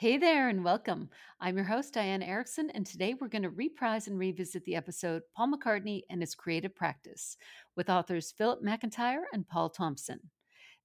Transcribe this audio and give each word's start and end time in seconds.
Hey 0.00 0.16
there 0.16 0.48
and 0.48 0.64
welcome. 0.64 1.10
I'm 1.42 1.56
your 1.56 1.66
host, 1.66 1.92
Diane 1.92 2.22
Erickson, 2.22 2.70
and 2.70 2.86
today 2.86 3.12
we're 3.12 3.28
going 3.28 3.42
to 3.42 3.50
reprise 3.50 4.08
and 4.08 4.18
revisit 4.18 4.64
the 4.64 4.74
episode 4.74 5.20
Paul 5.36 5.52
McCartney 5.52 6.04
and 6.08 6.22
His 6.22 6.34
Creative 6.34 6.74
Practice 6.74 7.36
with 7.76 7.90
authors 7.90 8.32
Phillip 8.32 8.64
McIntyre 8.64 9.24
and 9.34 9.46
Paul 9.46 9.68
Thompson. 9.68 10.18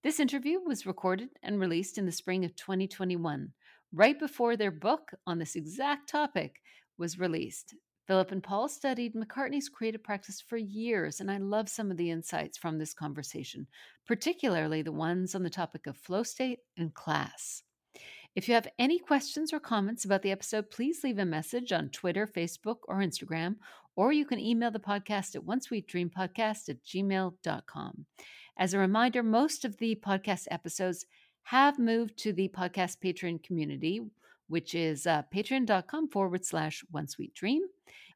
This 0.04 0.20
interview 0.20 0.60
was 0.60 0.86
recorded 0.86 1.30
and 1.42 1.62
released 1.62 1.98
in 1.98 2.06
the 2.06 2.12
spring 2.12 2.44
of 2.44 2.58
2021, 2.58 3.54
right 3.94 4.20
before 4.20 4.58
their 4.58 4.70
book 4.70 5.12
on 5.26 5.40
this 5.40 5.56
exact 5.56 6.10
topic 6.10 6.58
was 6.98 7.18
released. 7.18 7.74
Phillip 8.08 8.34
and 8.34 8.44
Paul 8.44 8.68
studied 8.68 9.16
McCartney's 9.16 9.70
creative 9.70 10.04
practice 10.04 10.44
for 10.46 10.58
years, 10.58 11.22
and 11.22 11.32
I 11.32 11.38
love 11.38 11.70
some 11.70 11.90
of 11.90 11.96
the 11.96 12.12
insights 12.12 12.58
from 12.58 12.80
this 12.80 12.94
conversation, 12.94 13.68
particularly 14.06 14.82
the 14.82 14.92
ones 14.92 15.36
on 15.36 15.44
the 15.44 15.50
topic 15.50 15.88
of 15.88 15.96
flow 15.96 16.24
state 16.24 16.60
and 16.78 16.94
class. 16.94 17.64
If 18.36 18.50
you 18.50 18.54
have 18.54 18.68
any 18.78 19.00
questions 19.00 19.54
or 19.54 19.62
comments 19.62 20.04
about 20.04 20.22
the 20.22 20.32
episode, 20.32 20.70
please 20.70 21.06
leave 21.06 21.20
a 21.20 21.26
message 21.26 21.72
on 21.72 21.90
Twitter, 21.90 22.28
Facebook, 22.28 22.80
or 22.90 22.98
Instagram, 22.98 23.56
or 23.96 24.12
you 24.12 24.26
can 24.26 24.40
email 24.40 24.72
the 24.72 24.80
podcast 24.80 25.36
at 25.36 25.44
onesweetdreampodcast 25.44 26.68
at 26.68 26.84
gmail.com. 26.84 28.06
As 28.58 28.74
a 28.74 28.80
reminder, 28.80 29.24
most 29.24 29.64
of 29.64 29.78
the 29.78 29.96
podcast 30.06 30.48
episodes 30.52 31.06
have 31.44 31.80
moved 31.80 32.18
to 32.18 32.34
the 32.34 32.50
podcast 32.50 32.98
Patreon 33.02 33.42
community, 33.42 34.02
which 34.48 34.76
is 34.76 35.08
uh, 35.08 35.24
patreon.com 35.34 36.10
forward 36.10 36.46
slash 36.46 36.84
one 36.92 37.08
sweet 37.08 37.34
dream 37.34 37.62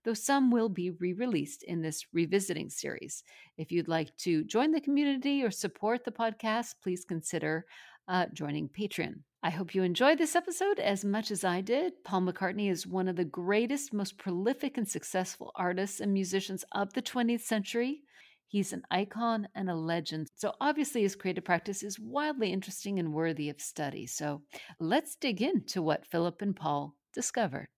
though 0.05 0.13
some 0.13 0.49
will 0.49 0.69
be 0.69 0.91
re 0.91 1.13
released 1.13 1.63
in 1.63 1.81
this 1.81 2.05
revisiting 2.13 2.69
series. 2.69 3.23
If 3.57 3.71
you'd 3.71 3.87
like 3.87 4.15
to 4.19 4.43
join 4.45 4.71
the 4.71 4.81
community 4.81 5.43
or 5.43 5.51
support 5.51 6.05
the 6.05 6.11
podcast, 6.11 6.75
please 6.81 7.03
consider 7.03 7.65
uh, 8.07 8.27
joining 8.33 8.69
Patreon. 8.69 9.19
I 9.41 9.51
hope 9.51 9.73
you 9.73 9.83
enjoyed 9.83 10.17
this 10.17 10.35
episode 10.35 10.79
as 10.79 11.05
much 11.05 11.31
as 11.31 11.45
I 11.45 11.61
did. 11.61 12.03
Paul 12.03 12.23
McCartney 12.23 12.69
is 12.69 12.85
one 12.85 13.07
of 13.07 13.15
the 13.15 13.23
greatest, 13.23 13.93
most 13.93 14.17
prolific, 14.17 14.77
and 14.77 14.85
successful 14.85 15.53
artists 15.55 16.01
and 16.01 16.11
musicians 16.11 16.65
of 16.73 16.91
the 16.91 17.01
20th 17.01 17.39
century. 17.39 18.01
He's 18.47 18.73
an 18.73 18.83
icon 18.91 19.47
and 19.55 19.69
a 19.69 19.75
legend. 19.75 20.27
So, 20.35 20.55
obviously, 20.59 21.03
his 21.03 21.15
creative 21.15 21.45
practice 21.45 21.83
is 21.83 21.97
wildly 21.97 22.51
interesting 22.51 22.99
and 22.99 23.13
worthy 23.13 23.49
of 23.49 23.61
study. 23.61 24.07
So, 24.07 24.41
let's 24.77 25.15
dig 25.15 25.41
into 25.41 25.81
what 25.81 26.05
Phillip 26.05 26.41
and 26.41 26.53
Paul 26.53 26.97
discovered. 27.13 27.69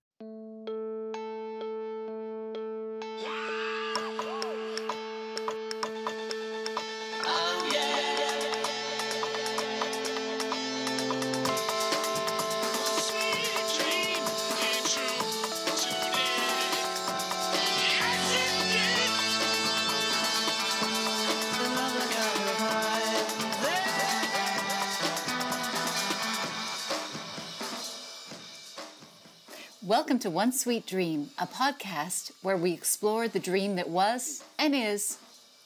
To 30.22 30.30
One 30.30 30.52
Sweet 30.52 30.86
Dream, 30.86 31.32
a 31.40 31.48
podcast 31.48 32.32
where 32.44 32.56
we 32.56 32.74
explore 32.74 33.28
the 33.28 33.40
dream 33.40 33.76
that 33.78 33.90
was 33.90 34.44
and 34.60 34.76
is 34.76 35.18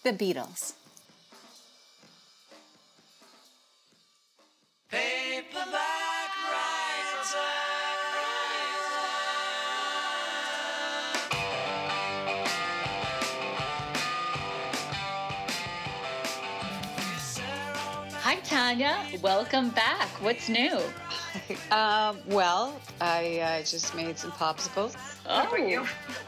the 0.03 0.13
Beatles. 0.13 0.71
Hi, 18.21 18.35
Tanya. 18.45 19.05
Welcome 19.21 19.71
back. 19.71 20.07
What's 20.21 20.47
new? 20.47 20.79
Um, 21.71 22.19
well, 22.27 22.79
I 23.01 23.39
uh, 23.39 23.63
just 23.63 23.95
made 23.95 24.17
some 24.17 24.31
popsicles. 24.31 24.95
Oh, 25.27 25.55
you! 25.55 25.85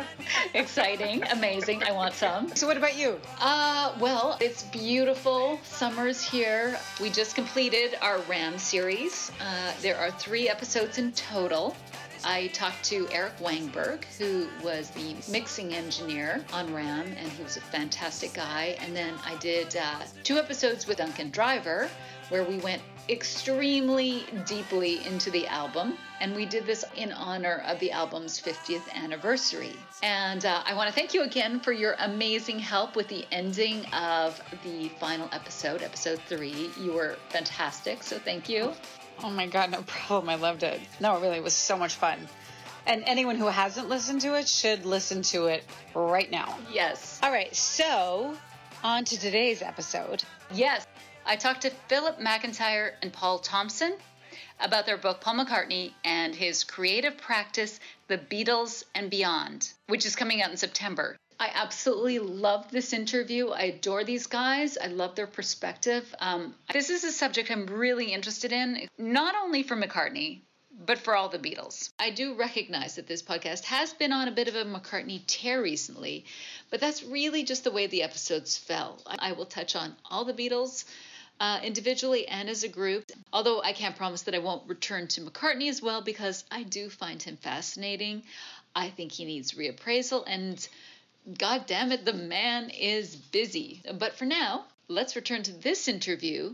exciting, 0.53 1.23
amazing. 1.31 1.83
I 1.83 1.91
want 1.91 2.13
some. 2.13 2.53
So, 2.55 2.67
what 2.67 2.75
about 2.77 2.97
you? 2.97 3.19
Uh, 3.39 3.95
well, 3.99 4.37
it's 4.41 4.63
beautiful. 4.63 5.59
Summer's 5.63 6.21
here. 6.21 6.77
We 7.01 7.09
just 7.09 7.35
completed 7.35 7.97
our 8.01 8.19
RAM 8.21 8.57
series. 8.57 9.31
Uh, 9.39 9.71
there 9.81 9.97
are 9.97 10.11
three 10.11 10.49
episodes 10.49 10.97
in 10.97 11.11
total. 11.13 11.75
I 12.23 12.47
talked 12.47 12.83
to 12.85 13.05
Eirik 13.05 13.37
Wangberg, 13.39 14.03
who 14.17 14.47
was 14.63 14.89
the 14.91 15.15
mixing 15.31 15.73
engineer 15.73 16.43
on 16.51 16.73
RAM, 16.73 17.05
and 17.05 17.31
he 17.31 17.43
was 17.43 17.57
a 17.57 17.61
fantastic 17.61 18.33
guy. 18.33 18.75
And 18.81 18.95
then 18.95 19.13
I 19.25 19.35
did 19.35 19.75
uh, 19.77 20.01
two 20.23 20.37
episodes 20.37 20.87
with 20.87 20.97
Duncan 20.97 21.29
Driver, 21.29 21.89
where 22.29 22.43
we 22.43 22.57
went 22.57 22.81
extremely 23.09 24.25
deeply 24.45 25.05
into 25.05 25.31
the 25.31 25.47
album. 25.47 25.97
And 26.19 26.35
we 26.35 26.45
did 26.45 26.65
this 26.65 26.83
in 26.95 27.11
honor 27.11 27.63
of 27.67 27.79
the 27.79 27.91
album's 27.91 28.41
50th 28.41 28.91
anniversary. 28.93 29.73
And 30.03 30.45
uh, 30.45 30.63
I 30.65 30.73
want 30.73 30.89
to 30.89 30.93
thank 30.93 31.13
you 31.13 31.23
again 31.23 31.59
for 31.59 31.71
your 31.71 31.95
amazing 31.99 32.59
help 32.59 32.95
with 32.95 33.07
the 33.07 33.25
ending 33.31 33.85
of 33.93 34.41
the 34.63 34.89
final 34.99 35.29
episode, 35.31 35.83
episode 35.83 36.19
three. 36.27 36.71
You 36.79 36.93
were 36.93 37.17
fantastic, 37.29 38.03
so 38.03 38.17
thank 38.17 38.49
you. 38.49 38.73
Oh 39.23 39.29
my 39.29 39.47
God, 39.47 39.71
no 39.71 39.81
problem. 39.87 40.29
I 40.29 40.35
loved 40.35 40.63
it. 40.63 40.81
No, 40.99 41.13
really, 41.13 41.27
it 41.27 41.29
really 41.29 41.41
was 41.41 41.53
so 41.53 41.77
much 41.77 41.95
fun. 41.95 42.17
And 42.85 43.03
anyone 43.05 43.35
who 43.35 43.47
hasn't 43.47 43.89
listened 43.89 44.21
to 44.21 44.35
it 44.35 44.47
should 44.47 44.85
listen 44.85 45.21
to 45.23 45.47
it 45.47 45.65
right 45.93 46.31
now. 46.31 46.57
Yes. 46.71 47.19
All 47.21 47.31
right, 47.31 47.53
so 47.55 48.35
on 48.83 49.03
to 49.05 49.19
today's 49.19 49.61
episode. 49.61 50.23
Yes. 50.51 50.87
I 51.29 51.35
talked 51.35 51.63
to 51.63 51.71
Phillip 51.89 52.21
McIntyre 52.21 52.93
and 53.01 53.11
Paul 53.11 53.39
Thompson 53.39 53.93
about 54.61 54.85
their 54.85 54.95
book, 54.95 55.19
Paul 55.19 55.35
McCartney 55.35 55.91
and 56.05 56.33
his 56.33 56.63
creative 56.63 57.17
practice, 57.17 57.81
The 58.07 58.17
Beatles 58.17 58.85
and 58.95 59.09
Beyond, 59.09 59.73
which 59.87 60.05
is 60.05 60.15
coming 60.15 60.41
out 60.41 60.51
in 60.51 60.57
September. 60.57 61.17
I 61.37 61.51
absolutely 61.53 62.19
love 62.19 62.71
this 62.71 62.93
interview. 62.93 63.49
I 63.49 63.63
adore 63.63 64.05
these 64.05 64.27
guys. 64.27 64.77
I 64.77 64.87
love 64.87 65.15
their 65.15 65.27
perspective. 65.27 66.15
Um, 66.21 66.55
this 66.71 66.89
is 66.89 67.03
a 67.03 67.11
subject 67.11 67.51
I'm 67.51 67.67
really 67.67 68.13
interested 68.13 68.53
in, 68.53 68.87
not 68.97 69.35
only 69.35 69.63
for 69.63 69.75
McCartney, 69.75 70.43
but 70.85 70.97
for 70.97 71.13
all 71.13 71.27
the 71.27 71.39
Beatles. 71.39 71.89
I 71.99 72.11
do 72.11 72.35
recognize 72.35 72.95
that 72.95 73.07
this 73.07 73.21
podcast 73.21 73.65
has 73.65 73.93
been 73.93 74.13
on 74.13 74.29
a 74.29 74.31
bit 74.31 74.47
of 74.47 74.55
a 74.55 74.63
McCartney 74.63 75.23
tear 75.27 75.61
recently, 75.61 76.23
but 76.69 76.79
that's 76.79 77.03
really 77.03 77.43
just 77.43 77.65
the 77.65 77.71
way 77.71 77.87
the 77.87 78.03
episodes 78.03 78.57
fell. 78.57 79.01
I 79.05 79.33
will 79.33 79.45
touch 79.45 79.75
on 79.75 79.93
all 80.09 80.23
the 80.23 80.33
Beatles 80.33 80.85
uh, 81.39 81.59
individually 81.63 82.27
and 82.27 82.49
as 82.49 82.63
a 82.63 82.67
group. 82.67 83.05
Although 83.31 83.61
I 83.61 83.73
can't 83.73 83.95
promise 83.95 84.23
that 84.23 84.35
I 84.35 84.39
won't 84.39 84.67
return 84.67 85.07
to 85.09 85.21
McCartney 85.21 85.69
as 85.69 85.81
well 85.81 86.01
because 86.01 86.43
I 86.51 86.63
do 86.63 86.89
find 86.89 87.21
him 87.21 87.37
fascinating. 87.37 88.23
I 88.75 88.89
think 88.89 89.11
he 89.11 89.25
needs 89.25 89.53
reappraisal, 89.53 90.23
and 90.27 90.67
god 91.37 91.65
damn 91.65 91.91
it, 91.91 92.05
the 92.05 92.13
man 92.13 92.69
is 92.69 93.15
busy. 93.15 93.81
But 93.97 94.13
for 94.13 94.25
now, 94.25 94.65
let's 94.87 95.15
return 95.15 95.43
to 95.43 95.51
this 95.51 95.87
interview 95.87 96.53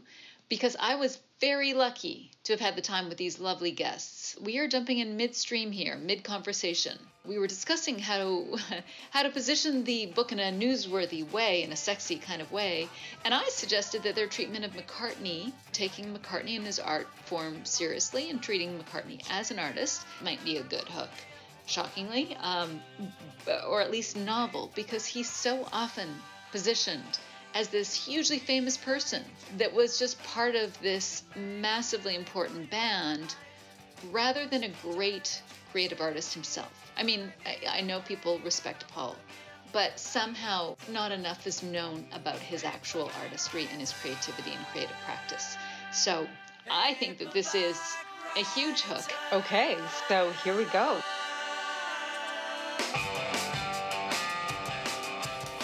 because 0.49 0.75
I 0.79 0.95
was 0.95 1.19
very 1.43 1.73
lucky 1.73 2.31
to 2.45 2.53
have 2.53 2.61
had 2.61 2.73
the 2.77 2.81
time 2.81 3.09
with 3.09 3.17
these 3.17 3.37
lovely 3.37 3.71
guests. 3.71 4.33
We 4.39 4.59
are 4.59 4.67
jumping 4.69 4.99
in 4.99 5.17
midstream 5.17 5.73
here, 5.73 5.97
mid 5.97 6.23
conversation. 6.23 6.97
We 7.25 7.37
were 7.37 7.47
discussing 7.47 7.99
how 7.99 8.17
to, 8.17 8.57
how 9.11 9.23
to 9.23 9.29
position 9.29 9.83
the 9.83 10.05
book 10.05 10.31
in 10.31 10.39
a 10.39 10.53
newsworthy 10.53 11.29
way, 11.29 11.63
in 11.63 11.73
a 11.73 11.75
sexy 11.75 12.15
kind 12.15 12.41
of 12.41 12.49
way, 12.53 12.87
and 13.25 13.33
I 13.33 13.43
suggested 13.49 14.03
that 14.03 14.15
their 14.15 14.27
treatment 14.27 14.63
of 14.63 14.71
McCartney, 14.71 15.51
taking 15.73 16.15
McCartney 16.15 16.55
and 16.55 16.65
his 16.65 16.79
art 16.79 17.09
form 17.25 17.65
seriously 17.65 18.29
and 18.29 18.41
treating 18.41 18.79
McCartney 18.79 19.21
as 19.29 19.51
an 19.51 19.59
artist, 19.59 20.05
might 20.21 20.41
be 20.45 20.55
a 20.55 20.63
good 20.63 20.87
hook. 20.87 21.11
Shockingly, 21.65 22.37
um, 22.39 22.81
or 23.67 23.81
at 23.81 23.91
least 23.91 24.15
novel, 24.15 24.71
because 24.75 25.05
he's 25.05 25.29
so 25.29 25.67
often 25.73 26.07
positioned 26.53 27.19
as 27.53 27.67
this 27.69 27.93
hugely 27.93 28.39
famous 28.39 28.77
person 28.77 29.23
that 29.57 29.73
was 29.73 29.99
just 29.99 30.21
part 30.23 30.55
of 30.55 30.79
this 30.81 31.23
massively 31.35 32.15
important 32.15 32.69
band 32.69 33.35
rather 34.11 34.45
than 34.47 34.63
a 34.63 34.69
great 34.81 35.41
creative 35.71 36.01
artist 36.01 36.33
himself. 36.33 36.71
I 36.97 37.03
mean, 37.03 37.31
I, 37.45 37.79
I 37.79 37.81
know 37.81 37.99
people 38.01 38.39
respect 38.39 38.87
Paul, 38.89 39.15
but 39.71 39.99
somehow 39.99 40.75
not 40.91 41.11
enough 41.11 41.47
is 41.47 41.63
known 41.63 42.05
about 42.13 42.37
his 42.39 42.63
actual 42.63 43.09
artistry 43.21 43.67
and 43.71 43.79
his 43.79 43.91
creativity 43.93 44.51
and 44.51 44.65
creative 44.67 44.95
practice. 45.05 45.57
So 45.91 46.27
I 46.69 46.93
think 46.95 47.17
that 47.19 47.33
this 47.33 47.55
is 47.55 47.79
a 48.35 48.43
huge 48.43 48.81
hook. 48.81 49.05
Okay, 49.31 49.77
so 50.07 50.31
here 50.43 50.55
we 50.55 50.65
go. 50.65 51.01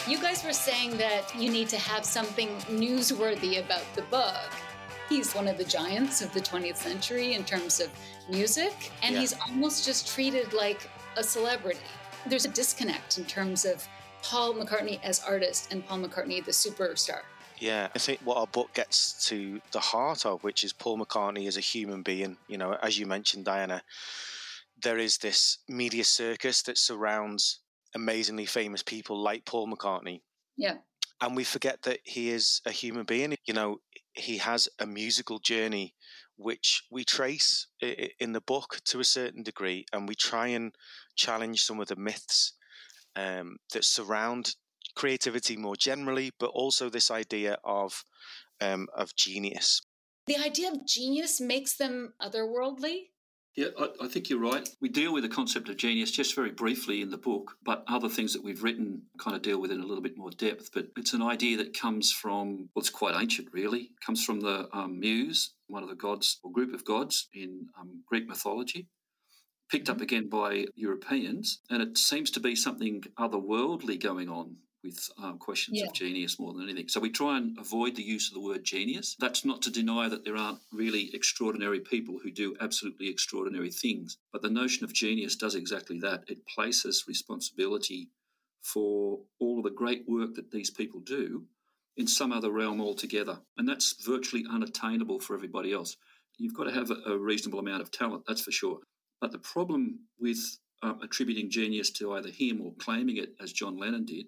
You 0.09 0.19
guys 0.19 0.44
were 0.44 0.53
saying 0.53 0.97
that 0.97 1.35
you 1.35 1.51
need 1.51 1.69
to 1.69 1.77
have 1.77 2.03
something 2.03 2.47
newsworthy 2.61 3.63
about 3.63 3.83
the 3.94 4.01
book. 4.01 4.50
He's 5.07 5.35
one 5.35 5.47
of 5.47 5.59
the 5.59 5.63
giants 5.63 6.23
of 6.23 6.33
the 6.33 6.39
20th 6.39 6.77
century 6.77 7.35
in 7.35 7.44
terms 7.44 7.79
of 7.79 7.91
music, 8.27 8.91
and 9.03 9.13
yeah. 9.13 9.19
he's 9.19 9.39
almost 9.39 9.85
just 9.85 10.11
treated 10.11 10.51
like 10.51 10.89
a 11.15 11.23
celebrity. 11.23 11.79
There's 12.25 12.45
a 12.45 12.50
disconnect 12.50 13.19
in 13.19 13.25
terms 13.25 13.65
of 13.65 13.88
Paul 14.23 14.56
McCartney 14.56 15.00
as 15.03 15.19
artist 15.19 15.71
and 15.71 15.85
Paul 15.85 16.00
McCartney 16.00 16.44
the 16.44 16.53
superstar. 16.53 17.19
Yeah, 17.59 17.89
I 17.94 18.00
think 18.00 18.19
what 18.23 18.38
our 18.38 18.47
book 18.47 18.73
gets 18.73 19.27
to 19.27 19.61
the 19.73 19.79
heart 19.79 20.25
of, 20.25 20.44
which 20.44 20.63
is 20.63 20.73
Paul 20.73 20.97
McCartney 20.97 21.47
as 21.47 21.56
a 21.56 21.61
human 21.61 22.01
being. 22.01 22.35
You 22.47 22.57
know, 22.57 22.75
as 22.81 22.97
you 22.97 23.06
mentioned, 23.06 23.45
Diana, 23.45 23.83
there 24.81 24.97
is 24.97 25.19
this 25.19 25.59
media 25.67 26.03
circus 26.03 26.63
that 26.63 26.79
surrounds 26.79 27.59
amazingly 27.95 28.45
famous 28.45 28.83
people 28.83 29.21
like 29.21 29.45
Paul 29.45 29.68
McCartney. 29.68 30.21
Yeah. 30.57 30.77
And 31.21 31.36
we 31.36 31.44
forget 31.44 31.81
that 31.83 32.00
he 32.03 32.30
is 32.30 32.62
a 32.65 32.71
human 32.71 33.03
being. 33.03 33.36
You 33.45 33.53
know, 33.53 33.77
he 34.13 34.38
has 34.38 34.69
a 34.80 34.86
musical 34.86 35.39
journey 35.39 35.94
which 36.38 36.83
we 36.89 37.03
trace 37.03 37.68
in 37.81 38.31
the 38.31 38.41
book 38.41 38.80
to 38.86 39.01
a 39.01 39.03
certain 39.03 39.44
degree, 39.44 39.86
and 39.91 40.07
we 40.07 40.15
try 40.15 40.47
and 40.47 40.74
challenge 41.15 41.63
some 41.63 41.81
of 41.81 41.88
the 41.88 41.97
myths 41.97 42.53
um, 43.18 43.57
that 43.74 43.83
surround 43.83 44.56
creativity 44.95 45.57
more 45.57 45.75
generally, 45.75 46.31
but 46.39 46.50
also 46.51 46.89
this 46.89 47.12
idea 47.12 47.57
of 47.65 48.03
um, 48.62 48.88
of 48.95 49.15
genius. 49.15 49.81
The 50.27 50.38
idea 50.38 50.71
of 50.71 50.85
genius 50.85 51.42
makes 51.42 51.75
them 51.75 52.13
otherworldly. 52.21 53.09
Yeah, 53.59 53.67
I, 53.77 54.06
I, 54.06 54.07
think 54.07 54.29
you're 54.29 54.39
right. 54.39 54.69
We 54.79 54.88
deal 54.88 55.13
with 55.13 55.23
the 55.23 55.27
concept 55.27 55.67
of 55.67 55.75
genius 55.75 56.11
just 56.11 56.33
very 56.33 56.51
briefly 56.51 57.01
in 57.01 57.09
the 57.09 57.17
book, 57.17 57.57
but 57.61 57.83
other 57.89 58.07
things 58.07 58.31
that 58.31 58.41
we've 58.41 58.63
written 58.63 59.01
kind 59.17 59.35
of 59.35 59.41
deal 59.41 59.59
with 59.59 59.69
it 59.69 59.73
in 59.73 59.81
a 59.81 59.85
little 59.85 60.01
bit 60.01 60.17
more 60.17 60.29
depth. 60.29 60.69
But 60.73 60.88
it's 60.95 61.11
an 61.11 61.21
idea 61.21 61.57
that 61.57 61.77
comes 61.77 62.09
from, 62.09 62.69
well, 62.73 62.79
it's 62.79 62.89
quite 62.89 63.21
ancient, 63.21 63.50
really. 63.51 63.81
It 63.81 64.00
comes 64.00 64.23
from 64.23 64.39
the 64.39 64.69
um, 64.71 65.01
Muse, 65.01 65.56
one 65.67 65.83
of 65.83 65.89
the 65.89 65.95
gods 65.95 66.39
or 66.41 66.53
group 66.53 66.73
of 66.73 66.85
gods 66.85 67.27
in 67.33 67.67
um, 67.77 68.01
Greek 68.07 68.29
mythology 68.29 68.88
picked 69.69 69.89
up 69.89 69.97
mm-hmm. 69.97 70.03
again 70.03 70.29
by 70.29 70.65
Europeans, 70.75 71.59
and 71.69 71.81
it 71.81 71.97
seems 71.97 72.31
to 72.31 72.39
be 72.39 72.56
something 72.56 73.03
otherworldly 73.19 74.01
going 74.01 74.29
on 74.29 74.56
with 74.84 75.10
um, 75.22 75.38
questions 75.38 75.80
yeah. 75.80 75.88
of 75.88 75.94
genius 75.94 76.40
more 76.40 76.54
than 76.54 76.64
anything. 76.64 76.88
So 76.88 77.00
we 77.00 77.10
try 77.10 77.38
and 77.38 77.58
avoid 77.58 77.96
the 77.96 78.04
use 78.04 78.30
of 78.30 78.34
the 78.34 78.48
word 78.48 78.64
genius. 78.64 79.16
That's 79.20 79.44
not 79.44 79.62
to 79.64 79.72
deny 79.72 80.08
that 80.10 80.24
there 80.24 80.38
aren't 80.38 80.60
really 80.72 81.10
extraordinary 81.14 81.80
people 81.80 82.20
who 82.24 82.31
do 82.31 82.56
absolutely 82.62 83.10
extraordinary 83.10 83.72
things, 83.72 84.18
but 84.31 84.42
the 84.42 84.50
notion 84.50 84.86
of 84.86 84.94
genius 84.94 85.36
does 85.36 85.56
exactly 85.56 86.00
that. 86.00 86.24
It 86.28 86.48
places 86.48 87.06
responsibility 87.08 88.10
for 88.62 89.20
all 89.40 89.58
of 89.58 89.64
the 89.64 89.70
great 89.70 90.04
work 90.08 90.36
that 90.36 90.52
these 90.52 90.70
people 90.70 91.00
do 91.00 91.46
in 91.98 92.08
some 92.08 92.31
other 92.31 92.52
realm 92.52 92.80
altogether. 92.80 93.40
And 93.58 93.68
that's 93.68 93.96
virtually 94.06 94.46
unattainable 94.50 95.20
for 95.20 95.36
everybody 95.36 95.74
else. 95.74 95.98
You've 96.38 96.56
got 96.56 96.66
to 96.66 96.72
have 96.72 96.92
a, 97.06 97.18
reasonable 97.18 97.60
amount 97.60 97.81
of 97.81 97.92
talent, 97.92 98.24
that's 98.26 98.42
for 98.42 98.52
sure. 98.52 98.80
But 99.20 99.34
the 99.34 99.40
problem 99.40 100.00
with 100.18 100.40
um, 100.81 101.02
attributing 101.04 101.50
genius 101.50 101.92
to 101.92 102.14
either 102.14 102.30
him 102.30 102.62
or 102.62 102.74
claiming 102.80 103.18
it, 103.18 103.34
as 103.42 103.52
John 103.52 103.78
Lennon 103.78 104.06
did, 104.06 104.28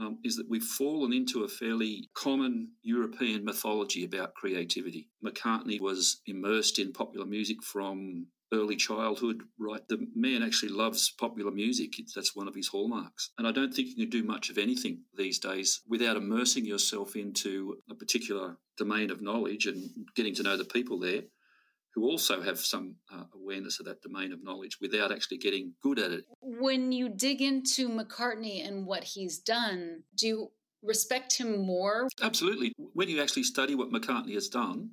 um, 0.00 0.18
is 0.24 0.36
that 0.36 0.48
we've 0.48 0.62
fallen 0.62 1.12
into 1.12 1.44
a 1.44 1.48
fairly 1.48 2.08
common 2.14 2.70
European 2.82 3.44
mythology 3.44 4.04
about 4.04 4.34
creativity. 4.34 5.08
McCartney 5.24 5.80
was 5.80 6.20
immersed 6.26 6.78
in 6.78 6.92
popular 6.92 7.26
music 7.26 7.62
from 7.62 8.26
early 8.52 8.76
childhood, 8.76 9.42
right? 9.58 9.86
The 9.88 10.08
man 10.14 10.42
actually 10.42 10.70
loves 10.72 11.12
popular 11.20 11.52
music. 11.52 11.92
That's 12.14 12.34
one 12.34 12.48
of 12.48 12.54
his 12.54 12.68
hallmarks. 12.68 13.30
And 13.38 13.46
I 13.46 13.52
don't 13.52 13.72
think 13.72 13.88
you 13.88 13.94
can 13.94 14.10
do 14.10 14.26
much 14.26 14.50
of 14.50 14.58
anything 14.58 15.02
these 15.16 15.38
days 15.38 15.82
without 15.88 16.16
immersing 16.16 16.64
yourself 16.64 17.14
into 17.14 17.76
a 17.88 17.94
particular 17.94 18.56
domain 18.76 19.10
of 19.10 19.22
knowledge 19.22 19.66
and 19.66 19.90
getting 20.16 20.34
to 20.34 20.42
know 20.42 20.56
the 20.56 20.64
people 20.64 20.98
there 20.98 21.22
who 21.94 22.04
also 22.04 22.40
have 22.40 22.58
some 22.58 22.96
uh, 23.12 23.24
awareness 23.34 23.80
of 23.80 23.86
that 23.86 24.02
domain 24.02 24.32
of 24.32 24.42
knowledge 24.42 24.78
without 24.80 25.10
actually 25.12 25.38
getting 25.38 25.72
good 25.82 25.98
at 25.98 26.12
it. 26.12 26.24
When 26.40 26.92
you 26.92 27.08
dig 27.08 27.42
into 27.42 27.88
McCartney 27.88 28.66
and 28.66 28.86
what 28.86 29.04
he's 29.04 29.38
done, 29.38 30.04
do 30.16 30.26
you 30.26 30.48
respect 30.82 31.36
him 31.36 31.58
more? 31.58 32.08
Absolutely. 32.22 32.72
When 32.78 33.08
you 33.08 33.20
actually 33.20 33.42
study 33.42 33.74
what 33.74 33.90
McCartney 33.90 34.34
has 34.34 34.48
done 34.48 34.90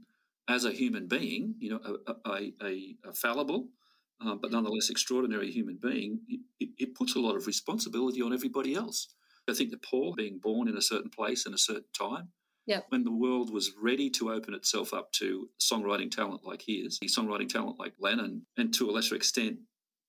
as 0.48 0.66
a 0.66 0.72
human 0.72 1.08
being, 1.08 1.56
you 1.60 1.70
know, 1.70 1.80
a, 2.08 2.30
a, 2.30 2.54
a, 2.64 2.96
a 3.06 3.14
fallible, 3.14 3.68
uh, 4.26 4.36
but 4.36 4.52
nonetheless 4.52 4.90
extraordinary 4.90 5.52
human 5.52 5.78
being, 5.82 6.22
it, 6.60 6.70
it 6.78 6.96
puts 6.96 7.16
a 7.16 7.20
lot 7.20 7.36
of 7.36 7.46
responsibility 7.46 8.22
on 8.22 8.34
everybody 8.34 8.74
else. 8.74 9.14
I 9.50 9.54
think 9.54 9.72
that 9.72 9.84
Paul, 9.84 10.14
being 10.16 10.40
born 10.40 10.68
in 10.68 10.76
a 10.76 10.82
certain 10.82 11.10
place 11.10 11.46
in 11.46 11.54
a 11.54 11.58
certain 11.58 11.92
time, 11.98 12.30
Yep. 12.68 12.88
When 12.90 13.04
the 13.04 13.12
world 13.12 13.52
was 13.52 13.72
ready 13.82 14.10
to 14.12 14.32
open 14.32 14.54
itself 14.54 14.94
up 14.94 15.12
to 15.14 15.50
songwriting 15.60 16.12
talent 16.12 16.42
like 16.44 16.62
his, 16.62 17.00
songwriting 17.00 17.50
talent 17.50 17.80
like 17.80 17.94
Lennon, 18.00 18.46
and 18.58 18.74
to 18.76 18.90
a 18.90 18.92
lesser 18.92 19.16
extent, 19.16 19.58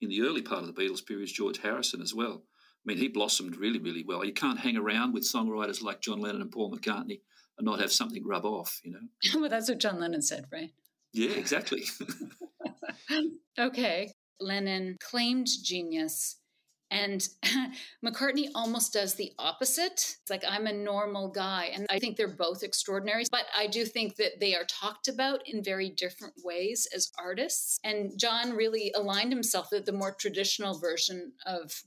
in 0.00 0.08
the 0.08 0.22
early 0.22 0.42
part 0.42 0.62
of 0.62 0.74
the 0.74 0.80
Beatles 0.80 1.04
period, 1.04 1.28
George 1.28 1.58
Harrison 1.58 2.02
as 2.02 2.14
well. 2.14 2.42
I 2.44 2.84
mean, 2.84 2.98
he 2.98 3.08
blossomed 3.08 3.56
really, 3.56 3.78
really 3.78 4.04
well. 4.06 4.24
You 4.24 4.32
can't 4.32 4.58
hang 4.58 4.76
around 4.76 5.12
with 5.12 5.24
songwriters 5.24 5.82
like 5.82 6.00
John 6.00 6.20
Lennon 6.20 6.42
and 6.42 6.52
Paul 6.52 6.72
McCartney 6.72 7.20
and 7.58 7.64
not 7.64 7.80
have 7.80 7.92
something 7.92 8.24
rub 8.26 8.44
off, 8.44 8.80
you 8.84 8.92
know? 8.92 9.00
well, 9.40 9.50
that's 9.50 9.68
what 9.68 9.78
John 9.78 10.00
Lennon 10.00 10.22
said, 10.22 10.46
right? 10.52 10.70
Yeah, 11.12 11.30
exactly. 11.30 11.84
okay. 13.58 14.12
Lennon 14.40 14.96
claimed 15.00 15.48
genius 15.62 16.36
and 16.90 17.26
McCartney 18.04 18.48
almost 18.54 18.92
does 18.92 19.14
the 19.14 19.32
opposite. 19.38 20.16
It's 20.20 20.30
like, 20.30 20.44
I'm 20.48 20.66
a 20.66 20.72
normal 20.72 21.28
guy. 21.28 21.70
And 21.74 21.86
I 21.90 21.98
think 21.98 22.16
they're 22.16 22.28
both 22.28 22.62
extraordinary, 22.62 23.24
but 23.30 23.46
I 23.56 23.66
do 23.66 23.84
think 23.84 24.16
that 24.16 24.40
they 24.40 24.54
are 24.54 24.64
talked 24.64 25.08
about 25.08 25.46
in 25.46 25.62
very 25.62 25.90
different 25.90 26.34
ways 26.42 26.88
as 26.94 27.10
artists. 27.18 27.78
And 27.84 28.18
John 28.18 28.56
really 28.56 28.92
aligned 28.94 29.32
himself 29.32 29.68
with 29.70 29.84
the 29.84 29.92
more 29.92 30.14
traditional 30.14 30.78
version 30.78 31.32
of 31.46 31.82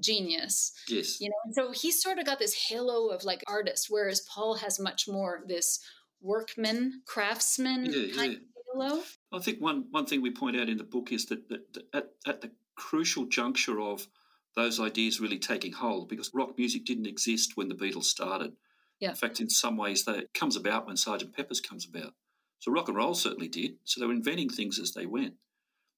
genius. 0.00 0.72
Yes. 0.88 1.20
You 1.20 1.30
know, 1.30 1.36
and 1.44 1.54
so 1.54 1.72
he 1.72 1.90
sort 1.90 2.18
of 2.18 2.26
got 2.26 2.38
this 2.38 2.68
halo 2.68 3.08
of 3.08 3.24
like 3.24 3.42
artist, 3.46 3.86
whereas 3.90 4.20
Paul 4.22 4.54
has 4.56 4.78
much 4.78 5.08
more 5.08 5.42
this 5.46 5.80
workman, 6.20 7.02
craftsman 7.06 7.86
yeah, 7.86 8.14
kind 8.14 8.32
yeah. 8.32 8.38
of 8.38 8.90
halo. 8.90 9.02
I 9.32 9.38
think 9.40 9.60
one, 9.60 9.86
one 9.90 10.06
thing 10.06 10.22
we 10.22 10.30
point 10.30 10.56
out 10.56 10.68
in 10.68 10.78
the 10.78 10.84
book 10.84 11.12
is 11.12 11.26
that, 11.26 11.48
that, 11.48 11.72
that 11.74 11.84
at, 11.92 12.10
at 12.26 12.40
the 12.40 12.50
crucial 12.76 13.26
juncture 13.26 13.80
of 13.80 14.08
those 14.56 14.80
ideas 14.80 15.20
really 15.20 15.38
taking 15.38 15.72
hold 15.72 16.08
because 16.08 16.30
rock 16.32 16.56
music 16.56 16.84
didn't 16.84 17.06
exist 17.06 17.52
when 17.56 17.68
the 17.68 17.74
Beatles 17.74 18.04
started. 18.04 18.52
Yeah. 19.00 19.10
In 19.10 19.16
fact, 19.16 19.40
in 19.40 19.50
some 19.50 19.76
ways, 19.76 20.04
that 20.04 20.32
comes 20.34 20.56
about 20.56 20.86
when 20.86 20.96
Sergeant 20.96 21.34
Pepper's 21.34 21.60
comes 21.60 21.86
about. 21.86 22.14
So 22.60 22.72
rock 22.72 22.88
and 22.88 22.96
roll 22.96 23.14
certainly 23.14 23.48
did. 23.48 23.76
So 23.84 24.00
they 24.00 24.06
were 24.06 24.12
inventing 24.12 24.50
things 24.50 24.78
as 24.78 24.92
they 24.92 25.06
went. 25.06 25.34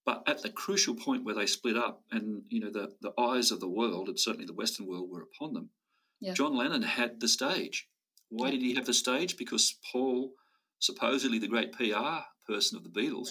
But 0.05 0.23
at 0.27 0.43
the 0.43 0.51
crucial 0.51 0.95
point 0.95 1.25
where 1.25 1.35
they 1.35 1.47
split 1.47 1.77
up, 1.77 2.03
and 2.11 2.43
you 2.49 2.61
know 2.61 2.71
the 2.71 2.95
the 3.01 3.13
eyes 3.21 3.51
of 3.51 3.59
the 3.61 3.69
world, 3.69 4.09
and 4.09 4.19
certainly 4.19 4.47
the 4.47 4.55
Western 4.55 4.87
world, 4.87 5.11
were 5.11 5.23
upon 5.23 5.53
them. 5.53 5.71
Yeah. 6.21 6.33
John 6.33 6.57
Lennon 6.57 6.83
had 6.83 7.21
the 7.21 7.29
stage. 7.29 7.89
Why 8.29 8.47
yeah. 8.47 8.53
did 8.53 8.63
he 8.63 8.75
have 8.75 8.87
the 8.87 8.95
stage? 8.95 9.37
Because 9.37 9.77
Paul, 9.93 10.33
supposedly 10.79 11.39
the 11.39 11.49
great 11.49 11.73
PR 11.73 12.25
person 12.47 12.77
of 12.77 12.85
the 12.85 13.01
Beatles, 13.01 13.31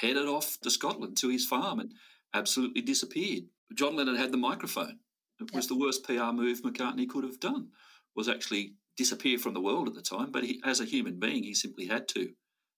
headed 0.00 0.26
off 0.26 0.58
to 0.62 0.70
Scotland 0.70 1.16
to 1.18 1.28
his 1.28 1.44
farm 1.44 1.80
and 1.80 1.92
absolutely 2.32 2.82
disappeared. 2.82 3.44
John 3.74 3.96
Lennon 3.96 4.16
had 4.16 4.32
the 4.32 4.38
microphone. 4.38 4.98
It 5.40 5.52
was 5.52 5.66
the 5.66 5.78
worst 5.78 6.04
PR 6.04 6.32
move 6.32 6.62
McCartney 6.62 7.08
could 7.08 7.24
have 7.24 7.40
done, 7.40 7.68
was 8.14 8.28
actually 8.28 8.74
disappear 8.96 9.38
from 9.38 9.54
the 9.54 9.60
world 9.60 9.88
at 9.88 9.94
the 9.94 10.02
time. 10.02 10.30
But 10.30 10.44
he, 10.44 10.60
as 10.64 10.80
a 10.80 10.84
human 10.84 11.18
being, 11.18 11.42
he 11.42 11.54
simply 11.54 11.86
had 11.86 12.08
to, 12.08 12.30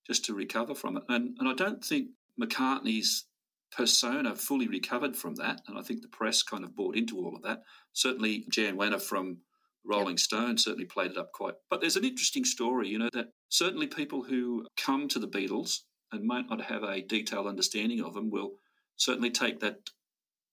just 0.07 0.25
to 0.25 0.35
recover 0.35 0.75
from 0.75 0.97
it. 0.97 1.05
And, 1.09 1.37
and 1.39 1.49
I 1.49 1.55
don't 1.55 1.85
think 1.85 2.09
McCartney's 2.41 3.27
persona 3.71 4.35
fully 4.35 4.67
recovered 4.67 5.17
from 5.17 5.37
that. 5.37 5.61
And 5.69 5.79
I 5.79 5.83
think 5.83 6.03
the 6.03 6.09
press 6.09 6.43
kind 6.43 6.65
of 6.65 6.75
bought 6.75 6.97
into 6.97 7.19
all 7.19 7.37
of 7.37 7.43
that. 7.43 7.63
Certainly, 7.93 8.47
Jan 8.51 8.77
Wenner 8.77 9.01
from 9.01 9.39
Rolling 9.85 10.11
yep. 10.11 10.19
Stone 10.19 10.59
certainly 10.59 10.85
played 10.85 11.13
it 11.13 11.19
up 11.19 11.33
quite. 11.33 11.55
But 11.71 11.81
there's 11.81 11.97
an 11.97 12.05
interesting 12.05 12.45
story, 12.45 12.89
you 12.89 12.99
know, 12.99 13.11
that 13.13 13.29
certainly 13.49 13.87
people 13.87 14.23
who 14.23 14.67
come 14.77 15.09
to 15.09 15.19
the 15.19 15.29
Beatles 15.29 15.81
and 16.13 16.25
might 16.25 16.49
not 16.49 16.63
have 16.63 16.83
a 16.83 17.03
detailed 17.03 17.47
understanding 17.47 18.03
of 18.03 18.15
them 18.15 18.31
will 18.31 18.53
certainly 18.97 19.31
take 19.31 19.61
that 19.61 19.79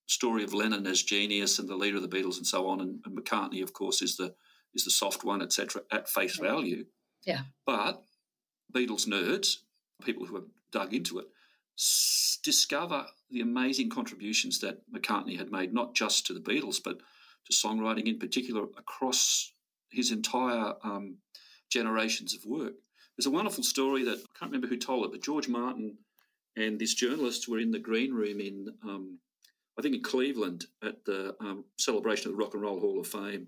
story 0.08 0.44
of 0.44 0.54
Lennon 0.54 0.86
as 0.88 1.04
genius 1.04 1.60
and 1.60 1.68
the 1.68 1.76
leader 1.76 1.98
of 1.98 2.04
the 2.04 2.10
Beatles 2.16 2.38
and 2.38 2.48
so 2.48 2.68
on, 2.68 2.82
and, 2.82 3.00
and 3.06 3.18
McCartney, 3.18 3.64
of 3.64 3.74
course, 3.74 4.02
is 4.02 4.18
the 4.18 4.34
is 4.74 4.84
the 4.84 4.92
soft 4.92 5.24
one, 5.24 5.42
etc. 5.42 5.82
At 5.92 6.10
face 6.10 6.38
value, 6.38 6.86
yeah. 7.26 7.42
But 7.66 8.04
Beatles 8.74 9.08
nerds, 9.08 9.58
people 10.04 10.26
who 10.26 10.36
have 10.36 10.46
dug 10.72 10.94
into 10.94 11.20
it, 11.20 11.28
s- 11.78 12.40
discover 12.44 13.06
the 13.30 13.42
amazing 13.42 13.90
contributions 13.90 14.60
that 14.60 14.82
McCartney 14.92 15.38
had 15.38 15.52
made, 15.52 15.74
not 15.74 15.96
just 15.96 16.26
to 16.28 16.34
the 16.34 16.42
Beatles, 16.42 16.80
but 16.84 17.00
to 17.46 17.54
songwriting 17.54 18.08
in 18.08 18.20
particular 18.20 18.64
across 18.78 19.52
his 19.92 20.12
entire 20.12 20.74
um, 20.84 21.18
generations 21.70 22.34
of 22.36 22.46
work. 22.46 22.74
There's 23.18 23.28
a 23.28 23.32
wonderful 23.32 23.64
story 23.64 24.04
that 24.04 24.18
I 24.18 24.40
can't 24.40 24.52
remember 24.52 24.68
who 24.68 24.78
told 24.78 25.06
it, 25.06 25.12
but 25.12 25.24
George 25.24 25.48
Martin 25.48 25.98
and 26.58 26.80
this 26.80 26.94
journalist 26.94 27.48
were 27.48 27.60
in 27.60 27.72
the 27.72 27.80
green 27.80 28.14
room 28.14 28.42
in, 28.42 28.68
um, 28.84 29.20
I 29.78 29.82
think, 29.82 29.96
in 29.96 30.04
Cleveland 30.04 30.66
at 30.84 31.04
the 31.06 31.36
um, 31.42 31.66
celebration 31.78 32.30
of 32.30 32.38
the 32.38 32.44
Rock 32.44 32.54
and 32.54 32.64
Roll 32.64 32.80
Hall 32.80 33.00
of 33.00 33.08
Fame. 33.08 33.48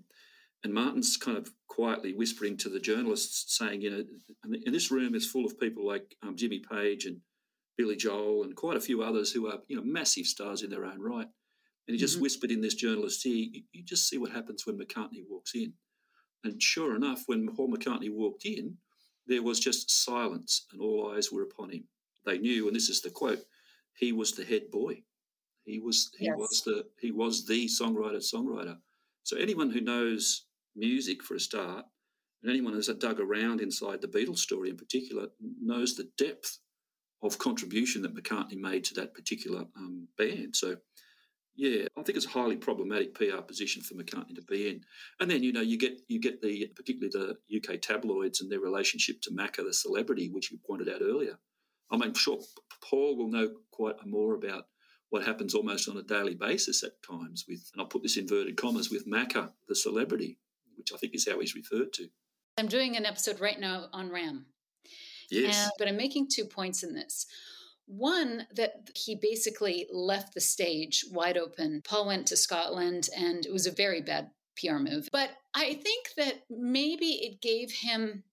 And 0.64 0.74
Martin's 0.74 1.16
kind 1.16 1.38
of 1.38 1.50
quietly 1.68 2.12
whispering 2.12 2.56
to 2.58 2.68
the 2.68 2.80
journalists, 2.80 3.56
saying, 3.56 3.80
you 3.80 3.90
know, 3.90 4.04
and 4.42 4.74
this 4.74 4.90
room 4.90 5.14
is 5.14 5.30
full 5.30 5.46
of 5.46 5.58
people 5.58 5.86
like 5.86 6.16
um, 6.22 6.36
Jimmy 6.36 6.58
Page 6.58 7.06
and 7.06 7.20
Billy 7.76 7.96
Joel 7.96 8.42
and 8.42 8.56
quite 8.56 8.76
a 8.76 8.80
few 8.80 9.02
others 9.02 9.32
who 9.32 9.46
are, 9.46 9.60
you 9.68 9.76
know, 9.76 9.84
massive 9.84 10.26
stars 10.26 10.62
in 10.62 10.70
their 10.70 10.84
own 10.84 11.00
right. 11.00 11.28
And 11.86 11.94
he 11.94 11.96
just 11.96 12.14
mm-hmm. 12.14 12.22
whispered 12.22 12.50
in 12.50 12.60
this 12.60 12.74
journalist's 12.74 13.24
ear, 13.24 13.46
you, 13.52 13.62
you 13.72 13.84
just 13.84 14.08
see 14.08 14.18
what 14.18 14.32
happens 14.32 14.66
when 14.66 14.78
McCartney 14.78 15.22
walks 15.30 15.54
in. 15.54 15.72
And 16.44 16.62
sure 16.62 16.96
enough, 16.96 17.22
when 17.26 17.48
Paul 17.54 17.72
McCartney 17.72 18.12
walked 18.12 18.44
in, 18.44 18.76
there 19.26 19.42
was 19.42 19.60
just 19.60 19.90
silence 20.04 20.66
and 20.72 20.80
all 20.80 21.14
eyes 21.14 21.30
were 21.30 21.42
upon 21.42 21.70
him. 21.70 21.84
They 22.26 22.38
knew, 22.38 22.66
and 22.66 22.74
this 22.74 22.88
is 22.88 23.00
the 23.00 23.10
quote, 23.10 23.40
he 23.96 24.12
was 24.12 24.32
the 24.32 24.44
head 24.44 24.70
boy. 24.70 25.02
He 25.68 25.78
was 25.78 26.10
he 26.18 26.26
yes. 26.26 26.36
was 26.36 26.62
the 26.64 26.86
he 26.98 27.10
was 27.10 27.46
the 27.46 27.66
songwriter 27.66 28.16
songwriter. 28.16 28.78
So 29.22 29.36
anyone 29.36 29.70
who 29.70 29.82
knows 29.82 30.46
music 30.74 31.22
for 31.22 31.34
a 31.34 31.40
start, 31.40 31.84
and 32.42 32.50
anyone 32.50 32.72
who's 32.72 32.88
dug 32.88 33.20
around 33.20 33.60
inside 33.60 34.00
the 34.00 34.08
Beatles 34.08 34.38
story 34.38 34.70
in 34.70 34.76
particular, 34.76 35.28
knows 35.60 35.94
the 35.94 36.08
depth 36.16 36.58
of 37.22 37.38
contribution 37.38 38.00
that 38.02 38.14
McCartney 38.14 38.56
made 38.56 38.84
to 38.84 38.94
that 38.94 39.12
particular 39.12 39.66
um, 39.76 40.08
band. 40.16 40.56
So 40.56 40.76
yeah, 41.54 41.86
I 41.98 42.02
think 42.02 42.16
it's 42.16 42.26
a 42.26 42.30
highly 42.30 42.56
problematic 42.56 43.14
PR 43.14 43.42
position 43.42 43.82
for 43.82 43.94
McCartney 43.94 44.36
to 44.36 44.42
be 44.42 44.70
in. 44.70 44.80
And 45.20 45.30
then 45.30 45.42
you 45.42 45.52
know 45.52 45.60
you 45.60 45.76
get 45.76 46.00
you 46.08 46.18
get 46.18 46.40
the 46.40 46.68
particularly 46.74 47.10
the 47.12 47.58
UK 47.58 47.82
tabloids 47.82 48.40
and 48.40 48.50
their 48.50 48.60
relationship 48.60 49.20
to 49.22 49.32
Macca, 49.32 49.64
the 49.66 49.74
celebrity, 49.74 50.30
which 50.30 50.50
you 50.50 50.58
pointed 50.66 50.88
out 50.88 51.02
earlier. 51.02 51.38
I 51.90 51.98
mean, 51.98 52.14
sure, 52.14 52.38
Paul 52.82 53.18
will 53.18 53.28
know 53.28 53.50
quite 53.70 53.96
more 54.06 54.34
about 54.34 54.64
what 55.10 55.24
happens 55.24 55.54
almost 55.54 55.88
on 55.88 55.96
a 55.96 56.02
daily 56.02 56.34
basis 56.34 56.82
at 56.82 57.02
times 57.02 57.44
with, 57.48 57.70
and 57.72 57.80
I'll 57.80 57.88
put 57.88 58.02
this 58.02 58.16
inverted 58.16 58.56
commas, 58.56 58.90
with 58.90 59.06
Macca, 59.06 59.50
the 59.68 59.74
celebrity, 59.74 60.38
which 60.76 60.92
I 60.92 60.96
think 60.96 61.14
is 61.14 61.26
how 61.28 61.40
he's 61.40 61.54
referred 61.54 61.92
to. 61.94 62.08
I'm 62.58 62.68
doing 62.68 62.96
an 62.96 63.06
episode 63.06 63.40
right 63.40 63.58
now 63.58 63.86
on 63.92 64.10
Ram. 64.10 64.46
Yes. 65.30 65.62
And, 65.62 65.72
but 65.78 65.88
I'm 65.88 65.96
making 65.96 66.28
two 66.28 66.44
points 66.44 66.82
in 66.82 66.94
this. 66.94 67.26
One, 67.86 68.46
that 68.54 68.90
he 68.94 69.14
basically 69.14 69.86
left 69.90 70.34
the 70.34 70.40
stage 70.40 71.04
wide 71.10 71.38
open. 71.38 71.82
Paul 71.82 72.06
went 72.06 72.26
to 72.26 72.36
Scotland 72.36 73.08
and 73.16 73.46
it 73.46 73.52
was 73.52 73.66
a 73.66 73.72
very 73.72 74.02
bad 74.02 74.30
PR 74.58 74.76
move. 74.76 75.08
But 75.10 75.30
I 75.54 75.74
think 75.74 76.10
that 76.16 76.42
maybe 76.50 77.06
it 77.06 77.40
gave 77.40 77.70
him 77.70 78.24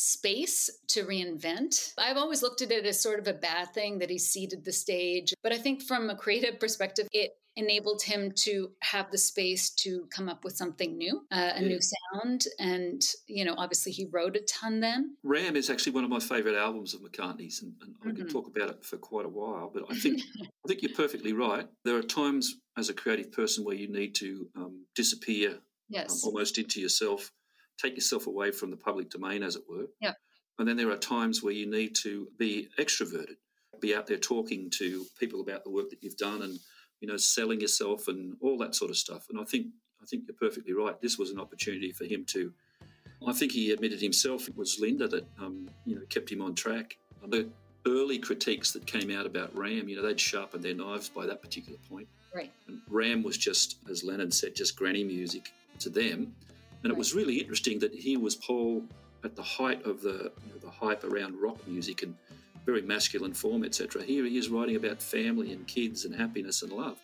space 0.00 0.70
to 0.88 1.04
reinvent. 1.04 1.92
I've 1.98 2.16
always 2.16 2.42
looked 2.42 2.62
at 2.62 2.72
it 2.72 2.86
as 2.86 3.00
sort 3.00 3.18
of 3.18 3.28
a 3.28 3.34
bad 3.34 3.74
thing 3.74 3.98
that 3.98 4.08
he 4.08 4.18
ceded 4.18 4.64
the 4.64 4.72
stage. 4.72 5.34
But 5.42 5.52
I 5.52 5.58
think 5.58 5.82
from 5.82 6.08
a 6.08 6.16
creative 6.16 6.58
perspective, 6.58 7.06
it 7.12 7.32
enabled 7.56 8.00
him 8.00 8.32
to 8.34 8.70
have 8.80 9.10
the 9.10 9.18
space 9.18 9.70
to 9.70 10.06
come 10.14 10.28
up 10.28 10.44
with 10.44 10.56
something 10.56 10.96
new, 10.96 11.20
uh, 11.30 11.52
a 11.54 11.60
yeah. 11.60 11.68
new 11.68 11.80
sound. 11.80 12.44
And, 12.58 13.02
you 13.26 13.44
know, 13.44 13.54
obviously 13.58 13.92
he 13.92 14.08
wrote 14.10 14.36
a 14.36 14.40
ton 14.40 14.80
then. 14.80 15.16
Ram 15.22 15.56
is 15.56 15.68
actually 15.68 15.92
one 15.92 16.04
of 16.04 16.10
my 16.10 16.20
favourite 16.20 16.56
albums 16.56 16.94
of 16.94 17.02
McCartney's, 17.02 17.60
and, 17.62 17.74
and 17.82 17.94
mm-hmm. 17.96 18.08
I 18.08 18.12
can 18.12 18.28
talk 18.28 18.46
about 18.46 18.70
it 18.70 18.84
for 18.84 18.96
quite 18.96 19.26
a 19.26 19.30
while. 19.30 19.70
But 19.72 19.84
I 19.90 19.94
think 19.96 20.22
I 20.38 20.68
think 20.68 20.80
you're 20.80 20.94
perfectly 20.94 21.34
right. 21.34 21.68
There 21.84 21.96
are 21.96 22.02
times 22.02 22.56
as 22.78 22.88
a 22.88 22.94
creative 22.94 23.32
person 23.32 23.64
where 23.64 23.76
you 23.76 23.92
need 23.92 24.14
to 24.16 24.48
um, 24.56 24.86
disappear 24.94 25.50
um, 25.50 25.60
yes. 25.90 26.24
um, 26.24 26.28
almost 26.28 26.56
into 26.56 26.80
yourself, 26.80 27.30
take 27.80 27.94
yourself 27.94 28.26
away 28.26 28.50
from 28.50 28.70
the 28.70 28.76
public 28.76 29.10
domain, 29.10 29.42
as 29.42 29.56
it 29.56 29.62
were. 29.68 29.86
Yeah. 30.00 30.12
And 30.58 30.68
then 30.68 30.76
there 30.76 30.90
are 30.90 30.96
times 30.96 31.42
where 31.42 31.52
you 31.52 31.70
need 31.70 31.94
to 32.02 32.28
be 32.38 32.68
extroverted, 32.78 33.36
be 33.80 33.94
out 33.94 34.06
there 34.06 34.18
talking 34.18 34.68
to 34.78 35.06
people 35.18 35.40
about 35.40 35.64
the 35.64 35.70
work 35.70 35.90
that 35.90 36.02
you've 36.02 36.16
done 36.16 36.42
and 36.42 36.58
you 37.00 37.08
know, 37.08 37.16
selling 37.16 37.60
yourself 37.60 38.08
and 38.08 38.36
all 38.40 38.58
that 38.58 38.74
sort 38.74 38.90
of 38.90 38.96
stuff. 38.96 39.26
And 39.30 39.40
I 39.40 39.44
think 39.44 39.68
I 40.02 40.06
think 40.06 40.24
you're 40.26 40.36
perfectly 40.36 40.72
right. 40.72 41.00
This 41.00 41.18
was 41.18 41.30
an 41.30 41.40
opportunity 41.40 41.92
for 41.92 42.04
him 42.04 42.24
to. 42.26 42.52
I 43.26 43.32
think 43.34 43.52
he 43.52 43.70
admitted 43.70 44.00
himself 44.00 44.48
it 44.48 44.56
was 44.56 44.80
Linda 44.80 45.06
that 45.08 45.26
um, 45.38 45.68
you 45.84 45.96
know 45.96 46.02
kept 46.08 46.30
him 46.30 46.40
on 46.40 46.54
track. 46.54 46.96
The 47.26 47.48
early 47.86 48.18
critiques 48.18 48.72
that 48.72 48.86
came 48.86 49.10
out 49.10 49.26
about 49.26 49.56
Ram, 49.56 49.88
you 49.88 49.96
know, 49.96 50.02
they'd 50.02 50.20
sharpened 50.20 50.62
their 50.62 50.74
knives 50.74 51.08
by 51.08 51.26
that 51.26 51.42
particular 51.42 51.78
point. 51.88 52.08
Right. 52.34 52.52
And 52.68 52.80
Ram 52.88 53.22
was 53.22 53.36
just, 53.36 53.76
as 53.90 54.04
Lennon 54.04 54.30
said, 54.30 54.54
just 54.54 54.76
granny 54.76 55.04
music 55.04 55.50
to 55.80 55.90
them. 55.90 56.34
And 56.82 56.90
right. 56.90 56.96
it 56.96 56.98
was 56.98 57.14
really 57.14 57.36
interesting 57.36 57.78
that 57.80 57.94
he 57.94 58.16
was 58.16 58.36
Paul 58.36 58.84
at 59.24 59.36
the 59.36 59.42
height 59.42 59.84
of 59.84 60.00
the 60.00 60.32
you 60.44 60.52
know, 60.52 60.58
the 60.62 60.70
hype 60.70 61.04
around 61.04 61.40
rock 61.40 61.66
music 61.66 62.02
and 62.02 62.14
very 62.64 62.82
masculine 62.82 63.34
form, 63.34 63.64
etc. 63.64 64.02
Here 64.02 64.24
he 64.24 64.38
is 64.38 64.48
writing 64.48 64.76
about 64.76 65.02
family 65.02 65.52
and 65.52 65.66
kids 65.66 66.04
and 66.04 66.14
happiness 66.14 66.62
and 66.62 66.72
love. 66.72 66.98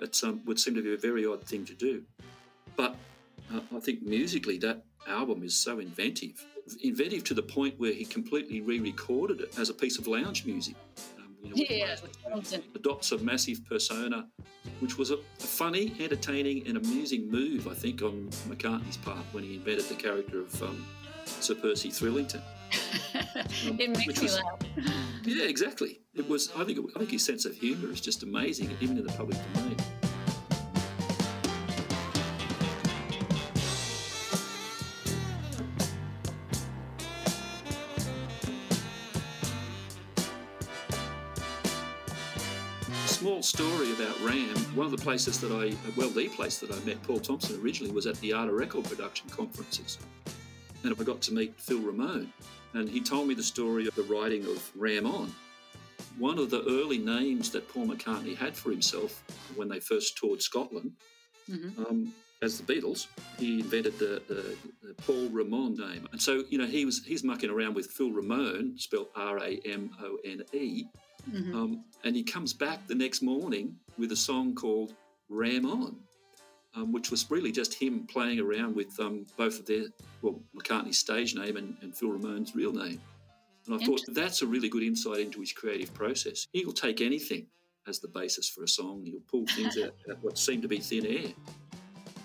It 0.00 0.18
um, 0.22 0.40
would 0.44 0.60
seem 0.60 0.74
to 0.74 0.82
be 0.82 0.94
a 0.94 0.98
very 0.98 1.26
odd 1.26 1.44
thing 1.44 1.64
to 1.66 1.74
do. 1.74 2.02
But 2.76 2.94
uh, 3.52 3.60
I 3.74 3.80
think 3.80 4.02
musically, 4.02 4.58
that 4.58 4.84
album 5.06 5.42
is 5.42 5.54
so 5.54 5.78
inventive. 5.78 6.44
Inventive 6.82 7.24
to 7.24 7.34
the 7.34 7.42
point 7.42 7.78
where 7.78 7.92
he 7.92 8.04
completely 8.04 8.60
re 8.60 8.78
recorded 8.78 9.40
it 9.40 9.58
as 9.58 9.70
a 9.70 9.74
piece 9.74 9.98
of 9.98 10.06
lounge 10.06 10.44
music. 10.44 10.76
Um, 11.44 11.52
you 11.54 11.68
know, 11.68 11.74
yeah, 11.74 11.96
adopts 12.74 13.12
a 13.12 13.18
massive 13.18 13.64
persona, 13.66 14.26
which 14.80 14.98
was 14.98 15.10
a, 15.10 15.18
funny, 15.38 15.94
entertaining, 16.00 16.66
and 16.66 16.76
amusing 16.76 17.30
move, 17.30 17.68
I 17.68 17.74
think, 17.74 18.02
on 18.02 18.28
McCartney's 18.48 18.96
part 18.96 19.24
when 19.32 19.44
he 19.44 19.56
invented 19.56 19.88
the 19.88 19.94
character 19.94 20.40
of 20.40 20.62
um, 20.62 20.84
Sir 21.24 21.54
Percy 21.54 21.90
Thrillington. 21.90 22.42
it 23.78 23.90
makes 23.96 24.22
me 24.22 24.28
laugh. 24.28 24.60
Yeah, 25.24 25.44
exactly. 25.44 26.00
It 26.14 26.28
was. 26.28 26.50
I 26.56 26.64
think. 26.64 26.78
I 26.94 26.98
think 26.98 27.10
his 27.10 27.24
sense 27.24 27.44
of 27.44 27.54
humour 27.54 27.90
is 27.90 28.00
just 28.00 28.22
amazing, 28.22 28.76
even 28.80 28.98
in 28.98 29.06
the 29.06 29.12
public 29.12 29.38
domain. 29.54 29.76
One 44.74 44.86
of 44.86 44.92
the 44.92 45.02
places 45.02 45.40
that 45.40 45.52
I, 45.52 45.74
well, 45.96 46.10
the 46.10 46.28
place 46.28 46.58
that 46.58 46.70
I 46.70 46.78
met 46.84 47.02
Paul 47.02 47.20
Thompson 47.20 47.60
originally 47.60 47.92
was 47.92 48.06
at 48.06 48.16
the 48.20 48.32
Art 48.32 48.48
of 48.48 48.54
Record 48.54 48.84
production 48.84 49.28
conferences. 49.30 49.98
And 50.84 50.94
I 50.98 51.02
got 51.02 51.20
to 51.22 51.34
meet 51.34 51.60
Phil 51.60 51.80
Ramone 51.80 52.32
and 52.74 52.88
he 52.88 53.00
told 53.00 53.28
me 53.28 53.34
the 53.34 53.42
story 53.42 53.86
of 53.86 53.94
the 53.94 54.02
writing 54.02 54.44
of 54.44 54.70
Ram 54.76 55.06
On. 55.06 55.32
One 56.18 56.38
of 56.38 56.50
the 56.50 56.62
early 56.68 56.98
names 56.98 57.50
that 57.50 57.68
Paul 57.68 57.86
McCartney 57.86 58.36
had 58.36 58.56
for 58.56 58.70
himself 58.70 59.22
when 59.56 59.68
they 59.68 59.80
first 59.80 60.16
toured 60.18 60.42
Scotland, 60.42 60.92
mm-hmm. 61.48 61.84
um, 61.84 62.12
as 62.42 62.60
the 62.60 62.72
Beatles, 62.72 63.06
he 63.38 63.60
invented 63.60 63.98
the, 63.98 64.22
the, 64.28 64.56
the, 64.82 64.94
Paul 65.02 65.28
Ramon 65.30 65.76
name. 65.76 66.08
And 66.12 66.20
so, 66.20 66.44
you 66.48 66.58
know, 66.58 66.66
he 66.66 66.84
was 66.84 67.04
he's 67.04 67.24
mucking 67.24 67.50
around 67.50 67.74
with 67.74 67.86
Phil 67.86 68.12
Ramone, 68.12 68.78
spelled 68.78 69.08
R 69.16 69.38
A 69.38 69.60
M 69.64 69.90
O 70.00 70.18
N 70.24 70.42
E, 70.52 70.84
mm-hmm. 71.30 71.56
um, 71.56 71.84
and 72.04 72.16
he 72.16 72.22
comes 72.22 72.52
back 72.52 72.86
the 72.86 72.94
next 72.94 73.22
morning 73.22 73.76
with 73.98 74.12
a 74.12 74.16
song 74.16 74.54
called 74.54 74.94
Ram 75.28 75.66
On 75.66 75.96
um, 76.78 76.92
which 76.92 77.10
was 77.10 77.30
really 77.30 77.52
just 77.52 77.74
him 77.74 78.06
playing 78.06 78.40
around 78.40 78.76
with 78.76 78.98
um, 79.00 79.26
both 79.36 79.58
of 79.58 79.66
their, 79.66 79.84
well, 80.22 80.40
McCartney's 80.56 80.98
stage 80.98 81.34
name 81.34 81.56
and, 81.56 81.76
and 81.82 81.96
Phil 81.96 82.10
Ramone's 82.10 82.54
real 82.54 82.72
name. 82.72 83.00
And 83.66 83.80
I 83.80 83.84
thought 83.84 84.00
that's 84.08 84.42
a 84.42 84.46
really 84.46 84.68
good 84.68 84.82
insight 84.82 85.20
into 85.20 85.40
his 85.40 85.52
creative 85.52 85.92
process. 85.92 86.46
He'll 86.52 86.72
take 86.72 87.00
anything 87.00 87.46
as 87.86 87.98
the 87.98 88.08
basis 88.08 88.48
for 88.48 88.62
a 88.62 88.68
song. 88.68 89.02
He'll 89.04 89.20
pull 89.30 89.46
things 89.46 89.76
out, 89.84 89.94
out 90.10 90.18
what 90.22 90.38
seem 90.38 90.62
to 90.62 90.68
be 90.68 90.78
thin 90.78 91.06
air. 91.06 91.32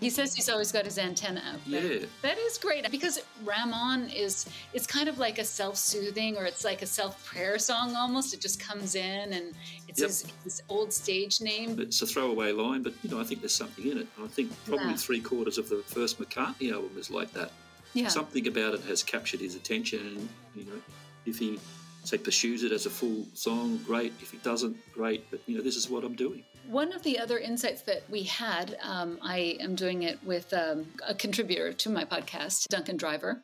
He 0.03 0.10
says 0.10 0.36
he's 0.36 0.50
always 0.50 0.72
got 0.72 0.83
his 0.83 0.98
antenna 0.98 1.41
out. 1.50 1.60
Yeah. 1.65 2.00
That 2.22 2.38
is 2.38 2.57
great 2.57 2.89
because 2.91 3.22
Ram 3.45 3.74
On 3.74 4.10
is 4.10 4.45
it's 4.74 4.86
kind 4.86 5.07
of 5.07 5.17
like 5.17 5.39
a 5.39 5.45
self-soothing 5.45 6.36
or 6.38 6.43
it's 6.43 6.65
like 6.65 6.81
a 6.81 6.86
self-prayer 6.86 7.57
song 7.57 7.95
almost. 7.95 8.33
It 8.33 8.41
just 8.41 8.60
comes 8.60 8.95
in 8.95 9.31
and 9.31 9.53
it's 9.88 10.01
yep. 10.01 10.10
his, 10.10 10.25
his, 10.43 10.63
old 10.67 10.91
stage 10.91 11.39
name. 11.39 11.79
It's 11.79 12.01
a 12.01 12.05
throwaway 12.07 12.51
line, 12.51 12.83
but 12.83 12.93
you 13.01 13.10
know, 13.10 13.22
I 13.22 13.24
think 13.24 13.41
there's 13.41 13.55
something 13.55 13.88
in 13.88 13.98
it. 13.98 14.07
I 14.22 14.27
think 14.27 14.51
probably 14.65 14.88
yeah. 14.88 14.95
three 14.95 15.22
quarters 15.22 15.57
of 15.57 15.69
the 15.69 15.83
first 15.86 16.19
McCartney 16.19 16.74
album 16.74 16.91
is 16.98 17.10
like 17.10 17.31
that. 17.33 17.51
Yeah. 17.93 18.10
Something 18.10 18.45
about 18.48 18.74
it 18.74 18.81
has 18.81 19.03
captured 19.03 19.39
his 19.39 19.55
attention 19.55 20.00
and 20.00 20.29
you 20.55 20.65
know, 20.65 20.81
if 21.25 21.39
he 21.39 21.60
say 22.03 22.17
pursues 22.17 22.63
it 22.63 22.72
as 22.72 22.86
a 22.86 22.89
full 22.89 23.25
song, 23.33 23.77
great. 23.86 24.13
If 24.22 24.31
he 24.31 24.38
doesn't, 24.38 24.77
great. 24.93 25.29
But 25.31 25.41
you 25.45 25.57
know, 25.57 25.63
this 25.63 25.75
is 25.75 25.89
what 25.89 26.03
I'm 26.03 26.15
doing. 26.15 26.43
One 26.67 26.93
of 26.93 27.03
the 27.03 27.19
other 27.19 27.39
insights 27.39 27.81
that 27.83 28.10
we 28.10 28.24
had, 28.24 28.77
um, 28.81 29.19
I 29.22 29.57
am 29.60 29.75
doing 29.75 30.03
it 30.03 30.24
with 30.24 30.53
um, 30.53 30.88
a 31.05 31.13
contributor 31.13 31.74
to 31.74 31.89
my 31.89 32.05
podcast, 32.05 32.67
Duncan 32.69 32.95
Driver. 32.95 33.43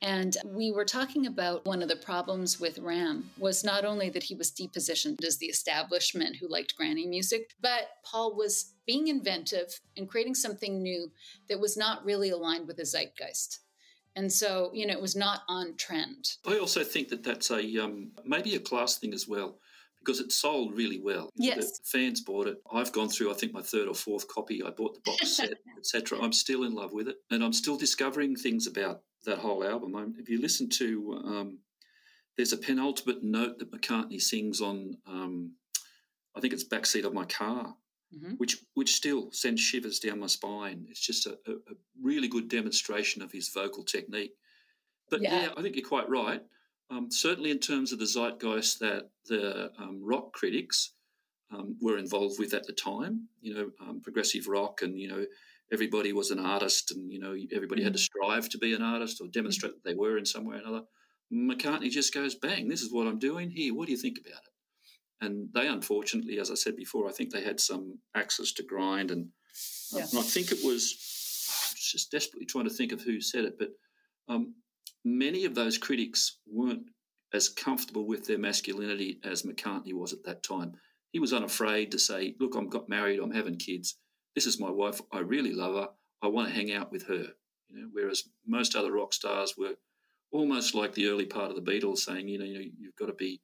And 0.00 0.36
we 0.44 0.72
were 0.72 0.84
talking 0.84 1.26
about 1.26 1.64
one 1.64 1.80
of 1.80 1.88
the 1.88 1.96
problems 1.96 2.58
with 2.58 2.80
Ram 2.80 3.30
was 3.38 3.62
not 3.62 3.84
only 3.84 4.10
that 4.10 4.24
he 4.24 4.34
was 4.34 4.50
depositioned 4.50 5.24
as 5.24 5.38
the 5.38 5.46
establishment 5.46 6.36
who 6.36 6.48
liked 6.48 6.76
granny 6.76 7.06
music, 7.06 7.50
but 7.60 7.88
Paul 8.04 8.34
was 8.34 8.74
being 8.84 9.06
inventive 9.06 9.80
and 9.96 10.08
creating 10.08 10.34
something 10.34 10.82
new 10.82 11.12
that 11.48 11.60
was 11.60 11.76
not 11.76 12.04
really 12.04 12.30
aligned 12.30 12.66
with 12.66 12.78
the 12.78 12.84
zeitgeist. 12.84 13.60
And 14.16 14.30
so, 14.30 14.70
you 14.74 14.86
know, 14.86 14.92
it 14.92 15.00
was 15.00 15.16
not 15.16 15.42
on 15.48 15.74
trend. 15.76 16.36
I 16.46 16.58
also 16.58 16.84
think 16.84 17.08
that 17.08 17.22
that's 17.22 17.50
a 17.50 17.82
um, 17.82 18.12
maybe 18.24 18.54
a 18.54 18.60
class 18.60 18.98
thing 18.98 19.14
as 19.14 19.26
well 19.26 19.58
because 20.00 20.20
it 20.20 20.32
sold 20.32 20.74
really 20.74 21.00
well. 21.00 21.30
Yes, 21.36 21.78
the 21.78 21.84
fans 21.84 22.20
bought 22.20 22.46
it. 22.46 22.58
I've 22.72 22.92
gone 22.92 23.08
through, 23.08 23.30
I 23.30 23.34
think, 23.34 23.52
my 23.52 23.62
third 23.62 23.88
or 23.88 23.94
fourth 23.94 24.28
copy. 24.28 24.62
I 24.62 24.70
bought 24.70 24.94
the 24.94 25.10
box 25.10 25.28
set, 25.36 25.54
etc. 25.78 26.20
I'm 26.20 26.32
still 26.32 26.64
in 26.64 26.74
love 26.74 26.92
with 26.92 27.08
it, 27.08 27.16
and 27.30 27.42
I'm 27.42 27.52
still 27.52 27.76
discovering 27.76 28.36
things 28.36 28.66
about 28.66 29.02
that 29.24 29.38
whole 29.38 29.64
album. 29.64 29.94
I'm, 29.94 30.14
if 30.18 30.28
you 30.28 30.40
listen 30.40 30.68
to, 30.70 31.22
um, 31.24 31.58
there's 32.36 32.52
a 32.52 32.58
penultimate 32.58 33.22
note 33.22 33.58
that 33.58 33.72
McCartney 33.72 34.20
sings 34.20 34.60
on, 34.60 34.96
um, 35.06 35.52
I 36.36 36.40
think 36.40 36.52
it's 36.52 36.68
backseat 36.68 37.04
of 37.04 37.14
my 37.14 37.24
car, 37.24 37.74
mm-hmm. 38.14 38.32
which 38.34 38.58
which 38.74 38.94
still 38.94 39.30
sends 39.32 39.60
shivers 39.60 39.98
down 39.98 40.20
my 40.20 40.26
spine. 40.26 40.86
It's 40.88 41.04
just 41.04 41.26
a, 41.26 41.38
a, 41.46 41.52
a 41.52 41.74
really 42.00 42.28
good 42.28 42.48
demonstration 42.48 43.22
of 43.22 43.32
his 43.32 43.48
vocal 43.48 43.84
technique. 43.84 44.32
But 45.10 45.22
yeah, 45.22 45.42
yeah 45.42 45.48
I 45.56 45.62
think 45.62 45.76
you're 45.76 45.88
quite 45.88 46.08
right. 46.08 46.42
Um, 46.90 47.10
certainly, 47.10 47.50
in 47.50 47.58
terms 47.58 47.92
of 47.92 47.98
the 47.98 48.06
zeitgeist 48.06 48.80
that 48.80 49.10
the 49.26 49.70
um, 49.78 50.00
rock 50.02 50.32
critics 50.32 50.92
um, 51.50 51.76
were 51.80 51.98
involved 51.98 52.38
with 52.38 52.54
at 52.54 52.66
the 52.66 52.72
time, 52.72 53.28
you 53.40 53.54
know, 53.54 53.70
um, 53.80 54.00
progressive 54.02 54.46
rock, 54.46 54.82
and 54.82 54.98
you 54.98 55.08
know, 55.08 55.24
everybody 55.72 56.12
was 56.12 56.30
an 56.30 56.38
artist, 56.38 56.92
and 56.92 57.10
you 57.10 57.18
know, 57.18 57.34
everybody 57.54 57.82
had 57.82 57.94
to 57.94 57.98
mm-hmm. 57.98 58.26
strive 58.26 58.48
to 58.50 58.58
be 58.58 58.74
an 58.74 58.82
artist 58.82 59.20
or 59.20 59.28
demonstrate 59.28 59.72
that 59.72 59.88
they 59.88 59.94
were 59.94 60.18
in 60.18 60.26
some 60.26 60.44
way 60.44 60.56
or 60.56 60.60
another. 60.60 60.82
McCartney 61.32 61.90
just 61.90 62.12
goes, 62.12 62.34
"Bang! 62.34 62.68
This 62.68 62.82
is 62.82 62.92
what 62.92 63.06
I'm 63.06 63.18
doing. 63.18 63.50
Here, 63.50 63.74
what 63.74 63.86
do 63.86 63.92
you 63.92 63.98
think 63.98 64.18
about 64.18 64.42
it?" 64.44 64.51
And 65.22 65.48
they, 65.54 65.68
unfortunately, 65.68 66.40
as 66.40 66.50
I 66.50 66.54
said 66.54 66.76
before, 66.76 67.08
I 67.08 67.12
think 67.12 67.30
they 67.30 67.44
had 67.44 67.60
some 67.60 68.00
axes 68.14 68.52
to 68.54 68.64
grind, 68.64 69.12
and, 69.12 69.28
yeah. 69.92 70.00
and 70.10 70.18
I 70.18 70.22
think 70.22 70.50
it 70.50 70.64
was 70.64 70.96
oh, 71.48 71.74
just 71.76 72.10
desperately 72.10 72.44
trying 72.44 72.64
to 72.64 72.74
think 72.74 72.90
of 72.90 73.02
who 73.02 73.20
said 73.20 73.44
it, 73.44 73.56
but 73.56 73.68
um, 74.28 74.56
many 75.04 75.44
of 75.44 75.54
those 75.54 75.78
critics 75.78 76.38
weren't 76.44 76.82
as 77.32 77.48
comfortable 77.48 78.04
with 78.04 78.26
their 78.26 78.38
masculinity 78.38 79.20
as 79.24 79.44
McCartney 79.44 79.94
was 79.94 80.12
at 80.12 80.24
that 80.24 80.42
time. 80.42 80.72
He 81.12 81.20
was 81.20 81.32
unafraid 81.32 81.92
to 81.92 82.00
say, 82.00 82.34
"Look, 82.40 82.56
I'm 82.56 82.68
got 82.68 82.88
married. 82.88 83.20
I'm 83.20 83.30
having 83.30 83.56
kids. 83.56 83.98
This 84.34 84.46
is 84.46 84.58
my 84.58 84.70
wife. 84.70 85.00
I 85.12 85.20
really 85.20 85.52
love 85.52 85.76
her. 85.76 85.88
I 86.20 86.26
want 86.28 86.48
to 86.48 86.54
hang 86.54 86.72
out 86.72 86.90
with 86.90 87.06
her." 87.06 87.28
You 87.68 87.76
know, 87.76 87.88
whereas 87.92 88.24
most 88.44 88.74
other 88.74 88.90
rock 88.90 89.14
stars 89.14 89.54
were 89.56 89.76
almost 90.32 90.74
like 90.74 90.94
the 90.94 91.06
early 91.06 91.26
part 91.26 91.50
of 91.50 91.56
the 91.56 91.70
Beatles, 91.70 91.98
saying, 91.98 92.26
you 92.28 92.38
know 92.38 92.44
you've 92.44 92.96
got 92.96 93.06
to 93.06 93.12
be." 93.12 93.40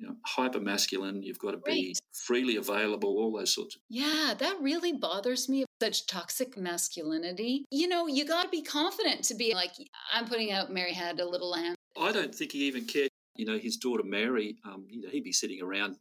You 0.00 0.08
know, 0.08 0.16
hyper 0.24 0.60
masculine. 0.60 1.22
You've 1.22 1.38
got 1.38 1.50
to 1.50 1.58
be 1.58 1.88
right. 1.88 1.98
freely 2.12 2.56
available, 2.56 3.10
all 3.18 3.32
those 3.36 3.54
sorts 3.54 3.76
of. 3.76 3.82
Yeah, 3.90 4.34
that 4.38 4.56
really 4.60 4.94
bothers 4.94 5.48
me. 5.48 5.66
Such 5.80 6.06
toxic 6.06 6.56
masculinity. 6.56 7.66
You 7.70 7.86
know, 7.86 8.06
you 8.06 8.24
got 8.24 8.44
to 8.44 8.48
be 8.48 8.62
confident 8.62 9.24
to 9.24 9.34
be 9.34 9.54
like, 9.54 9.72
I'm 10.12 10.26
putting 10.26 10.52
out 10.52 10.72
Mary 10.72 10.94
Had 10.94 11.20
a 11.20 11.28
Little 11.28 11.50
Lamb. 11.50 11.74
I 11.98 12.12
don't 12.12 12.34
think 12.34 12.52
he 12.52 12.66
even 12.66 12.86
cared. 12.86 13.10
You 13.36 13.44
know, 13.44 13.58
his 13.58 13.76
daughter 13.76 14.02
Mary, 14.02 14.56
um, 14.64 14.86
you 14.88 15.02
know, 15.02 15.08
he'd 15.10 15.24
be 15.24 15.32
sitting 15.32 15.62
around 15.62 15.96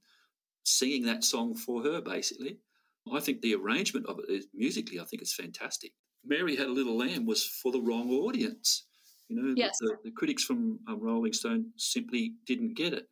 singing 0.64 1.06
that 1.06 1.24
song 1.24 1.56
for 1.56 1.84
her, 1.84 2.02
basically. 2.02 2.58
I 3.14 3.20
think 3.20 3.42
the 3.42 3.56
arrangement 3.56 4.06
of 4.08 4.20
it 4.20 4.30
is 4.30 4.48
musically, 4.54 5.00
I 5.00 5.04
think 5.04 5.22
it's 5.22 5.34
fantastic. 5.34 5.92
Mary 6.26 6.56
Had 6.56 6.68
a 6.68 6.72
Little 6.72 6.98
Lamb 6.98 7.26
was 7.26 7.44
for 7.46 7.72
the 7.72 7.82
wrong 7.82 8.12
audience. 8.12 8.86
You 9.28 9.42
know, 9.42 9.54
yes. 9.56 9.78
the, 9.80 9.96
the 10.06 10.12
critics 10.12 10.44
from 10.44 10.80
um, 10.88 11.00
Rolling 11.00 11.34
Stone 11.34 11.72
simply 11.78 12.34
didn't 12.46 12.76
get 12.76 12.94
it 12.94 13.08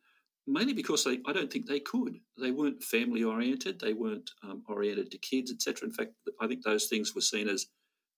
mainly 0.48 0.72
because 0.72 1.04
they, 1.04 1.20
I 1.26 1.32
don't 1.32 1.52
think 1.52 1.66
they 1.66 1.80
could. 1.80 2.18
They 2.40 2.50
weren't 2.50 2.82
family 2.82 3.22
oriented. 3.22 3.78
They 3.78 3.92
weren't 3.92 4.30
um, 4.42 4.62
oriented 4.66 5.10
to 5.10 5.18
kids, 5.18 5.52
etc. 5.52 5.88
In 5.88 5.92
fact, 5.92 6.12
I 6.40 6.46
think 6.46 6.64
those 6.64 6.86
things 6.86 7.14
were 7.14 7.20
seen 7.20 7.48
as 7.48 7.66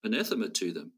anathema 0.05 0.49
to 0.49 0.73
them. 0.73 0.93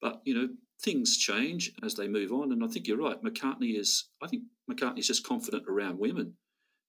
But 0.00 0.22
you 0.24 0.34
know, 0.34 0.48
things 0.82 1.16
change 1.16 1.72
as 1.84 1.94
they 1.94 2.08
move 2.08 2.32
on, 2.32 2.52
and 2.52 2.64
I 2.64 2.68
think 2.68 2.86
you're 2.86 2.96
right. 2.96 3.22
McCartney 3.22 3.78
is. 3.78 4.08
I 4.22 4.26
think 4.26 4.44
McCartney 4.70 4.98
is 4.98 5.06
just 5.06 5.26
confident 5.26 5.64
around 5.68 5.98
women. 5.98 6.34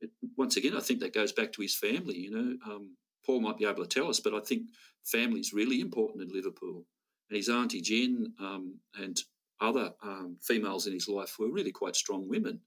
It, 0.02 0.10
once 0.38 0.58
again, 0.58 0.76
I 0.76 0.82
think 0.82 1.02
that 1.02 1.14
goes 1.14 1.32
back 1.32 1.52
to 1.54 1.62
his 1.62 1.76
family. 1.76 2.18
You 2.18 2.32
know, 2.32 2.74
um, 2.74 2.96
Paul 3.26 3.42
might 3.42 3.58
be 3.58 3.66
able 3.66 3.86
to 3.86 4.00
tell 4.00 4.10
us, 4.10 4.20
but 4.20 4.34
I 4.34 4.40
think 4.40 4.64
family 5.06 5.40
is 5.40 5.54
really 5.54 5.82
important 5.82 6.24
in 6.24 6.34
Liverpool. 6.34 6.86
And 7.30 7.38
his 7.38 7.50
auntie 7.50 7.82
Gin 7.82 8.34
um, 8.40 8.80
and 9.00 9.18
other 9.62 9.94
um, 10.04 10.38
females 10.42 10.88
in 10.88 10.94
his 10.94 11.08
life 11.08 11.36
were 11.40 11.52
really 11.52 11.72
quite 11.72 11.96
strong 11.96 12.28
women 12.28 12.60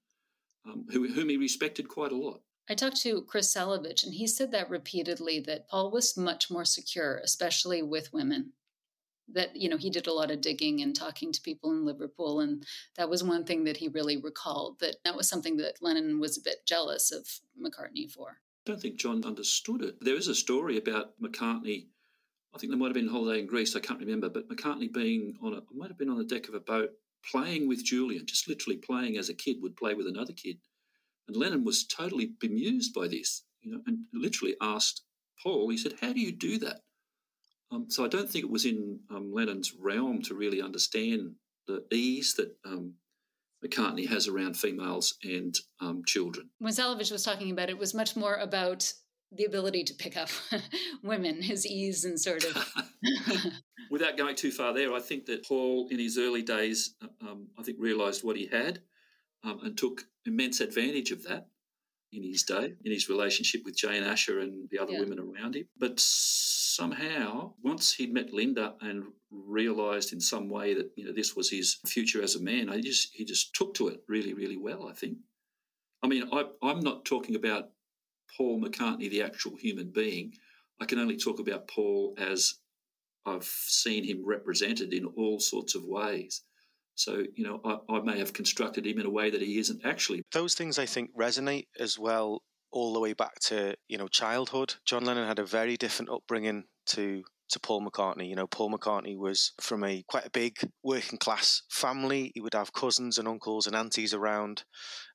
um, 0.66 0.86
who, 0.90 1.08
whom 1.08 1.28
he 1.28 1.36
respected 1.36 1.88
quite 1.88 2.12
a 2.12 2.16
lot. 2.16 2.40
I 2.68 2.74
talked 2.74 3.00
to 3.02 3.22
Chris 3.22 3.54
Salewicz, 3.54 4.04
and 4.04 4.14
he 4.14 4.26
said 4.26 4.50
that 4.50 4.70
repeatedly 4.70 5.40
that 5.40 5.68
Paul 5.68 5.90
was 5.90 6.16
much 6.16 6.50
more 6.50 6.64
secure, 6.64 7.20
especially 7.22 7.82
with 7.82 8.12
women. 8.12 8.52
That, 9.28 9.56
you 9.56 9.68
know, 9.68 9.76
he 9.76 9.90
did 9.90 10.06
a 10.06 10.12
lot 10.12 10.30
of 10.30 10.40
digging 10.40 10.82
and 10.82 10.94
talking 10.94 11.32
to 11.32 11.40
people 11.40 11.72
in 11.72 11.84
Liverpool. 11.84 12.40
And 12.40 12.64
that 12.96 13.08
was 13.08 13.24
one 13.24 13.44
thing 13.44 13.64
that 13.64 13.76
he 13.76 13.88
really 13.88 14.16
recalled 14.16 14.78
that 14.80 14.96
that 15.04 15.16
was 15.16 15.28
something 15.28 15.56
that 15.58 15.82
Lennon 15.82 16.20
was 16.20 16.38
a 16.38 16.42
bit 16.42 16.64
jealous 16.64 17.10
of 17.10 17.26
McCartney 17.60 18.10
for. 18.10 18.38
I 18.66 18.70
don't 18.70 18.80
think 18.80 18.96
John 18.96 19.24
understood 19.24 19.82
it. 19.82 19.96
There 20.00 20.14
is 20.14 20.28
a 20.28 20.34
story 20.34 20.78
about 20.78 21.20
McCartney. 21.20 21.86
I 22.54 22.58
think 22.58 22.70
there 22.70 22.78
might 22.78 22.86
have 22.86 22.94
been 22.94 23.08
a 23.08 23.12
holiday 23.12 23.40
in 23.40 23.46
Greece. 23.46 23.74
I 23.76 23.80
can't 23.80 24.00
remember, 24.00 24.28
but 24.28 24.48
McCartney 24.48 24.92
being 24.92 25.36
on 25.42 25.54
a 25.54 25.62
might 25.74 25.88
have 25.88 25.98
been 25.98 26.08
on 26.08 26.18
the 26.18 26.24
deck 26.24 26.48
of 26.48 26.54
a 26.54 26.60
boat 26.60 26.90
playing 27.30 27.68
with 27.68 27.84
Julian, 27.84 28.26
just 28.26 28.48
literally 28.48 28.78
playing 28.78 29.16
as 29.16 29.28
a 29.28 29.34
kid 29.34 29.56
would 29.60 29.76
play 29.76 29.94
with 29.94 30.06
another 30.06 30.32
kid. 30.32 30.58
And 31.28 31.36
Lennon 31.36 31.64
was 31.64 31.86
totally 31.86 32.32
bemused 32.40 32.94
by 32.94 33.08
this, 33.08 33.44
you 33.60 33.72
know, 33.72 33.80
and 33.86 33.98
literally 34.12 34.56
asked 34.60 35.02
Paul, 35.42 35.68
he 35.70 35.76
said, 35.76 35.94
How 36.00 36.12
do 36.12 36.20
you 36.20 36.32
do 36.32 36.58
that? 36.58 36.80
Um, 37.70 37.86
so 37.88 38.04
I 38.04 38.08
don't 38.08 38.30
think 38.30 38.44
it 38.44 38.50
was 38.50 38.64
in 38.64 39.00
um, 39.10 39.32
Lennon's 39.32 39.74
realm 39.74 40.22
to 40.22 40.34
really 40.34 40.62
understand 40.62 41.32
the 41.66 41.84
ease 41.92 42.34
that 42.34 42.54
um, 42.64 42.94
McCartney 43.64 44.08
has 44.08 44.28
around 44.28 44.56
females 44.56 45.14
and 45.24 45.54
um, 45.80 46.02
children. 46.06 46.50
When 46.58 46.72
Salewicz 46.72 47.10
was 47.10 47.24
talking 47.24 47.50
about 47.50 47.68
it, 47.68 47.72
it 47.72 47.78
was 47.78 47.94
much 47.94 48.14
more 48.14 48.36
about 48.36 48.92
the 49.32 49.44
ability 49.44 49.84
to 49.84 49.94
pick 49.94 50.16
up 50.16 50.28
women, 51.02 51.42
his 51.42 51.66
ease 51.66 52.04
and 52.04 52.20
sort 52.20 52.44
of. 52.44 52.72
Without 53.90 54.16
going 54.16 54.34
too 54.34 54.50
far 54.50 54.72
there, 54.72 54.92
I 54.92 55.00
think 55.00 55.26
that 55.26 55.46
Paul, 55.46 55.88
in 55.90 55.98
his 55.98 56.18
early 56.18 56.42
days, 56.42 56.94
um, 57.20 57.48
I 57.58 57.62
think 57.62 57.78
realised 57.80 58.24
what 58.24 58.36
he 58.36 58.46
had 58.46 58.80
um, 59.44 59.60
and 59.62 59.78
took 59.78 60.04
immense 60.24 60.60
advantage 60.60 61.12
of 61.12 61.22
that 61.24 61.48
in 62.12 62.22
his 62.22 62.42
day, 62.42 62.74
in 62.84 62.92
his 62.92 63.08
relationship 63.08 63.62
with 63.64 63.76
Jane 63.76 64.02
Asher 64.02 64.40
and 64.40 64.68
the 64.70 64.78
other 64.78 64.92
yeah. 64.92 65.00
women 65.00 65.18
around 65.18 65.56
him. 65.56 65.68
But 65.76 65.98
somehow, 65.98 67.54
once 67.62 67.94
he'd 67.94 68.12
met 68.12 68.32
Linda 68.32 68.74
and 68.80 69.04
realised 69.30 70.12
in 70.12 70.20
some 70.20 70.48
way 70.48 70.74
that 70.74 70.90
you 70.96 71.04
know 71.04 71.12
this 71.12 71.36
was 71.36 71.50
his 71.50 71.78
future 71.86 72.22
as 72.22 72.34
a 72.34 72.42
man, 72.42 72.70
I 72.70 72.80
just 72.80 73.10
he 73.12 73.24
just 73.24 73.54
took 73.54 73.74
to 73.74 73.88
it 73.88 74.00
really, 74.08 74.34
really 74.34 74.56
well. 74.56 74.88
I 74.88 74.92
think. 74.92 75.18
I 76.02 76.08
mean, 76.08 76.28
I, 76.32 76.44
I'm 76.62 76.80
not 76.80 77.04
talking 77.04 77.34
about 77.34 77.70
Paul 78.36 78.62
McCartney, 78.62 79.10
the 79.10 79.22
actual 79.22 79.56
human 79.56 79.90
being. 79.90 80.32
I 80.80 80.84
can 80.84 80.98
only 80.98 81.16
talk 81.16 81.38
about 81.38 81.68
Paul 81.68 82.14
as 82.18 82.54
I've 83.24 83.44
seen 83.44 84.04
him 84.04 84.24
represented 84.24 84.92
in 84.92 85.06
all 85.16 85.40
sorts 85.40 85.74
of 85.74 85.84
ways. 85.84 86.42
So, 86.94 87.24
you 87.34 87.44
know, 87.44 87.60
I, 87.64 87.94
I, 87.94 88.00
may 88.00 88.18
have 88.18 88.32
constructed 88.32 88.86
him 88.86 88.98
in 88.98 89.04
a 89.04 89.10
way 89.10 89.28
that 89.28 89.42
he 89.42 89.58
isn't 89.58 89.84
actually. 89.84 90.22
Those 90.32 90.54
things 90.54 90.78
I 90.78 90.86
think 90.86 91.10
resonate 91.14 91.66
as 91.78 91.98
well 91.98 92.42
all 92.72 92.94
the 92.94 93.00
way 93.00 93.12
back 93.12 93.38
to, 93.40 93.76
you 93.88 93.98
know, 93.98 94.08
childhood. 94.08 94.74
John 94.86 95.04
Lennon 95.04 95.28
had 95.28 95.38
a 95.38 95.44
very 95.44 95.76
different 95.76 96.10
upbringing 96.10 96.64
to 96.86 97.22
to 97.48 97.60
Paul 97.60 97.86
McCartney. 97.86 98.28
You 98.28 98.34
know, 98.34 98.46
Paul 98.46 98.72
McCartney 98.72 99.16
was 99.16 99.52
from 99.60 99.84
a 99.84 100.02
quite 100.08 100.26
a 100.26 100.30
big 100.30 100.56
working 100.82 101.18
class 101.18 101.62
family. 101.70 102.32
He 102.34 102.40
would 102.40 102.54
have 102.54 102.72
cousins 102.72 103.18
and 103.18 103.28
uncles 103.28 103.66
and 103.66 103.76
aunties 103.76 104.14
around. 104.14 104.64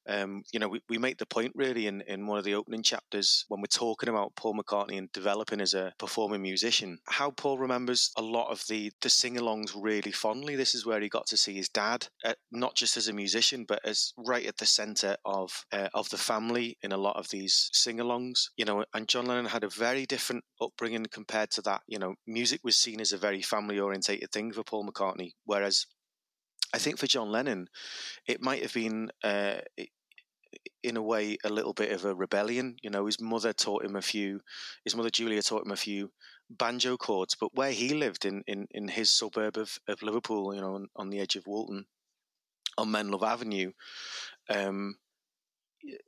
Um, 0.07 0.43
you 0.51 0.59
know, 0.59 0.67
we, 0.67 0.81
we 0.89 0.97
make 0.97 1.17
the 1.17 1.25
point 1.25 1.53
really 1.55 1.87
in, 1.87 2.01
in 2.07 2.27
one 2.27 2.37
of 2.37 2.43
the 2.43 2.55
opening 2.55 2.83
chapters 2.83 3.45
when 3.47 3.61
we're 3.61 3.65
talking 3.67 4.09
about 4.09 4.35
Paul 4.35 4.55
McCartney 4.55 4.97
and 4.97 5.11
developing 5.11 5.61
as 5.61 5.73
a 5.73 5.93
performing 5.99 6.41
musician, 6.41 6.99
how 7.07 7.31
Paul 7.31 7.57
remembers 7.57 8.11
a 8.17 8.21
lot 8.21 8.51
of 8.51 8.63
the, 8.67 8.91
the 9.01 9.09
sing 9.09 9.35
alongs 9.35 9.71
really 9.75 10.11
fondly. 10.11 10.55
This 10.55 10.75
is 10.75 10.85
where 10.85 10.99
he 10.99 11.09
got 11.09 11.27
to 11.27 11.37
see 11.37 11.53
his 11.53 11.69
dad, 11.69 12.07
uh, 12.25 12.33
not 12.51 12.75
just 12.75 12.97
as 12.97 13.07
a 13.07 13.13
musician, 13.13 13.65
but 13.67 13.79
as 13.85 14.13
right 14.17 14.45
at 14.45 14.57
the 14.57 14.65
center 14.65 15.15
of, 15.25 15.65
uh, 15.71 15.89
of 15.93 16.09
the 16.09 16.17
family 16.17 16.77
in 16.81 16.91
a 16.91 16.97
lot 16.97 17.17
of 17.17 17.29
these 17.29 17.69
sing 17.73 17.97
alongs. 17.97 18.49
You 18.57 18.65
know, 18.65 18.85
and 18.93 19.07
John 19.07 19.25
Lennon 19.25 19.45
had 19.45 19.63
a 19.63 19.69
very 19.69 20.05
different 20.05 20.43
upbringing 20.61 21.05
compared 21.11 21.51
to 21.51 21.61
that. 21.63 21.81
You 21.87 21.99
know, 21.99 22.15
music 22.27 22.61
was 22.63 22.75
seen 22.75 23.01
as 23.01 23.13
a 23.13 23.17
very 23.17 23.41
family 23.41 23.79
orientated 23.79 24.31
thing 24.31 24.51
for 24.51 24.63
Paul 24.63 24.87
McCartney, 24.87 25.31
whereas 25.45 25.85
I 26.73 26.77
think 26.77 26.97
for 26.97 27.07
John 27.07 27.31
Lennon, 27.31 27.67
it 28.27 28.41
might 28.41 28.61
have 28.61 28.73
been, 28.73 29.11
uh, 29.23 29.57
in 30.83 30.97
a 30.97 31.01
way, 31.01 31.37
a 31.43 31.49
little 31.49 31.73
bit 31.73 31.91
of 31.91 32.05
a 32.05 32.15
rebellion. 32.15 32.77
You 32.81 32.89
know, 32.89 33.05
his 33.05 33.19
mother 33.19 33.53
taught 33.53 33.85
him 33.85 33.95
a 33.95 34.01
few, 34.01 34.41
his 34.83 34.95
mother 34.95 35.09
Julia 35.09 35.41
taught 35.41 35.65
him 35.65 35.71
a 35.71 35.77
few 35.77 36.11
banjo 36.49 36.97
chords, 36.97 37.35
but 37.39 37.53
where 37.53 37.71
he 37.71 37.93
lived 37.93 38.25
in, 38.25 38.43
in, 38.47 38.67
in 38.71 38.87
his 38.87 39.09
suburb 39.09 39.57
of, 39.57 39.77
of 39.87 40.01
Liverpool, 40.01 40.53
you 40.53 40.61
know, 40.61 40.75
on, 40.75 40.87
on 40.95 41.09
the 41.09 41.19
edge 41.19 41.35
of 41.35 41.47
Woolton, 41.47 41.85
on 42.77 42.89
Menlove 42.89 43.23
Avenue, 43.23 43.71
um, 44.49 44.95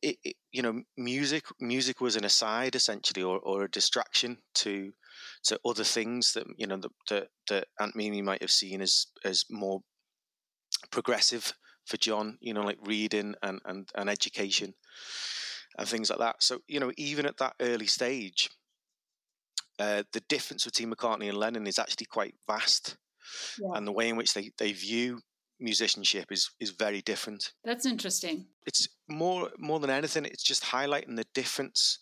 it, 0.01 0.17
it, 0.23 0.35
you 0.51 0.61
know, 0.61 0.83
music 0.97 1.45
music 1.59 1.99
was 1.99 2.15
an 2.15 2.25
aside 2.25 2.75
essentially, 2.75 3.23
or, 3.23 3.39
or 3.39 3.63
a 3.63 3.71
distraction 3.71 4.37
to 4.55 4.93
to 5.43 5.59
other 5.65 5.83
things 5.83 6.33
that 6.33 6.45
you 6.57 6.67
know 6.67 6.77
that 6.77 6.91
that, 7.09 7.27
that 7.49 7.67
Aunt 7.79 7.95
Mimi 7.95 8.21
might 8.21 8.41
have 8.41 8.51
seen 8.51 8.81
as 8.81 9.07
as 9.25 9.45
more 9.49 9.81
progressive 10.93 11.53
for 11.85 11.97
John. 11.97 12.37
You 12.39 12.53
know, 12.53 12.63
like 12.63 12.79
reading 12.85 13.35
and 13.41 13.59
and, 13.65 13.89
and 13.95 14.09
education 14.09 14.73
and 15.77 15.87
things 15.87 16.09
like 16.09 16.19
that. 16.19 16.41
So 16.41 16.59
you 16.67 16.79
know, 16.79 16.91
even 16.97 17.25
at 17.25 17.37
that 17.37 17.55
early 17.59 17.87
stage, 17.87 18.49
uh, 19.79 20.03
the 20.13 20.21
difference 20.29 20.65
between 20.65 20.91
McCartney 20.91 21.29
and 21.29 21.37
Lennon 21.37 21.67
is 21.67 21.79
actually 21.79 22.05
quite 22.05 22.35
vast, 22.47 22.97
yeah. 23.59 23.75
and 23.75 23.87
the 23.87 23.91
way 23.91 24.09
in 24.09 24.15
which 24.15 24.33
they 24.33 24.51
they 24.57 24.71
view 24.71 25.19
musicianship 25.59 26.31
is 26.31 26.51
is 26.59 26.71
very 26.71 27.01
different. 27.01 27.53
That's 27.63 27.85
interesting. 27.85 28.47
It's 28.65 28.87
more 29.09 29.49
more 29.57 29.79
than 29.79 29.89
anything, 29.89 30.25
it's 30.25 30.43
just 30.43 30.63
highlighting 30.63 31.15
the 31.15 31.25
difference 31.33 31.99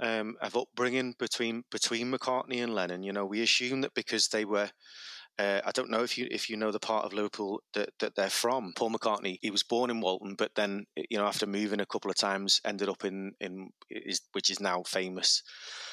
um, 0.00 0.36
of 0.40 0.56
upbringing 0.56 1.14
between 1.18 1.64
between 1.70 2.12
McCartney 2.12 2.62
and 2.62 2.74
Lennon. 2.74 3.02
You 3.02 3.12
know, 3.12 3.24
we 3.24 3.42
assume 3.42 3.80
that 3.82 3.94
because 3.94 4.28
they 4.28 4.44
were 4.44 4.70
uh, 5.38 5.60
I 5.64 5.70
don't 5.72 5.90
know 5.90 6.02
if 6.02 6.16
you 6.16 6.26
if 6.30 6.48
you 6.48 6.56
know 6.56 6.70
the 6.70 6.78
part 6.80 7.04
of 7.04 7.12
Liverpool 7.12 7.60
that, 7.74 7.90
that 8.00 8.14
they're 8.14 8.30
from. 8.30 8.72
Paul 8.74 8.90
McCartney, 8.90 9.38
he 9.42 9.50
was 9.50 9.62
born 9.62 9.90
in 9.90 10.00
Walton, 10.00 10.34
but 10.34 10.54
then 10.54 10.86
you 11.10 11.18
know 11.18 11.26
after 11.26 11.46
moving 11.46 11.80
a 11.80 11.86
couple 11.86 12.10
of 12.10 12.16
times, 12.16 12.60
ended 12.64 12.88
up 12.88 13.04
in 13.04 13.32
in 13.40 13.70
which 14.32 14.50
is 14.50 14.60
now 14.60 14.82
famous 14.82 15.42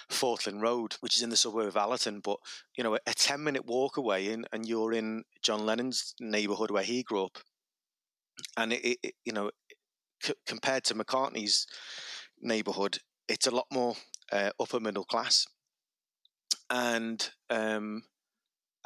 Forthlin 0.10 0.62
Road, 0.62 0.96
which 1.02 1.16
is 1.18 1.24
in 1.24 1.30
the 1.30 1.36
suburb 1.36 1.68
of 1.68 1.78
Allerton. 1.78 2.22
But 2.24 2.38
you 2.78 2.84
know, 2.84 2.96
a 2.96 3.14
ten 3.14 3.44
minute 3.44 3.66
walk 3.66 3.98
away, 3.98 4.28
in, 4.28 4.46
and 4.54 4.66
you're 4.66 4.94
in 4.94 5.24
John 5.42 5.66
Lennon's 5.66 6.16
neighbourhood 6.22 6.72
where 6.72 6.84
he 6.84 7.04
grew 7.04 7.26
up, 7.26 7.40
and 8.58 8.74
it, 8.74 8.98
it 9.04 9.14
you 9.26 9.34
know, 9.34 9.52
c- 10.22 10.34
compared 10.46 10.84
to 10.86 10.96
McCartney's 10.96 11.68
neighbourhood, 12.42 13.00
it's 13.28 13.48
a 13.48 13.52
lot 13.52 13.68
more 13.72 13.96
uh, 14.32 14.52
upper 14.60 14.80
middle 14.80 15.06
class, 15.06 15.46
and 16.70 17.30
um, 17.50 18.04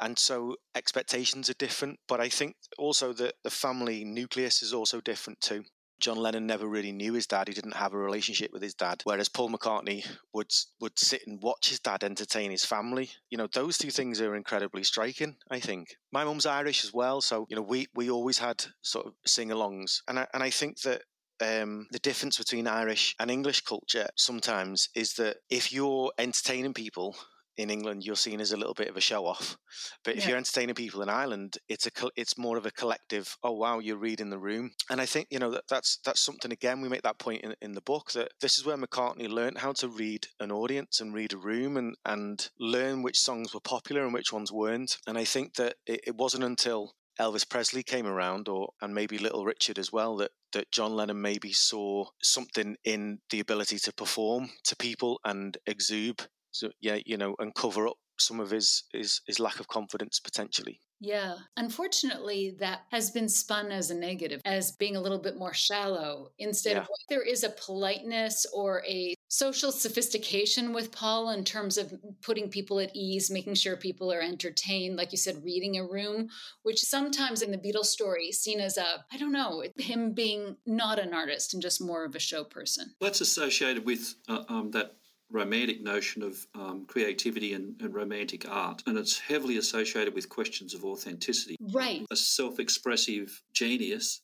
and 0.00 0.18
so 0.18 0.56
expectations 0.74 1.50
are 1.50 1.54
different. 1.54 1.98
But 2.08 2.20
I 2.20 2.28
think 2.28 2.56
also 2.78 3.12
that 3.14 3.34
the 3.44 3.50
family 3.50 4.04
nucleus 4.04 4.62
is 4.62 4.72
also 4.72 5.00
different 5.00 5.40
too. 5.40 5.64
John 6.00 6.16
Lennon 6.16 6.46
never 6.46 6.68
really 6.68 6.92
knew 6.92 7.14
his 7.14 7.26
dad. 7.26 7.48
He 7.48 7.54
didn't 7.54 7.74
have 7.74 7.92
a 7.92 7.98
relationship 7.98 8.52
with 8.52 8.62
his 8.62 8.74
dad. 8.74 9.00
Whereas 9.04 9.28
Paul 9.28 9.50
McCartney 9.50 10.06
would 10.32 10.52
would 10.80 10.98
sit 10.98 11.22
and 11.26 11.42
watch 11.42 11.70
his 11.70 11.80
dad 11.80 12.04
entertain 12.04 12.50
his 12.50 12.64
family. 12.64 13.10
You 13.30 13.38
know, 13.38 13.48
those 13.52 13.78
two 13.78 13.90
things 13.90 14.20
are 14.20 14.36
incredibly 14.36 14.84
striking. 14.84 15.36
I 15.50 15.58
think 15.58 15.88
my 16.12 16.24
mum's 16.24 16.46
Irish 16.46 16.84
as 16.84 16.94
well, 16.94 17.20
so 17.20 17.46
you 17.48 17.56
know 17.56 17.62
we 17.62 17.88
we 17.94 18.10
always 18.10 18.38
had 18.38 18.64
sort 18.82 19.06
of 19.06 19.14
sing-alongs, 19.26 20.02
and 20.06 20.20
I, 20.20 20.26
and 20.32 20.42
I 20.42 20.50
think 20.50 20.82
that 20.82 21.02
um, 21.40 21.86
the 21.90 21.98
difference 21.98 22.38
between 22.38 22.66
Irish 22.66 23.14
and 23.18 23.30
English 23.30 23.62
culture 23.62 24.08
sometimes 24.16 24.88
is 24.94 25.14
that 25.14 25.38
if 25.50 25.72
you're 25.72 26.12
entertaining 26.18 26.74
people 26.74 27.16
in 27.58 27.70
England, 27.70 28.04
you're 28.04 28.16
seen 28.16 28.40
as 28.40 28.52
a 28.52 28.56
little 28.56 28.72
bit 28.72 28.88
of 28.88 28.96
a 28.96 29.00
show 29.00 29.26
off. 29.26 29.58
But 30.04 30.14
if 30.14 30.22
yeah. 30.22 30.28
you're 30.30 30.38
entertaining 30.38 30.76
people 30.76 31.02
in 31.02 31.08
Ireland, 31.08 31.58
it's 31.68 31.86
a 31.86 31.90
it's 32.16 32.38
more 32.38 32.56
of 32.56 32.64
a 32.64 32.70
collective. 32.70 33.36
Oh 33.42 33.52
wow, 33.52 33.80
you're 33.80 33.98
reading 33.98 34.30
the 34.30 34.38
room, 34.38 34.70
and 34.88 35.00
I 35.00 35.06
think 35.06 35.26
you 35.30 35.40
know 35.40 35.50
that 35.50 35.64
that's 35.68 35.98
that's 36.04 36.20
something. 36.20 36.52
Again, 36.52 36.80
we 36.80 36.88
make 36.88 37.02
that 37.02 37.18
point 37.18 37.42
in, 37.42 37.54
in 37.60 37.72
the 37.72 37.80
book 37.80 38.12
that 38.12 38.30
this 38.40 38.56
is 38.58 38.64
where 38.64 38.76
McCartney 38.76 39.28
learned 39.28 39.58
how 39.58 39.72
to 39.72 39.88
read 39.88 40.28
an 40.38 40.52
audience 40.52 41.00
and 41.00 41.12
read 41.12 41.32
a 41.32 41.36
room 41.36 41.76
and 41.76 41.96
and 42.06 42.48
learn 42.60 43.02
which 43.02 43.18
songs 43.18 43.52
were 43.52 43.60
popular 43.60 44.04
and 44.04 44.14
which 44.14 44.32
ones 44.32 44.52
weren't. 44.52 44.96
And 45.06 45.18
I 45.18 45.24
think 45.24 45.54
that 45.54 45.74
it, 45.84 46.00
it 46.06 46.14
wasn't 46.14 46.44
until 46.44 46.94
Elvis 47.20 47.48
Presley 47.48 47.82
came 47.82 48.06
around, 48.06 48.48
or 48.48 48.70
and 48.80 48.94
maybe 48.94 49.18
Little 49.18 49.44
Richard 49.44 49.78
as 49.80 49.92
well, 49.92 50.16
that 50.18 50.30
that 50.52 50.70
John 50.70 50.94
Lennon 50.94 51.20
maybe 51.20 51.52
saw 51.52 52.06
something 52.22 52.76
in 52.84 53.18
the 53.30 53.40
ability 53.40 53.78
to 53.80 53.92
perform 53.92 54.50
to 54.64 54.76
people 54.76 55.20
and 55.24 55.58
exude 55.66 56.28
so 56.50 56.70
yeah, 56.80 56.98
you 57.06 57.16
know, 57.16 57.34
and 57.38 57.54
cover 57.54 57.88
up 57.88 57.96
some 58.18 58.40
of 58.40 58.50
his 58.50 58.84
his 58.92 59.20
his 59.26 59.38
lack 59.38 59.60
of 59.60 59.68
confidence 59.68 60.20
potentially. 60.20 60.80
Yeah. 61.00 61.36
Unfortunately, 61.56 62.56
that 62.58 62.80
has 62.90 63.10
been 63.10 63.28
spun 63.28 63.70
as 63.70 63.90
a 63.90 63.94
negative, 63.94 64.40
as 64.44 64.72
being 64.72 64.96
a 64.96 65.00
little 65.00 65.18
bit 65.18 65.36
more 65.36 65.54
shallow 65.54 66.30
instead 66.38 66.72
yeah. 66.72 66.82
of 66.82 66.88
there 67.08 67.22
is 67.22 67.44
a 67.44 67.50
politeness 67.50 68.46
or 68.52 68.82
a 68.86 69.14
social 69.28 69.70
sophistication 69.70 70.72
with 70.72 70.90
Paul 70.90 71.30
in 71.30 71.44
terms 71.44 71.78
of 71.78 71.92
putting 72.22 72.48
people 72.48 72.80
at 72.80 72.96
ease, 72.96 73.30
making 73.30 73.54
sure 73.54 73.76
people 73.76 74.12
are 74.12 74.20
entertained, 74.20 74.96
like 74.96 75.12
you 75.12 75.18
said, 75.18 75.44
reading 75.44 75.78
a 75.78 75.86
room, 75.86 76.28
which 76.62 76.80
sometimes 76.80 77.42
in 77.42 77.52
the 77.52 77.58
Beatles 77.58 77.86
story 77.86 78.32
seen 78.32 78.58
as 78.58 78.76
a, 78.76 79.04
I 79.12 79.18
don't 79.18 79.32
know, 79.32 79.62
him 79.76 80.14
being 80.14 80.56
not 80.66 80.98
an 80.98 81.14
artist 81.14 81.52
and 81.52 81.62
just 81.62 81.80
more 81.80 82.04
of 82.04 82.16
a 82.16 82.20
show 82.20 82.42
person. 82.42 82.94
That's 83.00 83.20
associated 83.20 83.84
with 83.84 84.14
uh, 84.28 84.44
um, 84.48 84.70
that 84.72 84.96
romantic 85.30 85.82
notion 85.82 86.22
of 86.22 86.46
um, 86.54 86.86
creativity 86.86 87.52
and, 87.52 87.80
and, 87.80 87.94
romantic 87.94 88.48
art, 88.48 88.82
and 88.86 88.96
it's 88.96 89.18
heavily 89.18 89.58
associated 89.58 90.14
with 90.14 90.28
questions 90.28 90.74
of 90.74 90.84
authenticity. 90.84 91.56
Right. 91.72 92.06
A 92.10 92.16
self 92.16 92.58
expressive 92.58 93.42
genius. 93.52 94.22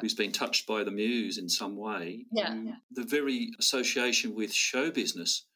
Who's 0.00 0.14
been 0.14 0.30
touched 0.30 0.68
by 0.68 0.84
the 0.84 0.92
muse 0.92 1.36
in 1.36 1.48
some 1.48 1.76
way? 1.76 2.24
Yeah, 2.30 2.54
yeah. 2.54 2.76
The 2.92 3.02
very 3.02 3.50
association 3.58 4.36
with 4.36 4.52
show 4.52 4.88
business 4.92 5.46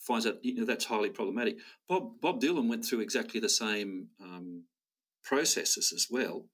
finds 0.00 0.24
that 0.24 0.44
you 0.44 0.54
know 0.54 0.64
that's 0.64 0.84
highly 0.84 1.10
problematic. 1.10 1.58
Bob 1.88 2.20
Bob 2.20 2.40
Dylan 2.40 2.68
went 2.68 2.84
through 2.84 3.00
exactly 3.00 3.38
the 3.38 3.48
same 3.48 4.08
um, 4.20 4.64
processes 5.22 5.92
as 5.94 6.08
well, 6.10 6.46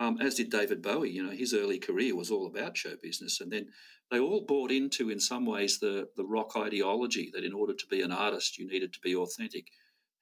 um, 0.00 0.18
as 0.20 0.34
did 0.34 0.50
David 0.50 0.82
Bowie. 0.82 1.10
You 1.10 1.24
know, 1.24 1.30
his 1.30 1.52
early 1.52 1.78
career 1.78 2.14
was 2.14 2.30
all 2.30 2.46
about 2.46 2.76
show 2.76 2.94
business, 3.02 3.40
and 3.40 3.50
then 3.50 3.68
they 4.10 4.18
all 4.18 4.40
bought 4.40 4.70
into, 4.70 5.10
in 5.10 5.20
some 5.20 5.44
ways, 5.44 5.78
the, 5.78 6.08
the 6.16 6.24
rock 6.24 6.52
ideology 6.56 7.30
that 7.34 7.44
in 7.44 7.52
order 7.52 7.74
to 7.74 7.86
be 7.86 8.02
an 8.02 8.12
artist, 8.12 8.58
you 8.58 8.66
needed 8.66 8.92
to 8.94 9.00
be 9.00 9.14
authentic. 9.14 9.66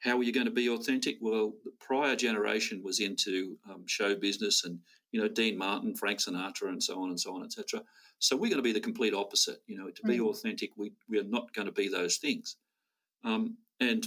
How 0.00 0.16
were 0.16 0.24
you 0.24 0.32
going 0.32 0.46
to 0.46 0.52
be 0.52 0.68
authentic? 0.68 1.18
Well, 1.20 1.54
the 1.64 1.72
prior 1.78 2.16
generation 2.16 2.82
was 2.82 3.00
into 3.00 3.56
um, 3.70 3.86
show 3.86 4.14
business 4.14 4.64
and, 4.64 4.80
you 5.12 5.20
know, 5.20 5.28
Dean 5.28 5.56
Martin, 5.56 5.94
Frank 5.94 6.18
Sinatra, 6.18 6.68
and 6.68 6.82
so 6.82 7.00
on 7.00 7.10
and 7.10 7.20
so 7.20 7.34
on, 7.34 7.44
etc. 7.44 7.82
So 8.18 8.36
we're 8.36 8.50
going 8.50 8.56
to 8.56 8.62
be 8.62 8.72
the 8.72 8.80
complete 8.80 9.14
opposite. 9.14 9.62
You 9.66 9.78
know, 9.78 9.90
to 9.90 10.02
be 10.02 10.18
mm. 10.18 10.26
authentic, 10.26 10.70
we, 10.76 10.92
we 11.08 11.18
are 11.18 11.24
not 11.24 11.52
going 11.54 11.66
to 11.66 11.72
be 11.72 11.88
those 11.88 12.16
things. 12.16 12.56
Um, 13.24 13.56
and 13.80 14.06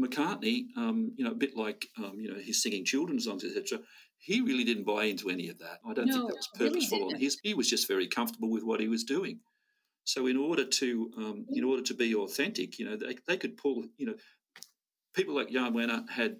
McCartney, 0.00 0.66
um, 0.76 1.12
you 1.16 1.24
know, 1.24 1.32
a 1.32 1.36
bit 1.36 1.56
like, 1.56 1.86
um, 1.98 2.14
you 2.18 2.32
know, 2.32 2.38
he's 2.38 2.62
singing 2.62 2.84
children's 2.84 3.24
songs, 3.24 3.44
etc 3.44 3.80
he 4.26 4.40
really 4.40 4.64
didn't 4.64 4.82
buy 4.84 5.04
into 5.04 5.30
any 5.30 5.48
of 5.48 5.58
that. 5.60 5.78
I 5.88 5.94
don't 5.94 6.06
no, 6.06 6.14
think 6.14 6.28
that 6.28 6.36
was 6.36 6.48
purposeful 6.58 6.98
really 6.98 7.14
on 7.14 7.20
his. 7.20 7.38
He 7.44 7.54
was 7.54 7.70
just 7.70 7.86
very 7.86 8.08
comfortable 8.08 8.50
with 8.50 8.64
what 8.64 8.80
he 8.80 8.88
was 8.88 9.04
doing. 9.04 9.38
So 10.02 10.26
in 10.26 10.36
order 10.36 10.64
to 10.64 11.10
um, 11.16 11.46
in 11.50 11.62
order 11.62 11.82
to 11.82 11.94
be 11.94 12.12
authentic, 12.14 12.78
you 12.80 12.86
know, 12.86 12.96
they, 12.96 13.16
they 13.28 13.36
could 13.36 13.56
pull, 13.56 13.84
you 13.96 14.06
know, 14.06 14.14
people 15.14 15.36
like 15.36 15.50
Jan 15.50 15.74
Wenner 15.74 16.08
had 16.10 16.38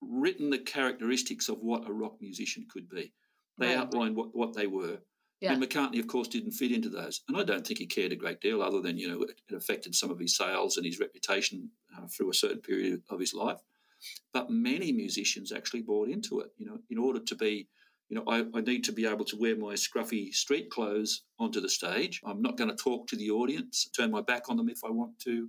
written 0.00 0.50
the 0.50 0.58
characteristics 0.58 1.48
of 1.48 1.58
what 1.58 1.88
a 1.88 1.92
rock 1.92 2.14
musician 2.20 2.66
could 2.70 2.88
be. 2.88 3.12
They 3.58 3.74
right. 3.74 3.78
outlined 3.78 4.14
what, 4.14 4.28
what 4.36 4.54
they 4.54 4.68
were. 4.68 4.98
Yeah. 5.40 5.52
And 5.52 5.62
McCartney, 5.62 5.98
of 5.98 6.06
course, 6.06 6.28
didn't 6.28 6.52
fit 6.52 6.72
into 6.72 6.88
those. 6.88 7.22
And 7.28 7.36
I 7.36 7.42
don't 7.42 7.66
think 7.66 7.80
he 7.80 7.86
cared 7.86 8.12
a 8.12 8.16
great 8.16 8.40
deal, 8.40 8.62
other 8.62 8.80
than, 8.80 8.98
you 8.98 9.08
know, 9.08 9.22
it, 9.22 9.40
affected 9.54 9.94
some 9.94 10.10
of 10.10 10.18
his 10.18 10.36
sales 10.36 10.76
and 10.76 10.86
his 10.86 11.00
reputation 11.00 11.70
uh, 11.96 12.06
through 12.06 12.30
a 12.30 12.34
certain 12.34 12.60
period 12.60 13.02
of 13.10 13.18
his 13.18 13.34
life. 13.34 13.60
But 14.32 14.50
many 14.50 14.92
musicians 14.92 15.52
actually 15.52 15.82
bought 15.82 16.08
into 16.08 16.40
it. 16.40 16.50
You 16.56 16.66
know, 16.66 16.78
in 16.90 16.98
order 16.98 17.20
to 17.20 17.34
be, 17.34 17.68
you 18.08 18.16
know, 18.16 18.24
I, 18.26 18.44
I 18.54 18.60
need 18.60 18.84
to 18.84 18.92
be 18.92 19.06
able 19.06 19.24
to 19.26 19.36
wear 19.36 19.56
my 19.56 19.74
scruffy 19.74 20.32
street 20.32 20.70
clothes 20.70 21.22
onto 21.38 21.60
the 21.60 21.68
stage. 21.68 22.20
I'm 22.24 22.42
not 22.42 22.56
going 22.56 22.70
to 22.70 22.76
talk 22.76 23.08
to 23.08 23.16
the 23.16 23.30
audience, 23.30 23.88
turn 23.96 24.10
my 24.10 24.22
back 24.22 24.48
on 24.48 24.56
them 24.56 24.68
if 24.68 24.84
I 24.84 24.90
want 24.90 25.18
to. 25.20 25.48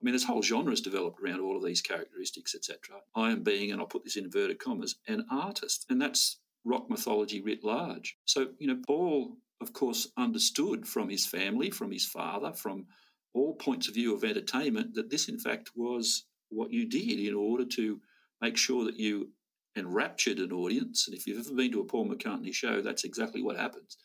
I 0.00 0.04
mean, 0.04 0.12
this 0.12 0.24
whole 0.24 0.42
genres 0.42 0.82
developed 0.82 1.20
around 1.22 1.40
all 1.40 1.56
of 1.56 1.64
these 1.64 1.80
characteristics, 1.80 2.54
etc. 2.54 3.00
I 3.14 3.30
am 3.30 3.42
being, 3.42 3.72
and 3.72 3.80
I'll 3.80 3.86
put 3.86 4.04
this 4.04 4.16
in 4.16 4.24
inverted 4.24 4.58
commas, 4.58 4.96
an 5.08 5.24
artist, 5.30 5.86
and 5.88 6.00
that's 6.00 6.38
rock 6.64 6.90
mythology 6.90 7.40
writ 7.40 7.64
large. 7.64 8.18
So, 8.26 8.48
you 8.58 8.66
know, 8.66 8.78
Paul, 8.86 9.38
of 9.60 9.72
course, 9.72 10.08
understood 10.18 10.86
from 10.86 11.08
his 11.08 11.26
family, 11.26 11.70
from 11.70 11.92
his 11.92 12.04
father, 12.04 12.52
from 12.52 12.86
all 13.32 13.54
points 13.54 13.88
of 13.88 13.94
view 13.94 14.14
of 14.14 14.24
entertainment 14.24 14.94
that 14.94 15.10
this, 15.10 15.28
in 15.28 15.38
fact, 15.38 15.70
was 15.74 16.24
what 16.50 16.72
you 16.72 16.86
did 16.86 17.18
in 17.18 17.34
order 17.34 17.64
to 17.64 18.00
make 18.40 18.56
sure 18.56 18.84
that 18.84 18.98
you 18.98 19.30
enraptured 19.76 20.38
an 20.38 20.52
audience. 20.52 21.06
And 21.06 21.16
if 21.16 21.26
you've 21.26 21.44
ever 21.44 21.54
been 21.54 21.72
to 21.72 21.80
a 21.80 21.84
Paul 21.84 22.08
McCartney 22.08 22.54
show, 22.54 22.80
that's 22.80 23.04
exactly 23.04 23.42
what 23.42 23.56
happens. 23.56 23.96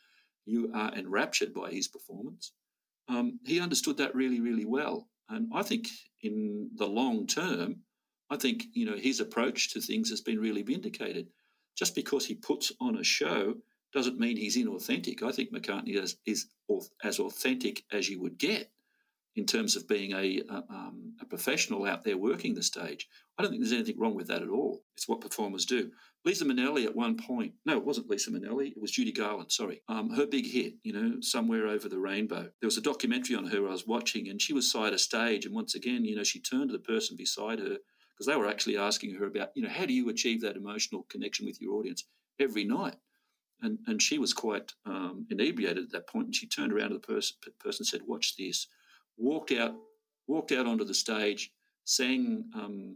You 0.46 0.72
are 0.74 0.94
enraptured 0.94 1.54
by 1.54 1.72
his 1.72 1.88
performance. 1.88 2.54
Um, 3.08 3.40
he 3.46 3.60
understood 3.60 3.98
that 3.98 4.16
really, 4.16 4.40
really 4.40 4.66
well. 4.66 5.08
And 5.30 5.50
I 5.54 5.64
think 5.64 5.88
in 6.22 6.70
the 6.76 6.88
long 6.88 7.26
term, 7.28 7.78
I 8.30 8.38
think 8.38 8.66
you 8.74 8.86
know 8.86 8.96
his 8.98 9.20
approach 9.20 9.74
to 9.74 9.82
things 9.82 10.10
has 10.10 10.22
been 10.22 10.40
really 10.40 10.62
vindicated. 10.64 11.28
Just 11.78 11.96
because 11.96 12.26
he 12.26 12.36
puts 12.36 12.72
on 12.80 12.98
a 12.98 13.04
show 13.04 13.56
doesn't 13.94 14.20
mean 14.20 14.38
he's 14.38 14.58
inauthentic. 14.58 15.24
I 15.24 15.32
think 15.32 15.54
McCartney 15.54 15.96
is, 15.96 16.18
is 16.26 16.48
as 17.04 17.20
authentic 17.20 17.84
as 17.92 18.10
you 18.10 18.22
would 18.22 18.38
get. 18.38 18.72
In 19.36 19.46
terms 19.46 19.76
of 19.76 19.88
being 19.88 20.12
a, 20.12 20.42
a, 20.50 20.64
um, 20.70 21.14
a, 21.22 21.26
professional 21.26 21.86
out 21.86 22.04
there 22.04 22.18
working 22.18 22.54
the 22.54 22.62
stage. 22.62 23.08
I 23.38 23.42
don't 23.42 23.52
think 23.52 23.64
there's 23.64 23.72
anything 23.72 23.98
wrong 23.98 24.16
with 24.16 24.28
that 24.28 24.42
at 24.42 24.50
all. 24.50 24.82
It's 24.96 25.08
what 25.08 25.22
performers 25.22 25.66
do. 25.66 25.90
Liza 26.26 26.46
Minnelli 26.46 26.86
at 26.86 26.96
one 26.96 27.16
point, 27.18 27.54
no, 27.66 27.78
it 27.78 27.86
wasn't 27.86 28.10
Liza 28.10 28.30
Minnelli, 28.30 28.72
it 28.72 28.82
was 28.82 28.92
Judy 28.92 29.12
Garland, 29.12 29.52
sorry. 29.52 29.82
Um, 29.88 30.12
her 30.12 30.28
big 30.28 30.46
hit, 30.46 30.74
you 30.84 30.94
know, 30.94 31.22
Somewhere 31.22 31.68
Over 31.68 31.88
the 31.88 31.98
Rainbow. 31.98 32.50
There 32.60 32.68
was 32.68 32.78
a 32.78 32.82
documentary 32.82 33.36
on 33.36 33.46
her 33.46 33.68
I 33.68 33.72
was 33.72 33.88
watching, 33.88 34.30
and 34.30 34.42
she 34.42 34.54
was 34.54 34.70
side 34.70 34.94
a 34.94 35.00
stage. 35.00 35.46
And 35.46 35.56
once 35.56 35.76
again, 35.76 36.06
you 36.06 36.16
know, 36.16 36.24
she 36.24 36.40
turned 36.40 36.70
to 36.70 36.74
the 36.74 36.84
person 36.84 37.16
beside 37.18 37.60
her 37.60 37.78
because 38.14 38.28
they 38.28 38.36
were 38.36 38.48
actually 38.48 38.78
asking 38.78 39.16
her 39.16 39.26
about, 39.26 39.50
you 39.56 39.64
know, 39.64 39.70
how 39.70 39.86
do 39.86 39.94
you 39.94 40.10
achieve 40.10 40.42
that 40.42 40.58
emotional 40.58 41.08
connection 41.10 41.46
with 41.46 41.60
your 41.60 41.74
audience 41.74 42.04
every 42.40 42.66
night? 42.66 42.96
And, 43.64 43.80
and 43.88 44.02
she 44.02 44.20
was 44.20 44.34
quite 44.34 44.74
um, 44.86 45.26
inebriated 45.32 45.86
at 45.86 45.92
that 45.94 46.08
point, 46.08 46.26
and 46.26 46.36
she 46.36 46.48
turned 46.48 46.74
around 46.74 46.90
to 46.90 46.96
the 46.96 47.00
person, 47.00 47.38
person 47.60 47.86
said, 47.86 48.02
"Watch 48.06 48.36
this." 48.36 48.68
Walked 49.22 49.52
out, 49.52 49.76
walked 50.26 50.52
out 50.52 50.66
onto 50.66 50.84
the 50.84 50.96
stage, 50.96 51.52
sang 51.86 52.46
um, 52.56 52.96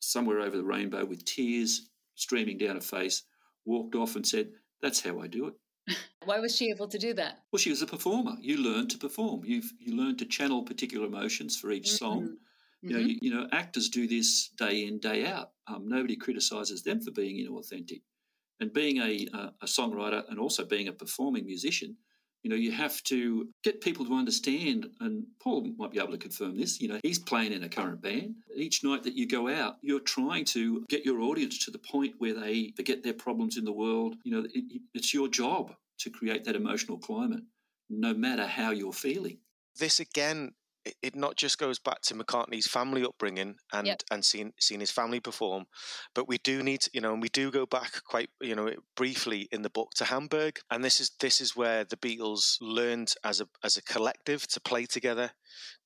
"Somewhere 0.00 0.40
Over 0.40 0.56
the 0.56 0.64
Rainbow" 0.64 1.04
with 1.04 1.26
tears 1.26 1.90
streaming 2.14 2.56
down 2.56 2.76
her 2.76 2.80
face. 2.80 3.24
Walked 3.66 3.94
off 3.94 4.16
and 4.16 4.26
said, 4.26 4.52
"That's 4.80 5.02
how 5.02 5.20
I 5.20 5.26
do 5.26 5.48
it." 5.48 5.54
Why 6.24 6.38
was 6.38 6.56
she 6.56 6.70
able 6.70 6.88
to 6.88 6.98
do 6.98 7.12
that? 7.14 7.40
Well, 7.52 7.58
she 7.58 7.68
was 7.68 7.82
a 7.82 7.86
performer. 7.86 8.36
You 8.40 8.56
learn 8.56 8.88
to 8.88 8.96
perform. 8.96 9.44
You 9.44 9.62
you 9.78 9.94
learn 9.94 10.16
to 10.16 10.24
channel 10.24 10.62
particular 10.62 11.06
emotions 11.06 11.58
for 11.58 11.70
each 11.70 11.88
mm-hmm. 11.88 12.04
song. 12.04 12.36
You 12.82 12.90
know, 12.94 12.98
mm-hmm. 12.98 13.08
you, 13.08 13.18
you, 13.20 13.34
know, 13.34 13.46
actors 13.52 13.90
do 13.90 14.08
this 14.08 14.48
day 14.56 14.86
in, 14.86 15.00
day 15.00 15.26
out. 15.26 15.50
Um, 15.66 15.86
nobody 15.86 16.16
criticizes 16.16 16.82
them 16.82 17.02
for 17.02 17.10
being 17.10 17.36
inauthentic. 17.36 18.00
And 18.58 18.72
being 18.72 19.02
a, 19.02 19.26
a, 19.34 19.52
a 19.60 19.66
songwriter 19.66 20.22
and 20.30 20.38
also 20.38 20.64
being 20.64 20.88
a 20.88 20.92
performing 20.92 21.44
musician, 21.44 21.98
you 22.42 22.50
know, 22.50 22.56
you 22.56 22.72
have 22.72 23.02
to 23.04 23.48
get 23.62 23.80
people 23.80 24.04
to 24.06 24.14
understand, 24.14 24.86
and 25.00 25.24
Paul 25.42 25.66
might 25.76 25.90
be 25.90 25.98
able 25.98 26.12
to 26.12 26.18
confirm 26.18 26.56
this. 26.56 26.80
You 26.80 26.88
know, 26.88 27.00
he's 27.02 27.18
playing 27.18 27.52
in 27.52 27.64
a 27.64 27.68
current 27.68 28.00
band. 28.00 28.36
Each 28.54 28.82
night 28.82 29.02
that 29.02 29.14
you 29.14 29.28
go 29.28 29.48
out, 29.48 29.76
you're 29.82 30.00
trying 30.00 30.44
to 30.46 30.84
get 30.88 31.04
your 31.04 31.20
audience 31.20 31.58
to 31.64 31.70
the 31.70 31.78
point 31.78 32.14
where 32.18 32.34
they 32.34 32.72
forget 32.76 33.02
their 33.02 33.14
problems 33.14 33.56
in 33.56 33.64
the 33.64 33.72
world. 33.72 34.16
You 34.24 34.32
know, 34.32 34.48
it, 34.54 34.80
it's 34.94 35.12
your 35.12 35.28
job 35.28 35.74
to 35.98 36.10
create 36.10 36.44
that 36.44 36.56
emotional 36.56 36.98
climate, 36.98 37.42
no 37.90 38.14
matter 38.14 38.46
how 38.46 38.70
you're 38.70 38.92
feeling. 38.92 39.38
This 39.78 40.00
again 40.00 40.52
it, 40.84 40.94
it 41.02 41.16
not 41.16 41.36
just 41.36 41.58
goes 41.58 41.78
back 41.78 42.00
to 42.02 42.14
McCartney's 42.14 42.66
family 42.66 43.04
upbringing 43.04 43.56
and 43.72 43.86
yep. 43.86 44.02
and 44.10 44.24
seeing 44.24 44.52
seeing 44.58 44.80
his 44.80 44.90
family 44.90 45.20
perform, 45.20 45.66
but 46.14 46.28
we 46.28 46.38
do 46.38 46.62
need 46.62 46.84
you 46.92 47.00
know 47.00 47.12
and 47.12 47.22
we 47.22 47.28
do 47.28 47.50
go 47.50 47.66
back 47.66 48.02
quite 48.04 48.30
you 48.40 48.54
know 48.54 48.70
briefly 48.96 49.48
in 49.52 49.62
the 49.62 49.70
book 49.70 49.90
to 49.96 50.04
Hamburg, 50.04 50.60
and 50.70 50.84
this 50.84 51.00
is 51.00 51.10
this 51.20 51.40
is 51.40 51.56
where 51.56 51.84
the 51.84 51.96
Beatles 51.96 52.56
learned 52.60 53.12
as 53.24 53.40
a 53.40 53.48
as 53.64 53.76
a 53.76 53.82
collective 53.82 54.46
to 54.48 54.60
play 54.60 54.86
together. 54.86 55.30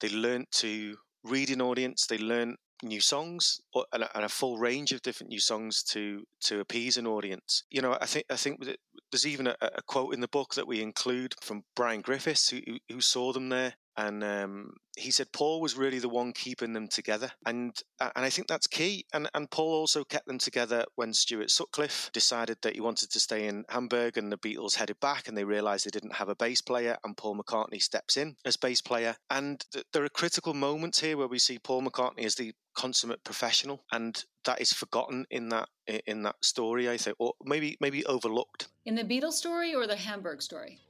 They 0.01 0.09
learned 0.09 0.47
to 0.53 0.97
read 1.25 1.51
an 1.51 1.63
audience. 1.63 2.07
They 2.07 2.19
learned 2.19 2.57
new 2.83 3.01
songs 3.01 3.61
and 3.93 4.03
a, 4.03 4.17
and 4.17 4.25
a, 4.25 4.29
full 4.29 4.59
range 4.59 4.93
of 4.93 5.01
different 5.01 5.31
new 5.31 5.41
songs 5.41 5.83
to 5.83 6.25
to 6.41 6.61
appease 6.61 6.97
an 6.97 7.07
audience. 7.07 7.65
You 7.71 7.83
know, 7.83 7.97
I 8.01 8.07
think 8.07 8.27
I 8.31 8.37
think 8.37 8.65
there's 9.11 9.27
even 9.27 9.47
a, 9.47 9.57
a 9.61 9.83
quote 9.83 10.15
in 10.15 10.21
the 10.21 10.29
book 10.29 10.55
that 10.55 10.67
we 10.67 10.83
include 10.83 11.35
from 11.41 11.65
Brian 11.75 12.01
Griffiths, 12.01 12.49
who, 12.51 12.61
who 12.89 13.01
saw 13.01 13.33
them 13.33 13.49
there, 13.49 13.75
and 13.97 14.25
um, 14.25 14.75
he 14.97 15.11
said 15.11 15.33
Paul 15.33 15.61
was 15.61 15.77
really 15.77 15.99
the 15.99 16.09
one 16.09 16.33
keeping 16.33 16.73
them 16.73 16.89
together, 16.89 17.31
and 17.47 17.77
and 18.01 18.25
I 18.25 18.31
think 18.31 18.49
that's 18.49 18.67
key. 18.67 19.07
And 19.13 19.29
and 19.35 19.51
Paul 19.51 19.75
also 19.75 20.05
kept 20.05 20.27
them 20.27 20.39
together 20.39 20.85
when 20.95 21.13
Stuart 21.13 21.51
Sutcliffe 21.51 22.11
decided 22.13 22.59
that 22.63 22.75
he 22.75 22.81
wanted 22.81 23.11
to 23.11 23.21
stay 23.21 23.47
in 23.47 23.65
Hamburg, 23.69 24.17
and 24.17 24.31
the 24.31 24.39
Beatles 24.39 24.75
headed 24.75 25.01
back, 25.01 25.29
and 25.29 25.37
they 25.37 25.45
realised 25.45 25.87
they 25.87 25.91
didn't 25.91 26.17
have 26.17 26.29
a 26.29 26.37
bass 26.37 26.61
player, 26.61 26.97
and 27.05 27.17
Paul 27.17 27.37
McCartney 27.37 27.83
steps 27.83 28.17
in 28.17 28.37
as 28.45 28.57
bass 28.57 28.81
player. 28.81 29.17
And 29.31 29.65
th- 29.73 29.87
there 29.93 30.05
are 30.05 30.09
critical 30.09 30.55
moments 30.55 31.01
here 31.01 31.17
where 31.17 31.29
we 31.29 31.39
see 31.39 31.59
Paul 31.59 31.83
McCartney 31.83 32.25
as 32.25 32.35
the 32.35 32.53
consummate 32.75 33.25
professional, 33.25 33.85
and 33.93 34.25
that 34.45 34.61
is 34.61 34.73
forgotten 34.73 35.27
in 35.31 35.49
that 35.51 35.69
in 36.07 36.23
that 36.23 36.37
story. 36.45 36.89
I 36.89 36.97
think, 36.97 37.17
or 37.19 37.35
maybe 37.45 37.77
maybe 37.81 38.05
overlooked 38.07 38.69
in 38.85 38.95
the 38.95 39.05
Beatles 39.05 39.35
story 39.35 39.75
or 39.75 39.87
the 39.87 39.97
Hamburg 39.97 40.43
story. 40.43 40.81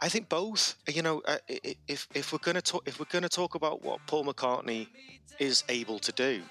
I 0.00 0.08
think 0.08 0.28
both. 0.28 0.76
You 0.88 1.02
know, 1.02 1.22
uh, 1.26 1.38
if 1.88 2.08
if 2.14 2.32
we're 2.32 2.38
gonna 2.38 2.62
talk 2.62 2.82
if 2.86 2.98
we're 2.98 3.06
gonna 3.10 3.28
talk 3.28 3.54
about 3.54 3.82
what 3.82 4.00
Paul 4.06 4.24
McCartney 4.24 4.88
is 5.38 5.64
able 5.68 5.98
to 6.00 6.12
do, 6.12 6.42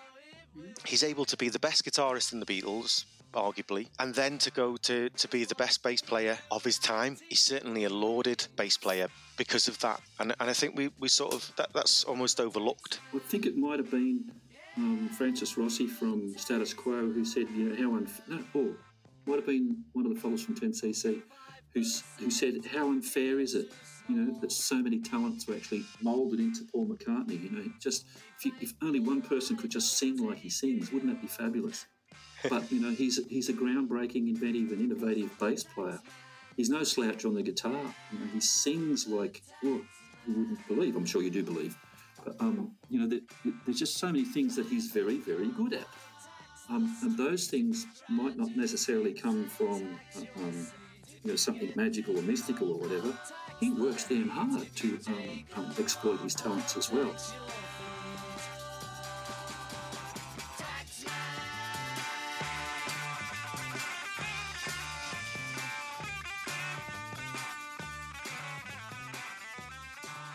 he's 0.85 1.03
able 1.03 1.25
to 1.25 1.37
be 1.37 1.49
the 1.49 1.59
best 1.59 1.85
guitarist 1.85 2.33
in 2.33 2.39
the 2.39 2.45
Beatles, 2.45 3.05
arguably, 3.33 3.87
and 3.99 4.13
then 4.13 4.37
to 4.39 4.51
go 4.51 4.77
to 4.77 5.09
to 5.09 5.27
be 5.27 5.45
the 5.45 5.55
best 5.55 5.83
bass 5.83 6.01
player 6.01 6.37
of 6.51 6.63
his 6.63 6.79
time. 6.79 7.17
He's 7.29 7.41
certainly 7.41 7.83
a 7.85 7.89
lauded 7.89 8.47
bass 8.55 8.77
player 8.77 9.07
because 9.37 9.67
of 9.67 9.79
that, 9.79 10.01
and 10.19 10.33
and 10.39 10.49
I 10.49 10.53
think 10.53 10.77
we, 10.77 10.91
we 10.99 11.07
sort 11.07 11.33
of 11.33 11.51
that 11.57 11.73
that's 11.73 12.03
almost 12.03 12.39
overlooked. 12.39 12.99
I 13.13 13.19
think 13.19 13.45
it 13.45 13.57
might 13.57 13.79
have 13.79 13.91
been 13.91 14.31
um, 14.77 15.09
Francis 15.09 15.57
Rossi 15.57 15.87
from 15.87 16.33
Status 16.37 16.73
Quo 16.73 17.11
who 17.11 17.25
said, 17.25 17.47
you 17.55 17.69
know, 17.69 17.75
how 17.75 17.99
unf- 17.99 18.27
no, 18.27 18.43
or 18.53 18.75
might 19.25 19.35
have 19.35 19.45
been 19.45 19.83
one 19.93 20.05
of 20.05 20.13
the 20.13 20.19
fellows 20.19 20.43
from 20.43 20.55
10cc 20.55 21.21
who's, 21.73 22.03
who 22.19 22.29
said, 22.29 22.65
How 22.73 22.87
unfair 22.87 23.39
is 23.39 23.55
it, 23.55 23.71
you 24.07 24.15
know, 24.15 24.39
that 24.39 24.51
so 24.51 24.75
many 24.75 24.99
talents 24.99 25.47
were 25.47 25.55
actually 25.55 25.85
moulded 26.01 26.39
into 26.39 26.63
Paul 26.71 26.87
McCartney? 26.87 27.41
You 27.41 27.49
know, 27.49 27.71
just 27.79 28.05
if, 28.37 28.45
you, 28.45 28.51
if 28.61 28.73
only 28.81 28.99
one 28.99 29.21
person 29.21 29.57
could 29.57 29.71
just 29.71 29.97
sing 29.97 30.17
like 30.17 30.37
he 30.37 30.49
sings, 30.49 30.91
wouldn't 30.91 31.11
that 31.11 31.21
be 31.21 31.27
fabulous? 31.27 31.85
But, 32.49 32.71
you 32.71 32.79
know, 32.79 32.91
he's, 32.91 33.19
he's 33.27 33.49
a 33.49 33.53
groundbreaking, 33.53 34.29
inventive, 34.29 34.71
and 34.71 34.79
innovative 34.79 35.29
bass 35.39 35.65
player. 35.65 35.99
He's 36.55 36.69
no 36.69 36.83
slouch 36.83 37.25
on 37.25 37.33
the 37.33 37.43
guitar. 37.43 37.81
You 38.13 38.19
know, 38.19 38.25
he 38.33 38.39
sings 38.39 39.07
like, 39.07 39.41
well, 39.61 39.81
you 40.25 40.35
wouldn't 40.35 40.67
believe. 40.69 40.95
I'm 40.95 41.05
sure 41.05 41.21
you 41.21 41.29
do 41.29 41.43
believe. 41.43 41.75
But, 42.23 42.37
um, 42.39 42.71
you 42.89 42.99
know, 42.99 43.19
there's 43.65 43.79
just 43.79 43.97
so 43.97 44.07
many 44.07 44.23
things 44.23 44.55
that 44.55 44.67
he's 44.67 44.89
very, 44.91 45.17
very 45.17 45.49
good 45.49 45.73
at. 45.73 45.87
Um, 46.69 46.95
and 47.01 47.17
those 47.17 47.47
things 47.47 47.87
might 48.09 48.37
not 48.37 48.55
necessarily 48.55 49.13
come 49.13 49.45
from 49.45 49.99
uh, 50.15 50.41
um, 50.41 50.67
you 51.23 51.31
know, 51.31 51.35
something 51.35 51.71
magical 51.75 52.17
or 52.17 52.21
mystical 52.21 52.71
or 52.71 52.77
whatever, 52.77 53.13
he 53.59 53.71
works 53.71 54.07
damn 54.07 54.29
hard 54.29 54.73
to 54.75 54.99
um, 55.07 55.43
um, 55.55 55.73
exploit 55.77 56.19
his 56.21 56.33
talents 56.33 56.77
as 56.77 56.91
well. 56.91 57.13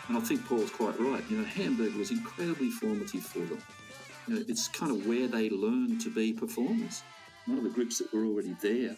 And 0.07 0.17
I 0.17 0.19
think 0.19 0.45
Paul's 0.45 0.69
quite 0.69 0.99
right. 0.99 1.23
You 1.29 1.37
know, 1.39 1.45
Hamburg 1.45 1.95
was 1.95 2.11
incredibly 2.11 2.69
formative 2.69 3.23
for 3.23 3.39
them. 3.39 3.61
You 4.27 4.35
know, 4.35 4.45
it's 4.47 4.67
kind 4.67 4.91
of 4.91 5.07
where 5.07 5.27
they 5.27 5.49
learned 5.49 5.99
to 6.01 6.11
be 6.11 6.31
performers. 6.31 7.01
One 7.47 7.57
of 7.57 7.63
the 7.63 7.71
groups 7.71 7.97
that 7.97 8.13
were 8.13 8.25
already 8.25 8.55
there 8.61 8.95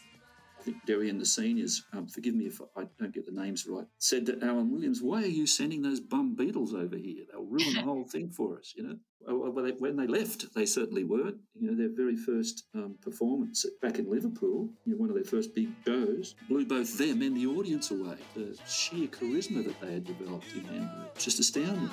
think 0.68 0.86
Derry 0.86 1.10
and 1.10 1.20
the 1.20 1.26
seniors, 1.26 1.84
um, 1.94 2.08
forgive 2.08 2.36
me 2.36 2.46
if 2.46 2.60
I 2.76 2.84
don't 3.00 3.14
get 3.14 3.26
the 3.26 3.32
names 3.32 3.66
right, 3.68 3.86
said 4.00 4.26
to 4.26 4.38
Alan 4.44 4.70
Williams, 4.72 5.02
"Why 5.02 5.24
are 5.24 5.28
you 5.40 5.48
sending 5.48 5.82
those 5.82 6.02
bum 6.02 6.36
Beatles 6.36 6.74
over 6.74 6.98
here? 6.98 7.24
They'll 7.32 7.46
ruin 7.46 7.74
the 7.74 7.82
whole 7.82 8.04
thing 8.04 8.30
for 8.30 8.58
us." 8.58 8.74
You 8.76 8.84
know, 8.84 8.98
well, 9.28 9.52
when 9.52 9.96
they 9.96 10.08
left, 10.08 10.54
they 10.54 10.66
certainly 10.66 11.06
weren't. 11.06 11.38
You 11.56 11.72
know, 11.72 11.78
their 11.78 11.90
very 11.90 12.18
first 12.18 12.66
um, 12.76 12.98
performance 13.02 13.66
back 13.82 13.98
in 13.98 14.10
Liverpool, 14.10 14.70
you 14.86 14.94
know, 14.94 14.98
one 14.98 15.10
of 15.10 15.16
their 15.16 15.24
first 15.24 15.56
big 15.56 15.70
shows, 15.86 16.36
blew 16.50 16.66
both 16.66 16.98
them 16.98 17.22
and 17.22 17.36
the 17.38 17.48
audience 17.48 17.92
away. 17.92 18.18
The 18.36 18.58
sheer 18.68 19.08
charisma 19.08 19.64
that 19.66 19.80
they 19.80 19.94
had 19.94 20.04
developed 20.04 20.52
in 20.54 20.66
Hamburg, 20.66 21.16
just 21.18 21.40
astounding. 21.40 21.90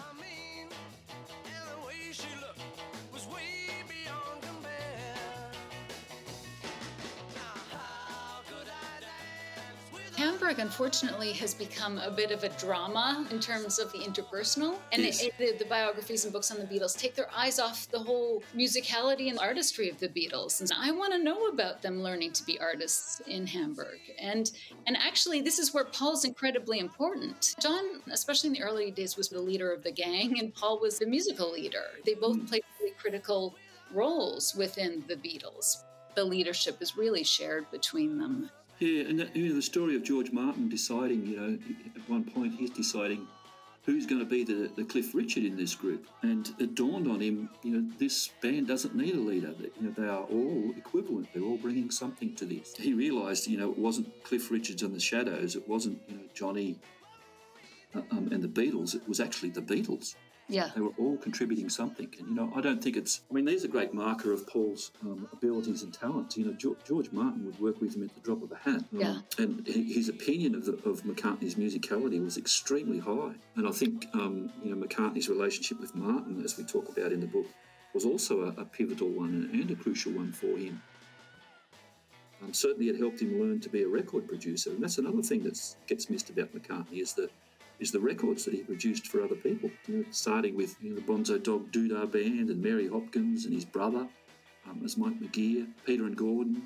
Unfortunately, 10.58 11.32
has 11.32 11.54
become 11.54 11.98
a 11.98 12.10
bit 12.10 12.30
of 12.30 12.44
a 12.44 12.48
drama 12.50 13.26
in 13.30 13.40
terms 13.40 13.78
of 13.78 13.92
the 13.92 13.98
interpersonal. 13.98 14.76
And 14.92 15.02
yes. 15.02 15.22
it, 15.22 15.34
it, 15.38 15.58
the, 15.58 15.64
the, 15.64 15.68
biographies 15.68 16.24
and 16.24 16.32
books 16.32 16.50
on 16.50 16.58
the 16.58 16.64
Beatles 16.64 16.96
take 16.96 17.14
their 17.14 17.28
eyes 17.34 17.58
off 17.58 17.90
the 17.90 17.98
whole 17.98 18.42
musicality 18.56 19.30
and 19.30 19.38
artistry 19.38 19.88
of 19.90 19.98
the 19.98 20.08
Beatles. 20.08 20.60
And 20.60 20.70
I 20.76 20.90
want 20.92 21.12
to 21.12 21.22
know 21.22 21.46
about 21.46 21.82
them 21.82 22.02
learning 22.02 22.32
to 22.32 22.44
be 22.44 22.58
artists 22.60 23.20
in 23.26 23.46
Hamburg. 23.46 23.98
And 24.18 24.50
and 24.86 24.96
actually, 24.96 25.40
this 25.40 25.58
is 25.58 25.74
where 25.74 25.84
Paul's 25.84 26.24
incredibly 26.24 26.78
important. 26.78 27.54
John, 27.60 27.84
especially 28.10 28.48
in 28.48 28.54
the 28.54 28.62
early 28.62 28.90
days, 28.90 29.16
was 29.16 29.28
the 29.28 29.40
leader 29.40 29.72
of 29.72 29.82
the 29.82 29.92
gang, 29.92 30.38
and 30.38 30.54
Paul 30.54 30.80
was 30.80 30.98
the 30.98 31.06
musical 31.06 31.52
leader. 31.52 31.84
They 32.04 32.14
both 32.14 32.36
mm. 32.36 32.48
played 32.48 32.64
really 32.80 32.94
critical 32.98 33.54
roles 33.92 34.54
within 34.54 35.04
the 35.08 35.16
Beatles. 35.16 35.84
The 36.14 36.24
leadership 36.24 36.80
is 36.80 36.96
really 36.96 37.24
shared 37.24 37.70
between 37.70 38.18
them. 38.18 38.50
Yeah, 38.80 39.02
and 39.02 39.20
that, 39.20 39.36
you 39.36 39.48
know, 39.48 39.54
the 39.54 39.62
story 39.62 39.94
of 39.96 40.02
George 40.02 40.32
Martin 40.32 40.68
deciding, 40.68 41.26
you 41.26 41.36
know, 41.36 41.58
at 41.94 42.08
one 42.08 42.24
point 42.24 42.54
he's 42.58 42.70
deciding 42.70 43.26
who's 43.84 44.06
going 44.06 44.20
to 44.20 44.26
be 44.26 44.44
the, 44.44 44.70
the 44.76 44.84
Cliff 44.84 45.14
Richard 45.14 45.44
in 45.44 45.56
this 45.56 45.74
group. 45.74 46.06
And 46.22 46.52
it 46.58 46.74
dawned 46.74 47.06
on 47.06 47.20
him, 47.20 47.50
you 47.62 47.70
know, 47.70 47.90
this 47.98 48.30
band 48.42 48.66
doesn't 48.66 48.94
need 48.94 49.14
a 49.14 49.20
leader. 49.20 49.54
You 49.80 49.88
know, 49.88 49.90
they 49.90 50.08
are 50.08 50.24
all 50.24 50.72
equivalent. 50.76 51.28
They're 51.32 51.42
all 51.42 51.58
bringing 51.58 51.90
something 51.90 52.34
to 52.36 52.46
this. 52.46 52.74
He 52.76 52.94
realised, 52.94 53.46
you 53.46 53.58
know, 53.58 53.70
it 53.70 53.78
wasn't 53.78 54.24
Cliff 54.24 54.50
Richards 54.50 54.82
and 54.82 54.94
the 54.94 55.00
Shadows. 55.00 55.54
It 55.54 55.68
wasn't, 55.68 56.00
you 56.08 56.16
know, 56.16 56.22
Johnny 56.32 56.76
uh, 57.94 58.00
um, 58.10 58.30
and 58.32 58.42
the 58.42 58.48
Beatles. 58.48 58.94
It 58.94 59.06
was 59.06 59.20
actually 59.20 59.50
the 59.50 59.62
Beatles. 59.62 60.14
Yeah. 60.48 60.70
They 60.74 60.82
were 60.82 60.92
all 60.98 61.16
contributing 61.16 61.68
something. 61.70 62.08
And, 62.18 62.28
you 62.28 62.34
know, 62.34 62.52
I 62.54 62.60
don't 62.60 62.82
think 62.82 62.96
it's, 62.96 63.22
I 63.30 63.34
mean, 63.34 63.44
there's 63.44 63.64
a 63.64 63.68
great 63.68 63.94
marker 63.94 64.32
of 64.32 64.46
Paul's 64.46 64.90
um, 65.02 65.26
abilities 65.32 65.82
and 65.82 65.92
talents. 65.92 66.36
You 66.36 66.46
know, 66.46 66.52
George, 66.52 66.78
George, 66.86 67.12
Martin 67.12 67.46
would 67.46 67.58
work 67.58 67.80
with 67.80 67.96
him 67.96 68.02
at 68.02 68.14
the 68.14 68.20
drop 68.20 68.42
of 68.42 68.52
a 68.52 68.56
hat. 68.56 68.84
Yeah. 68.92 69.20
Um, 69.38 69.64
and 69.66 69.66
his 69.66 70.08
opinion 70.08 70.54
of, 70.54 70.66
the, 70.66 70.72
of 70.88 71.02
McCartney's 71.02 71.54
musicality 71.54 72.22
was 72.22 72.36
extremely 72.36 72.98
high. 72.98 73.32
And 73.56 73.66
I 73.66 73.70
think, 73.70 74.06
um, 74.12 74.52
you 74.62 74.74
know, 74.74 74.86
McCartney's 74.86 75.28
relationship 75.28 75.80
with 75.80 75.94
Martin, 75.94 76.42
as 76.44 76.58
we 76.58 76.64
talk 76.64 76.88
about 76.90 77.12
in 77.12 77.20
the 77.20 77.26
book, 77.26 77.46
was 77.94 78.04
also 78.04 78.42
a, 78.42 78.60
a 78.60 78.64
pivotal 78.64 79.08
one 79.08 79.48
and 79.52 79.70
a 79.70 79.76
crucial 79.76 80.12
one 80.12 80.32
for 80.32 80.58
him. 80.58 80.82
Um, 82.42 82.52
certainly, 82.52 82.90
it 82.90 82.98
helped 82.98 83.22
him 83.22 83.40
learn 83.40 83.60
to 83.60 83.68
be 83.70 83.82
a 83.82 83.88
record 83.88 84.28
producer, 84.28 84.70
and 84.70 84.82
that's 84.82 84.98
another 84.98 85.22
thing 85.22 85.44
that 85.44 85.58
gets 85.86 86.10
missed 86.10 86.28
about 86.28 86.54
McCartney 86.54 87.00
is 87.00 87.14
the 87.14 87.30
is 87.80 87.90
the 87.90 88.00
records 88.00 88.44
that 88.44 88.54
he 88.54 88.62
produced 88.62 89.08
for 89.08 89.22
other 89.22 89.34
people. 89.34 89.70
Know, 89.88 90.04
starting 90.10 90.56
with 90.56 90.76
you 90.82 90.90
know, 90.90 90.96
the 90.96 91.02
Bonzo 91.02 91.42
Dog 91.42 91.70
Doodah 91.72 92.10
Band 92.10 92.50
and 92.50 92.62
Mary 92.62 92.88
Hopkins 92.88 93.44
and 93.44 93.54
his 93.54 93.64
brother, 93.64 94.06
um, 94.68 94.80
as 94.84 94.96
Mike 94.96 95.20
McGear, 95.20 95.66
Peter 95.84 96.06
and 96.06 96.16
Gordon. 96.16 96.62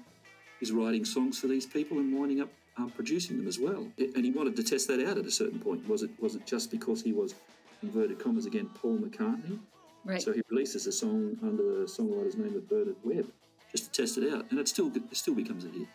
He's 0.60 0.72
writing 0.72 1.04
songs 1.04 1.38
for 1.38 1.46
these 1.46 1.66
people 1.66 1.98
and 1.98 2.16
winding 2.18 2.40
up 2.40 2.48
um, 2.76 2.90
producing 2.90 3.36
them 3.36 3.48
as 3.48 3.58
well. 3.58 3.86
And 3.98 4.24
he 4.24 4.30
wanted 4.30 4.56
to 4.56 4.62
test 4.62 4.88
that 4.88 5.04
out 5.06 5.18
at 5.18 5.26
a 5.26 5.30
certain 5.30 5.58
point. 5.58 5.88
Was 5.88 6.02
it 6.02 6.10
was 6.20 6.34
it 6.34 6.46
just 6.46 6.70
because 6.70 7.02
he 7.02 7.12
was 7.12 7.34
inverted 7.82 8.18
commas 8.18 8.46
again 8.46 8.70
Paul 8.74 8.98
McCartney? 8.98 9.58
Right. 10.04 10.22
So 10.22 10.32
he 10.32 10.42
releases 10.50 10.86
a 10.86 10.92
song 10.92 11.36
under 11.42 11.62
the 11.62 11.86
songwriter's 11.86 12.36
name 12.36 12.56
of 12.56 12.68
Bernard 12.68 12.96
Webb 13.04 13.30
just 13.70 13.92
to 13.92 14.00
test 14.00 14.18
it 14.18 14.32
out, 14.32 14.46
and 14.50 14.58
it 14.58 14.68
still 14.68 14.90
it 14.94 15.16
still 15.16 15.34
becomes 15.34 15.64
a 15.64 15.68
hit. 15.68 15.88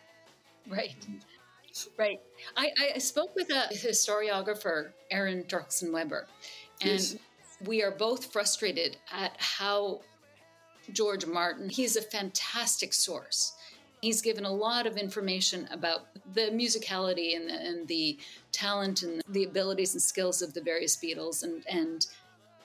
Right. 0.67 0.95
Right. 1.97 2.19
I, 2.55 2.71
I 2.95 2.97
spoke 2.99 3.35
with 3.35 3.49
a 3.49 3.67
historiographer, 3.73 4.91
Erin 5.09 5.43
Torkelson 5.45 5.91
Weber, 5.91 6.27
and 6.81 6.91
Yes. 6.91 7.15
we 7.65 7.81
are 7.81 7.91
both 7.91 8.31
frustrated 8.31 8.97
at 9.11 9.35
how 9.39 10.01
George 10.91 11.25
Martin, 11.25 11.69
he's 11.69 11.95
a 11.95 12.01
fantastic 12.01 12.93
source. 12.93 13.53
He's 14.01 14.21
given 14.21 14.43
a 14.43 14.51
lot 14.51 14.85
of 14.85 14.97
information 14.97 15.67
about 15.71 16.07
the 16.33 16.51
musicality 16.51 17.37
and 17.37 17.49
the, 17.49 17.53
and 17.53 17.87
the 17.87 18.19
talent 18.51 19.01
and 19.01 19.21
the 19.29 19.45
abilities 19.45 19.93
and 19.93 20.01
skills 20.01 20.41
of 20.41 20.53
the 20.53 20.61
various 20.61 20.97
Beatles, 20.97 21.43
and, 21.43 21.63
and 21.69 22.05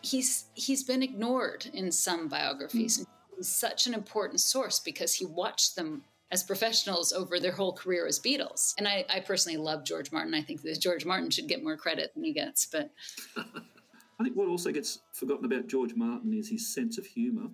he's 0.03 0.47
he's 0.55 0.83
been 0.83 1.03
ignored 1.03 1.67
in 1.73 1.93
some 1.93 2.29
biographies. 2.29 2.99
Mm. 2.99 3.07
He's 3.37 3.49
such 3.49 3.87
an 3.87 3.95
important 3.95 4.41
source 4.41 4.81
because 4.81 5.15
he 5.15 5.27
watched 5.27 5.77
them 5.77 6.03
as 6.31 6.43
professionals 6.43 7.13
over 7.13 7.41
their 7.41 7.53
whole 7.53 7.73
career 7.73 8.07
as 8.07 8.19
Beatles. 8.21 8.75
And 8.79 8.87
I, 8.87 9.05
I 9.09 9.21
personally 9.21 9.57
love 9.57 9.85
George 9.85 10.13
Martin. 10.13 10.35
I 10.35 10.43
think 10.43 10.63
that 10.63 10.81
George 10.81 11.05
Martin 11.05 11.31
should 11.31 11.49
get 11.49 11.63
more 11.65 11.77
credit 11.77 12.13
than 12.15 12.25
he 12.25 12.33
gets. 12.33 12.67
But 12.67 12.91
I 13.37 14.23
think 14.25 14.37
what 14.37 14.49
also 14.49 14.71
gets 14.71 15.01
forgotten 15.13 15.45
about 15.47 15.69
George 15.69 15.95
Martin 15.95 16.35
is 16.35 16.49
his 16.49 16.73
sense 16.75 16.99
of 16.99 17.07
humour 17.07 17.49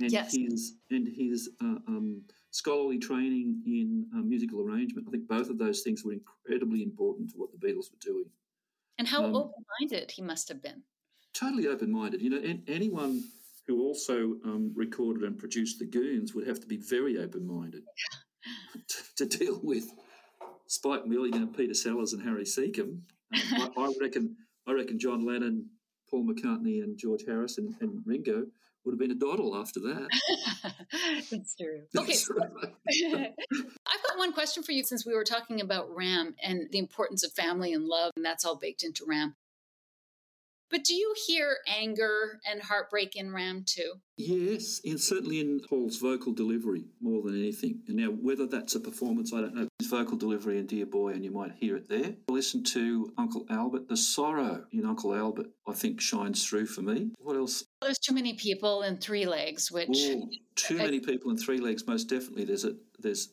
and 0.00 0.10
Yes. 0.12 0.34
his 0.34 0.74
and 0.90 1.08
his 1.08 1.50
uh, 1.60 1.78
um, 1.88 2.22
scholarly 2.50 2.98
training 2.98 3.62
in 3.66 4.06
uh, 4.14 4.18
musical 4.18 4.60
arrangement. 4.60 5.06
I 5.08 5.10
think 5.10 5.26
both 5.26 5.48
of 5.50 5.58
those 5.58 5.80
things 5.82 6.04
were 6.04 6.12
incredibly 6.12 6.82
important 6.82 7.30
to 7.30 7.36
what 7.38 7.50
the 7.52 7.58
Beatles 7.58 7.90
were 7.90 7.98
doing. 8.00 8.26
and 8.98 9.08
how 9.08 9.24
Um, 9.24 9.34
open-minded 9.34 10.10
he 10.12 10.22
must 10.22 10.48
have 10.48 10.62
been. 10.62 10.82
Totally 11.32 11.66
open-minded. 11.66 12.20
You 12.20 12.30
know, 12.30 12.38
an- 12.38 12.62
anyone 12.68 13.24
who 13.66 13.82
also 13.82 14.34
um, 14.44 14.72
recorded 14.74 15.22
and 15.22 15.38
produced 15.38 15.78
the 15.78 15.86
Goons 15.86 16.34
would 16.34 16.46
have 16.46 16.60
to 16.60 16.66
be 16.66 16.76
very 16.76 17.18
open-minded 17.18 17.82
to, 18.88 18.98
to 19.26 19.38
deal 19.38 19.60
with 19.62 19.84
Spike 20.66 21.06
Milligan, 21.06 21.48
Peter 21.48 21.74
Sellers, 21.74 22.12
and 22.12 22.22
Harry 22.22 22.44
Secombe. 22.44 23.02
Um, 23.34 23.70
I, 23.76 23.82
I 23.82 23.92
reckon. 24.00 24.36
I 24.66 24.72
reckon 24.72 24.98
John 24.98 25.26
Lennon, 25.26 25.68
Paul 26.08 26.24
McCartney, 26.24 26.82
and 26.82 26.96
George 26.96 27.24
Harrison 27.26 27.76
and 27.80 28.00
Ringo 28.06 28.44
would 28.84 28.92
have 28.92 28.98
been 28.98 29.10
a 29.10 29.14
doddle 29.14 29.56
after 29.56 29.80
that. 29.80 30.08
That's 31.30 31.54
true. 31.54 31.82
Okay, 31.96 32.14
so 32.14 32.34
I've 32.38 34.02
got 34.08 34.18
one 34.18 34.32
question 34.32 34.62
for 34.62 34.72
you 34.72 34.84
since 34.84 35.06
we 35.06 35.14
were 35.14 35.24
talking 35.24 35.60
about 35.60 35.94
RAM 35.94 36.34
and 36.42 36.68
the 36.70 36.78
importance 36.78 37.24
of 37.24 37.32
family 37.32 37.72
and 37.72 37.86
love, 37.86 38.12
and 38.16 38.24
that's 38.24 38.44
all 38.44 38.56
baked 38.56 38.82
into 38.82 39.04
RAM. 39.06 39.34
But 40.72 40.84
do 40.84 40.94
you 40.94 41.14
hear 41.26 41.58
anger 41.68 42.40
and 42.50 42.62
heartbreak 42.62 43.14
in 43.14 43.30
RAM 43.34 43.62
too? 43.66 43.92
Yes, 44.16 44.80
and 44.86 44.98
certainly 44.98 45.38
in 45.38 45.60
Paul's 45.60 45.98
vocal 45.98 46.32
delivery 46.32 46.86
more 47.02 47.20
than 47.22 47.38
anything. 47.38 47.82
And 47.88 47.98
now, 47.98 48.06
whether 48.08 48.46
that's 48.46 48.74
a 48.74 48.80
performance, 48.80 49.34
I 49.34 49.42
don't 49.42 49.54
know. 49.54 49.68
His 49.78 49.88
vocal 49.88 50.16
delivery 50.16 50.58
in 50.58 50.66
Dear 50.66 50.86
Boy, 50.86 51.10
and 51.10 51.22
you 51.22 51.30
might 51.30 51.52
hear 51.52 51.76
it 51.76 51.90
there. 51.90 52.14
Listen 52.28 52.64
to 52.64 53.12
Uncle 53.18 53.44
Albert. 53.50 53.88
The 53.88 53.96
sorrow 53.98 54.64
in 54.72 54.86
Uncle 54.86 55.14
Albert, 55.14 55.48
I 55.68 55.74
think, 55.74 56.00
shines 56.00 56.46
through 56.46 56.66
for 56.66 56.80
me. 56.80 57.10
What 57.18 57.36
else? 57.36 57.64
There's 57.82 57.98
too 57.98 58.14
many 58.14 58.32
people 58.32 58.82
in 58.82 58.96
three 58.96 59.26
legs, 59.26 59.70
which 59.70 59.88
Oh, 59.92 60.26
too 60.56 60.78
many 60.78 61.00
people 61.00 61.30
in 61.30 61.36
three 61.36 61.58
legs. 61.58 61.86
Most 61.86 62.04
definitely, 62.04 62.44
there's 62.44 62.64
a 62.64 62.76
there's. 62.98 63.28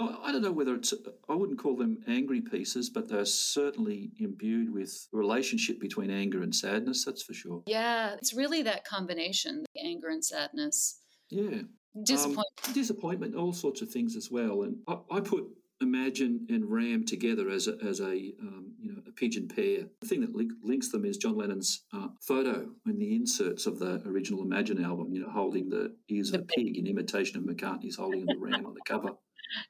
I 0.00 0.32
don't 0.32 0.42
know 0.42 0.52
whether 0.52 0.74
it's. 0.74 0.94
I 1.28 1.34
wouldn't 1.34 1.58
call 1.58 1.76
them 1.76 1.98
angry 2.08 2.40
pieces, 2.40 2.90
but 2.90 3.08
they're 3.08 3.24
certainly 3.24 4.12
imbued 4.18 4.72
with 4.72 5.08
relationship 5.12 5.80
between 5.80 6.10
anger 6.10 6.42
and 6.42 6.54
sadness. 6.54 7.04
That's 7.04 7.22
for 7.22 7.34
sure. 7.34 7.62
yeah, 7.66 8.14
it's 8.14 8.34
really 8.34 8.62
that 8.62 8.84
combination, 8.84 9.64
the 9.74 9.80
anger 9.80 10.08
and 10.08 10.24
sadness. 10.24 11.00
Yeah. 11.30 11.62
Disappointment. 12.04 12.46
Um, 12.66 12.72
disappointment, 12.72 13.34
all 13.34 13.52
sorts 13.52 13.82
of 13.82 13.90
things 13.90 14.14
as 14.16 14.30
well. 14.30 14.62
And 14.62 14.76
I, 14.86 14.98
I 15.10 15.20
put 15.20 15.44
Imagine 15.82 16.46
and 16.50 16.70
Ram 16.70 17.04
together 17.06 17.48
as 17.48 17.66
a, 17.66 17.76
as 17.82 18.00
a 18.00 18.32
um, 18.42 18.74
you 18.78 18.92
know 18.92 19.02
a 19.08 19.12
pigeon 19.12 19.48
pair. 19.48 19.86
The 20.00 20.06
thing 20.06 20.20
that 20.20 20.34
link, 20.34 20.52
links 20.62 20.90
them 20.90 21.06
is 21.06 21.16
John 21.16 21.36
Lennon's 21.36 21.84
uh, 21.94 22.08
photo 22.20 22.68
in 22.86 22.98
the 22.98 23.14
inserts 23.14 23.66
of 23.66 23.78
the 23.78 24.02
original 24.06 24.42
Imagine 24.42 24.84
album. 24.84 25.12
You 25.12 25.22
know, 25.22 25.30
holding 25.30 25.70
the 25.70 25.96
ears 26.08 26.32
of 26.32 26.42
a 26.42 26.44
pig 26.44 26.76
in 26.76 26.86
imitation 26.86 27.38
of 27.38 27.44
McCartney's 27.44 27.96
holding 27.96 28.26
the 28.26 28.36
ram 28.38 28.66
on 28.66 28.74
the 28.74 28.80
cover. 28.86 29.12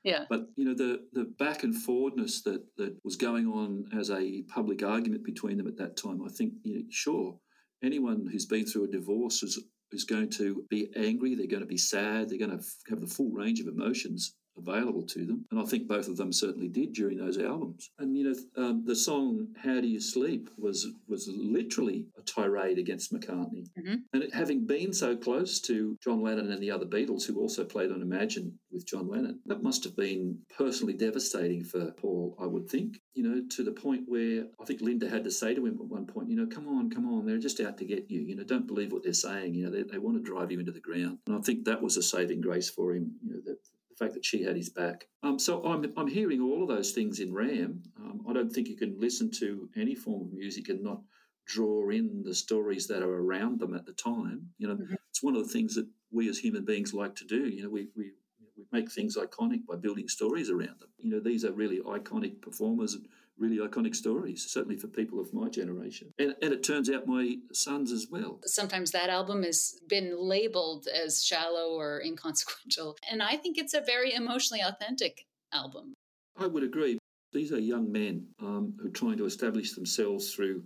Yeah. 0.05 0.25
But 0.29 0.49
you 0.57 0.65
know 0.65 0.75
the 0.75 1.01
the 1.13 1.25
back 1.25 1.63
and 1.63 1.75
forwardness 1.75 2.43
that 2.43 2.65
that 2.77 2.97
was 3.05 3.17
going 3.17 3.47
on 3.47 3.87
as 3.99 4.11
a 4.11 4.43
public 4.43 4.83
argument 4.83 5.25
between 5.25 5.57
them 5.57 5.67
at 5.67 5.79
that 5.79 5.97
time. 5.97 6.23
I 6.25 6.31
think 6.31 6.55
you 6.63 6.75
know, 6.75 6.85
sure 6.91 7.39
anyone 7.83 8.29
who's 8.31 8.47
been 8.47 8.67
through 8.67 8.85
a 8.85 8.89
divorce 8.89 9.43
is 9.43 9.63
is 9.93 10.05
going 10.05 10.31
to 10.31 10.65
be 10.71 10.89
angry. 10.97 11.35
They're 11.35 11.47
going 11.47 11.63
to 11.63 11.67
be 11.67 11.77
sad. 11.77 12.29
They're 12.29 12.39
going 12.39 12.57
to 12.57 12.65
have 12.91 13.01
the 13.01 13.07
full 13.07 13.31
range 13.31 13.61
of 13.61 13.67
emotions 13.67 14.35
available 14.57 15.05
to 15.07 15.25
them. 15.25 15.45
And 15.51 15.61
I 15.61 15.65
think 15.65 15.89
both 15.89 16.09
of 16.09 16.17
them 16.17 16.33
certainly 16.33 16.69
did 16.69 16.93
during 16.93 17.19
those 17.19 17.39
albums. 17.39 17.91
And 17.99 18.17
you 18.17 18.25
know 18.25 18.35
um, 18.63 18.85
the 18.85 18.97
song 18.97 19.49
"How 19.63 19.81
Do 19.81 19.89
You 19.89 20.01
Sleep" 20.01 20.51
was 20.59 20.87
was 21.09 21.29
literally 21.33 22.07
a 22.19 22.23
tirade 22.23 22.79
against 22.79 23.13
McCartney. 23.13 23.67
Mhm. 23.79 24.03
And 24.13 24.23
it, 24.25 24.35
having 24.35 24.67
been 24.67 24.93
so 24.93 25.17
close 25.17 25.61
to 25.63 25.97
John 26.03 26.23
Lennon 26.23 26.51
and 26.51 26.63
the 26.63 26.71
other 26.71 26.87
Beatles, 26.87 27.27
who 27.27 27.39
also 27.39 27.65
played 27.65 27.91
on 27.91 28.03
Imagine 28.03 28.59
with 28.71 28.87
John 28.87 29.09
Lennon, 29.09 29.41
that 29.47 29.63
must 29.63 29.85
have 29.85 29.97
been 29.97 30.39
personally 30.57 30.95
devastating 30.95 31.65
for 31.65 31.93
Paul, 31.93 32.37
I 32.41 32.47
would 32.47 32.69
think. 32.69 33.01
You 33.15 33.23
know, 33.25 33.43
to 33.57 33.63
the 33.65 33.73
point 33.73 34.05
where 34.07 34.47
I 34.61 34.65
think 34.65 34.81
Linda 34.81 35.09
had 35.09 35.25
to 35.25 35.31
say 35.31 35.55
to 35.55 35.67
him 35.67 35.79
at 35.81 35.87
one 35.87 36.07
point, 36.07 36.31
you 36.31 36.37
know, 36.37 36.47
come 36.47 36.69
on, 36.69 36.91
come 36.91 37.07
on, 37.13 37.27
they're 37.27 37.39
just 37.39 37.61
out 37.61 37.79
to 37.79 37.85
get 37.85 38.11
you. 38.11 38.21
You 38.21 38.37
know, 38.37 38.45
don't 38.45 38.67
believe 38.67 38.93
what 38.93 39.03
they're 39.03 39.13
saying. 39.13 39.55
You 39.55 39.65
know, 39.65 39.71
they, 39.71 39.83
they 39.83 39.99
want 39.99 40.17
to 40.17 40.23
drive 40.23 40.51
you 40.51 40.61
into 40.61 40.73
the 40.73 40.81
ground. 40.81 41.19
And 41.27 41.37
I 41.37 41.41
think 41.41 41.65
that 41.65 41.83
was 41.83 41.97
a 41.97 42.03
saving 42.03 42.41
grace 42.41 42.71
for 42.71 42.95
him, 42.95 43.13
you 43.23 43.35
know, 43.35 43.41
that 43.47 43.59
fact 44.01 44.15
that 44.15 44.25
she 44.25 44.43
had 44.43 44.57
his 44.57 44.71
back. 44.71 45.07
Um, 45.23 45.39
so 45.39 45.63
I'm, 45.65 45.93
I'm 45.97 46.09
hearing 46.09 46.41
all 46.41 46.63
of 46.63 46.69
those 46.69 46.93
things 46.93 47.21
in 47.21 47.33
Ram. 47.33 47.83
Um, 47.99 48.25
I 48.29 48.33
don't 48.33 48.51
think 48.51 48.67
you 48.69 48.77
can 48.77 48.99
listen 48.99 49.31
to 49.33 49.69
any 49.77 49.95
form 49.95 50.23
of 50.23 50.33
music 50.33 50.69
and 50.71 50.83
not 50.83 51.01
draw 51.47 51.91
in 51.91 52.23
the 52.25 52.35
stories 52.35 52.87
that 52.89 53.03
are 53.03 53.15
around 53.23 53.61
them 53.61 53.75
at 53.75 53.85
the 53.85 53.93
time. 53.93 54.49
You 54.59 54.69
know, 54.69 54.77
Mhm. 54.77 54.97
it's 55.11 55.23
one 55.23 55.37
of 55.37 55.47
the 55.47 55.53
things 55.53 55.75
that 55.75 55.87
we 56.11 56.29
as 56.29 56.39
human 56.39 56.65
beings 56.65 56.95
like 56.95 57.15
to 57.17 57.25
do. 57.25 57.49
You 57.49 57.65
know, 57.65 57.71
we, 57.71 57.89
we 57.95 58.13
we 58.57 58.65
make 58.73 58.91
things 58.91 59.17
iconic 59.17 59.65
by 59.67 59.77
building 59.77 60.09
stories 60.09 60.51
around 60.51 60.81
them. 60.81 60.91
You 60.99 61.11
know, 61.11 61.21
these 61.21 61.45
are 61.47 61.53
really 61.53 61.81
iconic 61.81 62.41
performers 62.43 62.95
and 62.95 63.07
really 63.41 63.59
iconic 63.59 63.97
stories, 63.97 64.47
certainly 64.49 64.77
for 64.77 64.87
people 64.87 65.19
of 65.19 65.33
my 65.33 65.49
generation. 65.49 66.13
And, 66.19 66.35
and 66.43 66.53
it 66.53 66.63
turns 66.63 66.91
out 66.91 67.07
my 67.07 67.37
sons 67.53 67.91
as 67.91 68.07
well. 68.11 68.41
Sometimes 68.45 68.91
that 68.93 69.09
album 69.09 69.43
has 69.43 69.81
been 69.89 70.15
labeled 70.17 70.87
as 70.87 71.25
shallow 71.25 71.71
or 71.77 72.03
inconsequential. 72.03 72.97
And 73.11 73.23
I 73.23 73.37
think 73.37 73.59
it's 73.59 73.75
a 73.75 73.81
very 73.81 74.15
emotionally 74.15 74.63
authentic 74.63 75.27
album. 75.53 75.95
I 76.37 76.47
would 76.47 76.63
agree. 76.63 76.99
These 77.33 77.53
are 77.53 77.59
young 77.59 77.91
men 77.91 78.27
um, 78.41 78.75
who 78.81 78.89
are 78.89 78.93
trying 78.93 79.17
to 79.19 79.25
establish 79.25 79.73
themselves 79.73 80.35
through 80.35 80.63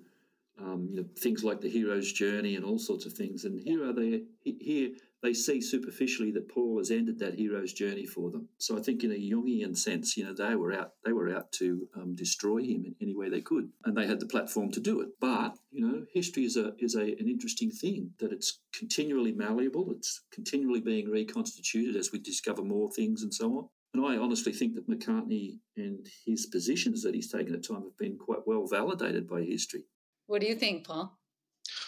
um, 0.60 0.88
you 0.90 1.00
know, 1.00 1.08
things 1.18 1.42
like 1.42 1.60
the 1.60 1.68
hero's 1.68 2.12
journey 2.12 2.56
and 2.56 2.64
all 2.64 2.78
sorts 2.78 3.06
of 3.06 3.12
things. 3.12 3.44
And 3.44 3.60
here 3.60 3.84
are 3.84 3.92
they. 3.92 4.22
Here 4.44 4.90
they 5.24 5.32
see 5.32 5.58
superficially 5.58 6.30
that 6.32 6.50
Paul 6.50 6.76
has 6.76 6.90
ended 6.90 7.18
that 7.18 7.34
hero's 7.34 7.72
journey 7.72 8.04
for 8.04 8.30
them. 8.30 8.46
So 8.58 8.76
I 8.76 8.82
think, 8.82 9.02
in 9.02 9.10
a 9.10 9.14
Jungian 9.14 9.76
sense, 9.76 10.18
you 10.18 10.24
know, 10.24 10.34
they 10.34 10.54
were 10.54 10.72
out. 10.72 10.92
They 11.02 11.14
were 11.14 11.34
out 11.34 11.50
to 11.52 11.88
um, 11.96 12.14
destroy 12.14 12.58
him 12.58 12.84
in 12.84 12.94
any 13.00 13.14
way 13.16 13.30
they 13.30 13.40
could, 13.40 13.70
and 13.86 13.96
they 13.96 14.06
had 14.06 14.20
the 14.20 14.26
platform 14.26 14.70
to 14.72 14.80
do 14.80 15.00
it. 15.00 15.08
But 15.20 15.56
you 15.72 15.80
know, 15.80 16.04
history 16.12 16.44
is 16.44 16.58
a 16.58 16.74
is 16.78 16.94
a, 16.94 17.00
an 17.02 17.26
interesting 17.26 17.70
thing 17.70 18.10
that 18.18 18.32
it's 18.32 18.60
continually 18.74 19.32
malleable. 19.32 19.92
It's 19.92 20.20
continually 20.30 20.82
being 20.82 21.10
reconstituted 21.10 21.96
as 21.96 22.12
we 22.12 22.18
discover 22.18 22.62
more 22.62 22.90
things 22.90 23.22
and 23.22 23.32
so 23.32 23.46
on. 23.56 23.68
And 23.94 24.04
I 24.04 24.18
honestly 24.18 24.52
think 24.52 24.74
that 24.74 24.90
McCartney 24.90 25.58
and 25.76 26.06
his 26.26 26.46
positions 26.46 27.02
that 27.02 27.14
he's 27.14 27.32
taken 27.32 27.54
at 27.54 27.66
time 27.66 27.84
have 27.84 27.96
been 27.96 28.18
quite 28.18 28.46
well 28.46 28.66
validated 28.66 29.26
by 29.26 29.40
history. 29.40 29.84
What 30.26 30.42
do 30.42 30.48
you 30.48 30.56
think, 30.56 30.86
Paul? 30.86 31.16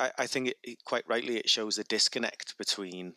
I, 0.00 0.10
I 0.18 0.26
think 0.26 0.48
it, 0.48 0.56
it, 0.62 0.84
quite 0.84 1.04
rightly 1.06 1.36
it 1.36 1.50
shows 1.50 1.78
a 1.78 1.84
disconnect 1.84 2.56
between 2.58 3.14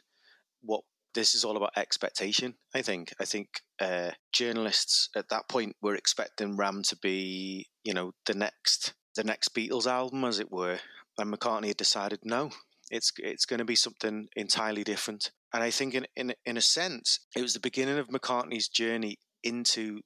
what 0.61 0.81
this 1.13 1.33
is 1.33 1.43
all 1.43 1.57
about 1.57 1.77
expectation. 1.77 2.55
I 2.73 2.81
think. 2.81 3.13
I 3.19 3.25
think 3.25 3.61
uh, 3.79 4.11
journalists 4.31 5.09
at 5.15 5.29
that 5.29 5.49
point 5.49 5.75
were 5.81 5.95
expecting 5.95 6.57
Ram 6.57 6.83
to 6.83 6.95
be, 6.97 7.67
you 7.83 7.93
know, 7.93 8.11
the 8.25 8.33
next 8.33 8.93
the 9.15 9.23
next 9.23 9.53
Beatles 9.53 9.87
album, 9.87 10.23
as 10.23 10.39
it 10.39 10.51
were, 10.51 10.79
and 11.17 11.33
McCartney 11.33 11.67
had 11.67 11.77
decided 11.77 12.19
no, 12.23 12.51
it's 12.91 13.11
it's 13.17 13.45
going 13.45 13.59
to 13.59 13.65
be 13.65 13.75
something 13.75 14.27
entirely 14.35 14.83
different. 14.83 15.31
And 15.53 15.63
I 15.63 15.71
think, 15.71 15.95
in 15.95 16.05
in 16.15 16.33
in 16.45 16.57
a 16.57 16.61
sense, 16.61 17.19
it 17.35 17.41
was 17.41 17.53
the 17.53 17.59
beginning 17.59 17.97
of 17.97 18.07
McCartney's 18.09 18.67
journey 18.67 19.17
into 19.43 20.01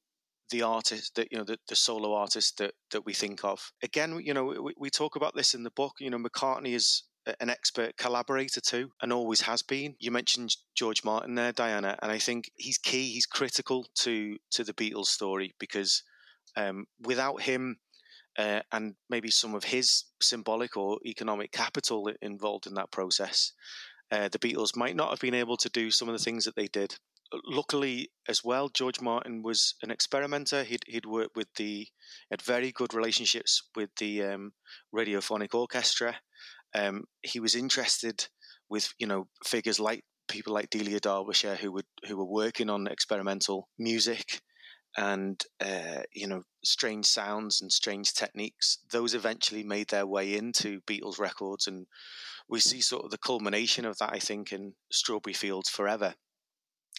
the 0.49 0.61
artist 0.61 1.15
that 1.15 1.29
you 1.31 1.37
know 1.37 1.43
the, 1.43 1.57
the 1.67 1.75
solo 1.75 2.13
artist 2.13 2.57
that 2.59 2.73
that 2.91 3.05
we 3.05 3.13
think 3.13 3.43
of 3.43 3.71
again 3.81 4.19
you 4.23 4.33
know 4.33 4.45
we, 4.45 4.73
we 4.77 4.89
talk 4.89 5.15
about 5.15 5.33
this 5.35 5.55
in 5.55 5.63
the 5.63 5.71
book 5.71 5.93
you 5.99 6.11
know 6.11 6.17
mccartney 6.17 6.75
is 6.75 7.03
an 7.39 7.49
expert 7.49 7.95
collaborator 7.97 8.61
too 8.61 8.89
and 9.01 9.13
always 9.13 9.41
has 9.41 9.61
been 9.61 9.95
you 9.99 10.11
mentioned 10.11 10.55
george 10.75 11.03
martin 11.03 11.35
there 11.35 11.51
diana 11.51 11.97
and 12.01 12.11
i 12.11 12.17
think 12.17 12.51
he's 12.55 12.77
key 12.77 13.11
he's 13.11 13.25
critical 13.25 13.85
to 13.95 14.37
to 14.51 14.63
the 14.63 14.73
beatles 14.73 15.07
story 15.07 15.53
because 15.59 16.03
um, 16.55 16.85
without 17.01 17.41
him 17.41 17.77
uh, 18.37 18.61
and 18.71 18.95
maybe 19.09 19.29
some 19.29 19.55
of 19.55 19.63
his 19.63 20.05
symbolic 20.21 20.75
or 20.75 20.99
economic 21.05 21.51
capital 21.51 22.09
involved 22.21 22.67
in 22.67 22.73
that 22.73 22.91
process 22.91 23.53
uh, 24.11 24.27
the 24.29 24.39
beatles 24.39 24.75
might 24.75 24.95
not 24.95 25.09
have 25.09 25.19
been 25.19 25.33
able 25.33 25.57
to 25.57 25.69
do 25.69 25.89
some 25.89 26.09
of 26.09 26.17
the 26.17 26.23
things 26.23 26.45
that 26.45 26.55
they 26.55 26.67
did 26.67 26.95
luckily 27.45 28.09
as 28.27 28.43
well, 28.43 28.69
George 28.69 29.01
Martin 29.01 29.41
was 29.41 29.75
an 29.81 29.91
experimenter. 29.91 30.63
He'd 30.63 30.83
he'd 30.87 31.05
worked 31.05 31.35
with 31.35 31.47
the 31.55 31.87
had 32.29 32.41
very 32.41 32.71
good 32.71 32.93
relationships 32.93 33.63
with 33.75 33.89
the 33.97 34.23
um, 34.23 34.53
radiophonic 34.95 35.53
orchestra. 35.53 36.17
Um, 36.75 37.05
he 37.21 37.39
was 37.39 37.55
interested 37.55 38.27
with 38.69 38.93
you 38.97 39.07
know 39.07 39.27
figures 39.43 39.79
like 39.79 40.03
people 40.27 40.53
like 40.53 40.69
Delia 40.69 40.99
Derbyshire 40.99 41.55
who 41.55 41.71
would 41.73 41.85
who 42.07 42.17
were 42.17 42.25
working 42.25 42.69
on 42.69 42.87
experimental 42.87 43.67
music 43.77 44.41
and 44.97 45.43
uh, 45.59 46.03
you 46.13 46.27
know 46.27 46.43
strange 46.63 47.05
sounds 47.05 47.61
and 47.61 47.71
strange 47.71 48.13
techniques. 48.13 48.79
Those 48.91 49.13
eventually 49.13 49.63
made 49.63 49.89
their 49.89 50.07
way 50.07 50.35
into 50.35 50.81
Beatles 50.81 51.19
records, 51.19 51.67
and 51.67 51.87
we 52.47 52.59
see 52.59 52.81
sort 52.81 53.05
of 53.05 53.11
the 53.11 53.17
culmination 53.17 53.85
of 53.85 53.97
that. 53.97 54.11
I 54.13 54.19
think 54.19 54.51
in 54.51 54.73
Strawberry 54.91 55.33
Fields 55.33 55.69
Forever 55.69 56.15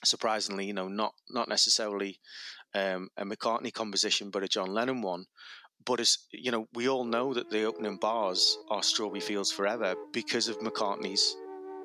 surprisingly, 0.05 0.67
you 0.67 0.73
know, 0.73 0.89
not 0.89 1.15
not 1.31 1.49
necessarily 1.49 2.21
um, 2.75 3.09
a 3.17 3.25
McCartney 3.25 3.73
composition, 3.73 4.31
but 4.31 4.43
a 4.43 4.49
John 4.49 4.73
Lennon 4.73 5.03
one. 5.03 5.27
But 5.87 6.01
as 6.01 6.19
you 6.33 6.51
know, 6.51 6.67
we 6.75 6.89
all 6.89 7.05
know 7.05 7.35
that 7.35 7.51
the 7.51 7.65
opening 7.65 7.97
bars 7.97 8.59
are 8.71 8.83
"Strawberry 8.83 9.21
Fields 9.21 9.53
Forever" 9.53 9.95
because 10.13 10.49
of 10.49 10.59
McCartney's 10.61 11.37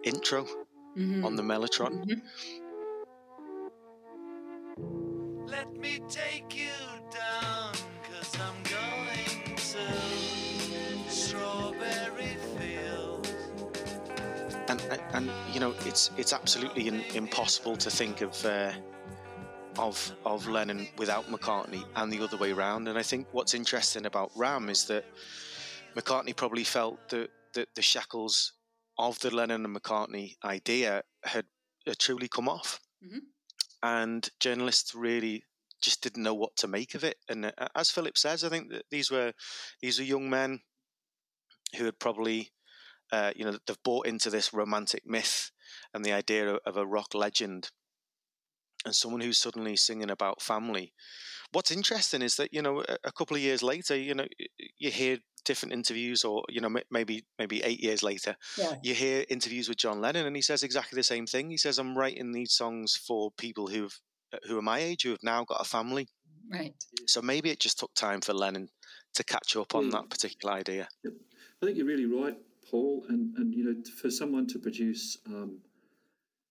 intro 0.04 0.46
mm-hmm. 0.98 1.26
on 1.26 1.36
the 1.36 1.44
Mellotron. 1.44 2.06
Mm-hmm. 2.06 2.20
Let 5.48 5.74
me 5.76 6.00
take 6.08 6.56
you 6.56 6.70
down, 7.12 7.74
cause 8.04 8.38
I'm 8.40 8.64
going 8.64 9.56
to 9.56 11.12
Strawberry 11.12 12.10
and 14.70 14.82
and 15.14 15.32
you 15.54 15.60
know 15.60 15.74
it's 15.86 16.12
it's 16.18 16.34
absolutely 16.34 16.88
in, 16.88 17.02
impossible 17.14 17.76
to 17.78 17.90
think 17.90 18.22
of 18.22 18.46
uh, 18.46 18.72
of 19.80 20.12
of 20.26 20.48
Lennon 20.48 20.88
without 20.98 21.26
McCartney 21.28 21.86
and 21.96 22.12
the 22.12 22.22
other 22.22 22.38
way 22.38 22.52
around. 22.52 22.88
And 22.88 22.98
I 23.00 23.04
think 23.04 23.28
what's 23.32 23.54
interesting 23.54 24.06
about 24.06 24.32
Ram 24.36 24.70
is 24.70 24.86
that 24.86 25.06
McCartney 25.96 26.36
probably 26.36 26.66
felt 26.66 27.00
that, 27.10 27.30
that 27.54 27.70
the 27.76 27.82
shackles 27.82 28.54
of 28.98 29.18
the 29.20 29.34
Lennon 29.34 29.66
and 29.66 29.76
McCartney 29.76 30.36
idea 30.44 31.04
had, 31.24 31.46
had 31.88 31.98
truly 31.98 32.28
come 32.28 32.50
off, 32.50 32.80
mm-hmm. 33.04 33.20
and 33.82 34.30
journalists 34.40 34.94
really 34.94 35.44
just 35.82 36.04
didn't 36.04 36.24
know 36.24 36.34
what 36.34 36.58
to 36.58 36.68
make 36.68 36.94
of 36.94 37.06
it. 37.06 37.16
And 37.30 37.46
uh, 37.46 37.52
as 37.74 37.90
Phillip 37.90 38.18
says, 38.18 38.44
I 38.44 38.50
think 38.50 38.70
that 38.72 38.84
these 38.92 39.10
were 39.10 39.32
these 39.82 39.98
were 39.98 40.06
young 40.06 40.30
men 40.30 40.60
who 41.78 41.86
had 41.86 42.00
probably 42.00 42.52
uh, 43.12 43.32
you 43.36 43.46
know, 43.46 43.58
they've 43.66 43.84
bought 43.84 44.06
into 44.06 44.30
this 44.30 44.54
romantic 44.54 45.04
myth 45.06 45.52
and 45.94 46.06
the 46.06 46.12
idea 46.12 46.48
of, 46.50 46.60
of 46.66 46.78
a 46.78 46.86
rock 46.86 47.16
legend 47.16 47.72
and 48.90 48.96
someone 48.96 49.22
who's 49.22 49.38
suddenly 49.38 49.76
singing 49.76 50.10
about 50.10 50.42
family. 50.42 50.94
What's 51.52 51.72
interesting 51.72 52.24
is 52.24 52.36
that 52.38 52.54
you 52.54 52.62
know 52.62 52.82
a, 52.82 52.98
a 53.06 53.12
couple 53.12 53.36
of 53.38 53.42
years 53.42 53.62
later, 53.62 53.96
you 53.96 54.16
know, 54.16 54.26
you 54.78 54.90
hear 54.90 55.20
different 55.46 55.74
interviews, 55.74 56.24
or 56.24 56.44
you 56.50 56.60
know, 56.60 56.76
maybe 56.90 57.24
maybe 57.38 57.64
eight 57.64 57.80
years 57.80 58.02
later, 58.04 58.36
yeah. 58.58 58.76
you 58.84 58.94
hear 58.94 59.26
interviews 59.30 59.70
with 59.70 59.78
John 59.78 60.02
Lennon, 60.02 60.26
and 60.26 60.36
he 60.36 60.42
says 60.42 60.64
exactly 60.64 60.96
the 60.96 61.04
same 61.04 61.28
thing. 61.28 61.50
He 61.50 61.58
says, 61.58 61.78
"I'm 61.78 61.98
writing 61.98 62.32
these 62.32 62.54
songs 62.54 62.96
for 62.96 63.32
people 63.38 63.68
who've 63.68 63.98
who 64.48 64.58
are 64.58 64.64
my 64.64 64.80
age, 64.80 65.04
who 65.04 65.12
have 65.12 65.24
now 65.24 65.44
got 65.44 65.62
a 65.62 65.66
family." 65.66 66.08
Right. 66.52 66.74
So 67.06 67.22
maybe 67.22 67.52
it 67.52 67.60
just 67.60 67.78
took 67.78 67.94
time 67.94 68.22
for 68.22 68.34
Lennon 68.34 68.70
to 69.14 69.24
catch 69.24 69.56
up 69.56 69.76
on 69.76 69.90
that 69.92 70.10
particular 70.10 70.56
idea. 70.56 70.88
I 71.06 71.66
think 71.66 71.78
you're 71.78 71.86
really 71.86 72.06
right. 72.06 72.38
Paul, 72.70 73.06
and 73.10 73.36
and 73.38 73.54
you 73.54 73.64
know, 73.64 73.76
for 74.02 74.10
someone 74.10 74.48
to 74.48 74.60
produce 74.60 75.18
um, 75.28 75.60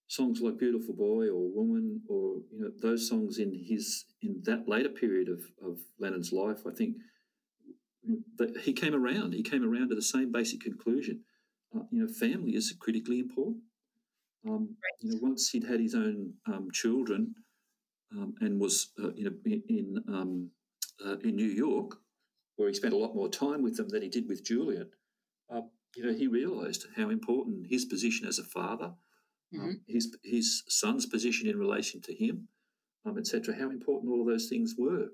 songs 0.08 0.40
like 0.40 0.58
"Beautiful 0.58 0.94
Boy" 0.94 1.28
or 1.28 1.50
"Woman" 1.50 2.02
or 2.08 2.40
you 2.52 2.60
know 2.60 2.70
those 2.80 3.08
songs 3.08 3.38
in 3.38 3.54
his 3.54 4.04
in 4.22 4.42
that 4.44 4.68
later 4.68 4.88
period 4.88 5.28
of 5.28 5.40
of 5.64 5.78
Lennon's 5.98 6.32
life, 6.32 6.66
I 6.66 6.72
think 6.72 6.96
that 8.36 8.58
he 8.58 8.72
came 8.72 8.94
around. 8.94 9.34
He 9.34 9.42
came 9.42 9.64
around 9.64 9.90
to 9.90 9.94
the 9.94 10.02
same 10.02 10.32
basic 10.32 10.60
conclusion. 10.60 11.20
Uh, 11.74 11.82
you 11.90 12.00
know, 12.00 12.08
family 12.12 12.54
is 12.54 12.74
critically 12.78 13.18
important. 13.18 13.62
Um, 14.48 14.76
you 15.00 15.12
know, 15.12 15.18
once 15.20 15.50
he'd 15.50 15.64
had 15.64 15.80
his 15.80 15.94
own 15.94 16.34
um, 16.46 16.68
children 16.72 17.34
um, 18.12 18.34
and 18.40 18.60
was 18.60 18.90
uh, 19.02 19.12
you 19.14 19.24
know 19.24 19.36
in 19.68 20.04
um, 20.08 20.50
uh, 21.04 21.16
in 21.18 21.36
New 21.36 21.46
York, 21.48 21.96
where 22.56 22.68
he 22.68 22.74
spent 22.74 22.94
a 22.94 22.98
lot 22.98 23.14
more 23.14 23.28
time 23.28 23.62
with 23.62 23.76
them 23.76 23.88
than 23.88 24.02
he 24.02 24.08
did 24.08 24.28
with 24.28 24.44
Julian. 24.44 24.90
Uh, 25.52 25.62
you 25.96 26.04
know, 26.04 26.14
he 26.14 26.26
realised 26.26 26.86
how 26.96 27.10
important 27.10 27.66
his 27.70 27.84
position 27.84 28.26
as 28.26 28.38
a 28.38 28.44
father, 28.44 28.86
um, 28.86 28.94
mm-hmm. 29.54 29.64
um, 29.64 29.80
his 29.86 30.16
his 30.22 30.64
son's 30.68 31.06
position 31.06 31.48
in 31.48 31.58
relation 31.58 32.00
to 32.02 32.14
him, 32.14 32.48
um, 33.04 33.18
etc. 33.18 33.54
How 33.54 33.70
important 33.70 34.12
all 34.12 34.20
of 34.20 34.26
those 34.26 34.48
things 34.48 34.74
were. 34.78 35.08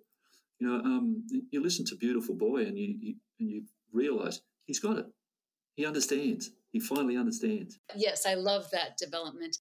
You 0.60 0.68
know, 0.68 0.76
um, 0.76 1.24
you 1.50 1.62
listen 1.62 1.84
to 1.86 1.96
"Beautiful 1.96 2.34
Boy" 2.34 2.62
and 2.62 2.78
you, 2.78 2.96
you 3.00 3.14
and 3.40 3.50
you 3.50 3.62
realise 3.92 4.40
he's 4.66 4.80
got 4.80 4.98
it. 4.98 5.06
He 5.74 5.86
understands. 5.86 6.50
He 6.70 6.80
finally 6.80 7.16
understands. 7.16 7.78
Yes, 7.96 8.26
I 8.26 8.34
love 8.34 8.70
that 8.70 8.96
development. 8.96 9.58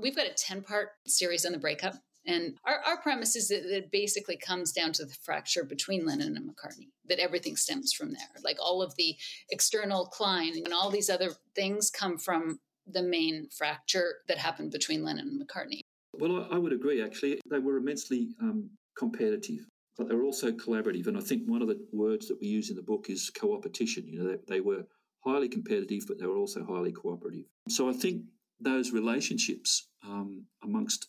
We've 0.00 0.16
got 0.16 0.26
a 0.26 0.34
ten 0.34 0.62
part 0.62 0.90
series 1.06 1.44
on 1.44 1.52
the 1.52 1.58
breakup. 1.58 1.94
And 2.24 2.54
our, 2.64 2.78
our 2.86 2.98
premise 2.98 3.34
is 3.34 3.48
that 3.48 3.64
it 3.64 3.90
basically 3.90 4.36
comes 4.36 4.70
down 4.70 4.92
to 4.92 5.04
the 5.04 5.14
fracture 5.24 5.64
between 5.64 6.06
Lennon 6.06 6.36
and 6.36 6.48
McCartney, 6.48 6.90
that 7.08 7.18
everything 7.18 7.56
stems 7.56 7.92
from 7.92 8.12
there. 8.12 8.28
Like 8.44 8.58
all 8.60 8.80
of 8.80 8.94
the 8.96 9.16
external 9.50 10.06
Klein 10.06 10.52
and 10.64 10.72
all 10.72 10.90
these 10.90 11.10
other 11.10 11.30
things 11.56 11.90
come 11.90 12.18
from 12.18 12.60
the 12.86 13.02
main 13.02 13.48
fracture 13.56 14.16
that 14.28 14.38
happened 14.38 14.72
between 14.72 15.04
Lennon 15.04 15.28
and 15.28 15.40
McCartney. 15.40 15.80
Well, 16.14 16.44
I, 16.44 16.56
I 16.56 16.58
would 16.58 16.72
agree, 16.72 17.02
actually. 17.02 17.40
They 17.50 17.58
were 17.58 17.76
immensely 17.76 18.34
um, 18.40 18.70
competitive, 18.96 19.66
but 19.96 20.08
they 20.08 20.14
were 20.14 20.24
also 20.24 20.52
collaborative. 20.52 21.06
And 21.06 21.16
I 21.16 21.20
think 21.20 21.42
one 21.46 21.62
of 21.62 21.68
the 21.68 21.80
words 21.92 22.28
that 22.28 22.40
we 22.40 22.48
use 22.48 22.70
in 22.70 22.76
the 22.76 22.82
book 22.82 23.06
is 23.08 23.30
coopetition. 23.34 24.06
You 24.06 24.18
know, 24.22 24.28
they, 24.30 24.56
they 24.56 24.60
were 24.60 24.84
highly 25.24 25.48
competitive, 25.48 26.04
but 26.06 26.18
they 26.18 26.26
were 26.26 26.36
also 26.36 26.64
highly 26.64 26.92
cooperative. 26.92 27.44
So 27.68 27.88
I 27.88 27.92
think 27.92 28.24
those 28.60 28.92
relationships 28.92 29.88
um, 30.04 30.44
amongst 30.62 31.08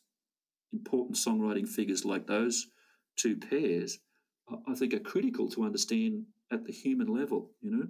important 0.71 1.17
songwriting 1.17 1.67
figures 1.67 2.05
like 2.05 2.28
those 2.28 2.67
two 3.17 3.38
pairs, 3.38 3.99
I 4.67 4.74
think 4.76 4.93
are 4.93 4.99
critical 4.99 5.49
to 5.49 5.63
understand 5.63 6.26
at 6.51 6.65
the 6.65 6.71
human 6.71 7.07
level. 7.07 7.51
You 7.61 7.71
know, 7.71 7.88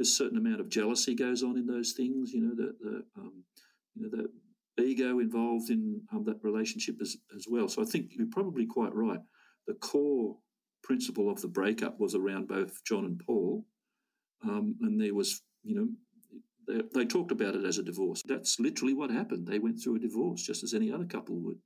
a 0.00 0.04
certain 0.04 0.38
amount 0.38 0.60
of 0.60 0.68
jealousy 0.68 1.14
goes 1.14 1.42
on 1.42 1.56
in 1.56 1.66
those 1.66 1.92
things. 1.92 2.32
You 2.32 2.40
know, 2.42 2.54
the, 2.54 2.74
the 2.80 3.04
um, 3.16 3.44
you 3.94 4.02
know 4.02 4.08
the 4.10 4.28
ego 4.82 5.18
involved 5.18 5.70
in 5.70 6.00
um, 6.12 6.24
that 6.24 6.42
relationship 6.42 6.96
as, 7.00 7.16
as 7.36 7.46
well. 7.48 7.68
So 7.68 7.82
I 7.82 7.84
think 7.84 8.12
you're 8.16 8.26
probably 8.30 8.66
quite 8.66 8.94
right. 8.94 9.20
The 9.66 9.74
core 9.74 10.36
principle 10.82 11.30
of 11.30 11.40
the 11.40 11.48
breakup 11.48 12.00
was 12.00 12.14
around 12.14 12.48
both 12.48 12.82
John 12.84 13.04
and 13.04 13.20
Paul, 13.26 13.64
um, 14.42 14.76
and 14.80 15.00
there 15.00 15.14
was, 15.14 15.42
you 15.62 15.74
know, 15.74 15.88
they, 16.66 16.82
they, 16.94 17.06
talked 17.06 17.32
about 17.32 17.54
it 17.54 17.64
as 17.64 17.78
a 17.78 17.82
divorce. 17.82 18.22
That's 18.26 18.58
literally 18.58 18.94
what 18.94 19.10
happened. 19.10 19.46
They 19.46 19.58
went 19.58 19.80
through 19.82 19.96
a 19.96 20.00
divorce 20.00 20.42
just 20.42 20.62
as 20.62 20.72
any 20.72 20.90
other 20.90 21.04
couple 21.04 21.36
would. 21.40 21.58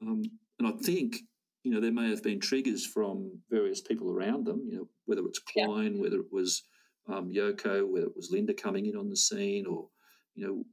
Um, 0.00 0.22
and 0.58 0.68
I 0.68 0.72
think, 0.82 1.18
you 1.62 1.72
know, 1.72 1.80
there 1.80 1.92
may 1.92 2.10
have 2.10 2.22
been 2.22 2.40
triggers 2.40 2.86
from 2.86 3.40
various 3.50 3.80
people 3.80 4.10
around 4.10 4.46
them, 4.46 4.62
you 4.66 4.76
know, 4.76 4.88
whether 5.06 5.22
it's 5.26 5.40
Klein, 5.40 5.94
yeah. 5.94 6.00
whether 6.00 6.16
it 6.16 6.32
was 6.32 6.62
um, 7.08 7.32
Yoko, 7.32 7.86
whether 7.88 8.06
it 8.06 8.16
was 8.16 8.30
Linda 8.30 8.54
coming 8.54 8.86
in 8.86 8.96
on 8.96 9.10
the 9.10 9.16
scene, 9.16 9.66
or, 9.66 9.88
you 10.34 10.46
know, 10.46 10.64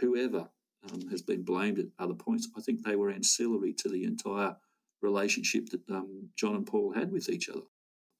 whoever 0.00 0.48
um, 0.92 1.08
has 1.10 1.22
been 1.22 1.42
blamed 1.42 1.78
at 1.78 1.86
other 1.98 2.14
points. 2.14 2.48
I 2.56 2.60
think 2.60 2.84
they 2.84 2.96
were 2.96 3.10
ancillary 3.10 3.72
to 3.74 3.88
the 3.88 4.04
entire 4.04 4.56
relationship 5.02 5.68
that 5.70 5.80
um, 5.90 6.28
John 6.36 6.56
and 6.56 6.66
Paul 6.66 6.92
had 6.92 7.12
with 7.12 7.28
each 7.28 7.48
other. 7.48 7.62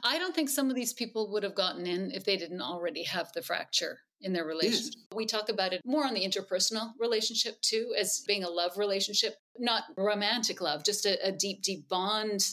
I 0.04 0.18
don't 0.18 0.34
think 0.34 0.48
some 0.48 0.70
of 0.70 0.76
these 0.76 0.92
people 0.92 1.32
would 1.32 1.42
have 1.42 1.56
gotten 1.56 1.86
in 1.86 2.12
if 2.12 2.24
they 2.24 2.36
didn't 2.36 2.62
already 2.62 3.02
have 3.02 3.32
the 3.32 3.42
fracture 3.42 3.98
in 4.20 4.32
their 4.32 4.44
relationship. 4.44 4.94
Yes. 4.96 5.16
We 5.16 5.26
talk 5.26 5.48
about 5.48 5.72
it 5.72 5.80
more 5.84 6.06
on 6.06 6.14
the 6.14 6.24
interpersonal 6.24 6.92
relationship 7.00 7.60
too, 7.62 7.94
as 7.98 8.22
being 8.26 8.44
a 8.44 8.48
love 8.48 8.78
relationship, 8.78 9.34
not 9.58 9.84
romantic 9.96 10.60
love, 10.60 10.84
just 10.84 11.04
a, 11.04 11.18
a 11.26 11.32
deep, 11.32 11.62
deep 11.62 11.88
bond. 11.88 12.44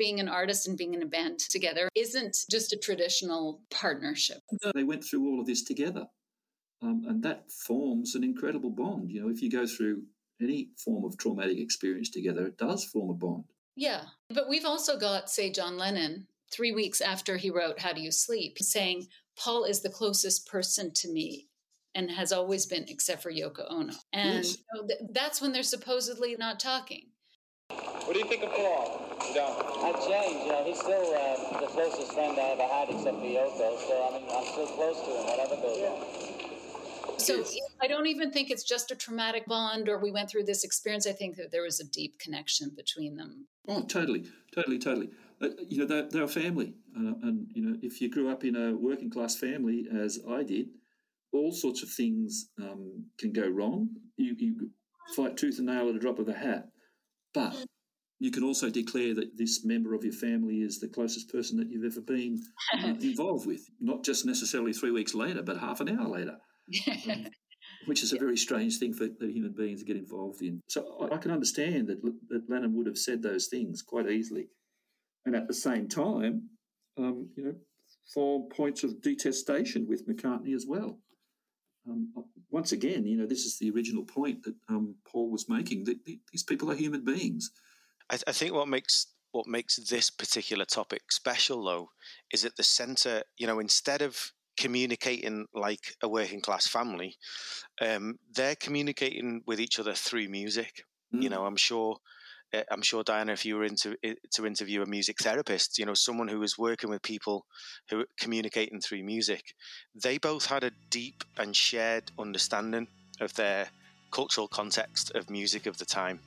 Being 0.00 0.18
an 0.18 0.28
artist 0.30 0.66
and 0.66 0.78
being 0.78 0.94
in 0.94 1.02
a 1.02 1.06
band 1.06 1.40
together 1.40 1.90
isn't 1.94 2.46
just 2.50 2.72
a 2.72 2.78
traditional 2.78 3.60
partnership. 3.70 4.38
No, 4.64 4.72
they 4.74 4.82
went 4.82 5.04
through 5.04 5.28
all 5.28 5.40
of 5.40 5.46
this 5.46 5.62
together. 5.62 6.06
Um, 6.80 7.04
and 7.06 7.22
that 7.22 7.50
forms 7.52 8.14
an 8.14 8.24
incredible 8.24 8.70
bond. 8.70 9.10
You 9.10 9.20
know, 9.20 9.28
if 9.28 9.42
you 9.42 9.50
go 9.50 9.66
through 9.66 10.04
any 10.40 10.70
form 10.82 11.04
of 11.04 11.18
traumatic 11.18 11.58
experience 11.58 12.08
together, 12.08 12.46
it 12.46 12.56
does 12.56 12.82
form 12.82 13.10
a 13.10 13.12
bond. 13.12 13.44
Yeah. 13.76 14.04
But 14.30 14.48
we've 14.48 14.64
also 14.64 14.98
got, 14.98 15.28
say, 15.28 15.52
John 15.52 15.76
Lennon, 15.76 16.26
three 16.50 16.72
weeks 16.72 17.02
after 17.02 17.36
he 17.36 17.50
wrote 17.50 17.78
How 17.78 17.92
Do 17.92 18.00
You 18.00 18.10
Sleep, 18.10 18.56
saying, 18.58 19.08
Paul 19.38 19.64
is 19.64 19.82
the 19.82 19.90
closest 19.90 20.48
person 20.48 20.92
to 20.94 21.12
me 21.12 21.48
and 21.94 22.10
has 22.10 22.32
always 22.32 22.64
been, 22.64 22.86
except 22.88 23.22
for 23.22 23.30
Yoko 23.30 23.70
Ono. 23.70 23.92
And 24.14 24.44
yes. 24.44 24.56
you 24.56 24.64
know, 24.74 24.86
th- 24.86 25.00
that's 25.12 25.42
when 25.42 25.52
they're 25.52 25.62
supposedly 25.62 26.36
not 26.38 26.58
talking. 26.58 27.08
What 27.68 28.14
do 28.14 28.18
you 28.18 28.28
think 28.28 28.44
of 28.44 28.50
Paul? 28.52 29.09
John? 29.34 29.52
Uh, 29.56 29.92
James, 30.08 30.44
you 30.44 30.52
know, 30.52 30.64
he's 30.64 30.78
still 30.78 31.14
uh, 31.14 31.60
the 31.60 31.66
closest 31.66 32.12
friend 32.12 32.38
I 32.38 32.56
ever 32.56 32.62
had 32.62 32.88
except 32.90 33.18
for 33.18 33.24
Yoko, 33.24 33.78
so 33.78 34.08
I 34.08 34.18
mean, 34.18 34.28
I'm 34.30 34.44
still 34.44 34.66
close 34.66 35.00
to 35.00 35.10
him, 35.10 35.26
whatever 35.26 35.56
goes 35.56 35.78
yeah. 35.78 35.88
on. 35.88 37.18
So 37.18 37.44
I 37.82 37.86
don't 37.86 38.06
even 38.06 38.30
think 38.30 38.50
it's 38.50 38.64
just 38.64 38.90
a 38.90 38.96
traumatic 38.96 39.46
bond 39.46 39.88
or 39.88 39.98
we 39.98 40.10
went 40.10 40.30
through 40.30 40.44
this 40.44 40.64
experience. 40.64 41.06
I 41.06 41.12
think 41.12 41.36
that 41.36 41.52
there 41.52 41.62
was 41.62 41.78
a 41.78 41.84
deep 41.84 42.18
connection 42.18 42.72
between 42.74 43.16
them. 43.16 43.46
Oh, 43.68 43.82
totally, 43.82 44.24
totally, 44.54 44.78
totally. 44.78 45.10
Uh, 45.40 45.48
you 45.68 45.78
know, 45.78 45.86
they're, 45.86 46.08
they're 46.08 46.22
a 46.24 46.28
family. 46.28 46.74
Uh, 46.96 47.12
and, 47.22 47.46
you 47.54 47.62
know, 47.62 47.76
if 47.82 48.00
you 48.00 48.10
grew 48.10 48.30
up 48.30 48.44
in 48.44 48.56
a 48.56 48.74
working 48.74 49.10
class 49.10 49.36
family, 49.36 49.86
as 49.94 50.18
I 50.28 50.42
did, 50.42 50.68
all 51.32 51.52
sorts 51.52 51.82
of 51.82 51.90
things 51.90 52.48
um, 52.60 53.04
can 53.18 53.32
go 53.32 53.48
wrong. 53.48 53.90
You, 54.16 54.34
you 54.38 54.70
fight 55.14 55.36
tooth 55.36 55.58
and 55.58 55.66
nail 55.66 55.88
at 55.88 55.94
a 55.94 55.98
drop 55.98 56.18
of 56.18 56.28
a 56.28 56.34
hat. 56.34 56.68
But 57.34 57.54
you 58.20 58.30
can 58.30 58.44
also 58.44 58.70
declare 58.70 59.14
that 59.14 59.36
this 59.36 59.64
member 59.64 59.94
of 59.94 60.04
your 60.04 60.12
family 60.12 60.60
is 60.60 60.78
the 60.78 60.88
closest 60.88 61.32
person 61.32 61.56
that 61.56 61.70
you've 61.70 61.90
ever 61.90 62.02
been 62.02 62.38
uh, 62.74 62.88
involved 63.00 63.46
with, 63.46 63.62
not 63.80 64.04
just 64.04 64.26
necessarily 64.26 64.72
three 64.72 64.90
weeks 64.90 65.14
later, 65.14 65.42
but 65.42 65.58
half 65.58 65.80
an 65.80 65.98
hour 65.98 66.08
later. 66.08 66.36
Um, 67.10 67.26
which 67.86 68.02
is 68.02 68.12
a 68.12 68.18
very 68.18 68.36
strange 68.36 68.78
thing 68.78 68.92
for, 68.92 69.08
for 69.18 69.26
human 69.26 69.54
beings 69.56 69.80
to 69.80 69.86
get 69.86 69.96
involved 69.96 70.42
in. 70.42 70.60
So 70.68 71.08
I, 71.10 71.14
I 71.14 71.18
can 71.18 71.30
understand 71.30 71.88
that, 71.88 72.02
that 72.28 72.48
Lennon 72.48 72.76
would 72.76 72.86
have 72.86 72.98
said 72.98 73.22
those 73.22 73.46
things 73.46 73.82
quite 73.82 74.08
easily 74.08 74.48
and 75.24 75.34
at 75.34 75.48
the 75.48 75.54
same 75.54 75.88
time, 75.88 76.50
um, 76.98 77.30
you 77.36 77.44
know, 77.44 77.54
form 78.12 78.48
points 78.54 78.84
of 78.84 79.00
detestation 79.00 79.86
with 79.88 80.06
McCartney 80.06 80.54
as 80.54 80.66
well. 80.68 80.98
Um, 81.88 82.12
once 82.50 82.72
again, 82.72 83.06
you 83.06 83.16
know, 83.16 83.26
this 83.26 83.44
is 83.44 83.58
the 83.58 83.70
original 83.70 84.04
point 84.04 84.42
that 84.42 84.54
um, 84.68 84.96
Paul 85.10 85.30
was 85.30 85.48
making 85.48 85.84
that 85.84 85.98
these 86.04 86.42
people 86.42 86.70
are 86.70 86.74
human 86.74 87.04
beings. 87.04 87.50
I, 88.10 88.18
I, 88.26 88.32
think 88.32 88.54
what 88.54 88.68
makes 88.68 89.06
what 89.32 89.46
makes 89.46 89.76
this 89.76 90.10
particular 90.10 90.64
topic 90.64 91.12
special, 91.12 91.64
though, 91.64 91.90
is 92.32 92.44
at 92.44 92.56
the 92.56 92.62
centre. 92.62 93.22
You 93.38 93.46
know, 93.46 93.58
instead 93.58 94.02
of 94.02 94.32
communicating 94.58 95.46
like 95.54 95.94
a 96.02 96.08
working 96.08 96.40
class 96.40 96.66
family, 96.66 97.16
um, 97.80 98.18
they're 98.34 98.56
communicating 98.56 99.42
with 99.46 99.60
each 99.60 99.78
other 99.78 99.94
through 99.94 100.28
music. 100.28 100.84
Mm. 101.14 101.22
You 101.22 101.28
know, 101.30 101.46
I'm 101.46 101.56
sure 101.56 101.96
uh, 102.52 102.62
I'm 102.70 102.82
sure 102.82 103.02
Diana, 103.02 103.32
if 103.32 103.44
you 103.44 103.56
were 103.56 103.64
into 103.64 103.96
to 104.32 104.46
interview 104.46 104.82
a 104.82 104.86
music 104.86 105.18
therapist, 105.20 105.78
you 105.78 105.86
know, 105.86 105.94
someone 105.94 106.28
who 106.28 106.40
was 106.40 106.58
working 106.58 106.90
with 106.90 107.02
people 107.02 107.46
who 107.88 108.04
communicating 108.18 108.80
through 108.80 109.02
music, 109.04 109.54
they 109.94 110.18
both 110.18 110.46
had 110.46 110.64
a 110.64 110.72
deep 110.90 111.24
and 111.38 111.54
shared 111.54 112.10
understanding 112.18 112.88
of 113.20 113.34
their 113.34 113.68
cultural 114.10 114.48
context 114.48 115.12
of 115.14 115.30
music 115.30 115.66
of 115.66 115.78
the 115.78 115.84
time, 115.84 116.18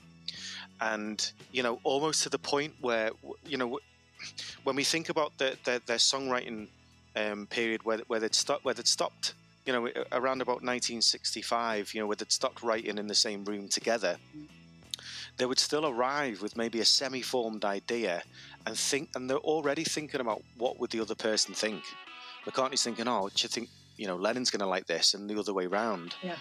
and 0.92 1.32
you 1.52 1.64
know, 1.64 1.80
almost 1.84 2.24
to 2.24 2.30
the 2.30 2.40
point 2.40 2.74
where 2.82 3.12
you 3.46 3.58
know, 3.58 3.80
when 4.64 4.76
we 4.76 4.84
think 4.84 5.10
about 5.10 5.38
the, 5.38 5.58
the, 5.64 5.82
their 5.86 5.98
songwriting 5.98 6.68
um, 7.16 7.48
period 7.48 7.84
where 7.84 8.00
where 8.08 8.20
they'd 8.20 8.36
stopped 8.36 8.66
where 8.66 8.74
they'd 8.74 8.88
stopped 8.88 9.34
you 9.66 9.72
know, 9.72 9.86
around 10.12 10.42
about 10.42 10.62
1965, 10.62 11.94
you 11.94 12.02
know, 12.02 12.08
where 12.08 12.18
they'd 12.18 12.32
stopped 12.32 12.62
writing 12.64 12.98
in 12.98 13.08
the 13.08 13.16
same 13.16 13.46
room 13.46 13.70
together 13.70 14.18
they 15.38 15.46
would 15.46 15.60
still 15.60 15.88
arrive 15.88 16.42
with 16.42 16.56
maybe 16.56 16.80
a 16.80 16.86
semi-formed 16.86 17.66
idea 17.66 18.24
and 18.66 18.78
think, 18.78 19.10
and 19.16 19.30
they're 19.30 19.38
already 19.38 19.84
thinking 19.84 20.22
about 20.22 20.42
what 20.58 20.80
would 20.80 20.92
the 20.92 21.00
other 21.00 21.16
person 21.16 21.54
think. 21.54 21.84
McCartney's 22.46 22.84
thinking, 22.84 23.08
oh, 23.08 23.30
do 23.34 23.44
you 23.44 23.50
think 23.50 23.70
you 23.98 24.08
know 24.08 24.16
Lennon's 24.16 24.50
going 24.50 24.60
to 24.60 24.68
like 24.68 24.88
this, 24.88 25.14
and 25.14 25.30
the 25.30 25.38
other 25.40 25.54
way 25.54 25.68
round. 25.68 26.16
Yeah. 26.22 26.36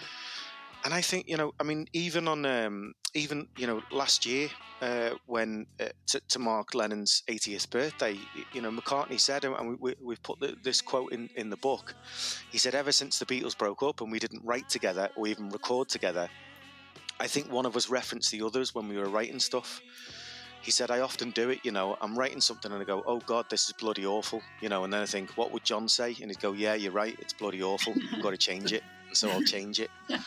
And 0.85 0.93
I 0.93 1.01
think 1.01 1.29
you 1.29 1.37
know, 1.37 1.53
I 1.59 1.63
mean, 1.63 1.87
even 1.93 2.27
on 2.27 2.45
um, 2.45 2.93
even 3.13 3.47
you 3.57 3.67
know 3.67 3.81
last 3.91 4.25
year 4.25 4.49
uh, 4.81 5.11
when 5.27 5.65
uh, 5.79 5.85
to, 6.07 6.19
to, 6.27 6.39
mark 6.39 6.75
Lennon's 6.75 7.23
80th 7.29 7.69
birthday, 7.69 8.17
you 8.51 8.61
know, 8.61 8.69
McCartney 8.69 9.19
said, 9.19 9.45
and 9.45 9.79
we, 9.79 9.95
we, 10.01 10.13
have 10.13 10.23
put 10.23 10.39
the, 10.41 10.55
this 10.61 10.81
quote 10.81 11.13
in 11.13 11.29
in 11.35 11.49
the 11.49 11.57
book. 11.57 11.95
He 12.51 12.57
said, 12.57 12.75
ever 12.75 12.91
since 12.91 13.17
the 13.17 13.25
Beatles 13.25 13.57
broke 13.57 13.81
up 13.81 14.01
and 14.01 14.11
we 14.11 14.19
didn't 14.19 14.43
write 14.43 14.67
together 14.67 15.09
or 15.15 15.27
even 15.27 15.49
record 15.49 15.87
together, 15.87 16.27
I 17.19 17.27
think 17.27 17.51
one 17.51 17.65
of 17.65 17.77
us 17.77 17.89
referenced 17.89 18.31
the 18.31 18.41
others 18.41 18.75
when 18.75 18.89
we 18.89 18.97
were 18.97 19.07
writing 19.07 19.39
stuff. 19.39 19.79
He 20.61 20.71
said, 20.71 20.91
I 20.91 21.01
often 21.01 21.31
do 21.31 21.49
it, 21.49 21.59
you 21.63 21.71
know, 21.71 21.97
I'm 22.01 22.17
writing 22.17 22.41
something 22.41 22.71
and 22.71 22.81
I 22.81 22.85
go, 22.85 23.03
oh 23.05 23.19
God, 23.19 23.45
this 23.49 23.67
is 23.67 23.73
bloody 23.73 24.05
awful, 24.05 24.41
you 24.61 24.69
know, 24.69 24.85
and 24.85 24.93
then 24.93 25.01
I 25.01 25.05
think, 25.05 25.37
what 25.37 25.51
would 25.51 25.65
John 25.65 25.89
say? 25.89 26.15
And 26.21 26.31
he'd 26.31 26.39
go, 26.39 26.53
yeah, 26.53 26.73
you're 26.73 26.93
right, 26.93 27.17
it's 27.19 27.33
bloody 27.33 27.61
awful, 27.61 27.93
I've 28.13 28.23
got 28.23 28.31
to 28.31 28.37
change 28.37 28.71
it. 28.71 28.81
So 29.13 29.29
I'll 29.29 29.43
change 29.43 29.79
it. 29.79 29.89
and 30.09 30.21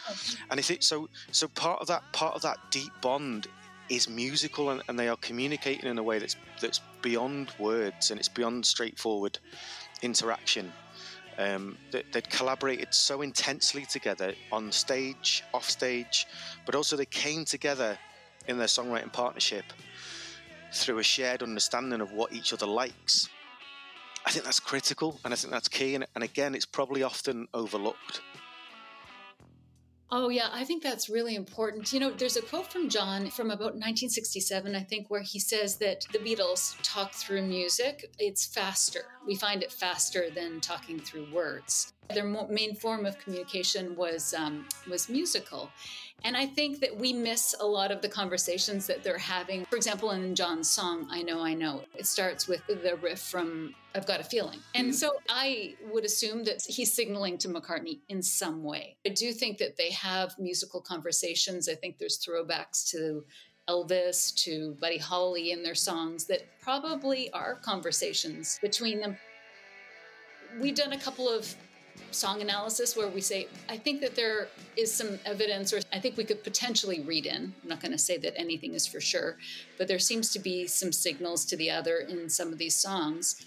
I 0.51 0.61
think 0.61 0.83
so, 0.83 1.09
so 1.33 1.49
part 1.49 1.81
of 1.81 1.87
that, 1.89 2.03
part 2.13 2.35
of 2.35 2.43
that 2.43 2.59
deep 2.71 2.93
bond 3.01 3.49
is 3.89 4.09
musical 4.09 4.71
and, 4.71 4.83
and 4.89 4.99
they 4.99 5.09
are 5.09 5.17
communicating 5.17 5.89
in 5.89 5.99
a 5.99 6.03
way 6.03 6.19
that's, 6.19 6.37
that's 6.61 6.81
beyond 7.03 7.53
words 7.59 8.11
and 8.11 8.19
it's 8.19 8.29
beyond 8.29 8.67
straightforward 8.67 9.39
interaction 10.03 10.73
um, 11.39 11.77
that 11.91 12.05
they'd 12.13 12.29
collaborated 12.31 12.93
so 12.93 13.23
intensely 13.23 13.85
together 13.85 14.35
on 14.51 14.73
stage, 14.73 15.45
off 15.53 15.69
stage, 15.69 16.27
but 16.65 16.75
also 16.75 16.97
they 16.97 17.07
came 17.07 17.45
together 17.45 17.99
in 18.49 18.59
their 18.59 18.67
songwriting 18.67 19.13
partnership 19.13 19.65
through 20.73 20.99
a 20.99 21.03
shared 21.03 21.43
understanding 21.43 22.01
of 22.01 22.13
what 22.13 22.33
each 22.33 22.53
other 22.53 22.67
likes. 22.67 23.29
I 24.25 24.31
think 24.31 24.45
that's 24.45 24.61
critical 24.61 25.21
and 25.25 25.33
I 25.33 25.37
think 25.37 25.53
that's 25.53 25.69
key. 25.69 25.95
And, 25.95 26.07
and 26.15 26.25
again, 26.25 26.55
it's 26.55 26.67
probably 26.67 27.03
often 27.03 27.49
overlooked. 27.55 28.21
Oh, 30.09 30.29
yeah, 30.29 30.49
I 30.53 30.65
think 30.65 30.85
that's 30.85 31.09
really 31.09 31.35
important. 31.35 31.93
You 31.93 31.99
know, 31.99 32.11
there's 32.13 32.37
a 32.37 32.43
quote 32.43 32.71
from 32.71 32.89
John 32.89 33.29
from 33.29 33.51
about 33.51 33.75
1967, 33.75 34.77
I 34.77 34.81
think, 34.81 35.11
where 35.11 35.23
he 35.23 35.41
says 35.41 35.79
that 35.79 36.07
the 36.13 36.19
Beatles 36.19 36.77
talk 36.85 37.13
through 37.13 37.43
music. 37.43 38.13
It's 38.17 38.47
faster. 38.47 39.07
We 39.27 39.35
find 39.35 39.65
it 39.65 39.73
faster 39.73 40.31
than 40.31 40.61
talking 40.61 41.01
through 41.01 41.27
words. 41.33 41.93
Their 42.15 42.25
main 42.25 42.77
form 42.77 43.05
of 43.05 43.19
communication 43.19 43.97
was 43.97 44.33
um, 44.33 44.67
was 44.89 45.09
musical, 45.09 45.71
and 46.25 46.37
I 46.37 46.47
think 46.47 46.81
that 46.81 46.97
we 46.97 47.13
miss 47.13 47.55
a 47.61 47.67
lot 47.67 47.91
of 47.91 48.03
the 48.03 48.09
conversations 48.09 48.87
that 48.87 49.05
they're 49.05 49.19
having. 49.19 49.65
For 49.67 49.77
example, 49.77 50.11
in 50.11 50.35
John's 50.35 50.69
song, 50.69 51.07
I 51.11 51.23
Know, 51.23 51.41
I 51.41 51.55
Know, 51.55 51.83
it 51.95 52.07
starts 52.07 52.49
with 52.49 52.67
the 52.67 52.99
riff 53.01 53.21
from 53.21 53.75
I've 53.95 54.07
Got 54.07 54.21
a 54.21 54.25
Feeling. 54.25 54.59
And 54.75 54.89
mm-hmm. 54.89 54.95
so 54.95 55.13
I 55.29 55.75
would 55.93 56.05
assume 56.05 56.45
that 56.45 56.63
he's 56.67 56.93
signaling 56.93 57.39
to 57.39 57.49
McCartney 57.49 58.01
in 58.09 58.23
some 58.23 58.65
way. 58.65 58.97
I 59.07 59.11
do 59.11 59.33
think 59.33 59.59
that 59.59 59.77
they 59.77 59.91
have 59.93 60.35
musical 60.39 60.81
conversations. 60.81 61.69
I 61.69 61.75
think 61.75 61.99
there's 61.99 62.19
throwbacks 62.19 62.91
to 62.91 63.25
Elvis, 63.69 64.35
to 64.45 64.77
Buddy 64.81 64.99
Holly 64.99 65.51
in 65.51 65.63
their 65.63 65.75
songs 65.75 66.27
that 66.27 66.43
probably 66.61 67.31
are 67.33 67.57
conversations 67.57 68.59
between 68.63 69.01
them. 69.01 69.17
We've 70.61 70.75
done 70.75 70.93
a 70.93 70.99
couple 70.99 71.29
of 71.29 71.55
song 72.11 72.41
analysis 72.41 72.97
where 72.97 73.09
we 73.09 73.21
say, 73.21 73.49
I 73.69 73.77
think 73.77 74.01
that 74.01 74.17
there 74.17 74.49
is 74.77 74.93
some 74.93 75.19
evidence, 75.25 75.73
or 75.73 75.81
I 75.93 75.99
think 75.99 76.17
we 76.17 76.25
could 76.25 76.43
potentially 76.43 77.01
read 77.01 77.27
in. 77.27 77.55
I'm 77.63 77.69
not 77.69 77.81
going 77.81 77.93
to 77.93 77.99
say 77.99 78.17
that 78.19 78.39
anything 78.39 78.75
is 78.75 78.87
for 78.87 79.01
sure, 79.01 79.37
but 79.79 79.89
there 79.89 79.99
seems 79.99 80.33
to 80.33 80.39
be 80.39 80.67
some 80.67 80.93
signals 80.93 81.45
to 81.47 81.57
the 81.57 81.71
other 81.71 81.99
in 81.99 82.29
some 82.29 82.53
of 82.53 82.59
these 82.59 82.75
songs. 82.75 83.45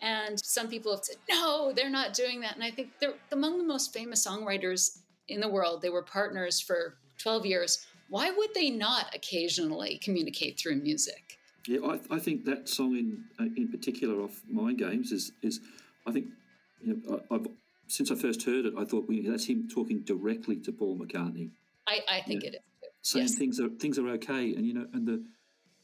And 0.00 0.38
some 0.44 0.68
people 0.68 0.92
have 0.92 1.04
said, 1.04 1.16
no, 1.28 1.72
they're 1.74 1.90
not 1.90 2.14
doing 2.14 2.40
that. 2.40 2.54
And 2.54 2.62
I 2.62 2.70
think 2.70 2.90
they're 3.00 3.14
among 3.32 3.58
the 3.58 3.64
most 3.64 3.92
famous 3.92 4.26
songwriters 4.26 4.98
in 5.28 5.40
the 5.40 5.48
world. 5.48 5.82
They 5.82 5.90
were 5.90 6.02
partners 6.02 6.60
for 6.60 6.94
12 7.18 7.46
years. 7.46 7.86
Why 8.08 8.30
would 8.30 8.54
they 8.54 8.70
not 8.70 9.14
occasionally 9.14 9.98
communicate 10.02 10.58
through 10.58 10.76
music? 10.76 11.38
Yeah, 11.66 11.80
I, 11.84 12.14
I 12.14 12.18
think 12.18 12.44
that 12.46 12.68
song 12.68 12.96
in 12.96 13.24
uh, 13.38 13.50
in 13.56 13.68
particular 13.68 14.22
off 14.22 14.40
Mind 14.48 14.78
Games 14.78 15.12
is 15.12 15.32
is 15.42 15.60
I 16.06 16.12
think 16.12 16.28
you 16.80 17.02
know, 17.04 17.20
I, 17.30 17.34
I've 17.34 17.46
since 17.88 18.10
I 18.10 18.14
first 18.14 18.42
heard 18.44 18.66
it, 18.66 18.74
I 18.78 18.84
thought 18.84 19.08
well, 19.08 19.18
that's 19.24 19.46
him 19.46 19.68
talking 19.68 20.02
directly 20.02 20.56
to 20.60 20.72
Paul 20.72 20.98
McCartney. 20.98 21.50
I, 21.86 22.00
I 22.08 22.20
think 22.22 22.44
it 22.44 22.54
is. 22.54 22.60
Saying 23.02 23.26
yes. 23.26 23.34
things 23.36 23.60
are 23.60 23.68
things 23.68 23.98
are 23.98 24.08
okay, 24.10 24.54
and 24.54 24.66
you 24.66 24.74
know, 24.74 24.86
and 24.92 25.06
the 25.06 25.24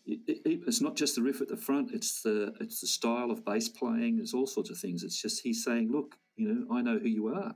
it's 0.06 0.82
not 0.82 0.96
just 0.96 1.14
the 1.14 1.22
riff 1.22 1.40
at 1.40 1.48
the 1.48 1.56
front; 1.56 1.92
it's 1.92 2.22
the 2.22 2.52
it's 2.60 2.80
the 2.80 2.86
style 2.86 3.30
of 3.30 3.44
bass 3.44 3.68
playing. 3.68 4.16
There's 4.16 4.34
all 4.34 4.46
sorts 4.46 4.70
of 4.70 4.78
things. 4.78 5.02
It's 5.02 5.20
just 5.20 5.42
he's 5.42 5.64
saying, 5.64 5.90
"Look, 5.90 6.16
you 6.36 6.48
know, 6.48 6.74
I 6.74 6.82
know 6.82 6.98
who 6.98 7.08
you 7.08 7.28
are, 7.28 7.54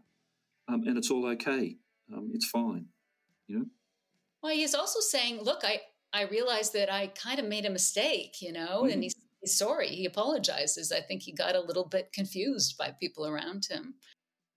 um, 0.68 0.84
and 0.86 0.96
it's 0.96 1.11
all 1.11 1.26
okay. 1.26 1.76
Um, 2.12 2.30
it's 2.32 2.46
fine." 2.46 2.86
You 3.46 3.59
know. 3.59 3.64
Well, 4.42 4.55
he's 4.55 4.74
also 4.74 5.01
saying, 5.01 5.42
"Look, 5.42 5.61
I 5.64 5.80
I 6.12 6.22
realized 6.22 6.72
that 6.72 6.92
I 6.92 7.09
kind 7.09 7.38
of 7.38 7.46
made 7.46 7.66
a 7.66 7.70
mistake, 7.70 8.40
you 8.40 8.53
know, 8.53 8.82
mm-hmm. 8.82 8.92
and 8.92 9.03
he's, 9.03 9.16
he's 9.40 9.59
sorry. 9.59 9.88
He 9.88 10.07
apologizes. 10.07 10.92
I 10.92 11.01
think 11.01 11.22
he 11.22 11.32
got 11.32 11.55
a 11.55 11.61
little 11.61 11.84
bit 11.84 12.12
confused 12.12 12.78
by 12.78 12.94
people 12.99 13.26
around 13.26 13.66
him 13.68 13.94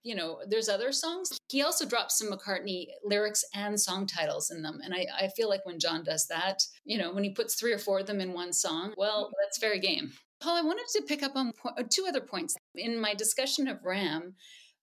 you 0.04 0.16
know, 0.16 0.40
there's 0.48 0.70
other 0.70 0.92
songs. 0.92 1.38
He 1.50 1.62
also 1.62 1.86
drops 1.86 2.18
some 2.18 2.32
McCartney 2.32 2.88
lyrics 3.04 3.44
and 3.54 3.80
song 3.80 4.08
titles 4.08 4.52
in 4.52 4.62
them. 4.62 4.80
And 4.84 4.94
I, 4.94 5.06
I 5.20 5.28
feel 5.30 5.50
like 5.50 5.66
when 5.66 5.80
John 5.80 6.04
does 6.04 6.28
that, 6.28 6.64
you 6.86 6.98
know, 6.98 7.14
when 7.14 7.24
he 7.24 7.32
puts 7.32 7.56
three 7.56 7.74
or 7.74 7.78
four 7.78 8.00
of 8.00 8.08
them 8.08 8.20
in 8.20 8.34
one 8.34 8.54
song, 8.54 8.94
well, 8.98 9.32
that's 9.44 9.60
very 9.60 9.80
game. 9.80 10.12
Paul, 10.42 10.58
I 10.58 10.62
wanted 10.62 10.86
to 10.94 11.04
pick 11.08 11.22
up 11.22 11.36
on 11.36 11.52
uh, 11.66 11.84
two 11.90 12.06
other 12.08 12.22
points. 12.22 12.56
In 12.76 13.00
my 13.00 13.14
discussion 13.14 13.68
of 13.68 13.84
Ram, 13.84 14.34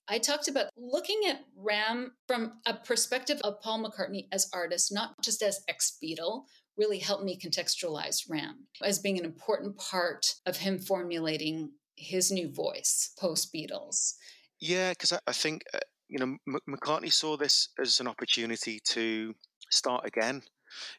I 0.09 0.19
talked 0.19 0.49
about 0.49 0.71
looking 0.77 1.21
at 1.29 1.41
Ram 1.57 2.13
from 2.27 2.53
a 2.65 2.75
perspective 2.75 3.41
of 3.43 3.61
Paul 3.61 3.85
McCartney 3.85 4.29
as 4.33 4.49
artist, 4.55 4.93
not 4.93 5.15
just 5.23 5.43
as 5.43 5.61
ex 5.69 5.99
Beatle, 6.03 6.45
really 6.79 6.99
helped 6.99 7.25
me 7.25 7.37
contextualize 7.37 8.31
Ram 8.31 8.69
as 8.83 9.01
being 9.01 9.19
an 9.19 9.25
important 9.25 9.77
part 9.77 10.27
of 10.47 10.59
him 10.59 10.79
formulating 10.79 11.73
his 11.97 12.31
new 12.31 12.49
voice 12.49 13.13
post 13.19 13.53
Beatles. 13.53 14.15
Yeah, 14.61 14.91
because 14.91 15.13
I, 15.13 15.19
I, 15.27 15.33
think 15.33 15.63
uh, 15.75 15.79
you 16.09 16.19
know 16.19 16.37
M- 16.47 16.59
McCartney 16.69 17.13
saw 17.13 17.37
this 17.37 17.69
as 17.81 18.01
an 18.01 18.09
opportunity 18.09 18.81
to 18.91 19.35
start 19.71 20.07
again. 20.07 20.43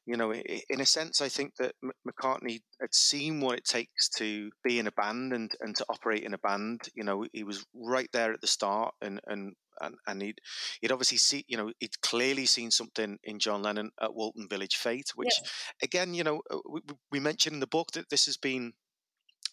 You 0.05 0.17
know, 0.17 0.33
in 0.33 0.81
a 0.81 0.85
sense, 0.85 1.21
I 1.21 1.29
think 1.29 1.55
that 1.57 1.75
M- 1.83 1.91
McCartney 2.07 2.61
had 2.81 2.93
seen 2.93 3.39
what 3.39 3.57
it 3.57 3.65
takes 3.65 4.09
to 4.17 4.49
be 4.63 4.79
in 4.79 4.87
a 4.87 4.91
band 4.91 5.33
and, 5.33 5.51
and 5.61 5.75
to 5.75 5.85
operate 5.89 6.23
in 6.23 6.33
a 6.33 6.39
band. 6.39 6.81
You 6.95 7.03
know, 7.03 7.25
he 7.33 7.43
was 7.43 7.65
right 7.75 8.09
there 8.11 8.33
at 8.33 8.41
the 8.41 8.47
start, 8.47 8.95
and 9.01 9.19
and 9.27 9.53
and, 9.81 9.95
and 10.07 10.21
he'd 10.21 10.39
he'd 10.81 10.91
obviously 10.91 11.17
see 11.17 11.45
you 11.47 11.57
know 11.57 11.71
he'd 11.79 12.01
clearly 12.01 12.45
seen 12.45 12.71
something 12.71 13.17
in 13.23 13.39
John 13.39 13.61
Lennon 13.61 13.91
at 14.01 14.15
Woolton 14.15 14.47
Village 14.49 14.77
Fete, 14.77 15.11
which 15.15 15.33
yeah. 15.43 15.49
again, 15.83 16.13
you 16.13 16.23
know, 16.23 16.41
uh, 16.49 16.59
we, 16.69 16.81
we 17.11 17.19
mentioned 17.19 17.55
in 17.55 17.59
the 17.59 17.67
book 17.67 17.91
that 17.93 18.09
this 18.09 18.25
has 18.25 18.37
been 18.37 18.73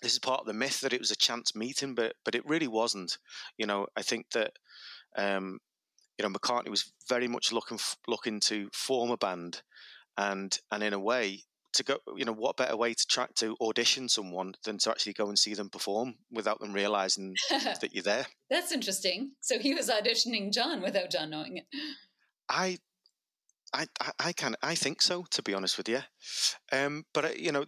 this 0.03 0.13
is 0.13 0.19
part 0.19 0.41
of 0.41 0.47
the 0.47 0.53
myth 0.53 0.81
that 0.81 0.93
it 0.93 1.01
was 1.01 1.11
a 1.11 1.17
chance 1.17 1.55
meeting, 1.55 1.95
but 1.95 2.15
but 2.25 2.35
it 2.35 2.47
really 2.47 2.69
wasn't. 2.69 3.19
You 3.59 3.67
know, 3.67 3.87
I 3.97 4.03
think 4.03 4.31
that 4.33 4.53
um, 5.17 5.59
you 6.19 6.23
know 6.23 6.33
McCartney 6.33 6.69
was 6.69 6.93
very 7.09 7.29
much 7.29 7.53
looking 7.53 7.79
looking 8.07 8.41
to 8.41 8.69
form 8.73 9.11
a 9.11 9.17
band, 9.17 9.63
and 10.17 10.59
and 10.71 10.83
in 10.83 10.93
a 10.93 10.99
way 10.99 11.43
to 11.75 11.83
go. 11.83 11.99
You 12.17 12.25
know, 12.25 12.33
what 12.33 12.57
better 12.57 12.77
way 12.77 12.95
to 12.95 13.07
try 13.07 13.27
to 13.37 13.57
audition 13.61 14.09
someone 14.09 14.55
than 14.65 14.79
to 14.79 14.91
actually 14.91 15.15
go 15.15 15.29
and 15.29 15.39
see 15.39 15.55
them 15.55 15.71
perform 15.71 16.15
without 16.31 16.61
them 16.61 16.73
realizing 16.73 17.35
that 17.51 17.91
you're 17.93 18.03
there. 18.03 18.27
That's 18.51 18.73
interesting. 18.73 19.33
So 19.41 19.59
he 19.59 19.75
was 19.75 19.89
auditioning 19.89 20.53
John 20.53 20.83
without 20.83 21.11
John 21.11 21.31
knowing 21.31 21.59
it. 21.59 21.67
I 22.49 22.79
I, 23.77 24.11
I, 24.19 24.33
can 24.33 24.57
I 24.63 24.75
think 24.75 25.03
so 25.03 25.27
to 25.31 25.43
be 25.43 25.53
honest 25.53 25.77
with 25.77 25.89
you, 25.89 26.01
um, 26.73 27.05
but 27.13 27.25
uh, 27.27 27.31
you 27.37 27.53
know 27.53 27.65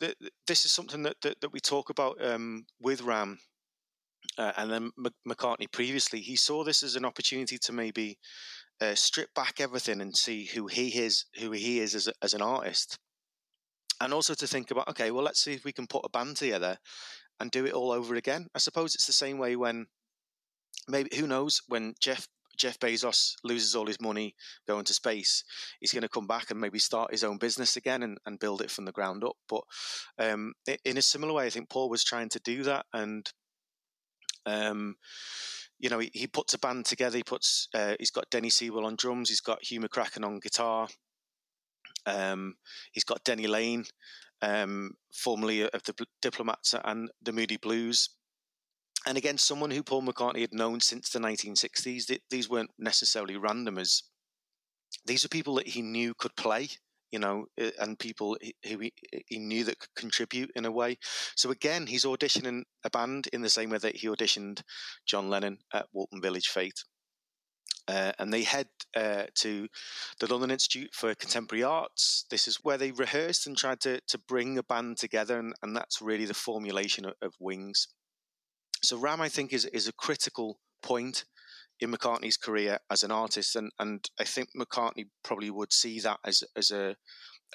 this 0.46 0.64
is 0.64 0.72
something 0.72 1.02
that, 1.02 1.16
that, 1.22 1.40
that 1.40 1.52
we 1.52 1.61
talk 1.61 1.90
about 1.90 2.16
um, 2.24 2.64
with 2.80 3.02
Ram, 3.02 3.38
uh, 4.38 4.52
and 4.56 4.70
then 4.70 4.90
McCartney 5.28 5.70
previously. 5.70 6.20
He 6.20 6.36
saw 6.36 6.64
this 6.64 6.82
as 6.82 6.96
an 6.96 7.04
opportunity 7.04 7.59
to 7.59 7.72
maybe 7.72 8.18
uh, 8.80 8.94
strip 8.94 9.34
back 9.34 9.61
everything 9.61 10.00
and 10.00 10.16
see 10.16 10.46
who 10.46 10.66
he 10.66 10.88
is, 10.88 11.26
who 11.38 11.50
he 11.50 11.80
is 11.80 11.94
as, 11.94 12.09
a, 12.09 12.12
as 12.22 12.32
an 12.32 12.42
artist, 12.42 12.98
and 14.00 14.14
also 14.14 14.34
to 14.34 14.46
think 14.46 14.70
about 14.70 14.88
okay, 14.88 15.11
well 15.11 15.24
let's 15.24 15.42
see 15.42 15.52
if 15.52 15.64
we 15.64 15.72
can 15.72 15.86
put 15.86 16.04
a 16.04 16.11
band 16.11 16.36
together 16.36 16.78
and 17.38 17.50
do 17.50 17.66
it 17.66 17.74
all 17.74 17.92
over 17.92 18.14
again. 18.14 18.46
I 18.54 18.59
suppose 18.59 18.94
it's 18.94 19.06
the 19.06 19.12
same 19.12 19.38
way 19.38 19.56
when 19.56 19.86
maybe 20.88 21.11
who 21.16 21.26
knows 21.26 21.61
when 21.68 21.94
Jeff 22.00 22.26
Jeff 22.59 22.78
Bezos 22.78 23.34
loses 23.44 23.74
all 23.74 23.86
his 23.86 24.00
money 24.00 24.34
going 24.66 24.84
to 24.84 24.92
space, 24.92 25.44
he's 25.80 25.92
going 25.92 26.02
to 26.02 26.09
come 26.09 26.26
back 26.26 26.50
and 26.50 26.61
maybe 26.61 26.78
start 26.78 27.12
his 27.12 27.24
own 27.24 27.38
business 27.38 27.76
again 27.76 28.02
and, 28.02 28.18
and 28.26 28.38
build 28.38 28.61
it 28.61 28.70
from 28.70 28.84
the 28.84 28.92
ground 28.92 29.24
up. 29.24 29.36
But 29.48 29.62
um, 30.18 30.52
in 30.84 30.98
a 30.98 31.02
similar 31.02 31.32
way, 31.32 31.46
I 31.46 31.50
think 31.50 31.70
Paul 31.70 31.88
was 31.88 32.04
trying 32.04 32.28
to 32.30 32.40
do 32.40 32.62
that. 32.64 32.86
And, 32.92 33.30
um, 34.44 34.96
you 35.78 35.88
know, 35.88 36.00
he, 36.00 36.11
he, 36.12 36.26
puts 36.26 36.54
a 36.54 36.59
band 36.59 36.86
together. 36.86 37.16
He 37.16 37.22
puts, 37.22 37.68
uh, 37.74 37.94
he's 37.98 38.11
got 38.11 38.30
Denny 38.30 38.50
Seiwell 38.50 38.84
on 38.84 38.96
drums. 38.96 39.28
He's 39.28 39.40
got 39.40 39.64
Hugh 39.64 39.80
McCracken 39.80 40.24
on 40.24 40.40
guitar. 40.40 40.88
Um, 42.06 42.54
he's 42.92 43.04
got 43.04 43.24
Denny 43.24 43.46
Laine, 43.46 43.84
um, 44.42 44.92
formerly 45.12 45.62
of 45.62 45.82
the 45.84 46.06
Diplomats 46.22 46.74
and 46.84 47.11
the 47.22 47.32
Moody 47.32 47.56
Blues 47.56 48.11
and 49.09 49.16
again, 49.16 49.38
someone 49.38 49.70
who 49.70 49.82
Paul 49.82 50.02
McCartney 50.02 50.42
had 50.42 50.52
known 50.52 50.80
since 50.80 51.09
the 51.09 51.18
1960s. 51.18 52.18
These 52.28 52.50
weren't 52.50 52.70
necessarily 52.78 53.36
randomers. 53.36 54.02
these 55.06 55.24
are 55.24 55.28
people 55.28 55.54
that 55.54 55.68
he 55.68 55.80
knew 55.80 56.12
could 56.12 56.36
play, 56.36 56.68
you 57.11 57.18
know, 57.18 57.46
and 57.80 57.98
people 57.98 58.36
who 58.68 58.78
he, 58.80 58.92
he 59.26 59.38
knew 59.38 59.64
that 59.64 59.78
could 59.78 59.94
contribute 59.96 60.50
in 60.54 60.66
a 60.66 60.70
way. 60.70 60.98
So 61.36 61.50
again, 61.50 61.86
he's 61.86 62.04
auditioning 62.04 62.64
a 62.84 62.90
band 62.90 63.28
in 63.32 63.40
the 63.40 63.48
same 63.48 63.70
way 63.70 63.78
that 63.78 63.96
he 63.96 64.09
auditioned 64.09 64.61
John 65.06 65.30
Lennon 65.30 65.59
at 65.72 65.86
Woolton 65.94 66.20
Village 66.20 66.48
Fete. 66.48 66.84
Uh, 67.88 68.12
and 68.18 68.30
they 68.30 68.42
head 68.42 68.68
uh, 68.94 69.24
to 69.36 69.68
the 70.20 70.30
London 70.30 70.50
Institute 70.50 70.90
for 70.92 71.14
Contemporary 71.14 71.64
Arts. 71.64 72.26
This 72.30 72.46
is 72.46 72.59
where 72.62 72.76
they 72.76 72.90
rehearsed 72.90 73.46
and 73.46 73.56
tried 73.56 73.80
to, 73.80 74.02
to 74.09 74.18
bring 74.18 74.59
a 74.59 74.62
band 74.62 74.98
together, 74.98 75.38
and, 75.38 75.54
and 75.62 75.74
that's 75.74 76.02
really 76.02 76.26
the 76.26 76.34
formulation 76.34 77.06
of, 77.06 77.14
of 77.22 77.32
Wings. 77.40 77.88
So 78.83 78.99
Ram, 78.99 79.20
I 79.20 79.29
think, 79.29 79.53
is 79.53 79.64
is 79.66 79.89
a 79.89 79.93
critical 79.93 80.59
point 80.83 81.24
in 81.81 81.93
McCartney's 81.93 82.37
career 82.37 82.79
as 82.91 83.03
an 83.03 83.11
artist, 83.11 83.57
and 83.57 83.70
and 83.79 84.09
I 84.18 84.24
think 84.24 84.51
McCartney 84.57 85.07
probably 85.22 85.51
would 85.51 85.72
see 85.72 86.01
that 86.01 86.18
as 86.24 86.45
as 86.57 86.70
a 86.70 86.97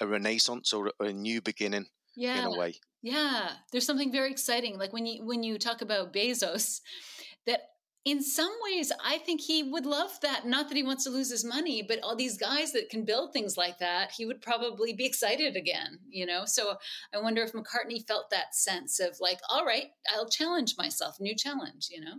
a 0.00 0.06
renaissance 0.06 0.72
or 0.72 0.92
a 1.00 1.12
new 1.12 1.40
beginning 1.40 1.86
yeah. 2.16 2.40
in 2.40 2.46
a 2.46 2.58
way. 2.58 2.74
Yeah, 3.02 3.50
there's 3.70 3.86
something 3.86 4.10
very 4.10 4.30
exciting. 4.30 4.78
Like 4.78 4.92
when 4.92 5.06
you 5.06 5.24
when 5.24 5.42
you 5.42 5.58
talk 5.58 5.82
about 5.82 6.12
Bezos, 6.12 6.80
that 7.46 7.60
in 8.04 8.22
some 8.22 8.52
ways, 8.62 8.92
I 9.02 9.18
think 9.18 9.40
he 9.40 9.62
would 9.62 9.86
love 9.86 10.20
that. 10.20 10.46
Not 10.46 10.68
that 10.68 10.76
he 10.76 10.82
wants 10.82 11.04
to 11.04 11.10
lose 11.10 11.30
his 11.30 11.44
money, 11.44 11.82
but 11.82 12.00
all 12.02 12.14
these 12.14 12.36
guys 12.36 12.72
that 12.72 12.90
can 12.90 13.04
build 13.04 13.32
things 13.32 13.56
like 13.56 13.78
that, 13.78 14.12
he 14.12 14.26
would 14.26 14.42
probably 14.42 14.92
be 14.92 15.06
excited 15.06 15.56
again, 15.56 15.98
you 16.10 16.26
know? 16.26 16.44
So 16.44 16.76
I 17.14 17.18
wonder 17.18 17.42
if 17.42 17.52
McCartney 17.52 18.06
felt 18.06 18.28
that 18.30 18.54
sense 18.54 19.00
of 19.00 19.16
like, 19.20 19.38
all 19.48 19.64
right, 19.64 19.86
I'll 20.14 20.28
challenge 20.28 20.74
myself, 20.76 21.18
new 21.18 21.34
challenge, 21.34 21.88
you 21.90 22.02
know? 22.02 22.16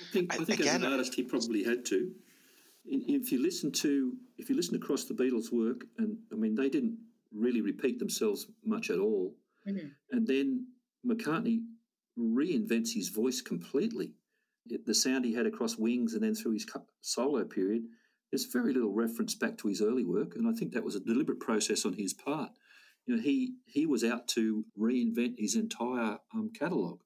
I 0.00 0.12
think, 0.12 0.34
I 0.34 0.44
think 0.44 0.60
Again, 0.60 0.76
as 0.76 0.82
an 0.82 0.92
artist, 0.92 1.14
he 1.14 1.22
probably 1.24 1.64
had 1.64 1.84
to. 1.86 2.12
If 2.84 3.32
you 3.32 3.42
listen 3.42 3.72
to, 3.72 4.12
if 4.38 4.48
you 4.48 4.54
listen 4.54 4.76
across 4.76 5.04
the 5.04 5.14
Beatles' 5.14 5.52
work, 5.52 5.84
and 5.98 6.18
I 6.32 6.36
mean, 6.36 6.54
they 6.54 6.68
didn't 6.68 6.98
really 7.32 7.62
repeat 7.62 7.98
themselves 7.98 8.46
much 8.64 8.90
at 8.90 8.98
all. 9.00 9.34
Mm-hmm. 9.66 9.88
And 10.12 10.26
then 10.26 10.66
McCartney 11.04 11.62
reinvents 12.16 12.92
his 12.94 13.08
voice 13.08 13.40
completely 13.40 14.12
the 14.66 14.94
sound 14.94 15.24
he 15.24 15.34
had 15.34 15.46
across 15.46 15.76
Wings 15.76 16.14
and 16.14 16.22
then 16.22 16.34
through 16.34 16.52
his 16.52 16.66
solo 17.00 17.44
period, 17.44 17.84
there's 18.30 18.46
very 18.46 18.72
little 18.72 18.92
reference 18.92 19.34
back 19.34 19.56
to 19.58 19.68
his 19.68 19.80
early 19.80 20.04
work, 20.04 20.34
and 20.34 20.48
I 20.48 20.52
think 20.52 20.72
that 20.72 20.84
was 20.84 20.96
a 20.96 21.00
deliberate 21.00 21.40
process 21.40 21.84
on 21.84 21.92
his 21.92 22.12
part. 22.12 22.50
You 23.06 23.16
know, 23.16 23.22
he 23.22 23.54
he 23.66 23.86
was 23.86 24.02
out 24.02 24.26
to 24.28 24.64
reinvent 24.78 25.34
his 25.38 25.54
entire 25.54 26.18
um, 26.34 26.50
catalogue 26.58 27.00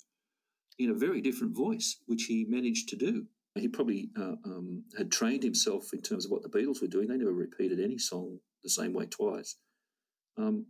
in 0.79 0.91
a 0.91 0.95
very 0.95 1.21
different 1.21 1.57
voice, 1.57 1.99
which 2.07 2.25
he 2.25 2.47
managed 2.49 2.89
to 2.91 2.97
do. 2.97 3.27
He 3.57 3.67
probably 3.67 4.11
uh, 4.17 4.37
um, 4.45 4.85
had 4.97 5.11
trained 5.11 5.43
himself 5.43 5.93
in 5.93 6.01
terms 6.01 6.25
of 6.25 6.31
what 6.31 6.43
the 6.43 6.49
Beatles 6.49 6.81
were 6.81 6.87
doing. 6.87 7.09
They 7.09 7.17
never 7.17 7.33
repeated 7.33 7.81
any 7.81 7.99
song 7.99 8.39
the 8.63 8.71
same 8.71 8.93
way 8.93 9.07
twice. 9.07 9.57
Um, 10.37 10.67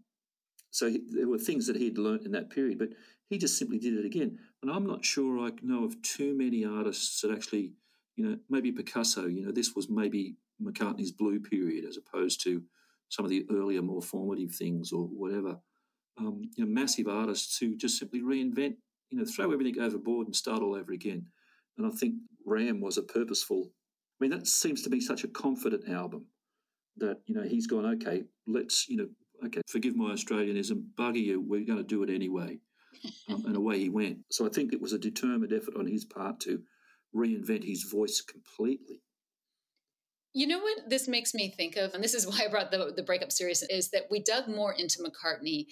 so 0.71 0.89
he, 0.89 1.03
there 1.11 1.29
were 1.29 1.39
things 1.39 1.67
that 1.67 1.77
he 1.77 1.87
had 1.87 1.99
learnt 1.99 2.25
in 2.25 2.33
that 2.33 2.51
period, 2.51 2.79
but 2.79 2.91
he 3.29 3.39
just 3.39 3.59
simply 3.59 3.79
did 3.79 3.95
it 3.95 4.05
again. 4.05 4.39
And 4.63 4.71
I'm 4.71 4.87
not 4.87 5.05
sure 5.05 5.39
I 5.39 5.51
know 5.63 5.85
of 5.85 6.01
too 6.03 6.37
many 6.37 6.65
artists 6.65 7.21
that 7.21 7.31
actually, 7.31 7.75
you 8.17 8.25
know, 8.25 8.39
maybe 8.49 8.73
Picasso, 8.73 9.27
you 9.27 9.45
know, 9.45 9.53
this 9.53 9.75
was 9.75 9.89
maybe 9.89 10.37
McCartney's 10.63 11.13
blue 11.13 11.39
period 11.39 11.85
as 11.85 11.97
opposed 11.97 12.43
to 12.45 12.63
some 13.09 13.25
of 13.25 13.31
the 13.31 13.47
earlier, 13.51 13.83
more 13.83 14.03
formative 14.03 14.53
things 14.53 14.93
or 14.93 15.05
whatever. 15.05 15.59
Um, 16.19 16.51
you 16.57 16.65
know, 16.65 16.71
massive 16.71 17.07
artists 17.07 17.59
who 17.59 17.77
just 17.77 17.99
simply 17.99 18.21
reinvent, 18.21 18.77
you 19.11 19.19
know, 19.19 19.25
throw 19.25 19.53
everything 19.53 19.81
overboard 19.81 20.27
and 20.27 20.35
start 20.35 20.63
all 20.63 20.75
over 20.75 20.93
again. 20.93 21.27
And 21.77 21.87
I 21.87 21.91
think 21.91 22.15
Ram 22.45 22.81
was 22.81 22.99
a 22.99 23.03
purposeful. 23.03 23.71
I 24.21 24.25
mean, 24.25 24.31
that 24.33 24.49
seems 24.49 24.83
to 24.83 24.91
be 24.91 25.01
such 25.01 25.23
a 25.23 25.29
confident 25.29 25.89
album 25.89 26.27
that 26.97 27.21
you 27.27 27.37
know 27.37 27.43
he's 27.43 27.69
gone. 27.69 27.87
Okay, 27.87 28.25
let's 28.49 28.89
you 28.89 28.97
know, 28.97 29.09
okay, 29.47 29.61
forgive 29.69 29.95
my 29.95 30.11
Australianism, 30.11 30.83
bugger 30.99 31.23
you. 31.23 31.41
We're 31.41 31.65
going 31.65 31.79
to 31.79 31.85
do 31.85 32.03
it 32.03 32.11
anyway 32.11 32.59
Um, 33.29 33.45
and 33.47 33.57
away 33.57 33.79
he 33.79 33.89
went. 33.89 34.19
So 34.31 34.47
I 34.47 34.49
think 34.49 34.73
it 34.73 34.81
was 34.81 34.93
a 34.93 34.99
determined 34.99 35.53
effort 35.53 35.77
on 35.79 35.87
his 35.87 36.05
part 36.05 36.41
to 36.41 36.63
reinvent 37.15 37.65
his 37.65 37.85
voice 37.85 38.21
completely. 38.21 39.03
You 40.35 40.47
know 40.47 40.59
what 40.59 40.89
this 40.89 41.09
makes 41.09 41.35
me 41.35 41.51
think 41.51 41.77
of, 41.77 41.95
and 41.95 42.05
this 42.05 42.15
is 42.15 42.27
why 42.29 42.45
I 42.45 42.49
brought 42.49 42.71
the, 42.71 42.93
the 42.95 43.03
breakup 43.03 43.33
series, 43.33 43.63
is 43.63 43.91
that 43.91 44.05
we 44.11 44.21
dug 44.21 44.49
more 44.49 44.73
into 44.73 45.03
McCartney 45.03 45.67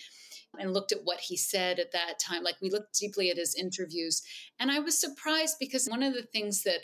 and 0.59 0.73
looked 0.73 0.93
at 0.93 1.05
what 1.05 1.21
he 1.21 1.37
said 1.37 1.79
at 1.79 1.93
that 1.93 2.19
time. 2.19 2.43
Like 2.43 2.57
we 2.61 2.71
looked 2.71 2.99
deeply 2.99 3.31
at 3.31 3.37
his 3.37 3.55
interviews. 3.55 4.23
And 4.59 4.71
I 4.71 4.79
was 4.79 4.99
surprised 4.99 5.57
because 5.61 5.87
one 5.87 6.03
of 6.03 6.15
the 6.15 6.23
things 6.23 6.63
that 6.63 6.81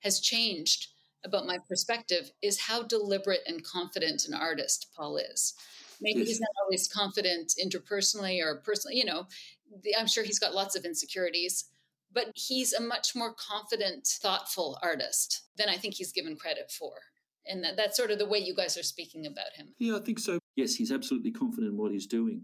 has 0.00 0.20
changed 0.20 0.88
about 1.24 1.46
my 1.46 1.58
perspective 1.68 2.30
is 2.42 2.60
how 2.60 2.82
deliberate 2.82 3.40
and 3.46 3.64
confident 3.64 4.26
an 4.26 4.34
artist 4.34 4.88
Paul 4.96 5.16
is. 5.16 5.54
Maybe 6.00 6.20
yes. 6.20 6.28
he's 6.28 6.40
not 6.40 6.50
always 6.62 6.88
confident 6.88 7.52
interpersonally 7.62 8.42
or 8.42 8.56
personally, 8.56 8.96
you 8.96 9.04
know, 9.04 9.26
I'm 9.98 10.06
sure 10.06 10.24
he's 10.24 10.38
got 10.38 10.54
lots 10.54 10.76
of 10.76 10.84
insecurities, 10.84 11.64
but 12.12 12.30
he's 12.34 12.72
a 12.72 12.80
much 12.80 13.14
more 13.14 13.34
confident, 13.34 14.06
thoughtful 14.06 14.78
artist 14.82 15.42
than 15.56 15.68
I 15.68 15.76
think 15.76 15.94
he's 15.94 16.12
given 16.12 16.36
credit 16.36 16.70
for. 16.70 16.92
And 17.46 17.62
that, 17.64 17.76
that's 17.76 17.96
sort 17.96 18.10
of 18.10 18.18
the 18.18 18.26
way 18.26 18.38
you 18.38 18.54
guys 18.54 18.76
are 18.78 18.82
speaking 18.82 19.26
about 19.26 19.52
him. 19.54 19.74
Yeah, 19.78 19.96
I 19.96 20.00
think 20.00 20.18
so. 20.18 20.38
Yes, 20.56 20.74
he's 20.74 20.92
absolutely 20.92 21.32
confident 21.32 21.72
in 21.72 21.78
what 21.78 21.92
he's 21.92 22.06
doing. 22.06 22.42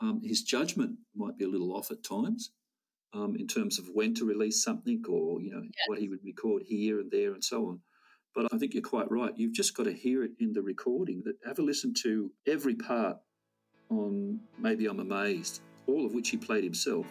Um, 0.00 0.20
his 0.22 0.42
judgment 0.42 0.98
might 1.14 1.38
be 1.38 1.44
a 1.44 1.48
little 1.48 1.74
off 1.74 1.90
at 1.90 2.04
times 2.04 2.50
um, 3.14 3.34
in 3.36 3.46
terms 3.46 3.78
of 3.78 3.86
when 3.92 4.14
to 4.14 4.26
release 4.26 4.62
something 4.62 5.02
or, 5.08 5.40
you 5.40 5.50
know, 5.50 5.62
yes. 5.62 5.88
what 5.88 5.98
he 5.98 6.08
would 6.08 6.24
record 6.24 6.62
here 6.66 7.00
and 7.00 7.10
there 7.10 7.32
and 7.32 7.42
so 7.42 7.66
on. 7.68 7.80
But 8.34 8.52
I 8.52 8.58
think 8.58 8.74
you're 8.74 8.82
quite 8.82 9.10
right. 9.10 9.32
You've 9.34 9.54
just 9.54 9.74
got 9.74 9.84
to 9.84 9.92
hear 9.92 10.22
it 10.22 10.32
in 10.38 10.52
the 10.52 10.60
recording. 10.60 11.22
That 11.24 11.36
have 11.46 11.58
a 11.58 11.62
listen 11.62 11.94
to 12.02 12.30
every 12.46 12.74
part 12.74 13.16
on 13.88 14.40
Maybe 14.58 14.86
I'm 14.86 15.00
Amazed, 15.00 15.62
all 15.86 16.06
of 16.06 16.12
which 16.12 16.30
he 16.30 16.36
played 16.36 16.64
himself. 16.64 17.06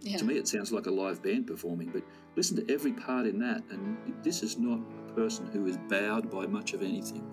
Yeah. 0.00 0.18
To 0.18 0.24
me, 0.24 0.36
it 0.36 0.46
sounds 0.46 0.70
like 0.72 0.86
a 0.86 0.90
live 0.90 1.22
band 1.22 1.46
performing, 1.46 1.88
but 1.88 2.02
listen 2.36 2.56
to 2.64 2.72
every 2.72 2.92
part 2.92 3.26
in 3.26 3.38
that. 3.40 3.62
And 3.70 3.96
this 4.22 4.42
is 4.42 4.58
not 4.58 4.80
a 5.08 5.12
person 5.12 5.48
who 5.52 5.66
is 5.66 5.76
bowed 5.88 6.30
by 6.30 6.46
much 6.46 6.72
of 6.72 6.82
anything. 6.82 7.24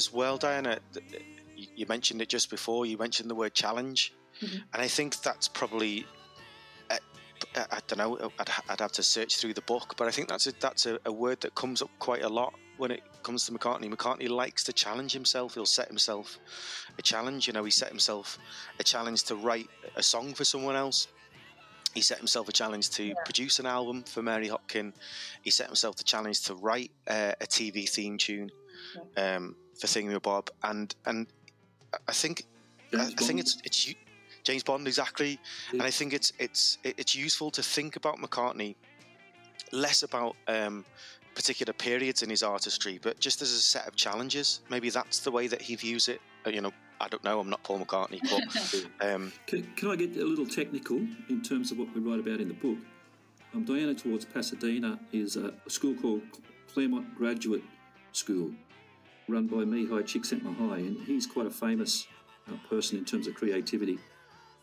As 0.00 0.10
well, 0.10 0.38
Diana, 0.38 0.78
you 1.54 1.84
mentioned 1.86 2.22
it 2.22 2.30
just 2.30 2.48
before. 2.48 2.86
You 2.86 2.96
mentioned 2.96 3.28
the 3.28 3.34
word 3.34 3.52
challenge, 3.52 4.14
mm-hmm. 4.40 4.60
and 4.72 4.82
I 4.82 4.88
think 4.88 5.20
that's 5.20 5.46
probably. 5.46 6.06
Uh, 6.90 6.96
I 7.70 7.80
don't 7.86 7.98
know. 7.98 8.30
I'd, 8.38 8.50
I'd, 8.70 8.80
have 8.80 8.92
to 8.92 9.02
search 9.02 9.36
through 9.36 9.52
the 9.52 9.66
book, 9.72 9.94
but 9.98 10.08
I 10.08 10.10
think 10.10 10.28
that's 10.28 10.46
a, 10.46 10.52
that's 10.58 10.86
a, 10.86 10.98
a 11.04 11.12
word 11.12 11.38
that 11.42 11.54
comes 11.54 11.82
up 11.82 11.90
quite 11.98 12.22
a 12.22 12.28
lot 12.28 12.54
when 12.78 12.90
it 12.90 13.02
comes 13.22 13.44
to 13.44 13.52
McCartney. 13.52 13.92
McCartney 13.92 14.30
likes 14.30 14.64
to 14.64 14.72
challenge 14.72 15.12
himself. 15.12 15.52
He'll 15.52 15.66
set 15.66 15.88
himself 15.88 16.38
a 16.98 17.02
challenge. 17.02 17.46
You 17.46 17.52
know, 17.52 17.64
he 17.64 17.70
set 17.70 17.90
himself 17.90 18.38
a 18.78 18.84
challenge 18.84 19.24
to 19.24 19.34
write 19.34 19.68
a 19.96 20.02
song 20.02 20.32
for 20.32 20.44
someone 20.44 20.76
else. 20.76 21.08
He 21.92 22.00
set 22.00 22.16
himself 22.16 22.48
a 22.48 22.52
challenge 22.52 22.88
to 22.90 23.04
yeah. 23.04 23.14
produce 23.26 23.58
an 23.58 23.66
album 23.66 24.04
for 24.04 24.22
Mary 24.22 24.48
Hopkin. 24.48 24.94
He 25.42 25.50
set 25.50 25.66
himself 25.66 25.96
the 25.96 26.04
challenge 26.04 26.40
to 26.44 26.54
write 26.54 26.90
uh, 27.06 27.32
a 27.38 27.46
TV 27.46 27.86
theme 27.86 28.16
tune 28.16 28.50
um, 29.16 29.56
for 29.80 29.86
Thingumybob, 29.86 30.48
and 30.64 30.94
and 31.06 31.26
I 32.08 32.12
think 32.12 32.44
I, 32.92 33.02
I, 33.02 33.06
think 33.06 33.40
it's 33.40 33.58
it's 33.64 33.94
James 34.44 34.62
Bond 34.62 34.86
exactly, 34.86 35.38
yeah. 35.72 35.72
and 35.72 35.82
I 35.82 35.90
think 35.90 36.12
it's 36.12 36.32
it's 36.38 36.78
it's 36.84 37.14
useful 37.14 37.50
to 37.52 37.62
think 37.62 37.96
about 37.96 38.18
McCartney 38.18 38.74
less 39.72 40.02
about 40.02 40.36
um, 40.48 40.84
particular 41.34 41.72
periods 41.72 42.22
in 42.22 42.30
his 42.30 42.42
artistry, 42.42 42.98
but 43.02 43.18
just 43.20 43.42
as 43.42 43.52
a 43.52 43.60
set 43.60 43.86
of 43.86 43.96
challenges. 43.96 44.60
Maybe 44.68 44.90
that's 44.90 45.20
the 45.20 45.30
way 45.30 45.46
that 45.46 45.62
he 45.62 45.76
views 45.76 46.08
it. 46.08 46.20
Uh, 46.46 46.50
you 46.50 46.60
know, 46.60 46.72
I 47.00 47.08
don't 47.08 47.22
know. 47.24 47.40
I'm 47.40 47.50
not 47.50 47.62
Paul 47.62 47.78
McCartney, 47.80 48.20
but 49.00 49.06
um, 49.08 49.32
can, 49.46 49.62
can, 49.76 49.90
I 49.90 49.96
get 49.96 50.16
a 50.16 50.24
little 50.24 50.46
technical 50.46 50.96
in 51.28 51.42
terms 51.42 51.70
of 51.70 51.78
what 51.78 51.94
we 51.94 52.00
write 52.00 52.20
about 52.20 52.40
in 52.40 52.48
the 52.48 52.54
book? 52.54 52.78
Um, 53.54 53.64
Diana 53.64 53.94
towards 53.94 54.24
Pasadena 54.24 54.98
is 55.12 55.36
a 55.36 55.52
school 55.68 55.94
called 55.94 56.22
Claremont 56.72 57.16
Graduate 57.16 57.64
School, 58.12 58.52
run 59.30 59.46
by 59.46 59.58
Mihaly 59.58 60.02
Csikszentmihalyi, 60.02 60.86
and 60.86 61.00
he's 61.06 61.26
quite 61.26 61.46
a 61.46 61.50
famous 61.50 62.06
uh, 62.48 62.56
person 62.68 62.98
in 62.98 63.04
terms 63.04 63.26
of 63.26 63.34
creativity. 63.34 63.98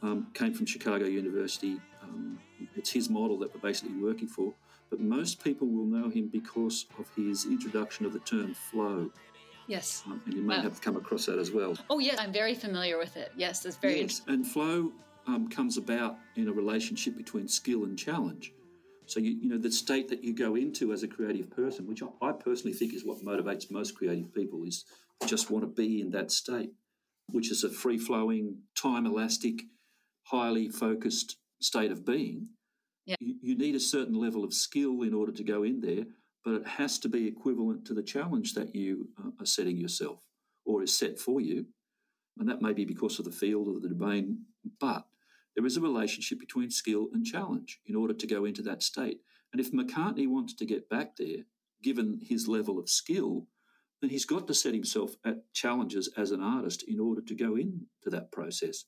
Um, 0.04 0.28
came 0.34 0.54
from 0.54 0.66
Chicago 0.66 1.06
University. 1.06 1.80
Um, 2.04 2.40
it's 2.76 2.92
his 2.92 3.10
model 3.10 3.40
that 3.40 3.54
we're 3.54 3.62
basically 3.62 3.96
working 3.96 4.28
for. 4.28 4.54
But 4.90 5.00
most 5.00 5.44
people 5.44 5.68
will 5.68 5.86
know 5.86 6.10
him 6.10 6.28
because 6.28 6.86
of 7.00 7.10
his 7.16 7.46
introduction 7.46 8.06
of 8.06 8.14
the 8.14 8.20
term 8.20 8.54
flow. 8.54 9.12
Yes. 9.68 10.04
Um, 10.06 10.22
and 10.26 10.34
you 10.34 10.42
may 10.42 10.58
wow. 10.58 10.64
have 10.64 10.82
come 10.82 10.96
across 10.96 11.26
that 11.26 11.40
as 11.40 11.52
well. 11.52 11.76
Oh, 11.90 12.00
yes, 12.00 12.18
I'm 12.20 12.32
very 12.32 12.54
familiar 12.54 12.98
with 12.98 13.18
it. 13.18 13.32
Yes, 13.36 13.60
that's 13.62 13.76
very 13.76 14.02
yes, 14.02 14.22
And 14.28 14.48
flow 14.48 14.92
um, 15.26 15.50
comes 15.50 15.78
about 15.78 16.18
in 16.36 16.48
a 16.48 16.54
relationship 16.54 17.18
between 17.18 17.48
skill 17.48 17.84
and 17.84 17.98
challenge. 17.98 18.54
So 19.08 19.20
you, 19.20 19.32
you 19.42 19.50
know 19.50 19.58
the 19.58 19.72
state 19.72 20.10
that 20.10 20.24
you 20.24 20.36
go 20.36 20.56
into 20.56 20.94
as 20.94 21.04
a 21.04 21.08
creative 21.08 21.50
person, 21.50 21.88
which 21.88 22.04
I 22.22 22.32
personally 22.34 22.74
think 22.74 22.94
is 22.94 23.06
what 23.06 23.24
motivates 23.24 23.72
most 23.72 23.96
creative 23.96 24.34
people, 24.34 24.64
is 24.66 24.86
just 25.26 25.50
want 25.50 25.64
to 25.64 25.68
be 25.68 26.02
in 26.02 26.12
that 26.12 26.32
state, 26.32 26.72
which 27.32 27.50
is 27.52 27.64
a 27.64 27.70
free 27.70 27.98
flowing, 27.98 28.60
time 28.76 29.06
elastic, 29.06 29.62
highly 30.24 30.70
focused 30.70 31.38
state 31.62 31.92
of 31.92 32.06
being. 32.06 32.50
Yeah. 33.06 33.16
You, 33.20 33.36
you 33.42 33.58
need 33.58 33.76
a 33.76 33.80
certain 33.80 34.16
level 34.16 34.44
of 34.44 34.54
skill 34.54 35.02
in 35.02 35.14
order 35.14 35.32
to 35.32 35.44
go 35.44 35.64
in 35.64 35.80
there, 35.80 36.06
but 36.44 36.56
it 36.56 36.68
has 36.68 37.00
to 37.00 37.10
be 37.10 37.28
equivalent 37.28 37.86
to 37.86 37.94
the 37.94 38.04
challenge 38.04 38.54
that 38.54 38.76
you 38.76 39.08
uh, 39.18 39.30
are 39.40 39.46
setting 39.46 39.78
yourself 39.78 40.20
or 40.66 40.84
is 40.84 40.98
set 40.98 41.18
for 41.18 41.40
you. 41.40 41.66
And 42.38 42.50
that 42.50 42.62
may 42.62 42.74
be 42.74 42.86
because 42.86 43.18
of 43.20 43.26
the 43.26 43.32
field 43.32 43.68
or 43.68 43.80
the 43.80 43.90
domain, 43.90 44.46
but 44.80 45.06
there 45.58 45.66
is 45.66 45.76
a 45.76 45.82
relationship 45.82 46.40
between 46.40 46.70
skill 46.70 47.08
and 47.12 47.26
challenge 47.26 47.80
in 47.88 47.96
order 47.96 48.14
to 48.14 48.28
go 48.28 48.46
into 48.46 48.62
that 48.62 48.84
state. 48.84 49.22
And 49.52 49.60
if 49.60 49.72
McCartney 49.72 50.28
wants 50.28 50.54
to 50.54 50.66
get 50.68 50.88
back 50.88 51.18
there, 51.18 51.46
given 51.82 52.20
his 52.22 52.48
level 52.48 52.78
of 52.78 52.90
skill, 52.90 53.48
then 54.00 54.12
he's 54.12 54.26
got 54.26 54.46
to 54.48 54.54
set 54.54 54.76
himself 54.76 55.16
at 55.26 55.52
challenges 55.54 56.12
as 56.16 56.30
an 56.30 56.44
artist 56.44 56.84
in 56.88 57.00
order 57.00 57.22
to 57.22 57.34
go 57.34 57.56
into 57.56 57.88
that 58.06 58.32
process. 58.32 58.86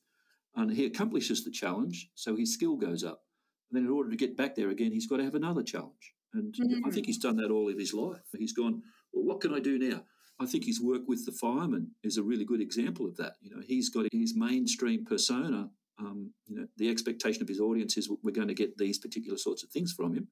And 0.56 0.72
he 0.72 0.86
accomplishes 0.86 1.44
the 1.44 1.50
challenge, 1.50 2.12
so 2.14 2.36
his 2.36 2.54
skill 2.54 2.76
goes 2.76 3.04
up. 3.04 3.24
And 3.72 3.78
then, 3.78 3.86
in 3.86 3.92
order 3.92 4.12
to 4.12 4.16
get 4.16 4.38
back 4.38 4.56
there 4.56 4.70
again, 4.70 4.92
he's 4.92 5.08
got 5.08 5.18
to 5.18 5.24
have 5.24 5.36
another 5.36 5.64
challenge. 5.64 6.14
And 6.36 6.54
mm-hmm. 6.54 6.88
I 6.88 6.92
think 6.92 7.08
he's 7.08 7.18
done 7.18 7.38
that 7.38 7.50
all 7.50 7.68
of 7.68 7.80
his 7.80 7.96
life. 7.96 8.22
He's 8.38 8.54
gone, 8.54 8.84
well, 9.12 9.26
what 9.26 9.42
can 9.42 9.56
I 9.56 9.60
do 9.60 9.80
now? 9.80 10.04
I 10.40 10.46
think 10.46 10.66
his 10.66 10.80
work 10.80 11.02
with 11.08 11.26
the 11.26 11.32
firemen 11.32 11.96
is 12.04 12.18
a 12.18 12.24
really 12.24 12.46
good 12.46 12.62
example 12.62 13.08
of 13.08 13.18
that. 13.18 13.34
You 13.42 13.50
know, 13.50 13.62
he's 13.66 13.90
got 13.90 14.06
his 14.14 14.36
mainstream 14.36 15.04
persona 15.04 15.72
um, 16.00 16.32
you 16.48 16.56
know, 16.56 16.68
the 16.78 16.90
expectation 16.90 17.42
of 17.42 17.48
his 17.48 17.60
audience 17.60 17.98
is 17.98 18.10
we're 18.24 18.32
going 18.32 18.48
to 18.48 18.54
get 18.54 18.78
these 18.78 18.98
particular 18.98 19.38
sorts 19.38 19.64
of 19.64 19.70
things 19.70 19.94
from 19.94 20.14
him. 20.14 20.28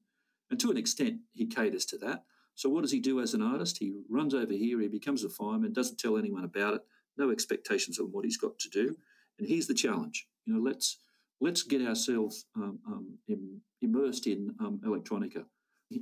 And 0.50 0.58
to 0.60 0.70
an 0.70 0.76
extent, 0.76 1.18
he 1.34 1.46
caters 1.46 1.84
to 1.86 1.98
that. 1.98 2.24
So 2.54 2.68
what 2.68 2.82
does 2.82 2.92
he 2.92 3.00
do 3.00 3.20
as 3.20 3.34
an 3.34 3.42
artist? 3.42 3.78
He 3.78 3.92
runs 4.08 4.34
over 4.34 4.52
here, 4.52 4.80
he 4.80 4.88
becomes 4.88 5.22
a 5.22 5.28
fireman, 5.28 5.72
doesn't 5.72 5.98
tell 5.98 6.16
anyone 6.16 6.44
about 6.44 6.74
it, 6.74 6.80
no 7.16 7.30
expectations 7.30 7.98
on 7.98 8.06
what 8.06 8.24
he's 8.24 8.36
got 8.36 8.58
to 8.58 8.68
do. 8.68 8.96
And 9.38 9.48
here's 9.48 9.66
the 9.66 9.74
challenge. 9.74 10.26
You 10.44 10.54
know, 10.54 10.60
let's 10.60 10.98
let's 11.40 11.62
get 11.62 11.86
ourselves 11.86 12.46
um, 12.56 12.80
um, 12.86 13.18
Im- 13.28 13.60
immersed 13.80 14.26
in 14.26 14.54
um, 14.60 14.80
electronica. 14.84 15.44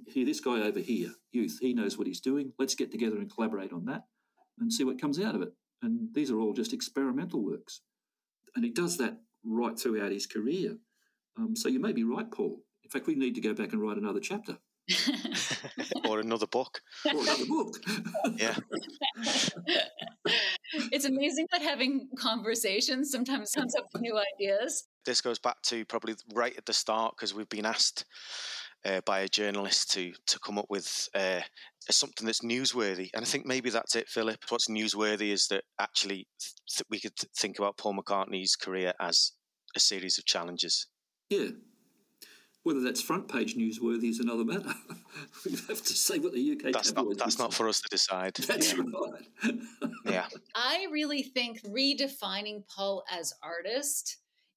Here, 0.07 0.25
this 0.25 0.41
guy 0.41 0.62
over 0.62 0.81
here, 0.81 1.11
youth, 1.31 1.59
he 1.61 1.73
knows 1.73 1.97
what 1.97 2.07
he's 2.07 2.21
doing. 2.21 2.53
Let's 2.59 2.75
get 2.75 2.91
together 2.91 3.19
and 3.19 3.33
collaborate 3.33 3.73
on 3.73 3.85
that 3.85 4.05
and 4.59 4.73
see 4.73 4.83
what 4.83 5.01
comes 5.01 5.21
out 5.21 5.35
of 5.35 5.43
it. 5.43 5.53
And 5.83 6.09
these 6.14 6.31
are 6.31 6.41
all 6.41 6.55
just 6.55 6.73
experimental 6.73 7.45
works. 7.45 7.83
And 8.57 8.64
he 8.64 8.71
does 8.71 8.97
that 8.97 9.19
right 9.47 9.78
throughout 9.78 10.12
his 10.12 10.26
career. 10.26 10.76
Um, 11.38 11.55
so 11.55 11.68
you 11.68 11.80
may 11.80 11.92
be 11.92 12.05
right, 12.05 12.30
Paul. 12.30 12.61
In 12.82 12.90
fact, 12.90 13.07
we 13.07 13.14
need 13.14 13.34
to 13.34 13.40
go 13.40 13.55
back 13.55 13.72
and 13.72 13.82
write 13.82 13.97
another 13.97 14.20
chapter. 14.20 14.59
or 16.09 16.20
another 16.20 16.47
book. 16.47 16.80
Or 17.05 17.20
another 17.20 17.47
book. 17.47 17.76
yeah. 18.36 18.57
it's 20.92 21.05
amazing 21.05 21.47
that 21.53 21.62
having 21.62 22.09
conversations 22.18 23.11
sometimes 23.11 23.53
comes 23.53 23.74
up 23.74 23.86
with 23.92 24.03
new 24.03 24.18
ideas. 24.34 24.86
This 25.05 25.20
goes 25.20 25.38
back 25.38 25.61
to 25.62 25.84
probably 25.84 26.14
right 26.34 26.57
at 26.57 26.66
the 26.66 26.72
start 26.72 27.14
because 27.16 27.34
we've 27.34 27.49
been 27.49 27.66
asked 27.66 28.05
uh, 28.84 29.01
by 29.05 29.20
a 29.20 29.28
journalist 29.28 29.90
to 29.92 30.12
to 30.26 30.38
come 30.38 30.59
up 30.59 30.66
with 30.68 31.09
uh, 31.14 31.40
something 31.95 32.26
that's 32.26 32.41
newsworthy. 32.41 33.11
And 33.14 33.22
I 33.22 33.26
think 33.26 33.47
maybe 33.47 33.70
that's 33.70 33.95
it, 33.95 34.09
Phillip. 34.09 34.39
What's 34.49 34.68
newsworthy 34.68 35.32
is 35.32 35.47
that 35.49 35.64
actually 35.78 36.26
th- 36.68 36.87
we 36.91 36.99
could 36.99 37.16
think 37.37 37.59
about 37.59 37.76
Paul 37.76 37.95
McCartney's 37.95 38.57
career 38.57 38.93
as 39.01 39.32
a 39.74 39.80
series 39.80 40.18
of 40.18 40.24
challenges. 40.24 40.89
Yeah. 41.30 41.49
Whether 42.64 42.80
that's 42.80 43.01
front 43.01 43.28
page 43.28 43.57
newsworthy 43.57 44.11
is 44.11 44.18
another 44.18 44.45
matter. 44.45 44.74
we 45.45 45.53
have 45.53 45.82
to 45.82 45.93
say 45.93 46.18
what 46.18 46.32
the 46.32 46.53
UK. 46.53 46.72
That's 46.72 46.93
not. 46.95 47.07
That's 47.16 47.39
not 47.39 47.55
for 47.55 47.68
us 47.68 47.80
to 47.80 47.89
decide. 47.89 48.34
That's 48.34 48.72
yeah. 48.72 48.82
right. 49.45 49.55
yeah. 50.05 50.26
I 50.57 50.89
really 50.91 51.22
think 51.22 51.62
redefining 51.62 52.64
Paul 52.66 53.05
as 53.09 53.32
artist 53.41 54.16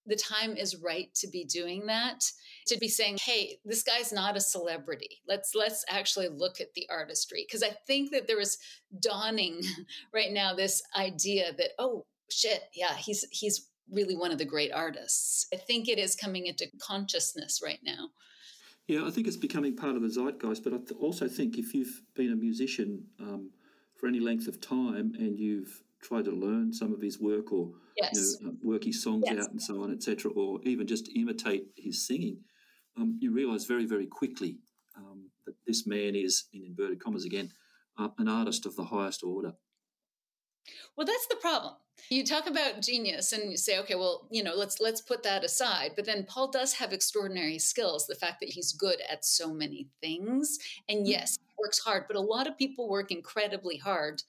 the 0.09 0.15
time 0.15 0.57
is 0.57 0.81
right 0.83 1.13
to 1.15 1.27
be 1.27 1.45
doing 1.45 1.85
that 1.85 2.23
to 2.67 2.77
be 2.77 2.87
saying 2.87 3.17
hey 3.23 3.59
this 3.63 3.83
guy's 3.83 4.11
not 4.11 4.35
a 4.35 4.41
celebrity. 4.41 5.21
Let's 5.27 5.53
let's 5.55 5.85
actually 5.87 6.27
look 6.29 6.59
at 6.59 6.73
the 6.75 6.87
artistry. 6.89 7.45
Because 7.47 7.63
i 7.63 7.71
think 7.87 8.11
that 8.11 8.27
there 8.27 8.39
is 8.39 8.57
dawning 8.99 9.61
right 10.13 10.31
now 10.31 10.53
this 10.53 10.81
idea 10.95 11.53
that 11.57 11.71
oh 11.77 12.05
shit 12.31 12.63
yeah 12.73 12.95
he's 12.95 13.25
he's 13.31 13.69
really 13.91 14.15
one 14.15 14.31
of 14.31 14.37
the 14.37 14.45
great 14.45 14.71
artists. 14.71 15.47
I 15.53 15.57
think 15.57 15.87
it 15.87 15.97
is 15.97 16.15
coming 16.15 16.45
into 16.45 16.67
consciousness 16.81 17.61
right 17.63 17.79
now. 17.83 18.09
Yeah 18.87 19.05
i 19.05 19.11
think 19.11 19.27
it's 19.27 19.37
becoming 19.37 19.75
part 19.75 19.95
of 19.95 20.01
the 20.01 20.09
zeitgeist 20.09 20.63
but 20.63 20.73
i 20.73 20.77
th- 20.77 20.99
also 20.99 21.27
think 21.27 21.57
if 21.57 21.75
you've 21.75 22.01
been 22.15 22.31
a 22.31 22.35
musician 22.35 23.03
um, 23.19 23.51
for 23.95 24.07
any 24.07 24.19
length 24.19 24.47
of 24.47 24.59
time 24.59 25.13
and 25.19 25.37
you've 25.37 25.83
tried 26.01 26.25
to 26.25 26.31
learn 26.31 26.73
some 26.73 26.93
of 26.93 27.01
his 27.01 27.19
work 27.19 27.51
or 27.51 27.71
yes. 27.97 28.37
you 28.39 28.47
know, 28.47 28.51
uh, 28.51 28.55
work 28.63 28.83
his 28.83 29.03
songs 29.03 29.23
yes. 29.25 29.43
out 29.43 29.51
and 29.51 29.61
so 29.61 29.83
on, 29.83 29.93
etc., 29.93 30.31
or 30.31 30.59
even 30.63 30.87
just 30.87 31.09
imitate 31.15 31.65
his 31.75 32.05
singing, 32.05 32.37
um, 32.97 33.17
you 33.19 33.31
realise 33.31 33.65
very, 33.65 33.85
very 33.85 34.07
quickly 34.07 34.57
um, 34.97 35.29
that 35.45 35.55
this 35.65 35.85
man 35.87 36.15
is, 36.15 36.45
in 36.53 36.63
inverted 36.63 37.03
commas 37.03 37.25
again, 37.25 37.51
uh, 37.97 38.09
an 38.17 38.27
artist 38.27 38.65
of 38.65 38.75
the 38.75 38.85
highest 38.85 39.23
order. 39.23 39.53
Well, 40.95 41.07
that's 41.07 41.27
the 41.27 41.35
problem. 41.35 41.75
You 42.09 42.23
talk 42.25 42.47
about 42.47 42.81
genius 42.81 43.33
and 43.33 43.51
you 43.51 43.57
say, 43.57 43.79
okay, 43.79 43.95
well, 43.95 44.27
you 44.31 44.43
know, 44.43 44.55
let's 44.55 44.79
let's 44.79 45.01
put 45.01 45.23
that 45.23 45.43
aside. 45.43 45.91
But 45.95 46.05
then 46.05 46.23
Paul 46.23 46.49
does 46.49 46.73
have 46.73 46.93
extraordinary 46.93 47.59
skills. 47.59 48.07
The 48.07 48.15
fact 48.15 48.39
that 48.39 48.49
he's 48.49 48.71
good 48.71 49.01
at 49.09 49.25
so 49.25 49.53
many 49.53 49.87
things, 50.01 50.57
and 50.87 50.99
mm-hmm. 50.99 51.07
yes, 51.07 51.37
he 51.37 51.53
works 51.57 51.79
hard. 51.79 52.05
But 52.07 52.15
a 52.15 52.21
lot 52.21 52.47
of 52.47 52.57
people 52.57 52.87
work 52.87 53.11
incredibly 53.11 53.77
hard 53.77 54.23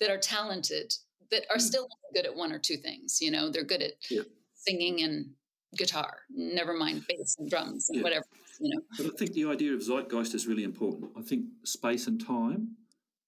that 0.00 0.10
are 0.10 0.18
talented 0.18 0.94
that 1.30 1.44
are 1.50 1.56
mm. 1.56 1.62
still 1.62 1.88
good 2.14 2.26
at 2.26 2.34
one 2.34 2.52
or 2.52 2.58
two 2.58 2.76
things. 2.76 3.18
You 3.20 3.30
know, 3.30 3.50
they're 3.50 3.64
good 3.64 3.82
at 3.82 3.92
yeah. 4.10 4.22
singing 4.54 5.02
and 5.02 5.30
guitar, 5.76 6.18
never 6.30 6.74
mind 6.74 7.04
bass 7.08 7.36
and 7.38 7.50
drums 7.50 7.88
and 7.88 7.98
yeah. 7.98 8.02
whatever. 8.02 8.24
You 8.60 8.74
know, 8.74 8.82
but 8.96 9.06
I 9.06 9.16
think 9.16 9.32
the 9.32 9.46
idea 9.46 9.72
of 9.72 9.80
zeitgeist 9.82 10.34
is 10.34 10.46
really 10.46 10.62
important. 10.62 11.10
I 11.18 11.22
think 11.22 11.46
space 11.64 12.06
and 12.06 12.24
time 12.24 12.76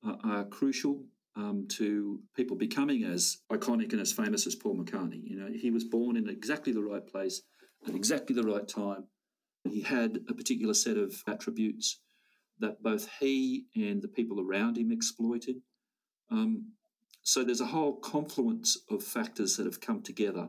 are, 0.04 0.18
are 0.24 0.44
crucial 0.44 1.02
um, 1.36 1.66
to 1.72 2.20
people 2.34 2.56
becoming 2.56 3.04
as 3.04 3.38
iconic 3.50 3.92
and 3.92 4.00
as 4.00 4.12
famous 4.12 4.46
as 4.46 4.54
Paul 4.54 4.76
McCartney. 4.76 5.22
You 5.24 5.36
know, 5.36 5.48
he 5.52 5.70
was 5.70 5.84
born 5.84 6.16
in 6.16 6.28
exactly 6.28 6.72
the 6.72 6.82
right 6.82 7.04
place 7.06 7.42
at 7.86 7.94
exactly 7.94 8.34
the 8.34 8.44
right 8.44 8.66
time. 8.66 9.04
He 9.68 9.82
had 9.82 10.20
a 10.28 10.34
particular 10.34 10.74
set 10.74 10.96
of 10.96 11.14
attributes 11.26 12.00
that 12.60 12.82
both 12.82 13.08
he 13.20 13.66
and 13.74 14.00
the 14.00 14.08
people 14.08 14.40
around 14.40 14.78
him 14.78 14.92
exploited. 14.92 15.56
Um, 16.30 16.72
so 17.26 17.42
there's 17.42 17.60
a 17.60 17.66
whole 17.66 17.96
confluence 17.96 18.78
of 18.88 19.02
factors 19.02 19.56
that 19.56 19.66
have 19.66 19.80
come 19.80 20.00
together, 20.00 20.48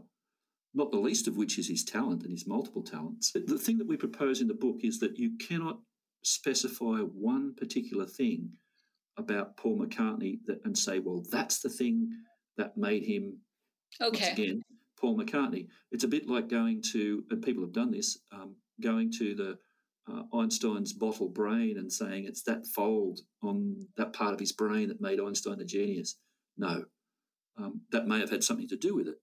not 0.75 0.91
the 0.91 0.99
least 0.99 1.27
of 1.27 1.35
which 1.35 1.57
is 1.57 1.67
his 1.67 1.83
talent 1.83 2.21
and 2.21 2.31
his 2.31 2.45
multiple 2.45 2.83
talents. 2.83 3.31
The 3.31 3.57
thing 3.57 3.79
that 3.79 3.87
we 3.87 3.97
propose 3.97 4.41
in 4.41 4.47
the 4.47 4.53
book 4.53 4.81
is 4.83 4.99
that 4.99 5.17
you 5.17 5.31
cannot 5.39 5.79
specify 6.23 6.99
one 6.99 7.55
particular 7.55 8.05
thing 8.05 8.51
about 9.17 9.57
Paul 9.57 9.79
McCartney 9.79 10.37
that, 10.45 10.59
and 10.65 10.77
say, 10.77 10.99
well, 10.99 11.23
that's 11.31 11.61
the 11.61 11.69
thing 11.69 12.11
that 12.57 12.77
made 12.77 13.03
him, 13.03 13.39
okay. 13.99 14.19
once 14.19 14.33
again, 14.33 14.61
Paul 15.01 15.17
McCartney. 15.17 15.69
It's 15.91 16.03
a 16.03 16.07
bit 16.07 16.29
like 16.29 16.47
going 16.47 16.83
to, 16.91 17.23
and 17.31 17.41
people 17.41 17.63
have 17.63 17.73
done 17.73 17.89
this, 17.89 18.19
um, 18.31 18.55
going 18.83 19.11
to 19.13 19.33
the 19.33 19.57
uh, 20.13 20.37
Einstein's 20.37 20.93
bottle 20.93 21.29
brain 21.29 21.79
and 21.79 21.91
saying 21.91 22.25
it's 22.25 22.43
that 22.43 22.67
fold 22.67 23.21
on 23.41 23.87
that 23.97 24.13
part 24.13 24.35
of 24.35 24.39
his 24.39 24.51
brain 24.51 24.89
that 24.89 25.01
made 25.01 25.19
Einstein 25.19 25.59
a 25.59 25.65
genius. 25.65 26.17
No, 26.57 26.85
um, 27.57 27.81
that 27.91 28.07
may 28.07 28.19
have 28.19 28.29
had 28.29 28.43
something 28.43 28.67
to 28.69 28.77
do 28.77 28.95
with 28.95 29.07
it. 29.07 29.17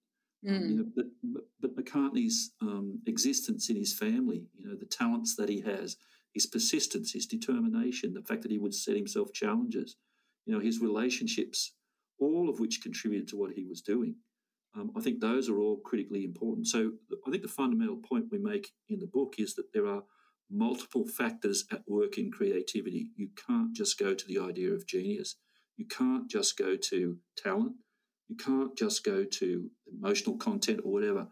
Mm. 0.47 0.57
Um, 0.57 0.69
you 0.69 0.77
know, 0.77 0.85
but, 0.95 1.07
but, 1.23 1.45
but 1.61 1.77
McCartney's 1.77 2.53
um, 2.61 3.01
existence 3.07 3.71
in 3.71 3.77
his 3.77 3.97
family, 3.97 4.45
you 4.59 4.69
know, 4.69 4.77
the 4.77 4.87
talents 4.87 5.37
that 5.37 5.49
he 5.49 5.61
has, 5.63 5.97
his 6.33 6.47
persistence, 6.47 7.13
his 7.13 7.27
determination, 7.27 8.13
the 8.13 8.23
fact 8.23 8.43
that 8.43 8.51
he 8.51 8.59
would 8.59 8.75
set 8.75 8.97
himself 8.97 9.33
challenges, 9.33 9.97
you 10.47 10.55
know, 10.55 10.61
his 10.61 10.81
relationships, 10.81 11.73
all 12.19 12.49
of 12.49 12.61
which 12.61 12.83
contributed 12.83 13.29
to 13.29 13.37
what 13.37 13.53
he 13.53 13.65
was 13.65 13.81
doing. 13.81 14.17
Um, 14.77 14.91
I 14.97 15.01
think 15.01 15.21
those 15.21 15.49
are 15.49 15.59
all 15.59 15.79
critically 15.85 16.25
important. 16.25 16.67
So 16.67 16.93
I 17.27 17.31
think 17.31 17.43
the 17.43 17.49
fundamental 17.49 17.97
point 17.97 18.27
we 18.31 18.39
make 18.39 18.73
in 18.89 18.99
the 18.99 19.07
book 19.07 19.37
is 19.39 19.55
that 19.55 19.73
there 19.73 19.87
are 19.87 20.03
multiple 20.51 21.07
factors 21.07 21.65
at 21.73 21.83
work 21.87 22.19
in 22.19 22.31
creativity. 22.31 23.09
You 23.17 23.29
can't 23.47 23.73
just 23.73 23.99
go 23.99 24.15
to 24.15 24.27
the 24.27 24.39
idea 24.39 24.73
of 24.73 24.87
genius. 24.87 25.37
You 25.77 25.87
can't 25.87 26.31
just 26.31 26.57
go 26.57 26.77
to 26.77 27.19
talent. 27.37 27.73
You 28.29 28.37
can't 28.37 28.77
just 28.77 29.05
go 29.05 29.25
to 29.25 29.71
emotional 29.93 30.37
content 30.37 30.81
or 30.85 30.93
whatever. 30.93 31.29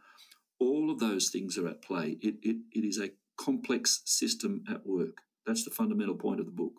All 0.60 0.90
of 0.90 0.98
those 0.98 1.30
things 1.30 1.58
are 1.58 1.68
at 1.68 1.82
play. 1.82 2.18
It, 2.20 2.36
it, 2.42 2.56
it 2.72 2.84
is 2.84 2.98
a 2.98 3.10
complex 3.38 4.02
system 4.04 4.64
at 4.70 4.86
work. 4.86 5.16
That's 5.46 5.64
the 5.64 5.70
fundamental 5.70 6.14
point 6.14 6.40
of 6.40 6.46
the 6.46 6.52
book. 6.52 6.74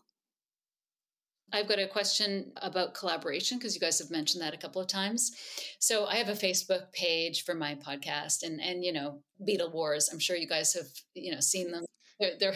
I've 1.51 1.67
got 1.67 1.77
a 1.77 1.87
question 1.87 2.51
about 2.57 2.95
collaboration 2.95 3.59
because 3.59 3.75
you 3.75 3.81
guys 3.81 3.99
have 3.99 4.09
mentioned 4.09 4.41
that 4.41 4.55
a 4.55 4.57
couple 4.57 4.81
of 4.81 4.87
times. 4.87 5.31
So 5.79 6.05
I 6.05 6.15
have 6.15 6.29
a 6.29 6.33
Facebook 6.33 6.91
page 6.93 7.43
for 7.43 7.53
my 7.53 7.75
podcast 7.75 8.41
and 8.41 8.59
and 8.59 8.83
you 8.83 8.91
know 8.91 9.21
Beatle 9.47 9.71
Wars. 9.71 10.09
I'm 10.11 10.19
sure 10.19 10.35
you 10.35 10.47
guys 10.47 10.73
have 10.73 10.87
you 11.13 11.31
know 11.31 11.41
seen 11.41 11.71
them. 11.71 11.85
They're, 12.19 12.33
they're 12.39 12.55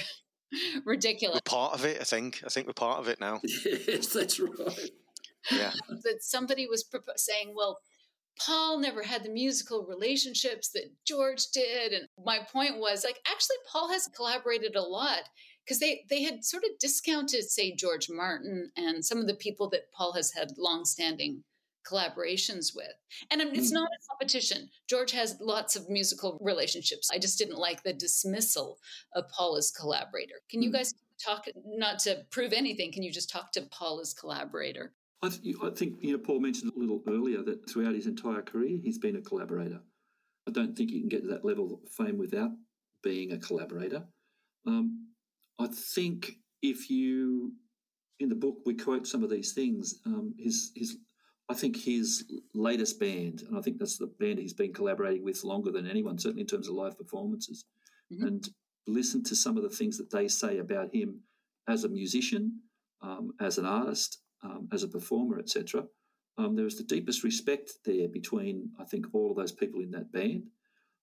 ridiculous. 0.85 1.41
We're 1.45 1.51
part 1.51 1.73
of 1.73 1.85
it, 1.85 1.97
I 1.99 2.03
think. 2.03 2.41
I 2.45 2.49
think 2.49 2.67
we're 2.67 2.73
part 2.73 2.99
of 2.99 3.07
it 3.07 3.19
now. 3.19 3.39
yes, 3.43 4.07
that's 4.07 4.39
right. 4.39 4.91
Yeah. 5.51 5.71
that 6.03 6.21
somebody 6.23 6.67
was 6.67 6.85
saying, 7.15 7.53
well, 7.55 7.79
Paul 8.39 8.79
never 8.79 9.01
had 9.01 9.23
the 9.23 9.29
musical 9.29 9.85
relationships 9.85 10.69
that 10.69 10.91
George 11.05 11.47
did. 11.53 11.93
And 11.93 12.07
my 12.23 12.39
point 12.51 12.77
was 12.77 13.03
like, 13.03 13.19
actually, 13.27 13.57
Paul 13.71 13.89
has 13.89 14.09
collaborated 14.15 14.75
a 14.75 14.81
lot 14.81 15.23
because 15.65 15.79
they, 15.79 16.03
they 16.09 16.23
had 16.23 16.45
sort 16.45 16.63
of 16.63 16.77
discounted, 16.79 17.43
say, 17.49 17.75
George 17.75 18.09
Martin 18.09 18.71
and 18.77 19.03
some 19.03 19.17
of 19.17 19.27
the 19.27 19.35
people 19.35 19.69
that 19.69 19.91
Paul 19.91 20.13
has 20.13 20.31
had 20.33 20.51
longstanding 20.57 21.43
collaborations 21.88 22.75
with. 22.75 22.93
And 23.31 23.41
it's 23.41 23.71
mm. 23.71 23.75
not 23.75 23.89
a 23.89 24.07
competition. 24.09 24.69
George 24.89 25.11
has 25.11 25.38
lots 25.39 25.75
of 25.75 25.89
musical 25.89 26.38
relationships. 26.41 27.09
I 27.13 27.19
just 27.19 27.38
didn't 27.38 27.57
like 27.57 27.83
the 27.83 27.93
dismissal 27.93 28.79
of 29.15 29.29
Paul 29.29 29.55
as 29.57 29.71
collaborator. 29.71 30.35
Can 30.49 30.61
you 30.61 30.69
mm. 30.69 30.73
guys 30.73 30.93
talk, 31.23 31.45
not 31.65 31.99
to 31.99 32.25
prove 32.31 32.53
anything, 32.53 32.91
can 32.91 33.03
you 33.03 33.11
just 33.11 33.29
talk 33.29 33.51
to 33.53 33.61
Paul 33.71 33.99
as 34.01 34.13
collaborator? 34.13 34.93
I, 35.23 35.29
th- 35.29 35.55
I 35.63 35.69
think 35.71 35.95
you 36.01 36.11
know 36.11 36.19
Paul 36.19 36.39
mentioned 36.39 36.71
a 36.75 36.79
little 36.79 37.01
earlier 37.07 37.41
that 37.41 37.67
throughout 37.69 37.95
his 37.95 38.05
entire 38.05 38.43
career 38.43 38.77
he's 38.83 38.99
been 38.99 39.15
a 39.15 39.21
collaborator. 39.21 39.79
I 40.47 40.51
don't 40.51 40.77
think 40.77 40.91
you 40.91 40.99
can 40.99 41.09
get 41.09 41.23
to 41.23 41.27
that 41.29 41.43
level 41.43 41.73
of 41.73 41.89
fame 41.89 42.17
without 42.17 42.51
being 43.03 43.31
a 43.31 43.38
collaborator. 43.38 44.03
Um, 44.67 45.07
I 45.59 45.67
think 45.67 46.33
if 46.61 46.89
you 46.89 47.53
in 48.19 48.29
the 48.29 48.35
book 48.35 48.57
we 48.65 48.75
quote 48.75 49.07
some 49.07 49.23
of 49.23 49.29
these 49.29 49.53
things. 49.53 50.01
Um, 50.05 50.33
his 50.38 50.71
his 50.75 50.97
I 51.49 51.53
think 51.53 51.77
his 51.77 52.25
latest 52.53 52.99
band, 52.99 53.43
and 53.47 53.57
I 53.57 53.61
think 53.61 53.77
that's 53.77 53.97
the 53.97 54.07
band 54.07 54.39
he's 54.39 54.53
been 54.53 54.73
collaborating 54.73 55.23
with 55.23 55.43
longer 55.43 55.71
than 55.71 55.87
anyone, 55.87 56.17
certainly 56.17 56.41
in 56.41 56.47
terms 56.47 56.67
of 56.67 56.75
live 56.75 56.97
performances, 56.97 57.65
mm-hmm. 58.11 58.25
and 58.25 58.49
listen 58.85 59.23
to 59.23 59.35
some 59.35 59.55
of 59.55 59.63
the 59.63 59.69
things 59.69 59.97
that 59.97 60.11
they 60.11 60.27
say 60.27 60.57
about 60.57 60.93
him 60.93 61.21
as 61.67 61.83
a 61.83 61.89
musician, 61.89 62.59
um, 63.01 63.31
as 63.39 63.57
an 63.57 63.65
artist, 63.65 64.19
um, 64.43 64.67
as 64.73 64.83
a 64.83 64.87
performer, 64.87 65.39
etc. 65.39 65.85
Um, 66.37 66.55
there 66.55 66.67
is 66.67 66.77
the 66.77 66.83
deepest 66.83 67.23
respect 67.23 67.71
there 67.85 68.07
between, 68.07 68.71
I 68.79 68.83
think, 68.83 69.07
all 69.13 69.31
of 69.31 69.37
those 69.37 69.51
people 69.51 69.81
in 69.81 69.91
that 69.91 70.11
band. 70.11 70.47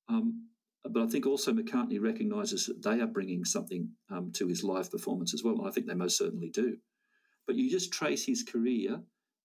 Um, 0.09 0.49
but 0.84 1.03
I 1.03 1.07
think 1.07 1.26
also 1.26 1.53
McCartney 1.53 2.01
recognises 2.01 2.66
that 2.66 2.82
they 2.82 3.01
are 3.01 3.07
bringing 3.07 3.45
something 3.45 3.88
um, 4.11 4.30
to 4.32 4.47
his 4.47 4.62
live 4.62 4.90
performance 4.90 5.32
as 5.32 5.42
well, 5.42 5.59
and 5.59 5.66
I 5.66 5.70
think 5.70 5.86
they 5.86 5.95
most 5.95 6.18
certainly 6.18 6.51
do. 6.51 6.76
But 7.47 7.57
you 7.57 7.70
just 7.70 7.92
trace 7.92 8.26
his 8.26 8.42
career 8.42 9.01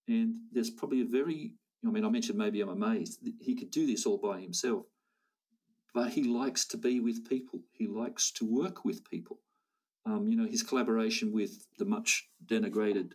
and 0.10 0.36
there's 0.52 0.70
probably 0.70 1.02
a 1.02 1.06
very, 1.06 1.54
I 1.86 1.90
mean, 1.90 2.04
I 2.04 2.10
mentioned 2.10 2.38
maybe 2.38 2.62
I'm 2.62 2.70
amazed. 2.70 3.20
He 3.40 3.56
could 3.56 3.72
do 3.72 3.86
this 3.86 4.06
all 4.06 4.18
by 4.18 4.42
himself, 4.42 4.86
but 5.94 6.12
he 6.12 6.24
likes 6.24 6.66
to 6.68 6.78
be 6.78 7.00
with 7.00 7.28
people. 7.28 7.62
He 7.72 7.88
likes 7.88 8.32
to 8.34 8.46
work 8.46 8.84
with 8.84 9.10
people. 9.10 9.40
Um, 10.06 10.28
you 10.28 10.38
know, 10.38 10.48
his 10.50 10.64
collaboration 10.64 11.32
with 11.32 11.68
the 11.78 11.86
much 11.86 12.28
denigrated 12.46 13.12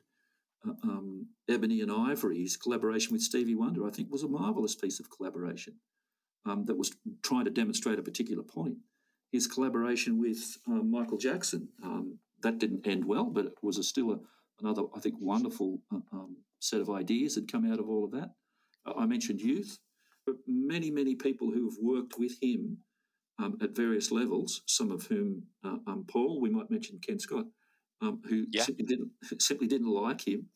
uh, 0.67 0.73
um, 0.85 1.27
Ebony 1.49 1.81
and 1.81 1.91
Ivory, 1.91 2.41
his 2.41 2.57
collaboration 2.57 3.13
with 3.13 3.23
Stevie 3.23 3.55
Wonder, 3.55 3.87
I 3.87 3.91
think 3.91 4.11
was 4.11 4.23
a 4.23 4.29
marvelous 4.29 4.75
piece 4.75 5.01
of 5.01 5.11
collaboration 5.11 5.75
um, 6.47 6.65
that 6.67 6.79
was 6.79 6.93
trying 7.23 7.45
to 7.47 7.51
demonstrate 7.51 7.99
a 7.99 8.03
particular 8.03 8.43
point. 8.43 8.77
His 9.33 9.47
collaboration 9.47 10.21
with 10.21 10.59
uh, 10.69 10.83
Michael 10.83 11.19
Jackson, 11.19 11.69
um, 11.83 12.19
that 12.43 12.59
didn't 12.59 12.87
end 12.87 13.05
well, 13.05 13.25
but 13.25 13.47
it 13.47 13.55
was 13.63 13.79
a 13.79 13.83
still 13.83 14.13
a, 14.13 14.19
another, 14.61 14.83
I 14.95 15.01
think, 15.01 15.17
wonderful 15.19 15.81
uh, 15.93 16.01
um, 16.13 16.37
set 16.65 16.81
of 16.81 16.91
ideas 16.91 17.35
that 17.35 17.51
come 17.51 17.71
out 17.71 17.79
of 17.79 17.89
all 17.89 18.05
of 18.05 18.13
that. 18.13 18.31
I 18.87 19.07
mentioned 19.07 19.41
youth, 19.41 19.79
but 20.27 20.37
many, 20.47 20.91
many 20.91 21.15
people 21.15 21.51
who 21.51 21.65
have 21.65 21.79
worked 21.81 22.19
with 22.19 22.37
him 22.43 22.79
um, 23.39 23.57
at 23.63 23.77
various 23.77 24.11
levels, 24.11 24.63
some 24.67 24.91
of 24.91 25.07
whom, 25.07 25.45
uh, 25.65 25.77
um, 25.87 26.05
Paul, 26.09 26.41
we 26.41 26.51
might 26.51 26.71
mention 26.71 27.01
Ken 27.01 27.19
Scott, 27.19 27.47
um, 28.01 28.21
who 28.29 28.47
yeah. 28.51 28.63
simply, 28.63 28.85
didn't, 28.85 29.11
simply 29.41 29.67
didn't 29.67 29.89
like 29.89 30.27
him. 30.27 30.47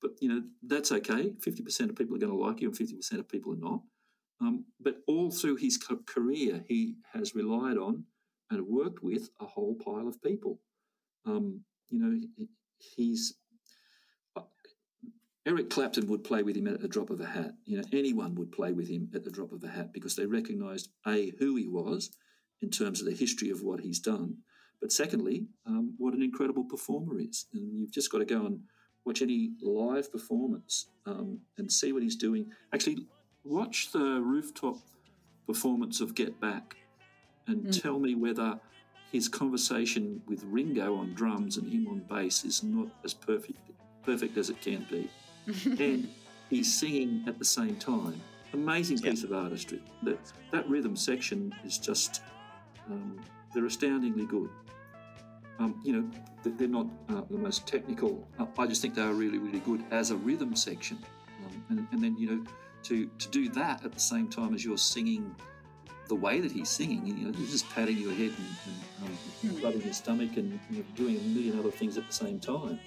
But, 0.00 0.12
you 0.20 0.28
know, 0.28 0.42
that's 0.62 0.92
okay. 0.92 1.32
50% 1.46 1.90
of 1.90 1.96
people 1.96 2.16
are 2.16 2.18
going 2.18 2.32
to 2.32 2.38
like 2.38 2.60
you 2.60 2.68
and 2.68 2.78
50% 2.78 3.18
of 3.18 3.28
people 3.28 3.52
are 3.52 3.56
not. 3.56 3.80
Um, 4.40 4.66
but 4.80 4.96
all 5.06 5.30
through 5.30 5.56
his 5.56 5.78
career, 5.78 6.64
he 6.68 6.96
has 7.14 7.34
relied 7.34 7.78
on 7.78 8.04
and 8.50 8.66
worked 8.66 9.02
with 9.02 9.30
a 9.40 9.46
whole 9.46 9.76
pile 9.76 10.08
of 10.08 10.20
people. 10.22 10.60
Um, 11.24 11.62
you 11.88 11.98
know, 11.98 12.46
he's 12.78 13.34
Eric 15.46 15.68
Clapton 15.68 16.06
would 16.08 16.24
play 16.24 16.42
with 16.42 16.56
him 16.56 16.66
at 16.66 16.80
the 16.80 16.88
drop 16.88 17.10
of 17.10 17.20
a 17.20 17.26
hat. 17.26 17.52
You 17.66 17.78
know, 17.78 17.84
anyone 17.92 18.34
would 18.36 18.50
play 18.50 18.72
with 18.72 18.88
him 18.88 19.10
at 19.14 19.24
the 19.24 19.30
drop 19.30 19.52
of 19.52 19.62
a 19.62 19.68
hat 19.68 19.92
because 19.92 20.16
they 20.16 20.24
recognised 20.24 20.88
a 21.06 21.32
who 21.38 21.56
he 21.56 21.68
was 21.68 22.10
in 22.62 22.70
terms 22.70 23.00
of 23.00 23.06
the 23.06 23.14
history 23.14 23.50
of 23.50 23.62
what 23.62 23.80
he's 23.80 23.98
done, 23.98 24.38
but 24.80 24.90
secondly, 24.90 25.46
um, 25.66 25.94
what 25.98 26.14
an 26.14 26.22
incredible 26.22 26.64
performer 26.64 27.18
is. 27.18 27.46
And 27.52 27.78
you've 27.78 27.92
just 27.92 28.10
got 28.10 28.18
to 28.18 28.24
go 28.24 28.46
and 28.46 28.60
watch 29.04 29.20
any 29.20 29.52
live 29.60 30.10
performance 30.10 30.88
um, 31.06 31.40
and 31.58 31.70
see 31.70 31.92
what 31.92 32.02
he's 32.02 32.16
doing. 32.16 32.50
Actually, 32.72 33.06
watch 33.44 33.92
the 33.92 34.20
rooftop 34.20 34.78
performance 35.46 36.00
of 36.00 36.14
Get 36.14 36.40
Back 36.40 36.76
and 37.46 37.66
mm. 37.66 37.82
tell 37.82 37.98
me 37.98 38.14
whether 38.14 38.58
his 39.12 39.28
conversation 39.28 40.22
with 40.26 40.42
Ringo 40.44 40.96
on 40.96 41.14
drums 41.14 41.56
and 41.58 41.70
him 41.70 41.86
on 41.86 42.00
bass 42.08 42.44
is 42.44 42.62
not 42.62 42.88
as 43.04 43.14
perfect 43.14 43.58
perfect 44.02 44.36
as 44.36 44.50
it 44.50 44.60
can 44.60 44.86
be. 44.90 45.08
and 45.64 46.08
he's 46.50 46.74
singing 46.74 47.24
at 47.26 47.38
the 47.38 47.44
same 47.44 47.76
time. 47.76 48.20
Amazing 48.52 48.98
piece 48.98 49.22
yep. 49.22 49.30
of 49.30 49.36
artistry. 49.36 49.82
That 50.02 50.18
that 50.52 50.68
rhythm 50.68 50.96
section 50.96 51.54
is 51.64 51.78
just 51.78 52.22
um, 52.90 53.20
they're 53.52 53.66
astoundingly 53.66 54.26
good. 54.26 54.50
Um, 55.58 55.80
you 55.84 55.92
know, 55.92 56.10
they're 56.44 56.66
not 56.66 56.86
uh, 57.08 57.22
the 57.30 57.38
most 57.38 57.66
technical. 57.66 58.26
Uh, 58.38 58.46
I 58.58 58.66
just 58.66 58.82
think 58.82 58.94
they 58.94 59.02
are 59.02 59.12
really, 59.12 59.38
really 59.38 59.60
good 59.60 59.84
as 59.90 60.10
a 60.10 60.16
rhythm 60.16 60.56
section. 60.56 60.98
Um, 61.44 61.64
and, 61.68 61.86
and, 61.92 62.02
then, 62.02 62.16
you 62.18 62.28
know, 62.28 62.44
to, 62.84 63.06
to 63.06 63.28
do 63.28 63.48
that 63.50 63.84
at 63.84 63.92
the 63.92 64.00
same 64.00 64.28
time 64.28 64.52
as 64.54 64.64
you're 64.64 64.76
singing 64.76 65.34
the 66.08 66.14
way 66.14 66.40
that 66.40 66.50
he's 66.50 66.68
singing, 66.68 67.06
you 67.06 67.14
know, 67.14 67.38
you're 67.38 67.48
just 67.48 67.70
patting 67.70 67.96
your 67.96 68.12
head 68.12 68.32
and, 68.36 68.56
and 68.66 69.10
um, 69.10 69.16
hmm. 69.50 69.64
rubbing 69.64 69.82
your 69.82 69.92
stomach 69.92 70.36
and 70.36 70.58
you 70.70 70.78
know, 70.78 70.84
doing 70.96 71.16
a 71.16 71.20
million 71.20 71.58
other 71.58 71.70
things 71.70 71.96
at 71.96 72.06
the 72.06 72.12
same 72.12 72.40
time 72.40 72.78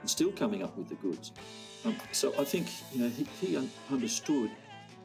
and 0.00 0.10
still 0.10 0.32
coming 0.32 0.62
up 0.62 0.76
with 0.76 0.88
the 0.88 0.94
goods. 0.96 1.32
Um, 1.84 1.96
so 2.12 2.32
I 2.38 2.44
think, 2.44 2.68
you 2.92 3.02
know, 3.02 3.08
he, 3.08 3.24
he 3.40 3.68
understood 3.90 4.50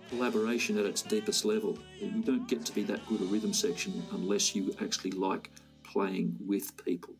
collaboration 0.09 0.77
at 0.77 0.85
its 0.85 1.01
deepest 1.01 1.45
level. 1.45 1.77
You 1.99 2.21
don't 2.21 2.47
get 2.47 2.65
to 2.65 2.73
be 2.73 2.83
that 2.83 3.05
good 3.07 3.21
a 3.21 3.25
rhythm 3.25 3.53
section 3.53 4.05
unless 4.11 4.55
you 4.55 4.75
actually 4.81 5.11
like 5.11 5.51
playing 5.83 6.35
with 6.45 6.75
people. 6.83 7.13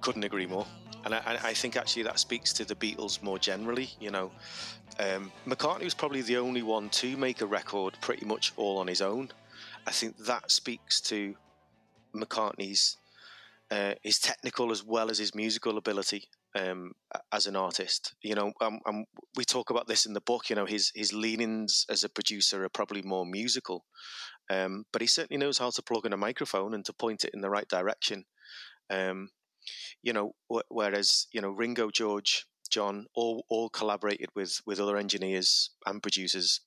Couldn't 0.00 0.24
agree 0.24 0.46
more. 0.46 0.66
And 1.04 1.14
I, 1.14 1.38
I, 1.42 1.54
think 1.54 1.76
actually 1.76 2.02
that 2.02 2.18
speaks 2.18 2.52
to 2.54 2.64
the 2.64 2.74
Beatles 2.74 3.22
more 3.22 3.38
generally. 3.38 3.90
You 4.00 4.10
know, 4.10 4.30
um, 4.98 5.32
McCartney 5.46 5.84
was 5.84 5.94
probably 5.94 6.22
the 6.22 6.36
only 6.36 6.62
one 6.62 6.90
to 6.90 7.16
make 7.16 7.40
a 7.40 7.46
record 7.46 7.96
pretty 8.00 8.26
much 8.26 8.52
all 8.56 8.78
on 8.78 8.86
his 8.86 9.00
own. 9.00 9.30
I 9.86 9.90
think 9.90 10.16
that 10.18 10.50
speaks 10.50 11.00
to 11.02 11.34
McCartney's 12.14 12.96
uh, 13.70 13.94
his 14.02 14.18
technical 14.18 14.70
as 14.70 14.82
well 14.82 15.10
as 15.10 15.18
his 15.18 15.34
musical 15.34 15.76
ability 15.76 16.24
um, 16.54 16.92
as 17.32 17.46
an 17.46 17.56
artist. 17.56 18.14
You 18.22 18.34
know, 18.34 18.52
um, 18.60 18.80
um, 18.86 19.04
we 19.36 19.44
talk 19.44 19.70
about 19.70 19.86
this 19.86 20.06
in 20.06 20.14
the 20.14 20.20
book. 20.22 20.50
You 20.50 20.56
know, 20.56 20.66
his 20.66 20.90
his 20.94 21.12
leanings 21.12 21.84
as 21.90 22.04
a 22.04 22.08
producer 22.08 22.64
are 22.64 22.70
probably 22.70 23.02
more 23.02 23.26
musical, 23.26 23.84
um, 24.50 24.84
but 24.92 25.02
he 25.02 25.08
certainly 25.08 25.38
knows 25.38 25.58
how 25.58 25.70
to 25.70 25.82
plug 25.82 26.06
in 26.06 26.12
a 26.12 26.16
microphone 26.16 26.74
and 26.74 26.84
to 26.86 26.92
point 26.92 27.24
it 27.24 27.34
in 27.34 27.40
the 27.40 27.50
right 27.50 27.68
direction. 27.68 28.24
Um, 28.90 29.30
you 30.02 30.12
know, 30.12 30.32
wh- 30.52 30.68
whereas 30.70 31.26
you 31.32 31.40
know 31.40 31.50
Ringo, 31.50 31.90
George, 31.90 32.46
John 32.70 33.06
all 33.14 33.44
all 33.48 33.68
collaborated 33.68 34.28
with 34.34 34.60
with 34.66 34.80
other 34.80 34.96
engineers 34.96 35.70
and 35.86 36.02
producers 36.02 36.60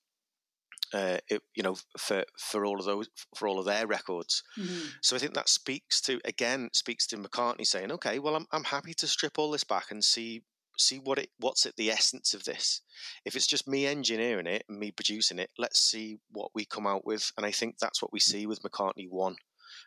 uh, 0.92 1.18
it, 1.28 1.42
you 1.54 1.62
know, 1.62 1.76
for 1.98 2.24
for 2.38 2.64
all 2.64 2.78
of 2.78 2.84
those 2.84 3.08
for 3.34 3.48
all 3.48 3.58
of 3.58 3.64
their 3.64 3.86
records. 3.86 4.42
Mm-hmm. 4.58 4.88
So 5.00 5.16
I 5.16 5.18
think 5.18 5.34
that 5.34 5.48
speaks 5.48 6.00
to 6.02 6.20
again 6.24 6.68
speaks 6.72 7.06
to 7.08 7.16
McCartney 7.16 7.66
saying, 7.66 7.92
okay, 7.92 8.18
well, 8.18 8.36
I'm 8.36 8.46
I'm 8.52 8.64
happy 8.64 8.94
to 8.94 9.06
strip 9.06 9.38
all 9.38 9.50
this 9.50 9.64
back 9.64 9.90
and 9.90 10.04
see 10.04 10.42
see 10.78 10.98
what 10.98 11.18
it 11.18 11.30
what's 11.38 11.66
at 11.66 11.76
the 11.76 11.90
essence 11.90 12.34
of 12.34 12.44
this. 12.44 12.82
If 13.24 13.36
it's 13.36 13.46
just 13.46 13.68
me 13.68 13.86
engineering 13.86 14.46
it 14.46 14.64
and 14.68 14.78
me 14.78 14.90
producing 14.90 15.38
it, 15.38 15.50
let's 15.58 15.80
see 15.80 16.18
what 16.30 16.50
we 16.54 16.64
come 16.64 16.86
out 16.86 17.06
with. 17.06 17.32
And 17.36 17.46
I 17.46 17.50
think 17.50 17.76
that's 17.78 18.02
what 18.02 18.12
we 18.12 18.20
see 18.20 18.46
with 18.46 18.62
McCartney 18.62 19.08
One, 19.08 19.36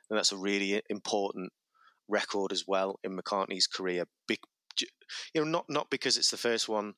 and 0.09 0.17
that's 0.17 0.31
a 0.31 0.37
really 0.37 0.81
important 0.89 1.51
record 2.07 2.51
as 2.51 2.65
well 2.67 2.99
in 3.03 3.17
McCartney's 3.17 3.67
career. 3.67 4.05
Big, 4.27 4.39
you 5.33 5.43
know, 5.43 5.49
not 5.49 5.65
not 5.69 5.89
because 5.89 6.17
it's 6.17 6.31
the 6.31 6.37
first 6.37 6.67
one 6.69 6.93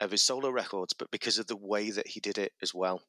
of 0.00 0.10
his 0.10 0.22
solo 0.22 0.50
records, 0.50 0.92
but 0.92 1.10
because 1.10 1.38
of 1.38 1.46
the 1.46 1.56
way 1.56 1.90
that 1.90 2.08
he 2.08 2.20
did 2.20 2.38
it 2.38 2.52
as 2.62 2.74
well. 2.74 3.02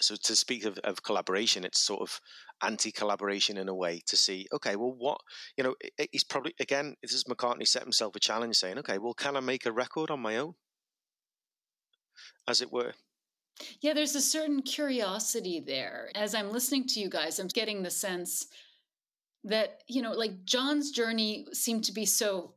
So 0.00 0.16
to 0.16 0.36
speak 0.36 0.64
of, 0.64 0.78
of 0.78 1.02
collaboration 1.02 1.64
it's 1.64 1.80
sort 1.80 2.02
of 2.02 2.20
anti-collaboration 2.62 3.56
in 3.56 3.68
a 3.68 3.74
way 3.74 4.02
to 4.06 4.16
see 4.16 4.46
okay 4.52 4.74
well 4.74 4.92
what 4.92 5.20
you 5.56 5.62
know 5.62 5.74
he's 6.10 6.24
probably 6.24 6.54
again 6.58 6.96
this 7.02 7.12
is 7.12 7.24
mccartney 7.24 7.66
set 7.66 7.82
himself 7.82 8.16
a 8.16 8.20
challenge 8.20 8.56
saying 8.56 8.78
okay 8.78 8.98
well 8.98 9.14
can 9.14 9.36
i 9.36 9.40
make 9.40 9.66
a 9.66 9.72
record 9.72 10.10
on 10.10 10.20
my 10.20 10.36
own? 10.36 10.54
As 12.48 12.60
it 12.60 12.72
were. 12.72 12.92
Yeah 13.80 13.94
there's 13.94 14.16
a 14.16 14.20
certain 14.20 14.62
curiosity 14.62 15.60
there. 15.60 16.10
As 16.16 16.34
i'm 16.34 16.50
listening 16.50 16.88
to 16.88 17.00
you 17.00 17.08
guys 17.08 17.38
i'm 17.38 17.46
getting 17.46 17.82
the 17.82 17.90
sense 17.90 18.46
that 19.44 19.82
you 19.86 20.02
know 20.02 20.12
like 20.12 20.44
john's 20.44 20.90
journey 20.90 21.46
seemed 21.52 21.84
to 21.84 21.92
be 21.92 22.06
so 22.06 22.54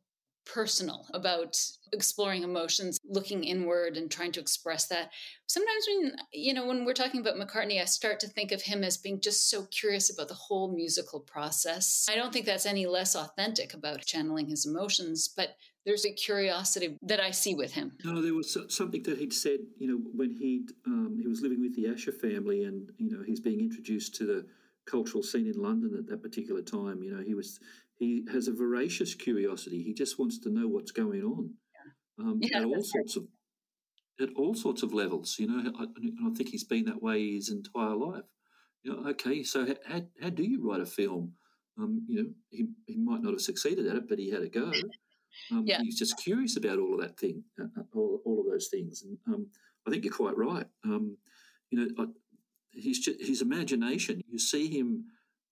personal 0.51 1.05
about 1.13 1.59
exploring 1.93 2.43
emotions, 2.43 2.99
looking 3.05 3.43
inward 3.43 3.97
and 3.97 4.09
trying 4.09 4.31
to 4.33 4.39
express 4.39 4.87
that. 4.87 5.11
Sometimes 5.47 5.87
when 5.87 6.15
you 6.33 6.53
know 6.53 6.65
when 6.65 6.85
we're 6.85 6.93
talking 6.93 7.21
about 7.21 7.35
McCartney, 7.35 7.81
I 7.81 7.85
start 7.85 8.19
to 8.21 8.27
think 8.27 8.51
of 8.51 8.61
him 8.61 8.83
as 8.83 8.97
being 8.97 9.21
just 9.21 9.49
so 9.49 9.65
curious 9.65 10.11
about 10.11 10.27
the 10.27 10.33
whole 10.33 10.73
musical 10.73 11.19
process. 11.19 12.07
I 12.09 12.15
don't 12.15 12.33
think 12.33 12.45
that's 12.45 12.65
any 12.65 12.85
less 12.85 13.15
authentic 13.15 13.73
about 13.73 14.05
channeling 14.05 14.47
his 14.47 14.65
emotions, 14.65 15.27
but 15.27 15.55
there's 15.85 16.05
a 16.05 16.11
curiosity 16.11 16.97
that 17.03 17.21
I 17.21 17.31
see 17.31 17.55
with 17.55 17.73
him. 17.73 17.93
No, 18.03 18.21
there 18.21 18.33
was 18.33 18.57
something 18.69 19.03
that 19.03 19.19
he'd 19.19 19.33
said, 19.33 19.59
you 19.77 19.87
know, 19.87 19.99
when 20.13 20.31
he 20.31 20.67
um, 20.85 21.17
he 21.21 21.27
was 21.27 21.41
living 21.41 21.61
with 21.61 21.75
the 21.75 21.87
Asher 21.87 22.11
family, 22.11 22.63
and 22.63 22.89
you 22.97 23.11
know 23.11 23.23
he's 23.23 23.39
being 23.39 23.59
introduced 23.59 24.15
to 24.15 24.25
the 24.25 24.45
cultural 24.89 25.23
scene 25.23 25.47
in 25.47 25.61
London 25.61 25.95
at 25.97 26.07
that 26.07 26.23
particular 26.23 26.61
time. 26.61 27.03
You 27.03 27.15
know, 27.15 27.23
he 27.23 27.33
was 27.33 27.59
he 27.97 28.25
has 28.31 28.47
a 28.47 28.53
voracious 28.53 29.13
curiosity. 29.15 29.83
He 29.83 29.93
just 29.93 30.19
wants 30.19 30.39
to 30.39 30.49
know 30.49 30.67
what's 30.67 30.91
going 30.91 31.23
on 31.23 31.53
um, 32.19 32.39
yeah, 32.41 32.59
at 32.59 32.65
all 32.65 32.83
sorts 32.83 33.17
right. 33.17 33.23
of 33.23 34.29
at 34.29 34.35
all 34.35 34.55
sorts 34.55 34.83
of 34.83 34.93
levels. 34.93 35.35
You 35.39 35.47
know, 35.47 35.71
I, 35.79 35.83
I, 35.83 36.33
think 36.35 36.49
he's 36.49 36.63
been 36.63 36.85
that 36.85 37.03
way 37.03 37.33
his 37.33 37.49
entire 37.49 37.95
life. 37.95 38.23
You 38.83 38.93
know, 38.93 39.09
okay, 39.11 39.43
so 39.43 39.67
how, 39.87 40.01
how 40.21 40.29
do 40.29 40.43
you 40.43 40.67
write 40.67 40.81
a 40.81 40.85
film? 40.85 41.33
Um, 41.79 42.05
you 42.07 42.23
know, 42.23 42.29
he, 42.49 42.65
he 42.87 42.97
might 42.97 43.21
not 43.21 43.33
have 43.33 43.41
succeeded 43.41 43.85
at 43.85 43.95
it, 43.95 44.09
but 44.09 44.17
he 44.17 44.31
had 44.31 44.43
a 44.43 44.49
go. 44.49 44.71
Um, 45.51 45.65
yeah. 45.67 45.79
He's 45.83 45.99
just 45.99 46.17
curious 46.17 46.57
about 46.57 46.79
all 46.79 46.95
of 46.95 47.01
that 47.01 47.19
thing, 47.19 47.43
uh, 47.61 47.65
uh 47.79 47.83
all, 47.93 48.21
all 48.25 48.39
of 48.39 48.47
those 48.51 48.69
things. 48.69 49.03
And 49.03 49.19
um, 49.27 49.47
I 49.85 49.91
think 49.91 50.03
you're 50.03 50.11
quite 50.11 50.35
right. 50.35 50.65
Um, 50.83 51.17
you 51.69 51.77
know, 51.77 51.87
I, 51.99 52.05
his, 52.77 53.07
his 53.19 53.41
imagination, 53.41 54.21
you 54.27 54.39
see 54.39 54.69
him 54.69 55.05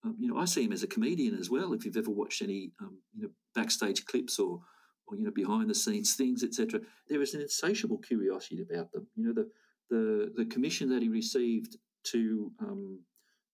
um, 0.06 0.16
you 0.20 0.28
know, 0.28 0.38
I 0.38 0.46
see 0.46 0.64
him 0.64 0.72
as 0.72 0.84
a 0.84 0.88
comedian 0.88 1.36
as 1.36 1.50
well. 1.50 1.74
If 1.74 1.84
you've 1.84 1.98
ever 1.98 2.12
watched 2.12 2.42
any, 2.42 2.72
um, 2.80 3.00
you 3.16 3.24
know, 3.24 3.30
backstage 3.56 4.06
clips 4.06 4.38
or, 4.38 4.62
or 5.08 5.18
you 5.18 5.24
know, 5.24 5.32
behind 5.32 5.70
the 5.70 5.76
scenes 5.76 6.16
things, 6.16 6.44
etc., 6.44 6.82
there 7.10 7.22
is 7.22 7.34
an 7.34 7.42
insatiable 7.42 7.98
curiosity 7.98 8.62
about 8.62 8.92
them. 8.92 9.08
You 9.16 9.26
know, 9.26 9.34
the 9.34 9.50
the 9.90 10.32
the 10.36 10.46
commission 10.46 10.90
that 10.90 11.02
he 11.02 11.10
received 11.10 11.78
to 12.12 12.52
um, 12.60 13.02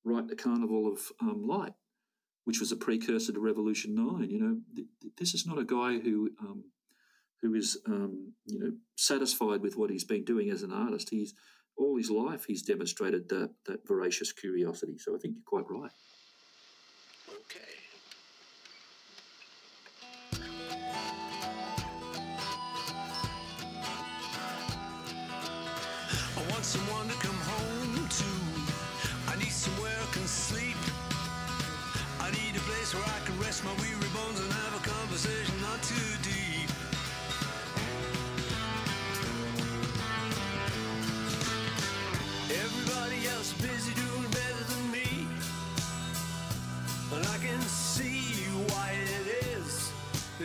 write 0.03 0.28
the 0.28 0.36
Carnival 0.36 0.91
of 0.91 0.99
um, 1.22 1.47
Light, 1.47 1.74
which 2.43 2.59
was 2.59 2.72
a 2.72 2.78
precursor 2.78 3.32
to 3.32 3.39
Revolution 3.39 3.95
Nine. 3.95 4.30
You 4.30 4.39
know, 4.39 4.57
th- 4.76 5.13
this 5.17 5.34
is 5.34 5.45
not 5.45 5.57
a 5.57 5.63
guy 5.63 5.99
who 5.99 6.32
um, 6.41 6.65
who 7.41 7.55
is 7.55 7.78
um, 7.88 8.34
you 8.45 8.59
know 8.59 8.72
satisfied 8.97 9.61
with 9.61 9.78
what 9.78 9.89
he's 9.89 10.03
been 10.03 10.26
doing 10.26 10.49
as 10.49 10.63
an 10.63 10.74
artist. 10.74 11.09
He's 11.09 11.34
all 11.78 11.97
his 11.97 12.11
life 12.11 12.45
he's 12.45 12.61
demonstrated 12.61 13.30
that 13.30 13.51
that 13.65 13.88
voracious 13.88 14.32
curiosity. 14.32 14.97
So 14.97 15.15
I 15.15 15.19
think 15.19 15.36
you're 15.36 15.61
quite 15.61 15.69
right. 15.69 15.91
someone 17.28 17.80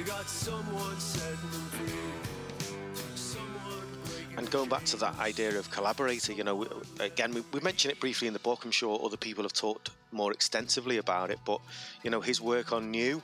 got 0.06 0.28
someone 0.28 0.98
setting 1.00 1.50
them 1.50 1.66
free. 1.70 2.96
Someone 3.16 3.82
And 4.36 4.48
going 4.50 4.68
back 4.68 4.84
to 4.86 4.96
that 4.98 5.18
idea 5.18 5.58
of 5.58 5.70
collaborator, 5.70 6.32
you 6.32 6.44
know, 6.44 6.54
we- 6.54 6.68
again, 7.00 7.32
we, 7.34 7.42
we 7.52 7.60
mentioned 7.60 7.92
it 7.92 8.00
briefly 8.00 8.28
in 8.28 8.32
the 8.32 8.38
book. 8.40 8.64
I'm 8.64 8.70
sure 8.70 9.00
other 9.04 9.16
people 9.16 9.42
have 9.42 9.52
talked 9.52 9.90
more 10.12 10.32
extensively 10.32 10.98
about 10.98 11.30
it, 11.30 11.38
but 11.44 11.60
you 12.04 12.10
know, 12.10 12.20
his 12.20 12.40
work 12.40 12.72
on 12.72 12.90
New 12.90 13.22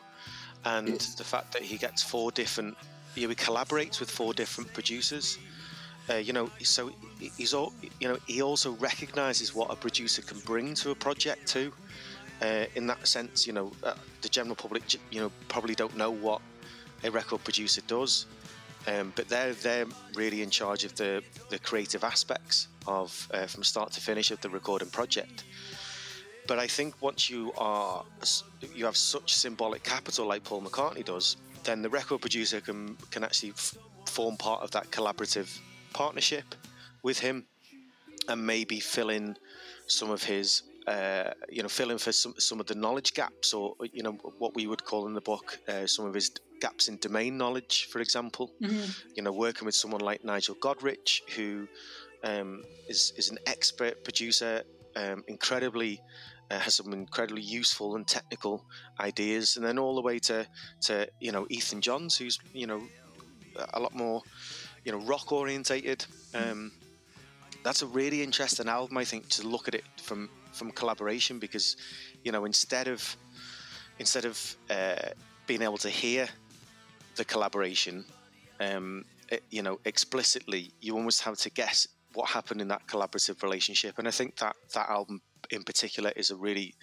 and 0.64 0.88
Yes. 0.88 1.14
the 1.14 1.24
fact 1.24 1.52
that 1.52 1.62
he 1.62 1.76
gets 1.76 2.02
four 2.02 2.32
different, 2.32 2.76
you 3.14 3.22
know, 3.22 3.28
he 3.28 3.34
collaborates 3.36 4.00
with 4.00 4.10
four 4.10 4.34
different 4.34 4.72
producers. 4.72 5.38
Uh, 6.10 6.14
you 6.14 6.32
know, 6.32 6.50
so 6.62 6.90
he- 7.20 7.30
he's 7.36 7.54
all, 7.54 7.72
you 8.00 8.08
know, 8.08 8.18
he 8.26 8.42
also 8.42 8.72
recognizes 8.72 9.54
what 9.54 9.70
a 9.70 9.76
producer 9.76 10.20
can 10.22 10.40
bring 10.40 10.74
to 10.74 10.90
a 10.90 10.94
project 10.96 11.46
too. 11.46 11.72
Uh, 12.40 12.66
in 12.74 12.88
that 12.88 13.06
sense, 13.06 13.46
you 13.46 13.52
know, 13.52 13.70
uh, 13.84 13.94
the 14.22 14.28
general 14.28 14.56
public, 14.56 14.82
you 15.12 15.20
know, 15.20 15.30
probably 15.48 15.76
don't 15.76 15.96
know 15.96 16.10
what 16.10 16.40
a 17.04 17.10
record 17.10 17.42
producer 17.44 17.82
does, 17.86 18.26
um, 18.86 19.12
but 19.14 19.28
they're 19.28 19.52
they're 19.54 19.86
really 20.14 20.42
in 20.42 20.50
charge 20.50 20.84
of 20.84 20.94
the 20.94 21.22
the 21.50 21.58
creative 21.58 22.04
aspects 22.04 22.68
of 22.86 23.28
uh, 23.32 23.46
from 23.46 23.62
start 23.62 23.92
to 23.92 24.00
finish 24.00 24.30
of 24.30 24.40
the 24.40 24.50
recording 24.50 24.90
project. 24.90 25.44
But 26.46 26.58
I 26.58 26.66
think 26.66 27.00
once 27.00 27.30
you 27.30 27.52
are 27.56 28.04
you 28.74 28.84
have 28.84 28.96
such 28.96 29.34
symbolic 29.34 29.82
capital 29.84 30.26
like 30.26 30.42
Paul 30.44 30.62
McCartney 30.62 31.04
does, 31.04 31.36
then 31.64 31.82
the 31.82 31.88
record 31.88 32.20
producer 32.20 32.60
can 32.60 32.96
can 33.10 33.22
actually 33.22 33.50
f- 33.50 33.76
form 34.06 34.36
part 34.36 34.62
of 34.62 34.70
that 34.72 34.90
collaborative 34.90 35.60
partnership 35.92 36.54
with 37.02 37.20
him, 37.20 37.46
and 38.28 38.44
maybe 38.44 38.80
fill 38.80 39.10
in 39.10 39.36
some 39.86 40.10
of 40.10 40.22
his. 40.22 40.62
Uh, 40.84 41.30
you 41.48 41.62
know, 41.62 41.68
fill 41.68 41.92
in 41.92 41.98
for 41.98 42.10
some, 42.10 42.34
some 42.38 42.58
of 42.58 42.66
the 42.66 42.74
knowledge 42.74 43.14
gaps, 43.14 43.54
or 43.54 43.76
you 43.92 44.02
know, 44.02 44.14
what 44.40 44.52
we 44.56 44.66
would 44.66 44.84
call 44.84 45.06
in 45.06 45.14
the 45.14 45.20
book 45.20 45.60
uh, 45.68 45.86
some 45.86 46.06
of 46.06 46.12
his 46.12 46.32
gaps 46.64 46.88
in 46.88 46.96
domain 46.98 47.32
knowledge, 47.42 47.74
for 47.92 48.00
example. 48.00 48.46
You 49.16 49.22
know, 49.24 49.34
working 49.46 49.66
with 49.66 49.76
someone 49.82 50.04
like 50.10 50.20
Nigel 50.24 50.56
Godrich, 50.66 51.10
who 51.36 51.50
um, 52.30 52.50
is 52.88 53.12
is 53.20 53.30
an 53.30 53.38
expert 53.54 53.94
producer, 54.06 54.54
um, 55.02 55.18
incredibly 55.34 56.00
uh, 56.50 56.58
has 56.58 56.74
some 56.74 56.92
incredibly 56.92 57.42
useful 57.60 57.96
and 57.96 58.06
technical 58.06 58.64
ideas, 59.00 59.56
and 59.56 59.64
then 59.66 59.78
all 59.78 59.94
the 59.94 60.06
way 60.10 60.18
to 60.18 60.46
to 60.88 60.94
you 61.20 61.32
know 61.32 61.46
Ethan 61.48 61.80
Johns, 61.80 62.16
who's 62.18 62.38
you 62.52 62.66
know 62.66 62.80
a 63.74 63.80
lot 63.80 63.94
more 63.94 64.22
you 64.84 64.92
know 64.92 65.00
rock 65.12 65.32
orientated. 65.32 66.04
Um, 66.34 66.72
that's 67.64 67.82
a 67.82 67.86
really 67.86 68.22
interesting 68.22 68.68
album, 68.68 68.98
I 68.98 69.04
think, 69.04 69.28
to 69.36 69.48
look 69.48 69.68
at 69.68 69.74
it 69.74 69.84
from 70.02 70.28
from 70.52 70.70
collaboration 70.70 71.38
because 71.38 71.76
you 72.24 72.32
know 72.32 72.44
instead 72.44 72.88
of 72.88 73.16
instead 73.98 74.24
of 74.24 74.56
uh, 74.70 75.10
being 75.46 75.62
able 75.62 75.78
to 75.78 75.90
hear 75.90 76.28
the 77.16 77.24
collaboration 77.24 78.04
um, 78.60 79.04
it- 79.30 79.42
you 79.50 79.62
know, 79.62 79.80
explicitly, 79.84 80.72
you 80.80 80.94
almost 80.96 81.22
have 81.22 81.36
to 81.38 81.50
guess 81.50 81.86
what 82.14 82.28
happened 82.28 82.60
in 82.60 82.68
that 82.68 82.86
collaborative 82.86 83.42
relationship. 83.42 83.98
And 83.98 84.06
I 84.06 84.10
think 84.10 84.36
that 84.36 84.54
that 84.74 84.88
album 84.90 85.20
in 85.50 85.62
particular 85.64 86.12
is 86.14 86.30
a 86.30 86.36
really 86.36 86.74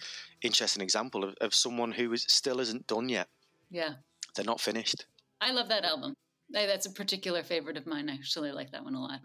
interesting 0.42 0.82
example 0.82 1.24
of, 1.24 1.34
of 1.40 1.54
someone 1.54 1.92
who 1.92 2.12
is 2.12 2.24
still 2.28 2.60
isn't 2.60 2.86
done 2.86 3.08
yet. 3.08 3.28
Yeah. 3.70 3.94
They're 4.34 4.44
not 4.44 4.60
finished. 4.60 5.06
I 5.40 5.52
love 5.52 5.68
that 5.68 5.84
album. 5.84 6.14
Eh, 6.54 6.66
That's 6.66 6.86
a 6.86 6.90
particular 6.90 7.42
favorite 7.44 7.76
of 7.76 7.86
mine. 7.86 8.10
I 8.10 8.14
actually 8.14 8.50
like 8.52 8.72
that 8.72 8.84
one 8.84 8.94
a 8.96 9.00
lot. 9.00 9.20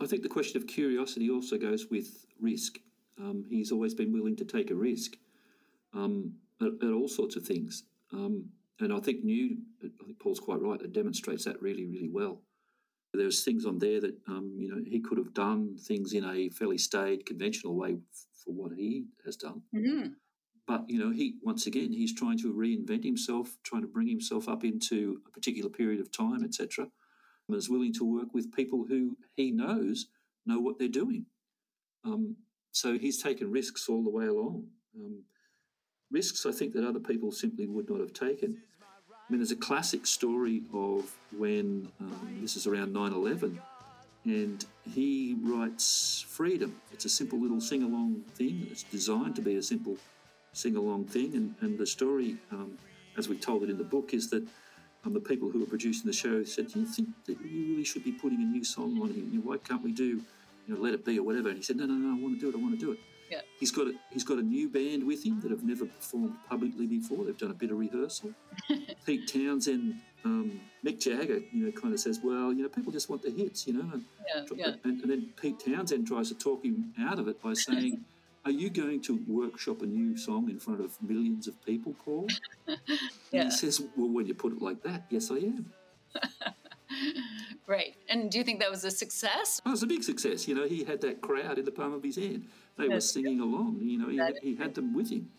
I 0.00 0.06
think 0.06 0.22
the 0.22 0.28
question 0.28 0.60
of 0.60 0.66
curiosity 0.66 1.30
also 1.30 1.56
goes 1.56 1.86
with 1.90 2.26
risk. 2.40 2.78
Um, 3.18 3.44
he's 3.48 3.70
always 3.70 3.94
been 3.94 4.12
willing 4.12 4.36
to 4.36 4.44
take 4.44 4.70
a 4.70 4.74
risk 4.74 5.12
um, 5.94 6.34
at, 6.60 6.72
at 6.82 6.92
all 6.92 7.06
sorts 7.08 7.36
of 7.36 7.44
things. 7.46 7.84
Um, 8.12 8.46
and 8.80 8.92
I 8.92 9.00
think 9.00 9.24
new, 9.24 9.58
I 9.82 10.04
think 10.04 10.18
Paul's 10.20 10.40
quite 10.40 10.60
right, 10.60 10.80
it 10.80 10.92
demonstrates 10.92 11.44
that 11.44 11.60
really, 11.62 11.86
really 11.86 12.08
well. 12.10 12.42
There's 13.12 13.44
things 13.44 13.64
on 13.64 13.78
there 13.78 14.00
that, 14.00 14.16
um, 14.26 14.56
you 14.58 14.68
know, 14.68 14.82
he 14.84 15.00
could 15.00 15.18
have 15.18 15.34
done 15.34 15.76
things 15.78 16.12
in 16.12 16.24
a 16.24 16.48
fairly 16.50 16.78
staid, 16.78 17.26
conventional 17.26 17.76
way 17.76 17.92
f- 17.92 18.26
for 18.44 18.52
what 18.52 18.72
he 18.76 19.04
has 19.24 19.36
done. 19.36 19.62
hmm 19.72 20.08
But, 20.66 20.84
you 20.88 20.98
know, 20.98 21.10
he, 21.12 21.36
once 21.42 21.66
again, 21.66 21.92
he's 21.92 22.14
trying 22.14 22.38
to 22.38 22.52
reinvent 22.52 23.04
himself, 23.04 23.56
trying 23.62 23.82
to 23.82 23.88
bring 23.88 24.08
himself 24.08 24.48
up 24.48 24.64
into 24.64 25.20
a 25.26 25.30
particular 25.30 25.70
period 25.70 26.00
of 26.00 26.10
time, 26.10 26.42
etc 26.42 26.88
and 27.48 27.56
is 27.56 27.68
willing 27.68 27.92
to 27.94 28.04
work 28.04 28.32
with 28.32 28.52
people 28.52 28.84
who 28.88 29.16
he 29.36 29.50
knows 29.50 30.06
know 30.46 30.60
what 30.60 30.78
they're 30.78 30.88
doing. 30.88 31.26
Um, 32.04 32.36
so 32.72 32.98
he's 32.98 33.22
taken 33.22 33.50
risks 33.50 33.88
all 33.88 34.02
the 34.04 34.10
way 34.10 34.26
along. 34.26 34.68
Um, 34.96 35.24
risks 36.14 36.46
I 36.46 36.52
think 36.52 36.72
that 36.74 36.86
other 36.86 37.00
people 37.00 37.32
simply 37.32 37.66
would 37.66 37.90
not 37.90 38.00
have 38.00 38.12
taken. 38.12 38.62
I 39.10 39.32
mean, 39.32 39.40
there's 39.40 39.50
a 39.50 39.56
classic 39.56 40.06
story 40.06 40.62
of 40.72 41.12
when 41.36 41.88
um, 42.00 42.38
this 42.40 42.56
is 42.56 42.66
around 42.66 42.92
9 42.92 43.12
11, 43.12 43.60
and 44.24 44.64
he 44.94 45.36
writes 45.42 46.24
Freedom. 46.28 46.80
It's 46.92 47.04
a 47.04 47.08
simple 47.08 47.40
little 47.40 47.60
sing 47.60 47.82
along 47.82 48.22
thing. 48.34 48.68
It's 48.70 48.84
designed 48.84 49.34
to 49.36 49.42
be 49.42 49.56
a 49.56 49.62
simple 49.62 49.96
sing 50.52 50.76
along 50.76 51.06
thing. 51.06 51.34
And, 51.34 51.54
and 51.62 51.78
the 51.78 51.86
story, 51.86 52.36
um, 52.52 52.78
as 53.18 53.28
we 53.28 53.36
told 53.36 53.62
it 53.64 53.70
in 53.70 53.78
the 53.78 53.84
book, 53.84 54.14
is 54.14 54.30
that 54.30 54.46
um, 55.04 55.14
the 55.14 55.20
people 55.20 55.50
who 55.50 55.60
were 55.60 55.66
producing 55.66 56.06
the 56.06 56.12
show 56.12 56.44
said, 56.44 56.68
"Do 56.72 56.80
you 56.80 56.86
think 56.86 57.08
that 57.26 57.38
you 57.40 57.70
really 57.70 57.84
should 57.84 58.04
be 58.04 58.12
putting 58.12 58.40
a 58.40 58.44
new 58.44 58.64
song 58.64 59.00
on 59.02 59.08
here? 59.12 59.40
Why 59.42 59.56
can't 59.56 59.82
we 59.82 59.92
do, 59.92 60.22
you 60.66 60.74
know, 60.74 60.80
Let 60.80 60.94
It 60.94 61.04
Be 61.04 61.18
or 61.18 61.22
whatever?" 61.22 61.48
And 61.48 61.58
he 61.58 61.62
said, 61.62 61.76
"No, 61.76 61.86
no, 61.86 61.94
no, 61.94 62.16
I 62.16 62.22
want 62.22 62.38
to 62.38 62.40
do 62.40 62.48
it. 62.50 62.58
I 62.58 62.62
want 62.62 62.78
to 62.78 62.84
do 62.86 62.92
it." 62.92 62.98
Yeah. 63.34 63.40
He's 63.60 63.70
got 63.72 63.86
a, 63.88 63.92
he's 64.12 64.24
got 64.24 64.38
a 64.38 64.42
new 64.42 64.68
band 64.68 65.04
with 65.06 65.24
him 65.24 65.40
that 65.40 65.50
have 65.50 65.64
never 65.64 65.86
performed 65.86 66.34
publicly 66.48 66.86
before. 66.86 67.24
They've 67.24 67.36
done 67.36 67.50
a 67.50 67.54
bit 67.54 67.70
of 67.70 67.78
rehearsal. 67.78 68.30
Pete 69.06 69.26
Townshend, 69.32 69.96
um, 70.24 70.60
Mick 70.84 71.00
Jagger, 71.00 71.40
you 71.52 71.64
know, 71.66 71.72
kind 71.72 71.92
of 71.94 72.00
says, 72.00 72.20
"Well, 72.22 72.52
you 72.52 72.62
know, 72.62 72.68
people 72.68 72.92
just 72.92 73.08
want 73.10 73.22
the 73.22 73.30
hits, 73.30 73.66
you 73.66 73.72
know." 73.74 73.88
And, 73.92 74.04
Yeah, 74.28 74.44
yeah. 74.54 74.74
and, 74.84 75.00
and 75.02 75.10
then 75.10 75.32
Pete 75.40 75.58
Townshend 75.64 76.06
tries 76.06 76.28
to 76.28 76.34
talk 76.34 76.64
him 76.64 76.92
out 77.00 77.18
of 77.18 77.28
it 77.28 77.42
by 77.42 77.54
saying. 77.54 78.04
Are 78.46 78.50
you 78.50 78.68
going 78.68 79.00
to 79.04 79.18
workshop 79.26 79.80
a 79.80 79.86
new 79.86 80.18
song 80.18 80.50
in 80.50 80.58
front 80.58 80.80
of 80.82 81.00
millions 81.02 81.48
of 81.48 81.54
people, 81.64 81.94
Paul? 82.04 82.28
And 82.68 82.78
Yeah. 83.32 83.44
he 83.44 83.50
says, 83.50 83.80
Well, 83.96 84.10
when 84.10 84.26
you 84.26 84.34
put 84.34 84.52
it 84.52 84.60
like 84.60 84.82
that, 84.82 85.06
yes, 85.08 85.30
I 85.30 85.36
am. 85.36 85.72
Right. 87.66 87.94
And 88.10 88.30
do 88.30 88.36
you 88.36 88.44
think 88.44 88.60
that 88.60 88.70
was 88.70 88.84
a 88.84 88.90
success? 88.90 89.62
Oh, 89.64 89.70
it 89.70 89.72
was 89.72 89.82
a 89.82 89.86
big 89.86 90.02
success. 90.02 90.46
You 90.46 90.54
know, 90.54 90.66
he 90.66 90.84
had 90.84 91.00
that 91.00 91.22
crowd 91.22 91.58
in 91.58 91.64
the 91.64 91.70
palm 91.70 91.94
of 91.94 92.02
his 92.02 92.16
hand. 92.16 92.46
They 92.76 92.88
were 92.88 93.00
singing 93.00 93.40
along. 93.40 93.80
You 93.82 93.98
know, 93.98 94.08
he, 94.08 94.50
he 94.50 94.56
had 94.56 94.74
them 94.74 94.94
with 94.94 95.10
him. 95.10 95.30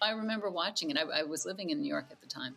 I 0.00 0.12
remember 0.12 0.50
watching 0.50 0.90
it. 0.90 0.98
I, 0.98 1.20
I 1.20 1.22
was 1.24 1.44
living 1.44 1.70
in 1.70 1.80
New 1.80 1.88
York 1.88 2.06
at 2.10 2.20
the 2.20 2.28
time, 2.28 2.56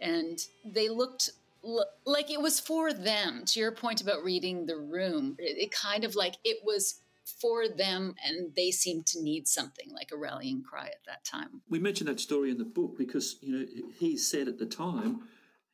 and 0.00 0.38
they 0.64 0.88
looked 0.88 1.30
l- 1.64 1.86
like 2.04 2.30
it 2.30 2.40
was 2.40 2.60
for 2.60 2.92
them. 2.92 3.44
To 3.46 3.60
your 3.60 3.72
point 3.72 4.02
about 4.02 4.22
reading 4.22 4.66
the 4.66 4.76
room, 4.76 5.36
it, 5.38 5.56
it 5.56 5.70
kind 5.72 6.04
of 6.04 6.14
like 6.14 6.36
it 6.44 6.58
was 6.64 7.00
for 7.40 7.66
them, 7.68 8.14
and 8.22 8.54
they 8.54 8.70
seemed 8.70 9.06
to 9.06 9.22
need 9.22 9.48
something 9.48 9.90
like 9.94 10.10
a 10.12 10.16
rallying 10.16 10.62
cry 10.62 10.86
at 10.86 11.04
that 11.06 11.24
time. 11.24 11.62
We 11.70 11.78
mentioned 11.78 12.08
that 12.08 12.20
story 12.20 12.50
in 12.50 12.58
the 12.58 12.66
book 12.66 12.98
because, 12.98 13.36
you 13.40 13.58
know, 13.58 13.66
he 13.98 14.18
said 14.18 14.46
at 14.46 14.58
the 14.58 14.66
time, 14.66 15.20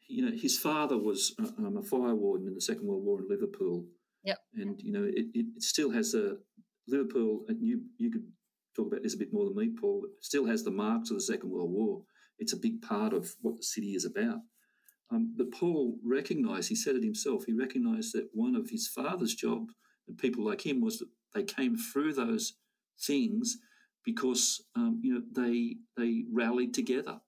you 0.07 0.25
know, 0.25 0.37
his 0.37 0.57
father 0.57 0.97
was 0.97 1.35
uh, 1.41 1.49
um, 1.59 1.77
a 1.77 1.83
fire 1.83 2.15
warden 2.15 2.47
in 2.47 2.55
the 2.55 2.61
Second 2.61 2.87
World 2.87 3.05
War 3.05 3.21
in 3.21 3.29
Liverpool. 3.29 3.85
Yep. 4.25 4.39
And, 4.55 4.81
you 4.81 4.93
know, 4.93 5.05
it, 5.05 5.27
it, 5.35 5.47
it 5.57 5.63
still 5.63 5.91
has 5.91 6.15
a 6.15 6.37
Liverpool, 6.89 7.45
and 7.49 7.63
you, 7.63 7.83
you 7.99 8.11
could 8.11 8.27
talk 8.77 8.89
about 8.89 9.03
this 9.03 9.15
a 9.15 9.19
bit 9.19 9.33
more 9.33 9.45
than 9.45 9.57
me, 9.57 9.71
Paul, 9.79 10.07
still 10.21 10.47
has 10.47 10.65
the 10.65 10.71
marks 10.71 11.11
of 11.11 11.17
the 11.17 11.23
Second 11.23 11.51
World 11.51 11.71
War. 11.71 12.03
It's 12.39 12.53
a 12.53 12.59
big 12.59 12.83
part 12.83 13.13
of 13.13 13.35
what 13.43 13.57
the 13.57 13.63
city 13.63 13.95
is 13.95 14.05
about. 14.05 14.39
Um, 15.13 15.35
but 15.37 15.51
Paul 15.51 15.99
recognised, 16.05 16.69
he 16.69 16.77
said 16.77 16.95
it 16.95 17.03
himself, 17.03 17.45
he 17.45 17.53
recognised 17.53 18.15
that 18.15 18.29
one 18.33 18.55
of 18.55 18.71
his 18.71 18.89
father's 18.89 19.35
job 19.35 19.71
and 20.07 20.17
people 20.17 20.45
like 20.45 20.65
him 20.65 20.81
was 20.81 20.99
that 20.99 21.09
they 21.35 21.43
came 21.43 21.77
through 21.77 22.15
those 22.15 22.55
things 22.99 23.57
because 24.05 24.63
um, 24.77 25.01
you 25.03 25.15
know 25.15 25.23
they 25.33 25.77
they 25.97 26.25
rallied 26.33 26.75
together. 26.75 27.21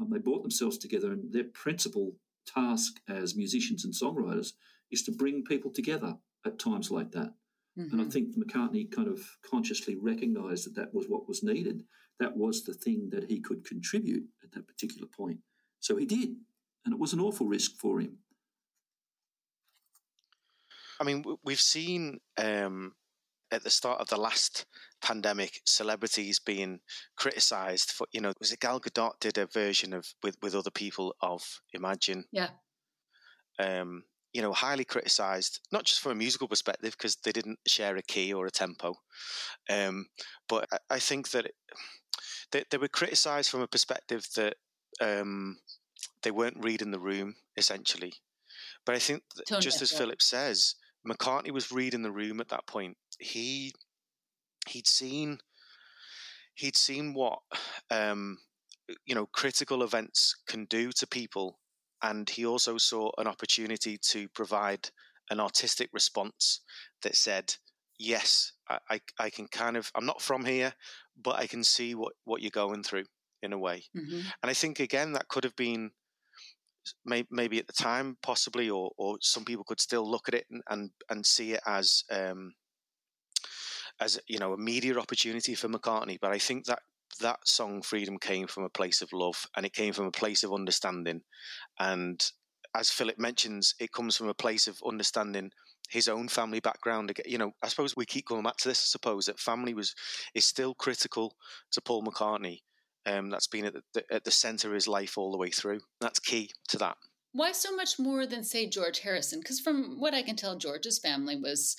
Um, 0.00 0.10
they 0.10 0.18
brought 0.18 0.42
themselves 0.42 0.78
together, 0.78 1.12
and 1.12 1.32
their 1.32 1.44
principal 1.44 2.14
task 2.46 3.00
as 3.08 3.36
musicians 3.36 3.84
and 3.84 3.92
songwriters 3.92 4.52
is 4.90 5.02
to 5.02 5.12
bring 5.12 5.44
people 5.44 5.70
together 5.70 6.16
at 6.46 6.58
times 6.58 6.90
like 6.90 7.10
that. 7.12 7.34
And 7.78 8.00
I 8.00 8.04
think 8.06 8.36
McCartney 8.36 8.90
kind 8.90 9.06
of 9.06 9.20
consciously 9.48 9.94
recognised 9.94 10.66
that 10.66 10.74
that 10.74 10.92
was 10.92 11.06
what 11.06 11.28
was 11.28 11.44
needed. 11.44 11.84
That 12.18 12.36
was 12.36 12.64
the 12.64 12.74
thing 12.74 13.08
that 13.10 13.30
he 13.30 13.40
could 13.40 13.64
contribute 13.64 14.24
at 14.42 14.50
that 14.52 14.66
particular 14.66 15.06
point. 15.06 15.38
So 15.78 15.96
he 15.96 16.04
did, 16.04 16.30
and 16.84 16.92
it 16.92 16.98
was 16.98 17.12
an 17.12 17.20
awful 17.20 17.46
risk 17.46 17.76
for 17.80 18.00
him. 18.00 18.18
I 21.00 21.04
mean, 21.04 21.24
we've 21.44 21.60
seen 21.60 22.18
um, 22.36 22.94
at 23.52 23.62
the 23.62 23.70
start 23.70 24.00
of 24.00 24.08
the 24.08 24.16
last 24.16 24.66
pandemic 25.00 25.60
celebrities 25.64 26.40
being 26.40 26.80
criticised 27.16 27.92
for, 27.92 28.08
you 28.10 28.20
know, 28.20 28.32
was 28.40 28.52
it 28.52 28.58
Gal 28.58 28.80
Gadot 28.80 29.20
did 29.20 29.38
a 29.38 29.46
version 29.46 29.92
of 29.92 30.12
with 30.22 30.36
with 30.42 30.56
other 30.56 30.70
people 30.72 31.14
of 31.20 31.60
Imagine, 31.72 32.24
Yeah. 32.32 32.50
um, 33.60 34.02
you 34.32 34.42
know, 34.42 34.52
highly 34.52 34.84
criticised, 34.84 35.60
not 35.72 35.84
just 35.84 36.00
from 36.00 36.12
a 36.12 36.16
musical 36.16 36.48
perspective 36.48 36.92
because 36.92 37.16
they 37.16 37.32
didn't 37.32 37.58
share 37.66 37.96
a 37.96 38.02
key 38.02 38.32
or 38.32 38.46
a 38.46 38.50
tempo, 38.50 38.94
um, 39.70 40.06
but 40.48 40.66
I, 40.72 40.78
I 40.96 40.98
think 40.98 41.30
that 41.30 41.46
it, 41.46 41.54
they, 42.52 42.64
they 42.70 42.78
were 42.78 42.88
criticised 42.88 43.50
from 43.50 43.60
a 43.60 43.68
perspective 43.68 44.26
that. 44.36 44.54
Um, 45.00 45.58
they 46.22 46.30
weren't 46.30 46.64
reading 46.64 46.90
the 46.90 46.98
room 46.98 47.36
essentially. 47.56 48.12
But 48.84 48.94
I 48.94 48.98
think 48.98 49.22
Tone 49.48 49.60
just 49.60 49.82
as. 49.82 49.92
Phillip 49.92 50.22
says, 50.22 50.74
McCartney 51.06 51.50
was 51.50 51.72
reading 51.72 52.02
the 52.02 52.10
room 52.10 52.40
at 52.40 52.48
that 52.48 52.66
point. 52.66 52.96
He 53.18 53.72
he'd 54.68 54.86
seen 54.86 55.38
he'd 56.54 56.76
seen 56.76 57.14
what 57.14 57.40
um, 57.90 58.38
you 59.04 59.14
know 59.14 59.26
critical 59.26 59.82
events 59.82 60.36
can 60.46 60.64
do 60.66 60.90
to 60.92 61.06
people, 61.06 61.58
and 62.02 62.28
he 62.30 62.46
also 62.46 62.78
saw 62.78 63.10
an 63.18 63.26
opportunity 63.26 63.98
to 63.98 64.28
provide 64.30 64.90
an 65.30 65.40
artistic 65.40 65.90
response 65.92 66.60
that 67.02 67.16
said, 67.16 67.56
"Yes, 67.98 68.52
I, 68.68 68.78
I, 68.90 69.00
I 69.18 69.30
can 69.30 69.48
kind 69.48 69.76
of 69.76 69.90
I'm 69.94 70.06
not 70.06 70.22
from 70.22 70.44
here, 70.44 70.74
but 71.16 71.36
I 71.36 71.46
can 71.46 71.64
see 71.64 71.94
what 71.94 72.14
what 72.24 72.42
you're 72.42 72.50
going 72.50 72.82
through 72.82 73.06
in 73.42 73.52
a 73.52 73.58
way." 73.58 73.84
Mhm. 73.94 74.32
And 74.42 74.50
I 74.50 74.54
think 74.54 74.80
again 74.80 75.12
that 75.12 75.28
could 75.28 75.44
have 75.44 75.56
been 75.56 75.92
may, 77.04 77.26
maybe 77.30 77.58
at 77.58 77.66
the 77.66 77.72
time 77.72 78.16
possibly, 78.22 78.70
or 78.70 78.92
or 78.96 79.18
some 79.20 79.44
people 79.44 79.64
could 79.64 79.80
still 79.80 80.08
look 80.08 80.28
at 80.28 80.34
it 80.34 80.46
and 80.50 80.62
and, 80.68 80.90
and 81.08 81.26
see 81.26 81.52
it 81.52 81.60
as 81.66 82.04
um, 82.10 82.52
as 84.00 84.20
you 84.26 84.38
know 84.38 84.52
a 84.52 84.58
media 84.58 84.98
opportunity 84.98 85.54
for 85.54 85.68
McCartney. 85.68 86.18
But 86.20 86.32
I 86.32 86.38
think 86.38 86.66
that 86.66 86.82
that 87.18 87.46
song 87.46 87.82
"Freedom" 87.82 88.18
came 88.18 88.46
from 88.46 88.64
a 88.64 88.70
place 88.70 89.02
of 89.02 89.12
love, 89.12 89.46
and 89.56 89.64
it 89.66 89.72
came 89.72 89.92
from 89.92 90.06
a 90.06 90.12
place 90.12 90.44
of 90.44 90.52
understanding. 90.52 91.22
And 91.78 92.24
as 92.76 92.90
Phillip 92.90 93.18
mentions, 93.18 93.74
it 93.78 93.92
comes 93.92 94.16
from 94.16 94.28
a 94.28 94.34
place 94.34 94.66
of 94.66 94.80
understanding 94.86 95.50
his 95.88 96.08
own 96.08 96.28
family 96.28 96.60
background. 96.60 97.12
You 97.24 97.38
know, 97.38 97.52
I 97.62 97.68
suppose 97.68 97.96
we 97.96 98.04
keep 98.04 98.26
going 98.26 98.42
back 98.42 98.56
to 98.58 98.68
this. 98.68 98.80
I 98.80 98.88
suppose 98.88 99.26
that 99.26 99.40
family 99.40 99.74
was 99.74 99.94
is 100.34 100.44
still 100.44 100.74
critical 100.74 101.34
to 101.72 101.80
Paul 101.80 102.02
McCartney. 102.02 102.60
Um, 103.06 103.30
that's 103.30 103.46
been 103.46 103.64
at 103.64 103.74
the, 103.94 104.04
at 104.10 104.24
the 104.24 104.30
center 104.30 104.68
of 104.68 104.74
his 104.74 104.86
life 104.86 105.16
all 105.16 105.32
the 105.32 105.38
way 105.38 105.50
through. 105.50 105.80
That's 106.00 106.18
key 106.18 106.50
to 106.68 106.78
that. 106.78 106.96
Why 107.32 107.52
so 107.52 107.74
much 107.74 107.98
more 107.98 108.26
than, 108.26 108.44
say, 108.44 108.68
George 108.68 109.00
Harrison? 109.00 109.40
Because 109.40 109.60
from 109.60 109.98
what 109.98 110.14
I 110.14 110.22
can 110.22 110.36
tell, 110.36 110.58
George's 110.58 110.98
family 110.98 111.36
was 111.36 111.76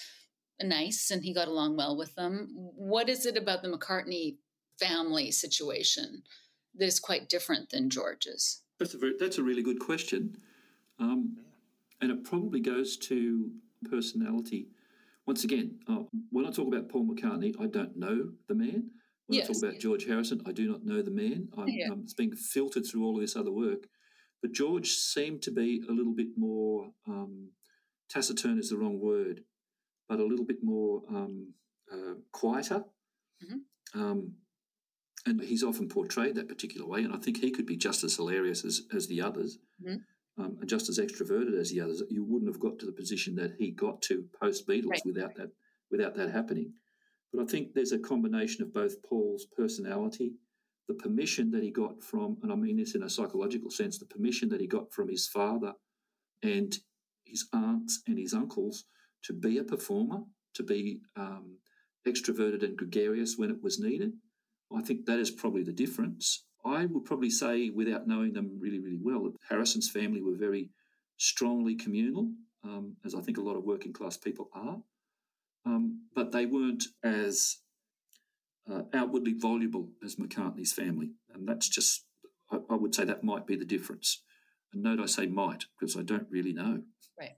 nice 0.62 1.12
and 1.12 1.24
he 1.24 1.34
got 1.34 1.48
along 1.48 1.78
well 1.78 1.96
with 1.96 2.16
them. 2.16 2.48
What 2.54 3.10
is 3.10 3.26
it 3.26 3.38
about 3.38 3.62
the 3.62 3.70
McCartney 3.70 4.38
family 4.80 5.32
situation 5.32 6.24
that 6.76 6.86
is 6.86 7.00
quite 7.00 7.30
different 7.30 7.70
than 7.70 7.90
George's? 7.90 8.62
That's 8.80 8.94
a 8.94 8.98
very, 8.98 9.14
that's 9.20 9.38
a 9.38 9.44
really 9.44 9.64
good 9.64 9.80
question, 9.80 10.38
um, 11.00 11.38
and 12.02 12.12
it 12.12 12.24
probably 12.24 12.60
goes 12.62 12.98
to 12.98 13.52
personality. 13.90 14.70
Once 15.26 15.44
again, 15.44 15.80
uh, 15.88 16.04
when 16.32 16.46
I 16.46 16.52
talk 16.52 16.68
about 16.68 16.90
Paul 16.90 17.06
McCartney, 17.06 17.54
I 17.60 17.68
don't 17.68 17.96
know 17.98 18.32
the 18.48 18.56
man. 18.56 18.92
When 19.28 19.42
I 19.42 19.46
talk 19.46 19.58
about 19.58 19.74
yes. 19.74 19.82
George 19.84 20.06
Harrison, 20.06 20.42
I 20.48 20.52
do 20.52 20.68
not 20.68 20.84
know 20.86 21.02
the 21.04 21.12
man. 21.12 21.50
I'm, 21.56 21.68
Yeah. 21.68 21.90
um, 21.92 22.02
it's 22.04 22.16
being 22.16 22.36
filtered 22.36 22.86
through 22.88 23.06
all 23.06 23.16
of 23.16 23.22
this 23.22 23.36
other 23.36 23.52
work. 23.52 23.88
But 24.42 24.54
George 24.54 24.90
seemed 24.90 25.44
to 25.44 25.52
be 25.52 25.84
a 25.88 25.92
little 25.92 26.14
bit 26.16 26.30
more 26.36 26.92
um, 27.08 27.52
taciturn 28.10 28.58
is 28.58 28.70
the 28.70 28.78
wrong 28.78 29.00
word, 29.00 29.44
but 30.08 30.20
a 30.20 30.26
little 30.26 30.46
bit 30.46 30.64
more 30.64 31.04
um, 31.10 31.54
uh, 31.92 32.16
quieter. 32.32 32.86
Mhm. 33.44 33.60
Um, 33.94 34.36
and 35.26 35.42
he's 35.42 35.64
often 35.64 35.88
portrayed 35.90 36.36
that 36.36 36.48
particular 36.48 36.86
way. 36.88 37.04
And 37.04 37.14
I 37.14 37.18
think 37.18 37.38
he 37.38 37.52
could 37.52 37.66
be 37.66 37.76
just 37.78 38.04
as 38.04 38.16
hilarious 38.16 38.64
as, 38.66 38.82
as 38.94 39.08
the 39.08 39.22
others, 39.22 39.58
Mhm. 39.82 40.04
um, 40.38 40.58
and 40.60 40.70
just 40.70 40.90
as 40.90 41.00
extroverted 41.00 41.54
as 41.60 41.70
the 41.72 41.82
others. 41.82 42.04
You 42.10 42.24
wouldn't 42.24 42.52
have 42.52 42.60
got 42.60 42.80
to 42.80 42.86
the 42.86 42.92
position 42.92 43.36
that 43.36 43.56
he 43.58 43.72
got 43.72 44.02
to 44.04 44.24
post 44.42 44.68
Beatles 44.68 44.90
Right. 44.92 45.06
without 45.06 45.36
that 45.36 45.52
without 45.92 46.14
that 46.16 46.30
happening. 46.30 46.74
But 47.34 47.42
I 47.42 47.46
think 47.46 47.74
there's 47.74 47.92
a 47.94 47.98
combination 48.00 48.62
of 48.64 48.72
both 48.72 49.02
Paul's 49.02 49.46
personality, 49.48 50.36
the 50.88 50.94
permission 50.94 51.50
that 51.52 51.64
he 51.64 51.72
got 51.72 52.04
from, 52.04 52.38
and 52.44 52.52
I 52.52 52.56
mean 52.56 52.78
this 52.78 52.94
in 52.94 53.02
a 53.02 53.10
psychological 53.10 53.72
sense, 53.72 53.98
the 53.98 54.06
permission 54.06 54.50
that 54.50 54.62
he 54.62 54.68
got 54.68 54.94
from 54.94 55.08
his 55.10 55.28
father 55.28 55.74
and 56.44 56.78
his 57.26 57.48
aunts 57.54 58.04
and 58.08 58.20
his 58.20 58.34
uncles 58.36 58.86
to 59.24 59.34
be 59.34 59.58
a 59.58 59.64
performer, 59.64 60.24
to 60.54 60.64
be 60.64 61.02
um, 61.16 61.58
extroverted 62.08 62.62
and 62.64 62.78
gregarious 62.78 63.36
when 63.38 63.50
it 63.50 63.62
was 63.64 63.80
needed. 63.80 64.14
I 64.76 64.82
think 64.82 65.06
that 65.06 65.20
is 65.20 65.32
probably 65.32 65.64
the 65.64 65.72
difference. 65.72 66.44
I 66.66 66.86
would 66.86 67.06
probably 67.06 67.30
say, 67.30 67.70
without 67.70 68.08
knowing 68.08 68.34
them 68.34 68.58
really, 68.60 68.80
really 68.80 69.00
well, 69.02 69.24
that 69.24 69.34
Harrison's 69.50 69.90
family 69.90 70.22
were 70.22 70.36
very 70.36 70.70
strongly 71.18 71.76
communal, 71.76 72.32
um, 72.64 72.98
as 73.06 73.16
I 73.16 73.22
think 73.22 73.38
a 73.38 73.42
lot 73.42 73.56
of 73.56 73.64
working 73.64 73.94
class 73.94 74.18
people 74.18 74.50
are. 74.54 74.78
Um, 75.66 76.08
but 76.16 76.32
they 76.32 76.46
weren't 76.46 76.86
as 77.04 77.58
uh, 78.72 78.84
outwardly 78.94 79.34
voluble 79.34 79.90
as 80.04 80.16
McCartney's 80.16 80.74
family. 80.74 81.12
And 81.34 81.48
that's 81.48 81.70
just, 81.70 82.06
I, 82.52 82.60
I 82.70 82.76
would 82.76 82.94
say 82.94 83.06
that 83.06 83.24
might 83.24 83.48
be 83.48 83.56
the 83.56 83.66
difference. 83.66 84.22
And 84.74 84.84
note 84.84 85.00
I 85.00 85.06
say 85.08 85.26
might, 85.26 85.66
because 85.80 85.98
I 85.98 86.04
don't 86.04 86.28
really 86.30 86.54
know. 86.54 86.84
Right. 87.20 87.38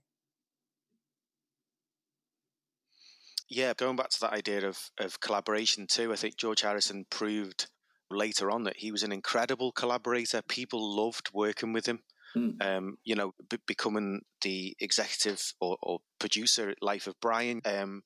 Yeah, 3.54 3.74
going 3.76 3.98
back 3.98 4.10
to 4.12 4.20
that 4.22 4.32
idea 4.32 4.66
of, 4.66 4.80
of 4.98 5.20
collaboration 5.20 5.86
too, 5.86 6.14
I 6.14 6.16
think 6.16 6.38
George 6.38 6.62
Harrison 6.62 7.06
proved 7.10 7.68
later 8.10 8.50
on 8.50 8.64
that 8.64 8.78
he 8.78 8.94
was 8.94 9.04
an 9.04 9.12
incredible 9.12 9.74
collaborator. 9.74 10.42
People 10.42 10.96
loved 10.96 11.30
working 11.34 11.74
with 11.74 11.86
him. 11.86 12.00
Mm. 12.34 12.66
Um, 12.66 12.98
you 13.04 13.14
know, 13.14 13.34
b- 13.50 13.58
becoming 13.68 14.22
the 14.42 14.74
executive 14.80 15.54
or, 15.60 15.76
or 15.84 16.00
producer 16.18 16.70
at 16.70 16.82
Life 16.82 17.08
of 17.08 17.20
Brian, 17.22 17.60
um, 17.66 18.04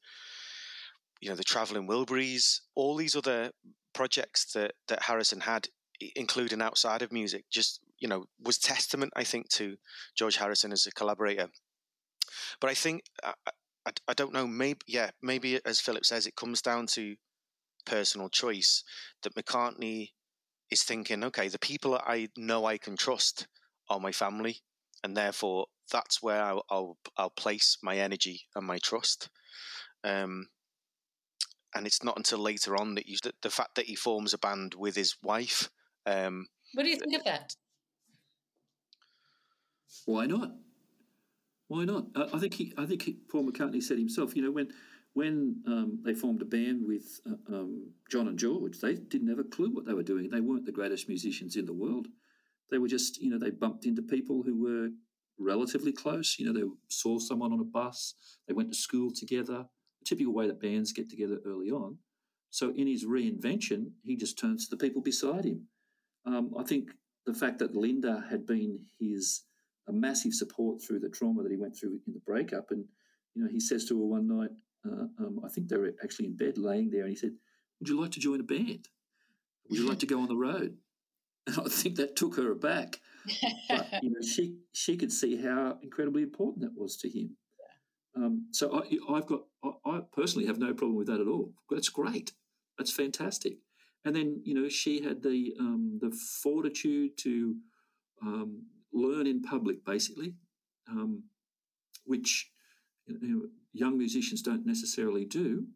you 1.21 1.29
know, 1.29 1.35
the 1.35 1.43
Traveling 1.43 1.87
Wilburys, 1.87 2.61
all 2.73 2.95
these 2.95 3.15
other 3.15 3.51
projects 3.93 4.51
that, 4.53 4.71
that 4.87 5.03
Harrison 5.03 5.41
had, 5.41 5.67
including 6.15 6.59
outside 6.59 7.03
of 7.03 7.11
music, 7.11 7.45
just, 7.51 7.81
you 7.99 8.07
know, 8.07 8.25
was 8.43 8.57
testament, 8.57 9.13
I 9.15 9.23
think, 9.23 9.49
to 9.49 9.75
George 10.17 10.37
Harrison 10.37 10.71
as 10.71 10.87
a 10.87 10.91
collaborator. 10.91 11.49
But 12.59 12.71
I 12.71 12.73
think, 12.73 13.03
I, 13.85 13.89
I, 13.89 13.93
I 14.09 14.13
don't 14.13 14.33
know, 14.33 14.47
maybe, 14.47 14.79
yeah, 14.87 15.11
maybe 15.21 15.59
as 15.65 15.79
Phillip 15.79 16.05
says, 16.05 16.27
it 16.27 16.35
comes 16.35 16.61
down 16.61 16.87
to 16.87 17.15
personal 17.85 18.29
choice 18.29 18.83
that 19.23 19.35
McCartney 19.35 20.09
is 20.71 20.83
thinking, 20.83 21.23
okay, 21.23 21.47
the 21.47 21.59
people 21.59 21.91
that 21.91 22.03
I 22.05 22.29
know 22.37 22.65
I 22.65 22.77
can 22.77 22.97
trust 22.97 23.47
are 23.89 23.99
my 23.99 24.11
family, 24.11 24.57
and 25.03 25.15
therefore 25.15 25.67
that's 25.91 26.21
where 26.21 26.41
I'll 26.41 26.63
I'll, 26.69 26.97
I'll 27.17 27.29
place 27.29 27.77
my 27.83 27.97
energy 27.97 28.41
and 28.55 28.65
my 28.65 28.79
trust. 28.79 29.29
Um, 30.03 30.47
and 31.75 31.85
it's 31.85 32.03
not 32.03 32.17
until 32.17 32.39
later 32.39 32.75
on 32.77 32.95
that 32.95 33.05
you 33.05 33.17
the, 33.21 33.33
the 33.41 33.49
fact 33.49 33.75
that 33.75 33.85
he 33.85 33.95
forms 33.95 34.33
a 34.33 34.37
band 34.37 34.73
with 34.75 34.95
his 34.95 35.15
wife. 35.21 35.69
Um, 36.05 36.47
What 36.73 36.83
do 36.83 36.89
you 36.89 36.97
think 36.97 37.15
of 37.15 37.23
that? 37.25 37.55
Why 40.05 40.25
not? 40.25 40.51
Why 41.67 41.85
not? 41.85 42.07
I, 42.15 42.37
think 42.37 42.53
he, 42.53 42.73
I 42.77 42.85
think 42.85 43.01
he, 43.03 43.17
Paul 43.31 43.49
McCartney 43.49 43.81
said 43.81 43.97
himself. 43.97 44.35
You 44.35 44.43
know, 44.43 44.51
when 44.51 44.69
when 45.13 45.63
um, 45.65 45.99
they 46.03 46.13
formed 46.13 46.41
a 46.41 46.45
band 46.45 46.85
with 46.85 47.21
uh, 47.25 47.55
um, 47.55 47.91
John 48.11 48.27
and 48.27 48.37
George, 48.37 48.79
they 48.79 48.95
didn't 48.95 49.29
have 49.29 49.39
a 49.39 49.45
clue 49.45 49.73
what 49.73 49.85
they 49.85 49.93
were 49.93 50.03
doing. 50.03 50.29
They 50.29 50.41
weren't 50.41 50.65
the 50.65 50.71
greatest 50.71 51.07
musicians 51.07 51.55
in 51.55 51.65
the 51.65 51.73
world. 51.73 52.07
They 52.69 52.77
were 52.77 52.89
just, 52.89 53.21
you 53.21 53.29
know, 53.29 53.39
they 53.39 53.51
bumped 53.51 53.85
into 53.85 54.01
people 54.01 54.43
who 54.43 54.61
were 54.61 54.89
relatively 55.39 55.93
close. 55.93 56.35
You 56.37 56.47
know, 56.47 56.53
they 56.53 56.67
saw 56.89 57.17
someone 57.19 57.53
on 57.53 57.61
a 57.61 57.63
bus. 57.63 58.15
They 58.47 58.53
went 58.53 58.71
to 58.71 58.77
school 58.77 59.09
together. 59.15 59.65
Typical 60.05 60.33
way 60.33 60.47
that 60.47 60.61
bands 60.61 60.91
get 60.91 61.09
together 61.09 61.39
early 61.45 61.71
on. 61.71 61.97
So 62.49 62.73
in 62.75 62.87
his 62.87 63.05
reinvention, 63.05 63.91
he 64.03 64.15
just 64.15 64.37
turns 64.37 64.67
to 64.67 64.75
the 64.75 64.81
people 64.85 65.01
beside 65.01 65.45
him. 65.45 65.67
Um, 66.25 66.53
I 66.59 66.63
think 66.63 66.91
the 67.25 67.33
fact 67.33 67.59
that 67.59 67.75
Linda 67.75 68.25
had 68.29 68.45
been 68.45 68.85
his 68.99 69.43
a 69.87 69.93
massive 69.93 70.33
support 70.33 70.81
through 70.81 70.99
the 70.99 71.09
trauma 71.09 71.43
that 71.43 71.51
he 71.51 71.57
went 71.57 71.77
through 71.77 71.99
in 72.07 72.13
the 72.13 72.21
breakup, 72.25 72.71
and 72.71 72.85
you 73.35 73.43
know, 73.43 73.49
he 73.49 73.59
says 73.59 73.85
to 73.85 73.99
her 73.99 74.05
one 74.05 74.27
night, 74.27 74.51
uh, 74.85 75.07
um, 75.19 75.41
I 75.43 75.49
think 75.49 75.67
they 75.67 75.77
were 75.77 75.93
actually 76.03 76.27
in 76.27 76.37
bed, 76.37 76.57
laying 76.57 76.89
there, 76.89 77.01
and 77.01 77.09
he 77.09 77.15
said, 77.15 77.35
"Would 77.79 77.89
you 77.89 77.99
like 77.99 78.11
to 78.11 78.19
join 78.19 78.39
a 78.39 78.43
band? 78.43 78.89
Would 79.69 79.79
you 79.79 79.87
like 79.87 79.99
to 79.99 80.05
go 80.05 80.21
on 80.21 80.27
the 80.27 80.37
road?" 80.37 80.77
And 81.47 81.59
I 81.59 81.69
think 81.69 81.97
that 81.97 82.15
took 82.15 82.37
her 82.37 82.51
aback. 82.51 82.99
But 83.69 83.87
you 84.01 84.09
know, 84.09 84.21
she 84.21 84.57
she 84.73 84.97
could 84.97 85.11
see 85.11 85.37
how 85.37 85.77
incredibly 85.83 86.23
important 86.23 86.61
that 86.63 86.79
was 86.79 86.97
to 86.97 87.09
him. 87.09 87.37
Um, 88.15 88.47
so 88.51 88.81
I, 88.81 89.13
I've 89.13 89.27
got 89.27 89.41
I, 89.63 89.69
I 89.85 89.99
personally 90.11 90.47
have 90.47 90.57
no 90.57 90.73
problem 90.73 90.95
with 90.95 91.07
that 91.07 91.19
at 91.19 91.27
all. 91.27 91.53
That's 91.69 91.89
great. 91.89 92.33
That's 92.77 92.91
fantastic. 92.91 93.57
And 94.05 94.15
then 94.15 94.41
you 94.43 94.53
know 94.53 94.69
she 94.69 95.01
had 95.01 95.21
the 95.21 95.53
um, 95.59 95.99
the 96.01 96.11
fortitude 96.11 97.17
to 97.19 97.55
um, 98.21 98.63
learn 98.95 99.27
in 99.27 99.41
public, 99.41 99.85
basically, 99.85 100.33
um, 100.89 101.23
which 102.05 102.49
you 103.07 103.17
know, 103.21 103.41
young 103.73 103.97
musicians 103.97 104.41
don't 104.41 104.65
necessarily 104.65 105.25
do. 105.25 105.67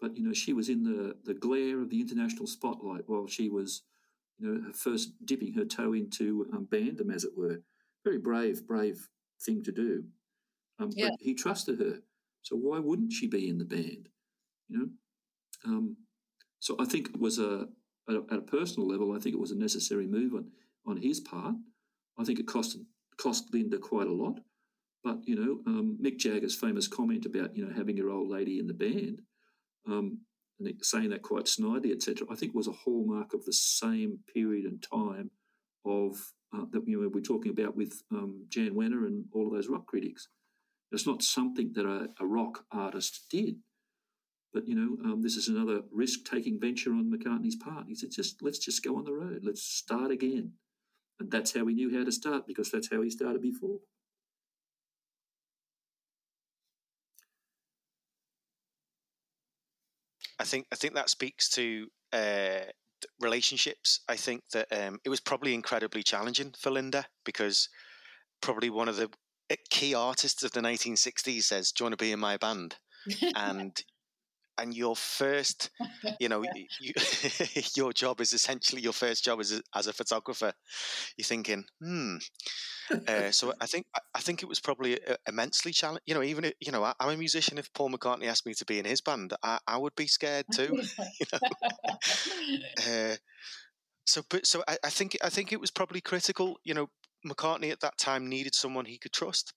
But 0.00 0.16
you 0.16 0.22
know 0.22 0.34
she 0.34 0.52
was 0.52 0.68
in 0.68 0.84
the 0.84 1.16
the 1.24 1.34
glare 1.34 1.80
of 1.80 1.88
the 1.88 2.00
international 2.00 2.46
spotlight 2.46 3.04
while 3.06 3.26
she 3.26 3.48
was 3.48 3.82
you 4.38 4.46
know 4.46 4.72
first 4.72 5.12
dipping 5.24 5.54
her 5.54 5.64
toe 5.64 5.94
into 5.94 6.46
um, 6.52 6.68
bandom, 6.70 7.14
as 7.14 7.24
it 7.24 7.32
were. 7.36 7.62
Very 8.04 8.18
brave, 8.18 8.66
brave 8.66 9.08
thing 9.44 9.62
to 9.64 9.72
do. 9.72 10.04
Um, 10.78 10.90
Yeah. 10.94 11.08
But 11.08 11.20
he 11.20 11.34
trusted 11.34 11.80
her, 11.80 12.02
so 12.42 12.56
why 12.56 12.78
wouldn't 12.78 13.12
she 13.12 13.26
be 13.26 13.48
in 13.48 13.58
the 13.58 13.64
band? 13.64 14.10
You 14.68 14.78
know. 14.78 14.88
Um, 15.64 15.96
so 16.60 16.76
I 16.78 16.84
think 16.84 17.08
it 17.08 17.20
was 17.20 17.38
a 17.38 17.68
at, 18.08 18.16
a 18.16 18.22
at 18.30 18.38
a 18.38 18.42
personal 18.42 18.86
level. 18.88 19.12
I 19.12 19.18
think 19.18 19.34
it 19.34 19.40
was 19.40 19.50
a 19.50 19.56
necessary 19.58 20.06
move 20.06 20.34
on 20.34 20.50
on 20.86 20.98
his 20.98 21.20
part. 21.20 21.56
I 22.18 22.24
think 22.24 22.38
it 22.38 22.46
cost 22.46 22.78
cost 23.18 23.52
Linda 23.52 23.78
quite 23.78 24.06
a 24.06 24.12
lot. 24.12 24.40
But 25.04 25.18
you 25.24 25.36
know, 25.36 25.60
um, 25.72 25.98
Mick 26.02 26.18
Jagger's 26.18 26.54
famous 26.54 26.88
comment 26.88 27.26
about 27.26 27.56
you 27.56 27.64
know 27.64 27.74
having 27.74 27.96
your 27.96 28.10
old 28.10 28.28
lady 28.28 28.58
in 28.58 28.66
the 28.66 28.74
band, 28.74 29.22
um, 29.86 30.20
and 30.58 30.72
saying 30.82 31.10
that 31.10 31.22
quite 31.22 31.44
snidely, 31.44 31.92
etc. 31.92 32.26
I 32.30 32.34
think 32.34 32.54
was 32.54 32.68
a 32.68 32.72
hallmark 32.72 33.34
of 33.34 33.44
the 33.44 33.52
same 33.52 34.18
period 34.32 34.64
and 34.64 34.82
time 34.82 35.30
of 35.84 36.32
uh, 36.54 36.64
that 36.72 36.86
you 36.86 37.00
know, 37.00 37.08
we're 37.12 37.20
talking 37.20 37.50
about 37.50 37.76
with 37.76 38.02
um, 38.12 38.46
Jann 38.48 38.74
Wenner 38.74 39.06
and 39.06 39.26
all 39.32 39.46
of 39.46 39.52
those 39.52 39.68
rock 39.68 39.86
critics. 39.86 40.28
It's 40.92 41.06
not 41.06 41.22
something 41.22 41.72
that 41.74 41.84
a, 41.84 42.08
a 42.20 42.26
rock 42.26 42.64
artist 42.70 43.26
did. 43.30 43.56
But 44.54 44.66
you 44.66 44.74
know, 44.74 45.10
um, 45.10 45.22
this 45.22 45.36
is 45.36 45.48
another 45.48 45.82
risk-taking 45.92 46.60
venture 46.60 46.90
on 46.90 47.12
McCartney's 47.12 47.56
part. 47.56 47.86
He 47.88 47.94
said, 47.94 48.10
"Just 48.10 48.42
let's 48.42 48.58
just 48.58 48.82
go 48.82 48.96
on 48.96 49.04
the 49.04 49.12
road. 49.12 49.40
Let's 49.44 49.62
start 49.62 50.10
again." 50.10 50.52
And 51.18 51.30
that's 51.30 51.54
how 51.54 51.66
he 51.66 51.74
knew 51.74 51.96
how 51.96 52.04
to 52.04 52.12
start 52.12 52.46
because 52.46 52.70
that's 52.70 52.90
how 52.90 53.02
he 53.02 53.10
started 53.10 53.42
before. 53.42 53.78
I 60.38 60.44
think 60.44 60.66
I 60.72 60.76
think 60.76 60.94
that 60.94 61.10
speaks 61.10 61.48
to 61.50 61.88
uh, 62.12 62.60
relationships. 63.20 64.00
I 64.08 64.16
think 64.16 64.42
that 64.52 64.68
um, 64.70 64.98
it 65.04 65.08
was 65.08 65.20
probably 65.20 65.54
incredibly 65.54 66.02
challenging 66.02 66.54
for 66.58 66.70
Linda 66.70 67.06
because 67.24 67.68
probably 68.40 68.70
one 68.70 68.88
of 68.88 68.96
the 68.96 69.08
uh, 69.50 69.56
key 69.70 69.94
artists 69.94 70.42
of 70.42 70.52
the 70.52 70.60
1960s 70.60 71.42
says, 71.42 71.72
"Do 71.72 71.82
you 71.82 71.84
want 71.86 71.98
to 71.98 72.04
be 72.04 72.12
in 72.12 72.20
my 72.20 72.36
band?" 72.36 72.76
and 73.36 73.80
and 74.58 74.74
your 74.74 74.96
first, 74.96 75.70
you 76.20 76.28
know, 76.28 76.44
you, 76.80 76.92
your 77.76 77.92
job 77.92 78.20
is 78.20 78.32
essentially 78.32 78.82
your 78.82 78.92
first 78.92 79.24
job 79.24 79.40
as 79.40 79.52
a, 79.52 79.62
as 79.74 79.86
a 79.86 79.92
photographer. 79.92 80.52
You're 81.16 81.24
thinking, 81.24 81.64
hmm. 81.80 82.16
Uh, 83.08 83.32
so 83.32 83.52
I 83.60 83.66
think 83.66 83.86
I 84.14 84.20
think 84.20 84.42
it 84.44 84.48
was 84.48 84.60
probably 84.60 84.94
uh, 85.04 85.16
immensely 85.28 85.72
challenging. 85.72 86.02
You 86.06 86.14
know, 86.14 86.22
even 86.22 86.44
if, 86.44 86.54
you 86.60 86.70
know, 86.70 86.84
I, 86.84 86.94
am 87.00 87.10
a 87.10 87.16
musician. 87.16 87.58
If 87.58 87.72
Paul 87.72 87.90
McCartney 87.90 88.26
asked 88.26 88.46
me 88.46 88.54
to 88.54 88.64
be 88.64 88.78
in 88.78 88.84
his 88.84 89.00
band, 89.00 89.32
I, 89.42 89.58
I 89.66 89.76
would 89.76 89.96
be 89.96 90.06
scared 90.06 90.46
too. 90.54 90.80
you 91.20 91.26
know? 91.32 91.38
uh, 92.86 93.16
so, 94.04 94.22
but 94.30 94.46
so 94.46 94.62
I, 94.68 94.76
I 94.84 94.90
think 94.90 95.16
I 95.22 95.30
think 95.30 95.52
it 95.52 95.60
was 95.60 95.72
probably 95.72 96.00
critical. 96.00 96.58
You 96.62 96.74
know, 96.74 96.90
McCartney 97.26 97.72
at 97.72 97.80
that 97.80 97.98
time 97.98 98.28
needed 98.28 98.54
someone 98.54 98.84
he 98.84 98.98
could 98.98 99.12
trust 99.12 99.52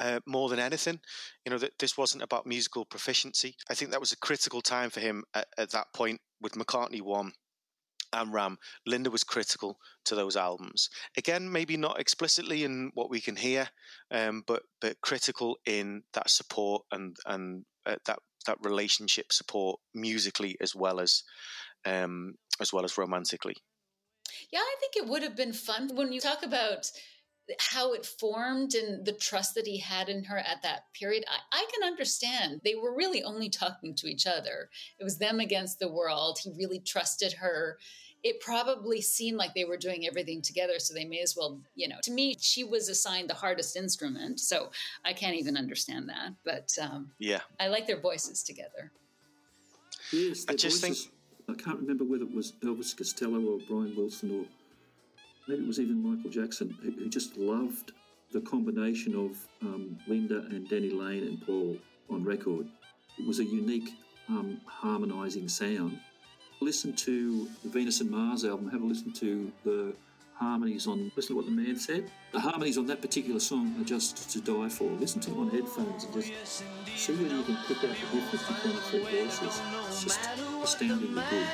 uh, 0.00 0.20
more 0.26 0.48
than 0.48 0.58
anything. 0.58 1.00
You 1.44 1.52
know, 1.52 1.58
that 1.58 1.78
this 1.78 1.96
wasn't 1.96 2.22
about 2.22 2.46
musical 2.46 2.84
proficiency. 2.84 3.56
I 3.70 3.74
think 3.74 3.90
that 3.90 4.00
was 4.00 4.12
a 4.12 4.18
critical 4.18 4.60
time 4.60 4.90
for 4.90 5.00
him 5.00 5.24
at, 5.34 5.46
at 5.58 5.70
that 5.70 5.86
point 5.94 6.20
with 6.40 6.54
McCartney 6.54 7.00
1 7.00 7.32
and 8.12 8.32
Ram. 8.32 8.58
Linda 8.86 9.10
was 9.10 9.24
critical 9.24 9.78
to 10.04 10.14
those 10.14 10.36
albums. 10.36 10.88
Again, 11.16 11.50
maybe 11.50 11.76
not 11.76 12.00
explicitly 12.00 12.64
in 12.64 12.90
what 12.94 13.10
we 13.10 13.20
can 13.20 13.36
hear, 13.36 13.68
um, 14.10 14.42
but 14.46 14.62
but 14.80 15.00
critical 15.00 15.56
in 15.66 16.02
that 16.12 16.30
support 16.30 16.82
and 16.92 17.16
and 17.26 17.64
uh, 17.86 17.96
that 18.06 18.18
that 18.46 18.58
relationship 18.62 19.32
support 19.32 19.78
musically 19.94 20.56
as 20.60 20.74
well 20.74 21.00
as 21.00 21.22
um, 21.84 22.34
as 22.60 22.72
well 22.72 22.84
as 22.84 22.98
romantically. 22.98 23.56
Yeah, 24.52 24.60
I 24.60 24.76
think 24.80 24.96
it 24.96 25.08
would 25.08 25.22
have 25.22 25.36
been 25.36 25.52
fun 25.52 25.94
when 25.94 26.12
you 26.12 26.20
talk 26.20 26.42
about 26.42 26.90
how 27.58 27.92
it 27.92 28.06
formed 28.06 28.74
and 28.74 29.04
the 29.04 29.12
trust 29.12 29.54
that 29.54 29.66
he 29.66 29.78
had 29.78 30.08
in 30.08 30.24
her 30.24 30.38
at 30.38 30.62
that 30.62 30.84
period, 30.94 31.24
I, 31.28 31.58
I, 31.58 31.66
can 31.72 31.86
understand. 31.86 32.60
They 32.64 32.74
were 32.74 32.94
really 32.94 33.22
only 33.22 33.48
talking 33.48 33.94
to 33.96 34.06
each 34.06 34.26
other. 34.26 34.70
It 34.98 35.04
was 35.04 35.18
them 35.18 35.40
against 35.40 35.78
the 35.78 35.90
world. 35.90 36.38
He 36.42 36.52
really 36.56 36.78
trusted 36.78 37.32
her. 37.34 37.78
It 38.22 38.40
probably 38.40 39.00
seemed 39.00 39.36
like 39.36 39.54
they 39.54 39.64
were 39.64 39.76
doing 39.76 40.06
everything 40.06 40.42
together, 40.42 40.78
so 40.78 40.94
they 40.94 41.04
may 41.04 41.18
as 41.20 41.34
well, 41.36 41.60
you 41.74 41.88
know. 41.88 41.96
To 42.04 42.12
me, 42.12 42.36
she 42.40 42.62
was 42.62 42.88
assigned 42.88 43.28
the 43.28 43.34
hardest 43.34 43.76
instrument, 43.76 44.38
so 44.38 44.70
I 45.04 45.12
can't 45.12 45.34
even 45.34 45.56
understand 45.56 46.08
that. 46.08 46.34
But 46.44 46.70
um, 46.80 47.10
yeah, 47.18 47.40
I 47.58 47.66
like 47.66 47.88
their 47.88 48.00
voices 48.00 48.44
together. 48.44 48.92
Yes, 50.12 50.44
I 50.48 50.54
just 50.54 50.80
voices, 50.80 51.06
think 51.06 51.58
I 51.58 51.60
can't 51.60 51.80
remember 51.80 52.04
whether 52.04 52.22
it 52.22 52.32
was 52.32 52.52
Elvis 52.62 52.96
Costello 52.96 53.40
or 53.40 53.58
Brian 53.68 53.96
Wilson 53.96 54.30
or 54.38 54.46
maybe 55.48 55.62
it 55.62 55.66
was 55.66 55.80
even 55.80 56.02
Michael 56.02 56.30
Jackson, 56.30 56.76
who, 56.82 56.90
who 56.90 57.08
just 57.08 57.36
loved 57.36 57.92
the 58.32 58.40
combination 58.40 59.14
of 59.14 59.36
um, 59.62 59.98
Linda 60.06 60.38
and 60.50 60.68
Denny 60.68 60.90
Laine 60.90 61.24
and 61.24 61.44
Paul 61.44 61.76
on 62.10 62.24
record. 62.24 62.66
It 63.18 63.26
was 63.26 63.40
a 63.40 63.44
unique 63.44 63.90
um, 64.28 64.60
harmonising 64.66 65.48
sound. 65.48 65.98
Listen 66.60 66.92
to 66.94 67.48
the 67.62 67.68
Venus 67.68 68.00
and 68.00 68.10
Mars 68.10 68.44
album, 68.44 68.70
have 68.70 68.82
a 68.82 68.84
listen 68.84 69.12
to 69.14 69.52
the 69.64 69.94
harmonies 70.34 70.86
on, 70.86 71.12
listen 71.16 71.34
to 71.34 71.36
what 71.36 71.44
the 71.44 71.52
man 71.52 71.76
said. 71.76 72.10
The 72.32 72.40
harmonies 72.40 72.78
on 72.78 72.86
that 72.86 73.02
particular 73.02 73.40
song 73.40 73.74
are 73.80 73.84
just 73.84 74.30
to 74.30 74.40
die 74.40 74.68
for. 74.68 74.84
Listen 74.84 75.20
to 75.22 75.30
them 75.30 75.40
on 75.40 75.50
headphones 75.50 76.04
and 76.04 76.14
just 76.14 76.64
see 76.96 77.12
whether 77.14 77.34
you 77.34 77.42
can 77.42 77.56
pick 77.66 77.76
out 77.78 77.82
the 77.82 78.18
difference 78.18 78.46
between 78.46 78.74
the 78.74 78.82
three 78.82 79.00
voices. 79.00 79.60
It's 79.88 80.04
just 80.04 80.20
astoundingly 80.62 81.22
good. 81.30 81.46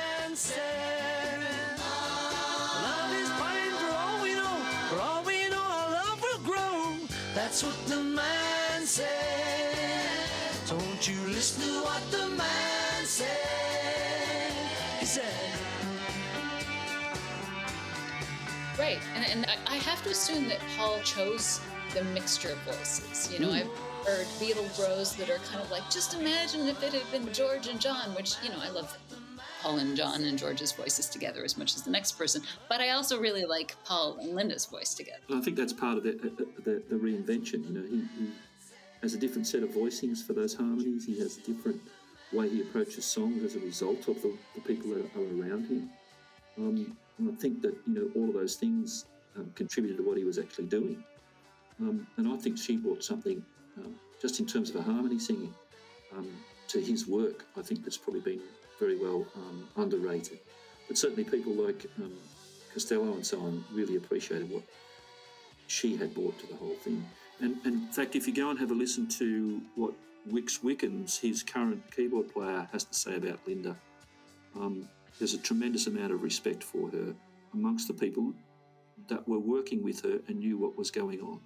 That's 7.35 7.63
what 7.63 7.75
the 7.85 8.03
man 8.03 8.85
said. 8.85 9.07
Don't 10.67 11.07
you 11.07 11.19
listen 11.27 11.63
to 11.63 11.81
what 11.83 12.01
the 12.11 12.29
man 12.35 13.05
said? 13.05 14.55
He 14.99 15.05
said. 15.05 15.25
Right, 18.77 18.99
and, 19.15 19.25
and 19.25 19.45
I 19.67 19.75
have 19.75 20.03
to 20.03 20.09
assume 20.09 20.47
that 20.49 20.59
Paul 20.77 20.99
chose 21.03 21.61
the 21.93 22.03
mixture 22.05 22.51
of 22.51 22.57
voices. 22.59 23.31
You 23.31 23.39
know, 23.39 23.49
mm. 23.49 23.61
I've 23.61 24.07
heard 24.07 24.25
Beatle 24.39 24.75
bros 24.77 25.15
that 25.15 25.29
are 25.29 25.39
kind 25.39 25.61
of 25.61 25.69
like, 25.69 25.89
just 25.89 26.13
imagine 26.13 26.67
if 26.67 26.81
it 26.81 26.93
had 26.93 27.11
been 27.11 27.31
George 27.33 27.67
and 27.67 27.79
John, 27.79 28.15
which, 28.15 28.35
you 28.43 28.49
know, 28.49 28.59
I 28.61 28.69
love 28.69 28.97
Paul 29.61 29.77
and 29.77 29.95
John 29.95 30.23
and 30.23 30.37
George's 30.37 30.71
voices 30.71 31.07
together 31.07 31.43
as 31.43 31.57
much 31.57 31.75
as 31.75 31.83
the 31.83 31.91
next 31.91 32.13
person. 32.13 32.41
But 32.69 32.81
I 32.81 32.91
also 32.91 33.19
really 33.19 33.45
like 33.45 33.75
Paul 33.83 34.17
and 34.21 34.35
Linda's 34.35 34.65
voice 34.65 34.93
together. 34.93 35.19
I 35.33 35.41
think 35.41 35.57
that's 35.57 35.73
part 35.73 35.97
of 35.97 36.03
the, 36.03 36.13
the, 36.63 36.81
the 36.89 36.95
reinvention. 36.95 37.65
You 37.67 37.73
know, 37.73 37.87
he, 37.87 37.97
he, 38.17 38.31
has 39.01 39.13
a 39.13 39.17
different 39.17 39.47
set 39.47 39.63
of 39.63 39.69
voicings 39.69 40.21
for 40.21 40.33
those 40.33 40.53
harmonies. 40.53 41.05
He 41.05 41.17
has 41.19 41.37
a 41.37 41.41
different 41.41 41.81
way 42.33 42.49
he 42.49 42.61
approaches 42.61 43.05
songs 43.05 43.43
as 43.43 43.55
a 43.55 43.59
result 43.59 44.07
of 44.09 44.21
the, 44.21 44.35
the 44.55 44.61
people 44.61 44.89
that 44.89 45.05
are 45.15 45.41
around 45.41 45.67
him. 45.67 45.89
Um, 46.57 46.97
and 47.17 47.31
I 47.31 47.35
think 47.35 47.61
that 47.61 47.75
you 47.87 47.93
know 47.93 48.09
all 48.15 48.27
of 48.27 48.33
those 48.33 48.55
things 48.55 49.05
um, 49.37 49.51
contributed 49.55 49.97
to 49.97 50.03
what 50.03 50.17
he 50.17 50.25
was 50.25 50.37
actually 50.37 50.65
doing. 50.65 51.03
Um, 51.79 52.07
and 52.17 52.27
I 52.27 52.35
think 52.35 52.57
she 52.57 52.75
brought 52.75 53.03
something, 53.03 53.43
um, 53.77 53.95
just 54.21 54.39
in 54.39 54.45
terms 54.45 54.69
of 54.69 54.75
a 54.75 54.81
harmony 54.81 55.17
singing, 55.17 55.53
um, 56.15 56.29
to 56.67 56.81
his 56.81 57.07
work. 57.07 57.45
I 57.57 57.61
think 57.61 57.83
that's 57.83 57.97
probably 57.97 58.21
been 58.21 58.41
very 58.79 58.97
well 58.97 59.25
um, 59.35 59.67
underrated. 59.77 60.39
But 60.87 60.97
certainly 60.97 61.23
people 61.23 61.53
like 61.53 61.85
um, 61.97 62.13
Costello 62.73 63.13
and 63.13 63.25
so 63.25 63.39
on 63.39 63.63
really 63.71 63.95
appreciated 63.95 64.49
what 64.49 64.63
she 65.67 65.95
had 65.97 66.13
brought 66.13 66.39
to 66.39 66.47
the 66.47 66.55
whole 66.55 66.75
thing. 66.75 67.05
And, 67.41 67.57
and, 67.63 67.73
in 67.87 67.91
fact, 67.91 68.15
if 68.15 68.27
you 68.27 68.33
go 68.33 68.49
and 68.49 68.59
have 68.59 68.71
a 68.71 68.73
listen 68.73 69.07
to 69.09 69.61
what 69.75 69.93
Wix 70.25 70.61
Wickens, 70.61 71.17
his 71.17 71.43
current 71.43 71.81
keyboard 71.95 72.33
player, 72.33 72.67
has 72.71 72.83
to 72.83 72.93
say 72.93 73.15
about 73.15 73.39
Linda, 73.47 73.75
um, 74.59 74.89
there's 75.19 75.33
a 75.33 75.37
tremendous 75.37 75.87
amount 75.87 76.11
of 76.11 76.23
respect 76.23 76.63
for 76.63 76.89
her 76.89 77.13
amongst 77.53 77.87
the 77.87 77.93
people 77.93 78.33
that 79.07 79.27
were 79.27 79.39
working 79.39 79.83
with 79.83 80.01
her 80.03 80.19
and 80.27 80.39
knew 80.39 80.57
what 80.57 80.77
was 80.77 80.91
going 80.91 81.21
on. 81.21 81.39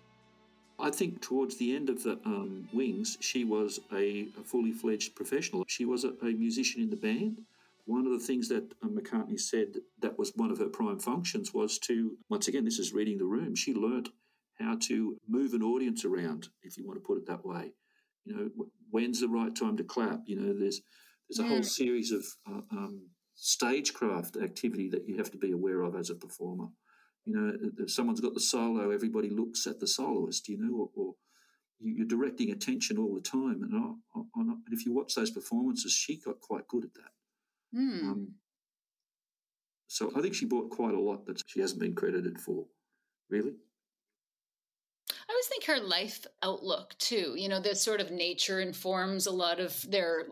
I 0.80 0.90
think 0.90 1.22
towards 1.22 1.58
the 1.58 1.76
end 1.76 1.90
of 1.90 2.04
the 2.04 2.20
um, 2.26 2.68
Wings, 2.74 3.18
she 3.20 3.44
was 3.44 3.80
a, 3.92 4.28
a, 4.40 4.44
fully 4.44 4.72
fledged 4.72 5.16
professional. 5.16 5.64
She 5.68 5.86
was 5.86 6.04
a, 6.04 6.14
a, 6.22 6.34
musician 6.34 6.82
in 6.82 6.90
the 6.90 6.96
band. 6.96 7.42
One 7.86 8.06
of 8.06 8.12
the 8.12 8.26
things 8.26 8.50
that 8.50 8.74
uh, 8.84 8.88
McCartney 8.88 9.40
said 9.40 9.76
that 10.02 10.18
was 10.18 10.32
one 10.36 10.52
of 10.52 10.58
her 10.58 10.68
prime 10.68 11.00
functions 11.00 11.54
was 11.54 11.78
to, 11.80 12.18
once 12.30 12.48
again, 12.48 12.66
this 12.66 12.80
is 12.80 12.94
reading 12.94 13.18
the 13.18 13.26
room. 13.26 13.56
She 13.56 13.74
learnt 13.74 14.10
how 14.60 14.78
to 14.88 15.18
move 15.28 15.54
an 15.54 15.64
audience 15.64 16.06
around, 16.06 16.50
if 16.64 16.78
you 16.78 16.86
want 16.86 16.98
to 16.98 17.06
put 17.06 17.18
it 17.18 17.28
that 17.28 17.46
way. 17.46 17.72
You 18.26 18.36
know, 18.36 18.68
when's 18.90 19.20
the 19.20 19.28
right 19.28 19.54
time 19.56 19.78
to 19.78 19.84
clap? 19.84 20.22
You 20.26 20.40
know, 20.40 20.58
there's 20.58 20.82
there's 21.30 21.40
a 21.40 21.50
whole 21.50 21.64
series 21.64 22.12
of 22.12 22.26
uh, 22.48 22.62
um, 22.72 23.10
stagecraft 23.36 24.38
activity 24.38 24.90
that 24.90 25.08
you 25.08 25.18
have 25.18 25.32
to 25.32 25.38
be 25.38 25.52
aware 25.52 25.82
of 25.82 25.96
as 25.96 26.10
a 26.10 26.16
performer. 26.16 26.68
You 27.26 27.34
know, 27.34 27.58
if 27.80 27.92
someone's 27.92 28.20
got 28.20 28.34
the 28.34 28.42
solo, 28.42 28.92
everybody 28.92 29.30
looks 29.30 29.66
at 29.66 29.80
the 29.80 29.88
soloist, 29.88 30.50
you 30.50 30.58
know, 30.58 30.76
or, 30.76 30.90
or 30.96 31.14
you're 31.80 32.06
directing 32.06 32.52
attention 32.52 32.98
all 32.98 33.14
the 33.14 33.22
time. 33.22 33.64
And, 33.64 33.74
I, 33.74 34.20
I, 34.20 34.42
and 34.42 34.58
if 34.72 34.86
you 34.86 34.94
watch 34.94 35.16
those 35.16 35.32
performances, 35.32 35.94
she 35.94 36.18
got 36.18 36.42
quite 36.42 36.68
good 36.68 36.84
at 36.84 36.94
that. 36.96 37.80
Mm. 37.80 38.04
Um, 38.04 38.28
so 39.88 40.12
I 40.18 40.22
think 40.22 40.34
she 40.34 40.46
brought 40.46 40.70
quite 40.70 40.96
a 40.96 41.00
lot 41.00 41.26
that 41.28 41.42
she 41.48 41.62
hasn't 41.62 41.80
been 41.80 41.96
credited 41.96 42.40
for. 42.40 42.66
Really? 43.30 43.54
I 45.10 45.32
always 45.32 45.48
think 45.48 45.64
her 45.66 45.80
life 45.80 46.26
outlook, 46.42 46.94
too. 46.98 47.36
You 47.38 47.48
know, 47.48 47.62
this 47.62 47.82
sort 47.82 48.02
of 48.02 48.12
nature 48.12 48.60
informs 48.60 49.28
a 49.28 49.32
lot 49.32 49.62
of 49.62 49.90
their 49.90 50.28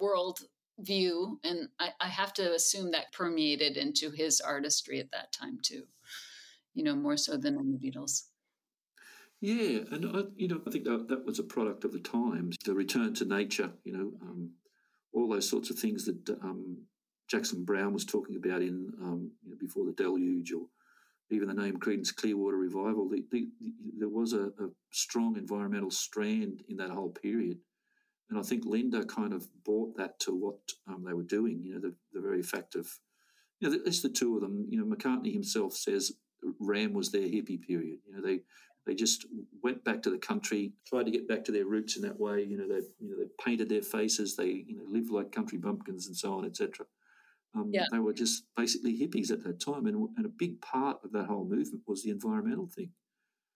world 0.00 0.40
view. 0.78 1.38
And 1.44 1.68
I, 1.78 1.90
I 2.00 2.08
have 2.08 2.32
to 2.34 2.54
assume 2.54 2.92
that 2.92 3.12
permeated 3.12 3.76
into 3.76 4.10
his 4.10 4.40
artistry 4.40 4.98
at 4.98 5.10
that 5.10 5.32
time, 5.32 5.58
too 5.62 5.82
you 6.76 6.84
know, 6.84 6.94
more 6.94 7.16
so 7.16 7.36
than 7.36 7.58
in 7.58 7.72
the 7.72 7.78
Beatles. 7.78 8.24
Yeah, 9.40 9.80
and 9.90 10.16
I, 10.16 10.22
you 10.36 10.48
know, 10.48 10.60
I 10.66 10.70
think 10.70 10.84
that, 10.84 11.08
that 11.08 11.26
was 11.26 11.38
a 11.38 11.44
product 11.44 11.84
of 11.84 11.92
the 11.92 11.98
times. 11.98 12.56
The 12.64 12.74
return 12.74 13.14
to 13.14 13.24
nature, 13.24 13.70
you 13.84 13.92
know, 13.92 14.12
um, 14.22 14.50
all 15.12 15.28
those 15.28 15.48
sorts 15.48 15.70
of 15.70 15.78
things 15.78 16.04
that 16.04 16.38
um, 16.42 16.78
Jackson 17.28 17.64
Browne 17.64 17.92
was 17.92 18.04
talking 18.04 18.36
about 18.36 18.62
in 18.62 18.92
um, 19.02 19.30
you 19.42 19.50
know, 19.50 19.56
before 19.58 19.84
the 19.84 19.92
deluge, 19.92 20.52
or 20.52 20.66
even 21.30 21.48
the 21.48 21.54
name 21.54 21.78
Creedence 21.78 22.14
Clearwater 22.14 22.56
Revival. 22.56 23.08
The, 23.08 23.24
the, 23.30 23.48
the, 23.60 23.72
there 23.98 24.08
was 24.08 24.32
a, 24.32 24.46
a, 24.46 24.70
strong 24.92 25.36
environmental 25.36 25.90
strand 25.90 26.62
in 26.68 26.76
that 26.76 26.90
whole 26.90 27.10
period, 27.10 27.58
and 28.30 28.38
I 28.38 28.42
think 28.42 28.64
Linda 28.64 29.04
kind 29.04 29.32
of 29.32 29.48
brought 29.64 29.96
that 29.96 30.18
to 30.20 30.32
what 30.32 30.58
um, 30.88 31.04
they 31.06 31.12
were 31.14 31.22
doing. 31.22 31.62
You 31.62 31.74
know, 31.74 31.80
the, 31.80 31.94
the 32.12 32.20
very 32.20 32.42
fact 32.42 32.74
of 32.74 32.88
you 33.60 33.68
know, 33.68 33.78
it's 33.84 34.02
the 34.02 34.08
two 34.08 34.36
of 34.36 34.42
them. 34.42 34.66
You 34.68 34.78
know, 34.78 34.96
McCartney 34.96 35.32
himself 35.32 35.74
says 35.74 36.12
Ram 36.60 36.92
was 36.92 37.10
their 37.10 37.22
hippie 37.22 37.60
period. 37.60 37.98
You 38.06 38.14
know, 38.14 38.22
they 38.22 38.40
they 38.86 38.94
just 38.94 39.26
went 39.62 39.82
back 39.84 40.00
to 40.02 40.10
the 40.10 40.18
country, 40.18 40.72
tried 40.86 41.06
to 41.06 41.10
get 41.10 41.26
back 41.26 41.44
to 41.44 41.52
their 41.52 41.66
roots 41.66 41.96
in 41.96 42.02
that 42.02 42.20
way. 42.20 42.42
You 42.44 42.56
know, 42.56 42.68
they 42.68 42.84
you 43.00 43.10
know 43.10 43.16
they 43.18 43.28
painted 43.44 43.68
their 43.68 43.82
faces, 43.82 44.36
they 44.36 44.64
you 44.66 44.76
know 44.76 44.84
lived 44.86 45.10
like 45.10 45.32
country 45.32 45.58
bumpkins 45.58 46.06
and 46.06 46.16
so 46.16 46.34
on, 46.34 46.44
etc. 46.44 46.86
Um, 47.54 47.70
yeah. 47.72 47.86
They 47.90 47.98
were 47.98 48.12
just 48.12 48.44
basically 48.56 48.98
hippies 48.98 49.30
at 49.30 49.42
that 49.44 49.60
time, 49.60 49.86
and, 49.86 50.08
and 50.16 50.26
a 50.26 50.30
big 50.30 50.60
part 50.60 50.98
of 51.04 51.12
that 51.12 51.26
whole 51.26 51.44
movement 51.44 51.82
was 51.86 52.02
the 52.02 52.10
environmental 52.10 52.66
thing. 52.66 52.90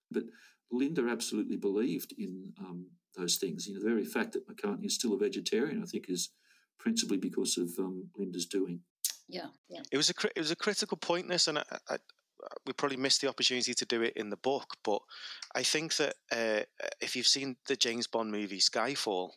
But 0.09 0.23
Linda 0.71 1.07
absolutely 1.07 1.57
believed 1.57 2.13
in 2.17 2.53
um, 2.59 2.87
those 3.15 3.37
things. 3.37 3.67
You 3.67 3.73
know, 3.75 3.81
the 3.81 3.89
very 3.89 4.05
fact 4.05 4.33
that 4.33 4.47
McCartney 4.47 4.85
is 4.85 4.95
still 4.95 5.13
a 5.13 5.17
vegetarian, 5.17 5.81
I 5.81 5.85
think, 5.85 6.05
is 6.09 6.29
principally 6.79 7.17
because 7.17 7.57
of 7.57 7.69
um, 7.79 8.09
Linda's 8.17 8.47
doing. 8.47 8.81
Yeah, 9.27 9.47
yeah. 9.69 9.81
It 9.91 9.97
was 9.97 10.09
a 10.09 10.13
it 10.35 10.39
was 10.39 10.51
a 10.51 10.55
critical 10.55 10.97
point. 10.97 11.29
This, 11.29 11.47
and 11.47 11.59
I, 11.59 11.63
I, 11.89 11.97
we 12.65 12.73
probably 12.73 12.97
missed 12.97 13.21
the 13.21 13.29
opportunity 13.29 13.73
to 13.73 13.85
do 13.85 14.01
it 14.01 14.13
in 14.15 14.29
the 14.29 14.37
book, 14.37 14.77
but 14.83 14.99
I 15.55 15.63
think 15.63 15.95
that 15.97 16.15
uh, 16.31 16.61
if 16.99 17.15
you've 17.15 17.27
seen 17.27 17.57
the 17.67 17.75
James 17.75 18.07
Bond 18.07 18.31
movie 18.31 18.59
Skyfall, 18.59 19.31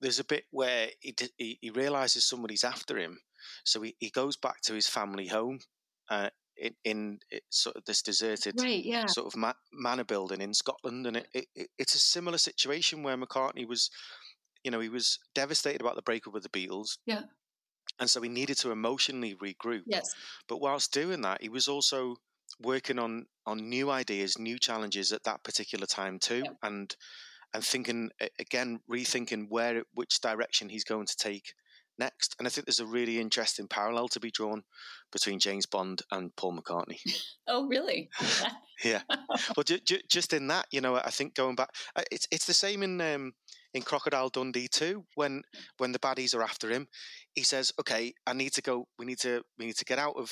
there's 0.00 0.18
a 0.18 0.24
bit 0.24 0.44
where 0.50 0.88
he, 1.00 1.14
he, 1.38 1.58
he 1.60 1.70
realizes 1.70 2.24
somebody's 2.24 2.64
after 2.64 2.98
him, 2.98 3.18
so 3.64 3.80
he, 3.82 3.96
he 4.00 4.10
goes 4.10 4.36
back 4.36 4.60
to 4.62 4.74
his 4.74 4.86
family 4.86 5.26
home. 5.26 5.60
Uh, 6.10 6.30
in, 6.56 6.74
in 6.84 7.18
sort 7.50 7.76
of 7.76 7.84
this 7.86 8.02
deserted 8.02 8.54
right, 8.60 8.84
yeah. 8.84 9.06
sort 9.06 9.26
of 9.26 9.36
ma- 9.36 9.52
manor 9.72 10.04
building 10.04 10.40
in 10.40 10.54
Scotland, 10.54 11.06
and 11.06 11.16
it, 11.16 11.28
it, 11.34 11.68
it's 11.78 11.94
a 11.94 11.98
similar 11.98 12.38
situation 12.38 13.02
where 13.02 13.16
McCartney 13.16 13.66
was, 13.66 13.90
you 14.62 14.70
know, 14.70 14.80
he 14.80 14.88
was 14.88 15.18
devastated 15.34 15.80
about 15.80 15.96
the 15.96 16.02
breakup 16.02 16.34
with 16.34 16.42
the 16.42 16.48
Beatles. 16.50 16.98
Yeah, 17.06 17.22
and 17.98 18.08
so 18.08 18.20
he 18.20 18.28
needed 18.28 18.58
to 18.58 18.70
emotionally 18.70 19.34
regroup. 19.34 19.82
Yes, 19.86 20.14
but 20.48 20.60
whilst 20.60 20.92
doing 20.92 21.22
that, 21.22 21.42
he 21.42 21.48
was 21.48 21.68
also 21.68 22.16
working 22.60 22.98
on 22.98 23.26
on 23.46 23.68
new 23.68 23.90
ideas, 23.90 24.38
new 24.38 24.58
challenges 24.58 25.12
at 25.12 25.24
that 25.24 25.42
particular 25.42 25.86
time 25.86 26.18
too, 26.18 26.42
yeah. 26.44 26.50
and 26.62 26.94
and 27.54 27.64
thinking 27.64 28.10
again, 28.38 28.80
rethinking 28.90 29.46
where 29.48 29.82
which 29.94 30.20
direction 30.20 30.68
he's 30.68 30.84
going 30.84 31.06
to 31.06 31.16
take 31.16 31.54
next. 31.98 32.34
And 32.38 32.46
I 32.46 32.50
think 32.50 32.66
there's 32.66 32.80
a 32.80 32.86
really 32.86 33.18
interesting 33.18 33.68
parallel 33.68 34.08
to 34.08 34.20
be 34.20 34.30
drawn 34.30 34.62
between 35.10 35.38
James 35.38 35.66
Bond 35.66 36.02
and 36.10 36.34
Paul 36.36 36.58
McCartney. 36.58 36.98
oh, 37.48 37.66
really? 37.66 38.10
yeah. 38.84 39.02
well, 39.56 39.64
ju- 39.64 39.80
ju- 39.84 40.00
just 40.08 40.32
in 40.32 40.46
that, 40.48 40.66
you 40.70 40.80
know, 40.80 40.96
I 40.96 41.10
think 41.10 41.34
going 41.34 41.54
back, 41.54 41.70
uh, 41.96 42.02
it's 42.10 42.26
it's 42.30 42.46
the 42.46 42.54
same 42.54 42.82
in 42.82 43.00
um, 43.00 43.32
in 43.74 43.82
Crocodile 43.82 44.28
Dundee 44.28 44.68
too. 44.68 45.04
When 45.14 45.42
when 45.78 45.92
the 45.92 45.98
baddies 45.98 46.34
are 46.34 46.42
after 46.42 46.70
him, 46.70 46.88
he 47.34 47.42
says, 47.42 47.72
"Okay, 47.80 48.12
I 48.26 48.32
need 48.32 48.52
to 48.54 48.62
go. 48.62 48.86
We 48.98 49.06
need 49.06 49.18
to 49.20 49.42
we 49.58 49.66
need 49.66 49.76
to 49.76 49.84
get 49.84 49.98
out 49.98 50.16
of 50.16 50.30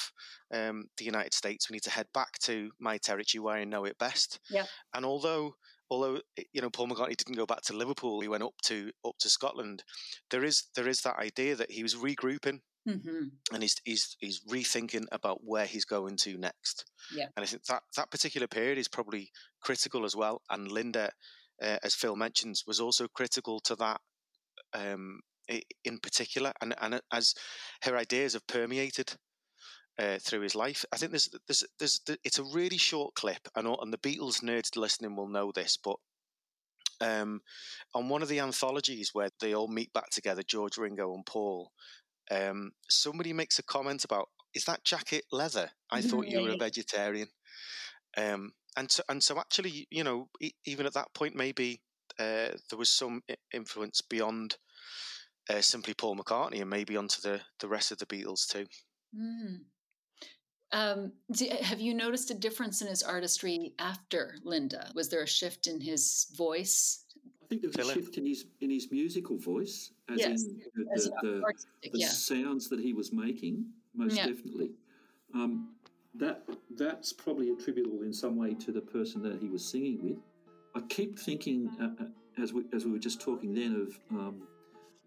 um, 0.52 0.86
the 0.98 1.04
United 1.04 1.34
States. 1.34 1.68
We 1.68 1.74
need 1.74 1.84
to 1.84 1.90
head 1.90 2.06
back 2.12 2.38
to 2.40 2.70
my 2.78 2.98
territory 2.98 3.40
where 3.40 3.56
I 3.56 3.64
know 3.64 3.84
it 3.84 3.98
best." 3.98 4.38
Yeah. 4.50 4.66
And 4.94 5.04
although 5.04 5.54
although 5.90 6.20
you 6.52 6.60
know 6.60 6.70
Paul 6.70 6.88
McCartney 6.88 7.16
didn't 7.16 7.36
go 7.36 7.46
back 7.46 7.62
to 7.62 7.76
Liverpool, 7.76 8.20
he 8.20 8.28
went 8.28 8.42
up 8.42 8.54
to 8.64 8.90
up 9.04 9.16
to 9.20 9.28
Scotland. 9.28 9.82
There 10.30 10.44
is 10.44 10.68
there 10.74 10.88
is 10.88 11.00
that 11.02 11.18
idea 11.18 11.56
that 11.56 11.70
he 11.70 11.82
was 11.82 11.96
regrouping. 11.96 12.60
Mm-hmm. 12.88 13.24
And 13.52 13.62
he's, 13.62 13.76
he's 13.84 14.16
he's 14.20 14.40
rethinking 14.50 15.04
about 15.12 15.40
where 15.44 15.66
he's 15.66 15.84
going 15.84 16.16
to 16.22 16.38
next. 16.38 16.86
Yeah. 17.14 17.26
And 17.36 17.44
I 17.44 17.46
think 17.46 17.64
that 17.64 17.82
that 17.96 18.10
particular 18.10 18.46
period 18.46 18.78
is 18.78 18.88
probably 18.88 19.30
critical 19.62 20.06
as 20.06 20.16
well. 20.16 20.40
And 20.48 20.72
Linda, 20.72 21.10
uh, 21.62 21.78
as 21.82 21.94
Phil 21.94 22.16
mentions, 22.16 22.64
was 22.66 22.80
also 22.80 23.06
critical 23.08 23.60
to 23.60 23.76
that 23.76 24.00
um, 24.74 25.20
in 25.84 25.98
particular, 25.98 26.52
and 26.60 26.74
and 26.80 27.00
as 27.12 27.34
her 27.82 27.96
ideas 27.96 28.34
have 28.34 28.46
permeated 28.46 29.12
uh, 29.98 30.18
through 30.18 30.40
his 30.40 30.54
life. 30.54 30.84
I 30.92 30.96
think 30.96 31.12
there's 31.12 31.28
there's 31.46 31.64
there's 31.78 32.00
it's 32.24 32.38
a 32.38 32.44
really 32.44 32.78
short 32.78 33.14
clip, 33.14 33.48
and 33.54 33.66
and 33.66 33.92
the 33.92 33.98
Beatles 33.98 34.42
nerds 34.42 34.76
listening 34.76 35.16
will 35.16 35.28
know 35.28 35.52
this, 35.54 35.78
but. 35.82 35.96
Um, 37.02 37.40
on 37.94 38.10
one 38.10 38.20
of 38.20 38.28
the 38.28 38.40
anthologies 38.40 39.14
where 39.14 39.30
they 39.40 39.54
all 39.54 39.68
meet 39.68 39.90
back 39.94 40.10
together, 40.10 40.42
George, 40.46 40.76
Ringo, 40.76 41.14
and 41.14 41.24
Paul, 41.24 41.70
um, 42.30 42.72
somebody 42.90 43.32
makes 43.32 43.58
a 43.58 43.62
comment 43.62 44.04
about, 44.04 44.28
"Is 44.52 44.66
that 44.66 44.84
jacket 44.84 45.24
leather? 45.32 45.70
I 45.90 46.02
thought 46.02 46.26
you 46.26 46.40
were 46.42 46.50
a 46.50 46.58
vegetarian." 46.58 47.28
Um, 48.18 48.52
and 48.76 48.90
so, 48.90 49.02
and 49.08 49.22
so, 49.22 49.38
actually, 49.38 49.86
you 49.90 50.04
know, 50.04 50.28
even 50.64 50.86
at 50.86 50.94
that 50.94 51.12
point, 51.14 51.34
maybe 51.34 51.80
uh, 52.18 52.48
there 52.68 52.78
was 52.78 52.90
some 52.90 53.22
influence 53.52 54.00
beyond 54.00 54.56
uh, 55.48 55.60
simply 55.60 55.94
Paul 55.94 56.16
McCartney, 56.16 56.60
and 56.60 56.70
maybe 56.70 56.96
onto 56.96 57.20
the 57.20 57.40
the 57.58 57.68
rest 57.68 57.92
of 57.92 57.98
the 57.98 58.06
Beatles 58.06 58.46
too. 58.46 58.66
Mm. 59.16 59.60
Um, 60.72 61.12
do, 61.32 61.48
have 61.62 61.80
you 61.80 61.94
noticed 61.94 62.30
a 62.30 62.34
difference 62.34 62.80
in 62.80 62.86
his 62.86 63.02
artistry 63.02 63.72
after 63.78 64.36
Linda? 64.44 64.90
Was 64.94 65.08
there 65.08 65.22
a 65.22 65.26
shift 65.26 65.66
in 65.66 65.80
his 65.80 66.28
voice? 66.36 67.06
I 67.42 67.46
think 67.46 67.62
there 67.62 67.70
was 67.76 67.88
a 67.88 67.94
shift 67.94 68.18
in 68.18 68.26
his 68.26 68.44
in 68.60 68.70
his 68.70 68.88
musical 68.92 69.36
voice, 69.36 69.90
as 70.08 70.20
yes. 70.20 70.44
in 70.44 70.60
the, 70.76 70.84
the, 70.84 71.10
the, 71.82 71.90
the 71.90 71.98
yeah. 71.98 72.08
sounds 72.08 72.68
that 72.68 72.78
he 72.78 72.92
was 72.92 73.12
making. 73.12 73.64
Most 73.94 74.16
yeah. 74.16 74.26
definitely, 74.28 74.70
um, 75.34 75.74
that 76.14 76.42
that's 76.76 77.12
probably 77.12 77.50
attributable 77.50 78.02
in 78.02 78.12
some 78.12 78.36
way 78.36 78.54
to 78.54 78.72
the 78.72 78.80
person 78.80 79.22
that 79.22 79.40
he 79.40 79.48
was 79.48 79.64
singing 79.64 79.98
with. 80.02 80.18
I 80.74 80.86
keep 80.88 81.18
thinking, 81.18 81.70
uh, 81.80 82.02
uh 82.02 82.42
as 82.42 82.52
we 82.52 82.64
as 82.72 82.84
we 82.84 82.92
were 82.92 82.98
just 82.98 83.20
talking 83.20 83.54
then, 83.54 83.74
of 83.86 84.18
um, 84.18 84.42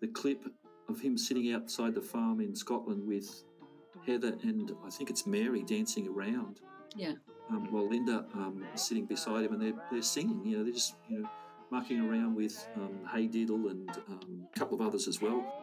the 0.02 0.08
clip 0.08 0.46
of 0.90 1.00
him 1.00 1.18
sitting 1.18 1.54
outside 1.54 1.96
the 1.96 2.02
farm 2.02 2.42
in 2.42 2.56
Scotland 2.56 3.08
with 3.08 3.44
Heather 4.06 4.36
and 4.44 4.72
I 4.86 4.90
think 4.90 5.10
it's 5.10 5.26
Mary 5.26 5.64
dancing 5.64 6.08
around. 6.08 6.60
Yeah. 6.96 7.14
Um, 7.50 7.72
while 7.72 7.90
Linda 7.90 8.26
um, 8.34 8.66
is 8.74 8.82
sitting 8.82 9.06
beside 9.06 9.46
him 9.46 9.54
and 9.54 9.62
they're, 9.62 9.84
they're 9.92 10.02
singing, 10.02 10.42
you 10.46 10.58
know, 10.58 10.64
they're 10.64 10.74
just, 10.74 10.96
you 11.10 11.20
know, 11.20 11.30
mucking 11.72 12.00
around 12.00 12.36
with 12.36 12.68
um, 12.76 13.00
Hey 13.12 13.28
Diddle 13.28 13.70
and 13.70 13.90
um, 14.10 14.48
a 14.54 14.60
couple 14.60 14.80
of 14.80 14.86
others 14.86 15.08
as 15.08 15.22
well. 15.22 15.63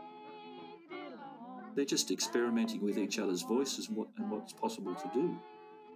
They're 1.75 1.85
just 1.85 2.11
experimenting 2.11 2.83
with 2.83 2.99
each 2.99 3.19
other's 3.19 3.43
voices 3.43 3.89
and, 3.89 3.97
what, 3.97 4.09
and 4.19 4.31
what's 4.31 4.53
possible 4.53 4.95
to 4.95 5.11
do. 5.15 5.37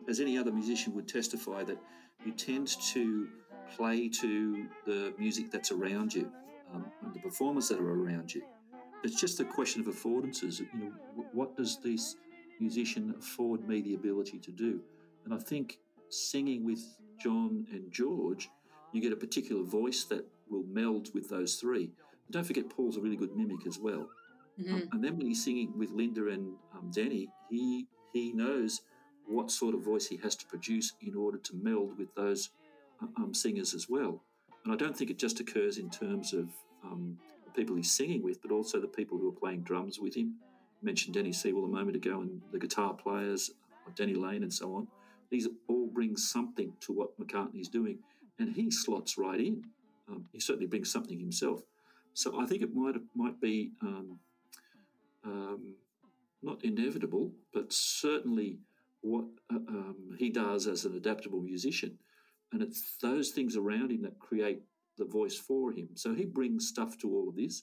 As 0.09 0.20
any 0.20 0.38
other 0.38 0.52
musician 0.52 0.94
would 0.94 1.09
testify, 1.09 1.64
that 1.64 1.78
you 2.24 2.32
tend 2.32 2.68
to 2.92 3.28
play 3.74 4.09
to 4.09 4.66
the 4.86 5.14
music 5.18 5.51
that's 5.51 5.72
around 5.72 6.14
you 6.14 6.30
um, 6.74 6.84
and 7.02 7.14
the 7.14 7.20
performers 7.20 7.68
that 7.68 7.80
are 7.80 7.90
around 7.90 8.34
you. 8.34 8.42
It's 9.02 9.20
just 9.20 9.40
a 9.40 9.44
question 9.44 9.80
of 9.80 9.86
affordances. 9.86 10.60
You 10.60 10.68
know, 10.74 10.92
what 11.32 11.56
does 11.56 11.78
this 11.82 12.16
musician 12.60 13.14
afford 13.18 13.66
me 13.68 13.82
the 13.82 13.94
ability 13.94 14.38
to 14.38 14.51
do? 14.51 14.80
And 15.24 15.34
I 15.34 15.38
think 15.38 15.78
singing 16.09 16.64
with 16.64 16.82
John 17.18 17.66
and 17.72 17.90
George, 17.90 18.48
you 18.92 19.01
get 19.01 19.12
a 19.12 19.16
particular 19.16 19.62
voice 19.62 20.05
that 20.05 20.24
will 20.48 20.64
meld 20.64 21.12
with 21.14 21.28
those 21.28 21.56
three. 21.56 21.90
But 22.26 22.32
don't 22.32 22.44
forget, 22.44 22.70
Paul's 22.70 22.96
a 22.96 23.01
really 23.01 23.16
good 23.16 23.36
mimic 23.36 23.66
as 23.66 23.78
well. 23.78 24.09
Mm-hmm. 24.60 24.74
Um, 24.74 24.89
and 24.93 25.05
then 25.05 25.16
when 25.16 25.26
he's 25.26 25.44
singing 25.44 25.72
with 25.76 25.90
Linda 25.90 26.28
and 26.28 26.55
um, 26.74 26.90
Danny, 26.93 27.28
he 27.51 27.86
he 28.12 28.32
knows 28.32 28.82
what 29.26 29.51
sort 29.51 29.74
of 29.74 29.82
voice 29.82 30.06
he 30.06 30.16
has 30.18 30.36
to 30.36 30.47
produce 30.47 30.93
in 31.01 31.14
order 31.16 31.39
to 31.39 31.56
meld 31.56 31.98
with 31.98 32.14
those 32.14 32.51
uh, 33.02 33.06
um, 33.16 33.35
singers 33.35 33.74
as 33.74 33.89
well. 33.89 34.22
And 34.64 34.72
I 34.72 34.76
don't 34.76 34.97
think 34.97 35.10
it 35.10 35.18
just 35.18 35.40
occurs 35.40 35.78
in 35.78 35.90
terms 35.90 36.32
of 36.32 36.48
um, 36.85 37.18
the 37.44 37.51
people 37.51 37.74
he's 37.74 37.93
singing 37.93 38.22
with, 38.22 38.40
but 38.43 38.52
also 38.52 38.81
the 38.81 38.86
people 38.86 39.18
who 39.18 39.28
are 39.28 39.32
playing 39.32 39.62
drums 39.62 39.98
with 39.98 40.14
him. 40.14 40.35
I 40.82 40.85
mentioned 40.85 41.14
Denny 41.14 41.32
Seiwell 41.32 41.64
a 41.64 41.68
moment 41.68 41.97
ago, 41.97 42.20
and 42.20 42.40
the 42.52 42.59
guitar 42.59 42.94
players, 42.94 43.51
Denny 43.97 44.14
Laine, 44.14 44.43
and 44.43 44.52
so 44.52 44.74
on. 44.74 44.89
These 45.31 45.48
all 45.68 45.86
bring 45.86 46.16
something 46.16 46.72
to 46.81 46.93
what 46.93 47.18
McCartney's 47.18 47.68
doing, 47.68 47.98
and 48.39 48.55
he 48.55 48.70
slots 48.70 49.18
right 49.18 49.40
in. 49.40 49.64
Um, 50.09 50.26
he 50.32 50.40
certainly 50.40 50.66
brings 50.66 50.93
something 50.93 51.18
himself. 51.18 51.62
So 52.12 52.40
I 52.40 52.47
think 52.47 52.62
it 52.62 52.74
might 52.74 52.97
might 53.14 53.40
be 53.40 53.72
um, 55.24 55.76
not 56.42 56.64
inevitable, 56.64 57.32
but 57.52 57.72
certainly 57.72 58.59
what 59.01 59.24
uh, 59.52 59.56
um, 59.56 60.16
he 60.18 60.30
does 60.30 60.66
as 60.66 60.84
an 60.84 60.96
adaptable 60.96 61.40
musician. 61.40 61.98
And 62.52 62.62
it's 62.62 62.96
those 63.02 63.30
things 63.30 63.56
around 63.56 63.90
him 63.90 64.02
that 64.02 64.18
create 64.18 64.62
the 64.96 65.05
voice 65.05 65.36
for 65.36 65.72
him. 65.72 65.88
So 65.94 66.14
he 66.14 66.24
brings 66.24 66.68
stuff 66.68 66.96
to 66.98 67.10
all 67.10 67.28
of 67.28 67.36
this, 67.36 67.62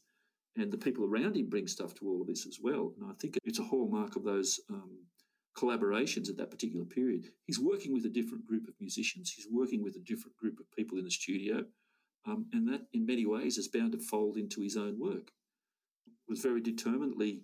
and 0.57 0.71
the 0.71 0.77
people 0.77 1.05
around 1.05 1.37
him 1.37 1.49
bring 1.49 1.67
stuff 1.67 1.93
to 1.95 2.07
all 2.07 2.21
of 2.21 2.27
this 2.27 2.45
as 2.45 2.59
well. 2.61 2.93
And 2.99 3.09
I 3.09 3.13
think 3.19 3.37
it's 3.45 3.59
a 3.59 3.63
hallmark 3.63 4.15
of 4.15 4.23
those 4.23 4.59
um, 4.69 4.97
collaborations 5.57 6.29
at 6.29 6.37
that 6.37 6.51
particular 6.51 6.85
period. 6.85 7.25
He's 7.45 7.59
working 7.59 7.93
with 7.93 8.05
a 8.05 8.09
different 8.09 8.45
group 8.45 8.67
of 8.67 8.73
musicians. 8.79 9.31
He's 9.31 9.47
working 9.49 9.81
with 9.81 9.95
a 9.95 9.99
different 9.99 10.35
group 10.37 10.59
of 10.59 10.71
people 10.77 10.97
in 10.97 11.05
the 11.05 11.11
studio, 11.11 11.63
um, 12.25 12.47
and 12.51 12.67
that, 12.67 12.81
in 12.93 13.05
many 13.05 13.25
ways, 13.25 13.57
is 13.57 13.67
bound 13.67 13.93
to 13.93 13.99
fold 13.99 14.37
into 14.37 14.61
his 14.61 14.75
own 14.75 14.99
work. 14.99 15.31
Was 16.27 16.41
very 16.41 16.61
determinedly 16.61 17.43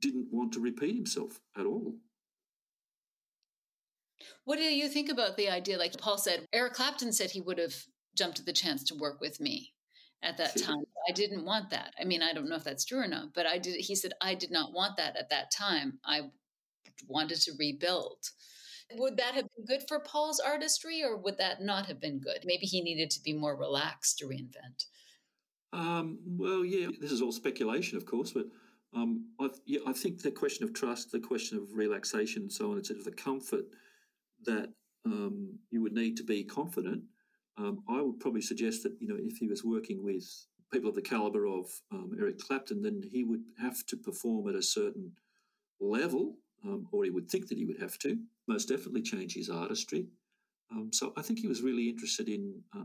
didn't 0.00 0.28
want 0.30 0.52
to 0.52 0.60
repeat 0.60 0.94
himself 0.94 1.40
at 1.56 1.66
all. 1.66 1.94
What 4.44 4.58
do 4.58 4.62
you 4.62 4.88
think 4.88 5.10
about 5.10 5.36
the 5.36 5.50
idea? 5.50 5.78
Like 5.78 5.98
Paul 5.98 6.18
said, 6.18 6.46
Eric 6.52 6.74
Clapton 6.74 7.12
said 7.12 7.30
he 7.30 7.40
would 7.40 7.58
have 7.58 7.74
jumped 8.16 8.38
at 8.38 8.46
the 8.46 8.52
chance 8.52 8.82
to 8.84 8.94
work 8.94 9.20
with 9.20 9.40
me 9.40 9.72
at 10.22 10.38
that 10.38 10.56
time. 10.56 10.82
I 11.08 11.12
didn't 11.12 11.44
want 11.44 11.70
that. 11.70 11.94
I 12.00 12.04
mean, 12.04 12.22
I 12.22 12.32
don't 12.32 12.48
know 12.48 12.56
if 12.56 12.64
that's 12.64 12.84
true 12.84 13.00
or 13.00 13.08
not, 13.08 13.34
but 13.34 13.46
I 13.46 13.58
did. 13.58 13.76
He 13.76 13.94
said 13.94 14.12
I 14.20 14.34
did 14.34 14.50
not 14.50 14.72
want 14.72 14.96
that 14.96 15.16
at 15.16 15.30
that 15.30 15.50
time. 15.50 15.98
I 16.04 16.22
wanted 17.06 17.40
to 17.42 17.52
rebuild. 17.58 18.30
Would 18.92 19.16
that 19.16 19.34
have 19.34 19.46
been 19.56 19.66
good 19.66 19.88
for 19.88 19.98
Paul's 20.00 20.40
artistry, 20.40 21.02
or 21.02 21.16
would 21.16 21.38
that 21.38 21.60
not 21.60 21.86
have 21.86 22.00
been 22.00 22.20
good? 22.20 22.38
Maybe 22.44 22.66
he 22.66 22.80
needed 22.80 23.10
to 23.10 23.22
be 23.22 23.32
more 23.32 23.56
relaxed 23.56 24.18
to 24.18 24.26
reinvent. 24.26 24.86
Um, 25.72 26.18
well, 26.24 26.64
yeah, 26.64 26.88
this 27.00 27.10
is 27.10 27.20
all 27.20 27.32
speculation, 27.32 27.96
of 27.98 28.06
course, 28.06 28.30
but 28.30 28.46
um, 28.96 29.26
I, 29.38 29.50
yeah, 29.66 29.80
I 29.86 29.92
think 29.92 30.22
the 30.22 30.30
question 30.30 30.64
of 30.64 30.72
trust, 30.72 31.12
the 31.12 31.20
question 31.20 31.58
of 31.58 31.74
relaxation, 31.74 32.42
and 32.42 32.52
so 32.52 32.72
on, 32.72 32.78
etc., 32.78 33.02
the 33.02 33.12
comfort 33.12 33.66
that 34.44 34.72
um, 35.04 35.58
you 35.70 35.82
would 35.82 35.92
need 35.92 36.16
to 36.16 36.24
be 36.24 36.42
confident. 36.42 37.02
Um, 37.58 37.82
I 37.88 38.00
would 38.00 38.20
probably 38.20 38.40
suggest 38.40 38.82
that 38.84 38.96
you 38.98 39.06
know 39.06 39.18
if 39.18 39.36
he 39.36 39.48
was 39.48 39.62
working 39.62 40.02
with 40.02 40.24
people 40.72 40.88
of 40.88 40.94
the 40.94 41.02
caliber 41.02 41.46
of 41.46 41.66
um, 41.92 42.16
Eric 42.18 42.38
Clapton, 42.38 42.80
then 42.82 43.02
he 43.12 43.22
would 43.22 43.42
have 43.60 43.84
to 43.86 43.96
perform 43.96 44.48
at 44.48 44.54
a 44.54 44.62
certain 44.62 45.12
level, 45.78 46.36
um, 46.64 46.88
or 46.90 47.04
he 47.04 47.10
would 47.10 47.30
think 47.30 47.48
that 47.48 47.58
he 47.58 47.66
would 47.66 47.80
have 47.80 47.98
to. 47.98 48.16
Most 48.48 48.68
definitely 48.68 49.02
change 49.02 49.34
his 49.34 49.50
artistry. 49.50 50.06
Um, 50.72 50.90
so 50.92 51.12
I 51.16 51.22
think 51.22 51.38
he 51.38 51.48
was 51.48 51.60
really 51.60 51.88
interested 51.90 52.28
in 52.28 52.62
uh, 52.74 52.84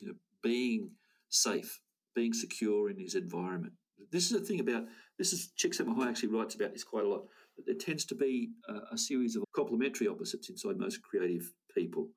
you 0.00 0.08
know 0.08 0.14
being 0.42 0.92
safe, 1.28 1.80
being 2.14 2.32
secure 2.32 2.88
in 2.88 2.98
his 2.98 3.14
environment. 3.14 3.74
This 4.10 4.30
is 4.30 4.38
the 4.38 4.44
thing 4.44 4.60
about 4.60 4.84
this 5.18 5.32
is 5.32 5.52
Csikszentmihalyi 5.58 6.08
actually 6.08 6.30
writes 6.30 6.54
about 6.54 6.72
this 6.72 6.84
quite 6.84 7.04
a 7.04 7.08
lot 7.08 7.24
there 7.66 7.74
tends 7.74 8.04
to 8.06 8.14
be 8.14 8.50
a, 8.68 8.94
a 8.94 8.98
series 8.98 9.36
of 9.36 9.44
complementary 9.54 10.08
opposites 10.08 10.48
inside 10.48 10.76
most 10.76 11.02
creative 11.02 11.50
people. 11.74 12.08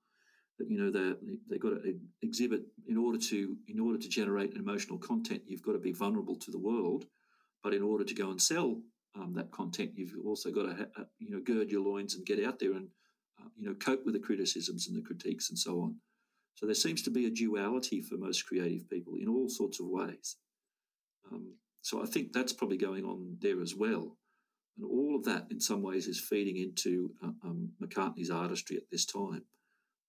That 0.57 0.69
you 0.69 0.77
know 0.77 0.89
they 0.89 1.15
they've 1.49 1.60
got 1.60 1.72
to 1.72 1.99
exhibit 2.22 2.61
in 2.88 2.97
order 2.97 3.18
to 3.18 3.57
in 3.68 3.80
order 3.80 3.97
to 3.97 4.07
generate 4.07 4.53
emotional 4.53 4.97
content. 4.97 5.41
You've 5.47 5.64
got 5.64 5.73
to 5.73 5.80
be 5.80 5.91
vulnerable 5.91 6.38
to 6.38 6.52
the 6.52 6.60
world, 6.60 7.06
but 7.61 7.73
in 7.73 7.81
order 7.81 8.06
to 8.06 8.14
go 8.14 8.30
and 8.30 8.41
sell 8.41 8.81
um, 9.15 9.34
that 9.35 9.52
content, 9.52 9.91
you've 9.95 10.15
also 10.26 10.52
got 10.52 10.64
to 10.64 10.76
ha- 10.76 11.03
you 11.19 11.31
know 11.31 11.41
gird 11.41 11.69
your 11.69 11.81
loins 11.81 12.15
and 12.15 12.26
get 12.26 12.43
out 12.43 12.60
there 12.60 12.72
and 12.72 12.88
uh, 13.41 13.49
you 13.57 13.68
know 13.68 13.76
cope 13.76 14.06
with 14.06 14.14
the 14.14 14.19
criticisms 14.19 14.88
and 14.88 14.95
the 14.95 15.02
critiques 15.06 15.49
and 15.49 15.60
so 15.60 15.81
on. 15.81 15.97
So 16.53 16.65
there 16.65 16.76
seems 16.76 17.02
to 17.02 17.11
be 17.11 17.26
a 17.26 17.30
duality 17.30 17.99
for 17.99 18.15
most 18.15 18.45
creative 18.45 18.89
people 18.89 19.15
in 19.19 19.27
all 19.27 19.49
sorts 19.49 19.81
of 19.81 19.88
ways. 19.88 20.38
Um, 21.30 21.56
so 21.86 22.02
I 22.02 22.07
think 22.07 22.34
that's 22.34 22.52
probably 22.52 22.78
going 22.78 23.06
on 23.06 23.38
there 23.41 23.62
as 23.62 23.76
well. 23.76 24.18
And 24.76 24.88
all 24.90 25.16
of 25.16 25.24
that, 25.26 25.45
in 25.52 25.62
some 25.62 25.84
ways, 25.84 26.07
is 26.07 26.20
feeding 26.20 26.57
into 26.57 27.12
uh, 27.24 27.28
um, 27.44 27.74
McCartney's 27.80 28.32
artistry 28.32 28.76
at 28.76 28.90
this 28.91 29.06
time. 29.06 29.44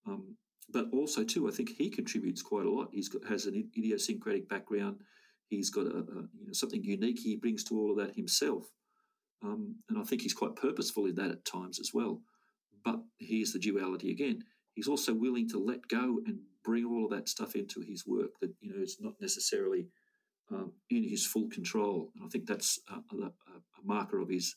Um, 0.07 0.37
but 0.73 0.87
also, 0.91 1.23
too, 1.23 1.47
I 1.47 1.51
think 1.51 1.77
he 1.77 1.91
contributes 1.91 2.41
quite 2.41 2.65
a 2.65 2.71
lot. 2.71 2.89
He's 2.93 3.11
got, 3.11 3.27
has 3.29 3.45
an 3.45 3.69
idiosyncratic 3.77 4.49
background. 4.49 5.01
He's 5.49 5.69
got 5.69 5.85
a, 5.85 5.99
a, 5.99 6.23
you 6.39 6.47
know 6.47 6.53
something 6.53 6.83
unique 6.83 7.19
he 7.19 7.37
brings 7.37 7.63
to 7.65 7.79
all 7.79 7.91
of 7.91 7.99
that 7.99 8.17
himself, 8.17 8.65
um, 9.45 9.77
and 9.91 9.99
I 9.99 10.03
think 10.03 10.23
he's 10.23 10.33
quite 10.33 10.57
purposeful 10.57 11.05
in 11.05 11.15
that 11.17 11.31
at 11.31 11.45
times 11.45 11.79
as 11.79 11.91
well. 11.93 12.23
But 12.87 13.01
here's 13.19 13.53
the 13.53 13.59
duality 13.59 14.11
again. 14.11 14.45
He's 14.73 14.89
also 14.89 15.13
willing 15.13 15.47
to 15.51 15.59
let 15.59 15.89
go 15.89 16.21
and 16.25 16.39
bring 16.65 16.87
all 16.87 17.05
of 17.05 17.11
that 17.11 17.29
stuff 17.29 17.55
into 17.55 17.83
his 17.83 18.07
work 18.07 18.31
that 18.41 18.55
you 18.63 18.71
know 18.71 18.83
is 18.83 18.97
not 18.99 19.21
necessarily 19.21 19.89
um, 20.53 20.73
in 20.91 21.03
his 21.03 21.27
full 21.27 21.49
control. 21.49 22.11
And 22.15 22.25
I 22.25 22.29
think 22.29 22.47
that's 22.47 22.79
a, 22.89 23.17
a, 23.17 23.27
a, 23.27 23.33
marker 23.85 24.21
of 24.21 24.29
his 24.29 24.57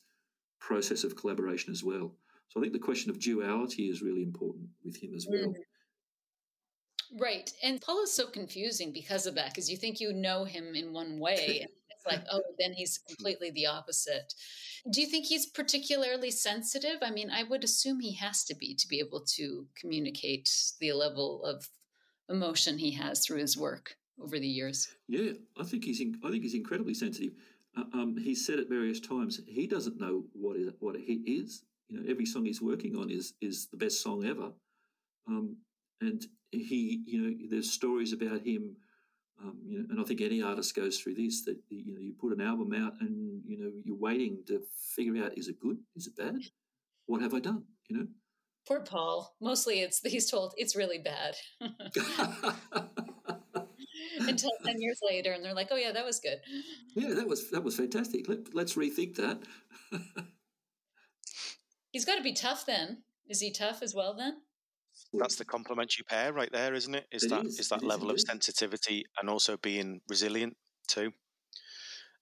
process 0.60 1.04
of 1.04 1.16
collaboration 1.16 1.72
as 1.72 1.84
well. 1.84 2.16
So 2.50 2.60
I 2.60 2.62
think 2.62 2.74
the 2.74 2.80
question 2.80 3.12
of 3.12 3.20
duality 3.20 3.90
is 3.90 4.02
really 4.02 4.24
important 4.24 4.70
with 4.84 5.02
him 5.02 5.14
as 5.16 5.28
well. 5.30 5.50
Mm. 5.50 5.54
Right. 7.20 7.52
And 7.64 7.82
Paul 7.82 8.04
is 8.04 8.14
so 8.14 8.28
confusing 8.28 8.92
because 8.92 9.26
of 9.26 9.36
that, 9.36 9.50
because 9.50 9.70
you 9.70 9.78
think 9.78 10.00
you 10.00 10.14
know 10.14 10.44
him 10.44 10.76
in 10.76 10.94
one 10.94 11.20
way, 11.20 11.60
and 11.62 11.70
it's 11.90 12.06
like, 12.06 12.24
oh, 12.32 12.42
then 12.60 12.74
he's 12.74 13.00
completely 13.08 13.52
the 13.52 13.66
opposite. 13.66 14.34
Do 14.92 15.02
you 15.02 15.08
think 15.08 15.26
he's 15.26 15.48
particularly 15.48 16.32
sensitive? 16.32 16.98
I 17.02 17.12
mean, 17.12 17.32
I 17.32 17.44
would 17.44 17.64
assume 17.64 18.00
he 18.00 18.14
has 18.16 18.44
to 18.46 18.56
be 18.56 18.76
to 18.76 18.88
be 18.88 19.00
able 19.00 19.22
to 19.36 19.66
communicate 19.76 20.50
the 20.80 20.94
level 20.94 21.44
of 21.44 21.68
emotion 22.30 22.78
he 22.78 22.92
has 22.92 23.26
through 23.26 23.40
his 23.40 23.58
work 23.58 23.96
over 24.22 24.40
the 24.40 24.48
years. 24.48 24.90
Yeah, 25.08 25.32
I 25.60 25.64
think 25.64 25.84
he's 25.84 26.02
in, 26.02 26.20
I 26.24 26.30
think 26.30 26.44
he's 26.44 26.54
incredibly 26.54 26.94
sensitive. 26.94 27.34
Uh, 27.78 27.84
um, 27.94 28.18
he's 28.18 28.46
said 28.46 28.60
at 28.60 28.70
various 28.70 29.00
times 29.00 29.40
he 29.48 29.68
doesn't 29.68 30.00
know 30.00 30.24
what 30.34 30.58
is 30.58 30.72
what 30.80 30.96
a 30.96 31.00
hit 31.00 31.20
is. 31.26 31.64
You 31.88 32.00
know, 32.00 32.10
every 32.10 32.26
song 32.26 32.46
he's 32.46 32.62
working 32.62 32.96
on 32.96 33.10
is 33.10 33.34
is 33.42 33.68
the 33.68 33.78
best 33.78 34.02
song 34.02 34.26
ever, 34.26 34.52
um, 35.28 35.58
and 36.02 36.26
he, 36.52 37.04
you 37.06 37.22
know, 37.22 37.36
there's 37.50 37.72
stories 37.72 38.14
about 38.14 38.42
him. 38.42 38.76
Um, 39.42 39.58
you 39.66 39.80
know, 39.80 39.86
and 39.90 40.02
I 40.02 40.04
think 40.04 40.20
any 40.20 40.42
artist 40.42 40.76
goes 40.76 41.00
through 41.00 41.16
this 41.16 41.46
that 41.46 41.58
you 41.70 41.94
know 41.94 42.00
you 42.02 42.14
put 42.14 42.34
an 42.34 42.42
album 42.42 42.74
out 42.74 42.94
and 43.00 43.42
you 43.46 43.58
know 43.58 43.72
you're 43.84 43.96
waiting 43.96 44.40
to 44.48 44.62
figure 44.96 45.24
out 45.24 45.38
is 45.38 45.48
it 45.48 45.60
good, 45.60 45.78
is 45.96 46.08
it 46.08 46.18
bad, 46.18 46.42
what 47.06 47.22
have 47.22 47.34
I 47.34 47.40
done, 47.40 47.64
you 47.88 47.98
know. 47.98 48.08
Poor 48.68 48.82
Paul. 48.82 49.36
Mostly, 49.42 49.82
it's 49.82 50.02
he's 50.06 50.30
told 50.30 50.54
it's 50.58 50.76
really 50.76 51.00
bad. 51.00 51.36
until 54.44 54.52
10 54.66 54.82
years 54.82 55.00
later 55.08 55.32
and 55.32 55.44
they're 55.44 55.54
like 55.54 55.70
oh 55.72 55.76
yeah 55.76 55.92
that 55.92 56.06
was 56.06 56.20
good. 56.20 56.40
Yeah 56.96 57.14
that 57.14 57.28
was 57.28 57.50
that 57.52 57.64
was 57.64 57.76
fantastic. 57.76 58.28
Let, 58.28 58.54
let's 58.54 58.76
rethink 58.76 59.16
that. 59.16 59.42
He's 61.92 62.06
got 62.06 62.16
to 62.16 62.24
be 62.24 62.34
tough 62.34 62.66
then. 62.66 63.04
Is 63.28 63.40
he 63.40 63.52
tough 63.52 63.82
as 63.82 63.96
well 63.96 64.14
then? 64.14 64.38
That's 65.14 65.36
the 65.36 65.46
complementary 65.46 66.04
pair 66.08 66.34
right 66.34 66.52
there 66.52 66.74
isn't 66.74 66.96
it? 66.96 67.06
Is 67.12 67.24
it 67.24 67.30
that 67.30 67.46
is, 67.46 67.60
is 67.60 67.70
that 67.70 67.82
it 67.82 67.86
level 67.86 68.10
is, 68.12 68.24
of 68.24 68.30
sensitivity 68.30 69.06
and 69.20 69.30
also 69.30 69.58
being 69.58 70.02
resilient 70.08 70.56
too 70.88 71.12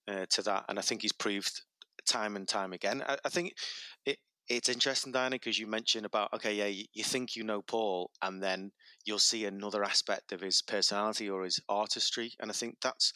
uh, 0.07 0.26
to 0.30 0.41
that 0.41 0.65
and 0.68 0.77
i 0.77 0.81
think 0.81 1.02
he's 1.02 1.14
proved 1.14 1.61
time 2.07 2.35
and 2.35 2.48
time 2.48 2.73
again. 2.73 3.03
I, 3.07 3.18
I 3.26 3.30
think 3.30 3.53
it 4.06 4.18
it's 4.49 4.69
interesting, 4.69 5.11
Diana, 5.11 5.36
because 5.36 5.60
you 5.60 5.68
mentioned 5.68 6.06
about 6.06 6.34
okay, 6.34 6.53
yeah, 6.56 6.84
you, 6.94 7.03
think 7.03 7.36
you 7.36 7.44
know 7.44 7.61
Paul, 7.61 8.11
and 8.22 8.41
then 8.41 8.72
you'll 9.06 9.19
see 9.19 9.45
another 9.45 9.84
aspect 9.84 10.32
of 10.32 10.41
his 10.41 10.61
personality 10.61 11.30
or 11.30 11.44
his 11.44 11.60
artistry, 11.69 12.34
and 12.40 12.49
I 12.49 12.53
think 12.53 12.78
that's 12.82 13.14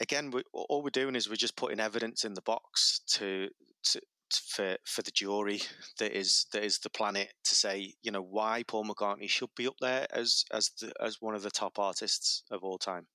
again, 0.00 0.30
we, 0.30 0.42
all 0.52 0.82
we're 0.82 0.90
doing 0.90 1.16
is 1.16 1.28
we're 1.28 1.36
just 1.36 1.56
putting 1.56 1.80
evidence 1.80 2.24
in 2.24 2.34
the 2.34 2.42
box 2.42 3.00
to, 3.06 3.48
to 3.84 4.00
for 4.48 4.76
for 4.86 5.02
the 5.02 5.10
jury 5.10 5.60
that 5.98 6.16
is 6.16 6.46
that 6.52 6.64
is 6.64 6.78
the 6.78 6.90
planet 6.90 7.32
to 7.44 7.54
say, 7.54 7.94
you 8.02 8.10
know, 8.10 8.22
why 8.22 8.62
Paul 8.66 8.84
McCartney 8.84 9.28
should 9.28 9.50
be 9.56 9.66
up 9.66 9.76
there 9.80 10.06
as 10.12 10.44
as 10.52 10.70
the, 10.80 10.92
as 11.00 11.20
one 11.20 11.34
of 11.34 11.42
the 11.42 11.50
top 11.50 11.78
artists 11.78 12.42
of 12.50 12.64
all 12.64 12.78
time. 12.78 13.06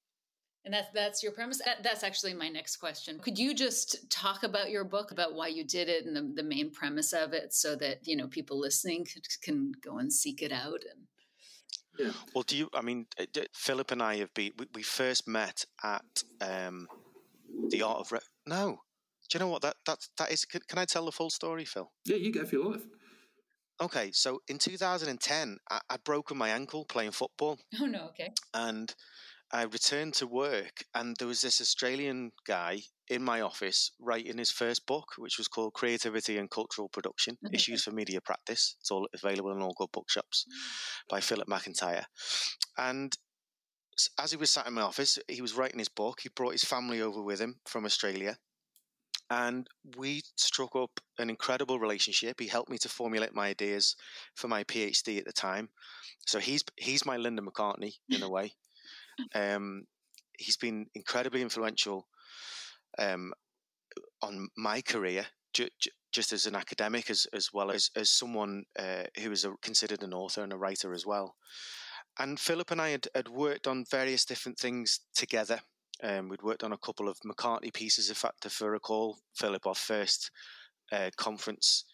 And 0.67 0.73
that's 0.73 0.89
that's 0.93 1.23
your 1.23 1.31
premise. 1.31 1.61
That's 1.81 2.03
actually 2.03 2.33
my 2.33 2.49
next 2.49 2.75
question. 2.75 3.19
Could 3.19 3.39
you 3.39 3.55
just 3.55 4.11
talk 4.11 4.43
about 4.43 4.69
your 4.69 4.83
book, 4.83 5.11
about 5.11 5.33
why 5.33 5.47
you 5.47 5.63
did 5.63 5.87
it, 5.87 6.05
and 6.05 6.13
the, 6.13 6.41
the 6.41 6.43
main 6.43 6.71
premise 6.71 7.13
of 7.13 7.31
it, 7.31 7.53
so 7.53 7.73
that 7.77 8.05
you 8.05 8.17
know 8.17 8.27
people 8.27 8.59
listening 8.59 9.05
can, 9.05 9.21
can 9.41 9.71
go 9.81 9.97
and 9.97 10.11
seek 10.11 10.41
it 10.41 10.51
out 10.51 10.83
and. 10.83 11.07
Yeah. 11.97 12.11
Well, 12.35 12.43
do 12.45 12.57
you? 12.57 12.69
I 12.73 12.81
mean, 12.81 13.05
uh, 13.17 13.23
Phillip 13.53 13.91
and 13.91 14.03
I 14.03 14.17
have 14.17 14.33
been. 14.33 14.51
We, 14.59 14.65
we 14.75 14.83
first 14.83 15.25
met 15.25 15.63
at 15.81 16.21
um, 16.41 16.89
the 17.69 17.81
Art 17.81 17.99
of. 17.99 18.11
Re- 18.11 18.19
no, 18.45 18.81
do 19.29 19.37
you 19.37 19.39
know 19.39 19.47
what 19.47 19.61
that 19.61 19.77
that 19.85 19.99
that 20.17 20.33
is? 20.33 20.43
Can, 20.43 20.59
can 20.67 20.79
I 20.79 20.85
tell 20.85 21.05
the 21.05 21.13
full 21.13 21.29
story, 21.29 21.63
Phil? 21.63 21.89
Yeah, 22.03 22.17
you 22.17 22.33
go 22.33 22.43
for 22.43 22.55
your 22.55 22.71
life. 22.73 22.83
Okay, 23.79 24.11
so 24.11 24.41
in 24.49 24.57
2010, 24.57 25.57
I, 25.71 25.79
I'd 25.89 26.03
broken 26.03 26.37
my 26.37 26.49
ankle 26.49 26.83
playing 26.83 27.11
football. 27.11 27.57
Oh 27.81 27.85
no, 27.85 28.07
okay. 28.07 28.33
And 28.53 28.93
I 29.51 29.63
returned 29.63 30.13
to 30.15 30.27
work, 30.27 30.83
and 30.93 31.15
there 31.17 31.27
was 31.27 31.41
this 31.41 31.61
Australian 31.61 32.31
guy 32.45 32.81
in 33.07 33.23
my 33.23 33.39
office 33.39 33.91
writing 33.99 34.37
his 34.37 34.51
first 34.51 34.85
book, 34.85 35.05
which 35.17 35.37
was 35.37 35.47
called 35.47 35.73
Creativity 35.73 36.37
and 36.37 36.49
Cultural 36.49 36.89
Production 36.89 37.35
mm-hmm. 37.35 37.55
Issues 37.55 37.83
for 37.85 37.91
Media 37.91 38.19
Practice. 38.19 38.75
It's 38.81 38.91
all 38.91 39.07
available 39.13 39.51
in 39.51 39.61
all 39.61 39.75
good 39.77 39.91
bookshops 39.93 40.45
mm. 40.47 41.09
by 41.09 41.21
Phillip 41.21 41.47
McIntyre. 41.47 42.03
And 42.77 43.17
as 44.19 44.31
he 44.31 44.37
was 44.37 44.51
sat 44.51 44.67
in 44.67 44.73
my 44.73 44.81
office, 44.81 45.17
he 45.27 45.41
was 45.41 45.55
writing 45.55 45.79
his 45.79 45.89
book. 45.89 46.19
He 46.21 46.29
brought 46.35 46.51
his 46.51 46.63
family 46.63 47.01
over 47.01 47.21
with 47.21 47.39
him 47.39 47.55
from 47.65 47.85
Australia. 47.85 48.37
And 49.29 49.67
we 49.97 50.23
struck 50.35 50.75
up 50.75 50.99
an 51.19 51.29
incredible 51.29 51.79
relationship. 51.79 52.39
He 52.39 52.47
helped 52.47 52.69
me 52.69 52.77
to 52.79 52.89
formulate 52.89 53.33
my 53.33 53.47
ideas 53.47 53.95
for 54.35 54.47
my 54.47 54.63
PhD 54.63 55.17
at 55.17 55.25
the 55.25 55.33
time. 55.33 55.69
So 56.25 56.39
he's 56.39 56.63
he's 56.77 57.05
my 57.05 57.17
Linda 57.17 57.41
McCartney 57.41 57.95
in 58.09 58.23
a 58.23 58.29
way. 58.37 58.53
Um, 59.33 59.83
he's 60.37 60.57
been 60.57 60.87
incredibly 60.95 61.41
influential 61.41 62.07
um, 62.99 63.33
on 64.21 64.47
my 64.55 64.81
career 64.81 65.25
ju- 65.53 65.69
ju- 65.79 65.91
just 66.11 66.31
as 66.31 66.45
an 66.45 66.55
academic, 66.55 67.09
as 67.09 67.27
as 67.33 67.49
well 67.53 67.71
as 67.71 67.89
as 67.95 68.09
someone 68.09 68.63
uh, 68.79 69.03
who 69.21 69.31
is 69.31 69.45
a, 69.45 69.53
considered 69.61 70.03
an 70.03 70.13
author 70.13 70.43
and 70.43 70.53
a 70.53 70.57
writer 70.57 70.93
as 70.93 71.05
well. 71.05 71.35
And 72.19 72.39
Phillip 72.39 72.71
and 72.71 72.81
I 72.81 72.89
had, 72.89 73.07
had 73.13 73.27
worked 73.27 73.67
on 73.67 73.85
various 73.91 74.25
different 74.25 74.57
things 74.57 75.01
together. 75.15 75.59
Um, 76.01 76.29
we'd 76.29 76.41
worked 76.41 76.63
on 76.63 76.73
a 76.73 76.77
couple 76.77 77.09
of 77.09 77.19
McCartney 77.25 77.73
pieces. 77.73 78.09
If 78.09 78.25
I 78.25 78.65
recall, 78.65 79.19
Phillip, 79.35 79.67
our 79.67 79.75
first 79.75 80.31
uh, 80.91 81.09
conference 81.15 81.85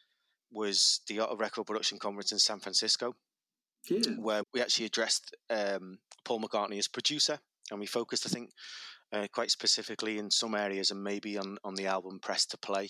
was 0.52 1.02
the 1.08 1.20
Art 1.20 1.32
of 1.32 1.40
Record 1.40 1.66
Production 1.66 2.00
Conference 2.00 2.32
in 2.32 2.40
San 2.40 2.60
Francisco, 2.60 3.16
Yeah. 3.90 4.14
where 4.18 4.44
we 4.54 4.62
actually 4.62 4.86
addressed 4.86 5.36
um, 5.50 5.98
Paul 6.24 6.42
McCartney 6.42 6.78
as 6.78 6.88
producer, 6.88 7.40
and 7.70 7.80
we 7.80 7.86
focused, 7.86 8.26
I 8.26 8.30
think, 8.30 8.52
uh, 9.12 9.28
quite 9.34 9.52
specifically 9.52 10.18
in 10.18 10.32
some 10.32 10.56
areas 10.56 10.92
and 10.92 11.04
maybe 11.04 11.38
on, 11.38 11.58
on 11.64 11.76
the 11.76 11.86
album 11.86 12.20
Press 12.22 12.46
to 12.48 12.58
Play, 12.58 12.90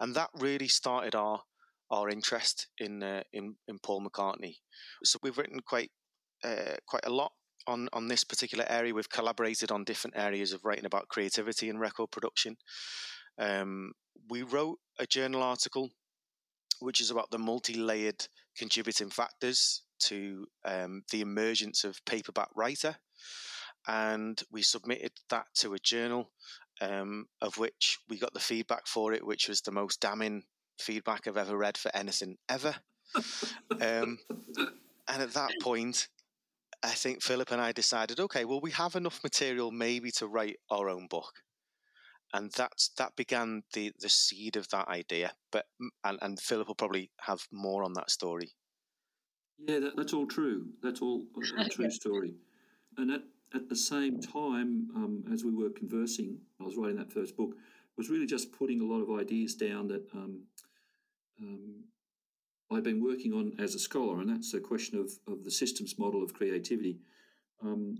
and 0.00 0.14
that 0.14 0.30
really 0.34 0.68
started 0.68 1.14
our 1.14 1.42
our 1.90 2.08
interest 2.08 2.68
in 2.78 3.02
uh, 3.02 3.22
in 3.32 3.56
in 3.66 3.78
Paul 3.78 4.04
McCartney. 4.04 4.56
So 5.04 5.18
we've 5.22 5.38
written 5.38 5.60
quite 5.60 5.90
uh, 6.44 6.76
quite 6.86 7.06
a 7.06 7.12
lot 7.12 7.32
on 7.66 7.88
on 7.92 8.08
this 8.08 8.24
particular 8.24 8.64
area. 8.68 8.94
We've 8.94 9.08
collaborated 9.08 9.70
on 9.70 9.84
different 9.84 10.16
areas 10.16 10.52
of 10.52 10.64
writing 10.64 10.86
about 10.86 11.08
creativity 11.08 11.68
and 11.68 11.80
record 11.80 12.10
production. 12.10 12.56
Um, 13.38 13.92
we 14.28 14.42
wrote 14.42 14.78
a 14.98 15.06
journal 15.06 15.42
article 15.42 15.90
which 16.80 17.00
is 17.00 17.10
about 17.10 17.30
the 17.30 17.38
multi-layered 17.38 18.26
contributing 18.56 19.10
factors 19.10 19.82
to 20.00 20.46
um, 20.64 21.02
the 21.10 21.20
emergence 21.20 21.84
of 21.84 22.04
paperback 22.04 22.48
writer 22.54 22.96
and 23.86 24.42
we 24.50 24.62
submitted 24.62 25.12
that 25.30 25.46
to 25.54 25.74
a 25.74 25.78
journal 25.78 26.30
um, 26.80 27.26
of 27.40 27.58
which 27.58 27.98
we 28.08 28.18
got 28.18 28.34
the 28.34 28.40
feedback 28.40 28.86
for 28.86 29.12
it 29.12 29.26
which 29.26 29.48
was 29.48 29.60
the 29.62 29.72
most 29.72 30.00
damning 30.00 30.42
feedback 30.78 31.26
i've 31.26 31.36
ever 31.36 31.56
read 31.56 31.76
for 31.76 31.90
anything 31.94 32.36
ever. 32.48 32.74
Um, 33.80 34.18
and 35.08 35.22
at 35.22 35.32
that 35.32 35.50
point 35.62 36.08
i 36.82 36.90
think 36.90 37.22
Phillip 37.22 37.50
and 37.50 37.60
i 37.60 37.72
decided 37.72 38.20
okay 38.20 38.44
well 38.44 38.60
we 38.60 38.70
have 38.72 38.94
enough 38.94 39.20
material 39.24 39.70
maybe 39.70 40.10
to 40.12 40.26
write 40.26 40.58
our 40.70 40.88
own 40.88 41.06
book. 41.06 41.42
And 42.34 42.52
that's 42.52 42.90
that 42.98 43.16
began 43.16 43.62
the 43.72 43.92
the 43.98 44.10
seed 44.10 44.56
of 44.56 44.68
that 44.68 44.88
idea 44.88 45.32
but 45.50 45.64
and, 46.04 46.18
and 46.20 46.38
Phillip 46.38 46.68
will 46.68 46.74
probably 46.74 47.10
have 47.22 47.46
more 47.50 47.82
on 47.82 47.94
that 47.94 48.10
story 48.10 48.52
Yeah, 49.58 49.80
that, 49.80 49.96
that's 49.96 50.12
all 50.12 50.26
true. 50.26 50.68
That's 50.82 51.00
all 51.00 51.24
a 51.58 51.68
true 51.70 51.90
story. 51.90 52.34
And 52.96 53.10
at, 53.10 53.22
at 53.54 53.68
the 53.68 53.76
same 53.76 54.20
time, 54.20 54.88
um, 54.94 55.24
as 55.32 55.44
we 55.44 55.54
were 55.54 55.70
conversing, 55.70 56.38
I 56.60 56.64
was 56.64 56.76
writing 56.76 56.96
that 56.96 57.12
first 57.12 57.36
book, 57.36 57.54
was 57.96 58.08
really 58.08 58.26
just 58.26 58.52
putting 58.52 58.80
a 58.80 58.84
lot 58.84 59.02
of 59.02 59.18
ideas 59.18 59.54
down 59.54 59.88
that 59.88 60.08
um, 60.14 60.42
um, 61.40 61.84
I've 62.70 62.84
been 62.84 63.02
working 63.02 63.32
on 63.32 63.52
as 63.58 63.74
a 63.74 63.78
scholar, 63.78 64.20
and 64.20 64.30
that's 64.30 64.52
the 64.52 64.60
question 64.60 64.98
of, 64.98 65.10
of 65.26 65.44
the 65.44 65.50
systems 65.50 65.98
model 65.98 66.22
of 66.22 66.32
creativity. 66.32 66.98
Um, 67.62 67.98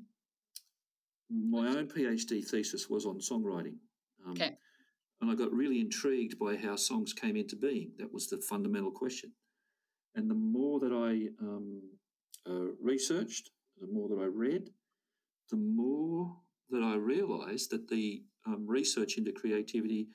my 1.31 1.67
own 1.69 1.89
PhD 1.89 2.47
thesis 2.47 2.89
was 2.89 3.07
on 3.07 3.19
songwriting. 3.19 3.77
Um, 4.27 4.33
Okay. 4.33 4.57
And 5.21 5.31
I 5.31 5.35
got 5.35 5.53
really 5.53 5.81
intrigued 5.81 6.39
by 6.39 6.57
how 6.57 6.77
songs 6.77 7.13
came 7.13 7.37
into 7.37 7.57
being. 7.57 7.91
That 7.99 8.13
was 8.13 8.29
the 8.29 8.39
fundamental 8.39 8.93
question. 8.93 9.33
And 10.19 10.29
the 10.29 10.35
more 10.35 10.81
that 10.81 10.93
I 10.93 11.29
um, 11.41 11.81
uh, 12.45 12.73
researched, 12.83 13.51
the 13.81 13.87
more 13.87 14.09
that 14.09 14.21
I 14.21 14.25
read, 14.25 14.71
the 15.49 15.57
more 15.57 16.35
that 16.71 16.83
I 16.83 16.97
realized 16.97 17.71
that 17.71 17.87
the 17.87 18.25
um, 18.45 18.67
research 18.67 19.17
into 19.17 19.31
creativity 19.31 20.09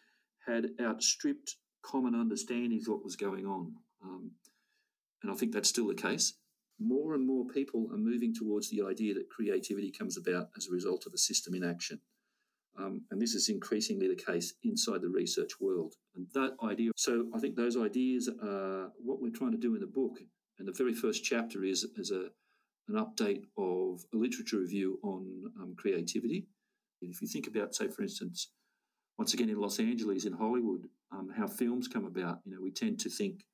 had 0.45 0.71
outstripped 0.81 1.55
common 1.85 2.15
understandings 2.15 2.85
of 2.85 2.95
what 2.95 3.05
was 3.05 3.15
going 3.15 3.45
on. 3.45 3.75
Um, 4.03 4.31
and 5.21 5.31
I 5.31 5.35
think 5.35 5.53
that's 5.53 5.69
still 5.69 5.87
the 5.87 5.95
case. 5.95 6.33
More 6.81 7.13
and 7.13 7.25
more 7.25 7.45
people 7.45 7.87
are 7.93 7.97
moving 7.97 8.33
towards 8.35 8.69
the 8.69 8.81
idea 8.81 9.13
that 9.13 9.29
creativity 9.29 9.89
comes 9.89 10.17
about 10.17 10.49
as 10.57 10.67
a 10.67 10.73
result 10.73 11.05
of 11.05 11.13
a 11.13 11.17
system 11.17 11.53
in 11.53 11.63
action. 11.63 12.01
Um, 12.77 13.01
and 13.11 13.21
this 13.21 13.35
is 13.35 13.49
increasingly 13.49 14.07
the 14.07 14.15
case 14.15 14.53
inside 14.63 15.01
the 15.01 15.09
research 15.09 15.51
world. 15.59 15.93
And 16.15 16.27
that 16.33 16.55
idea, 16.63 16.91
so 16.95 17.27
I 17.33 17.39
think 17.39 17.55
those 17.55 17.77
ideas 17.77 18.29
are 18.43 18.91
what 18.97 19.21
we're 19.21 19.29
trying 19.29 19.51
to 19.51 19.57
do 19.57 19.75
in 19.75 19.81
the 19.81 19.87
book. 19.87 20.19
And 20.57 20.67
the 20.67 20.71
very 20.73 20.93
first 20.93 21.23
chapter 21.23 21.63
is, 21.63 21.85
is 21.97 22.11
a, 22.11 22.29
an 22.87 22.95
update 22.95 23.43
of 23.57 24.03
a 24.13 24.17
literature 24.17 24.57
review 24.57 24.99
on 25.03 25.51
um, 25.61 25.75
creativity. 25.77 26.47
If 27.01 27.21
you 27.21 27.27
think 27.27 27.47
about, 27.47 27.75
say, 27.75 27.87
for 27.89 28.01
instance, 28.01 28.49
once 29.17 29.33
again 29.33 29.49
in 29.49 29.59
Los 29.59 29.79
Angeles, 29.79 30.25
in 30.25 30.33
Hollywood, 30.33 30.87
um, 31.11 31.29
how 31.35 31.47
films 31.47 31.87
come 31.87 32.05
about, 32.05 32.39
you 32.45 32.51
know, 32.53 32.61
we 32.61 32.71
tend 32.71 32.99
to 33.01 33.09
think 33.09 33.45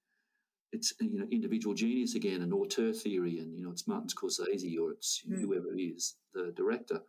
it's 0.71 0.93
you 1.01 1.17
know 1.19 1.25
individual 1.31 1.73
genius 1.73 2.15
again, 2.15 2.41
an 2.41 2.53
auteur 2.53 2.93
theory, 2.93 3.39
and 3.39 3.55
you 3.57 3.63
know 3.63 3.71
it's 3.71 3.87
Martin 3.87 4.07
Scorsese 4.07 4.77
or 4.79 4.91
it's 4.91 5.23
Mm. 5.27 5.41
whoever 5.41 5.73
it 5.73 5.81
is, 5.81 6.15
the 6.33 6.53
director. 6.55 7.01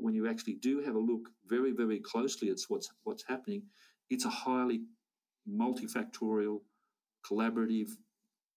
When 0.00 0.14
you 0.14 0.28
actually 0.28 0.54
do 0.54 0.80
have 0.80 0.94
a 0.94 0.98
look 0.98 1.28
very, 1.46 1.72
very 1.72 2.00
closely 2.00 2.48
at 2.50 2.58
what's 2.68 2.88
what's 3.04 3.24
happening, 3.28 3.62
it's 4.08 4.24
a 4.24 4.30
highly 4.30 4.82
multifactorial, 5.48 6.60
collaborative, 7.28 7.90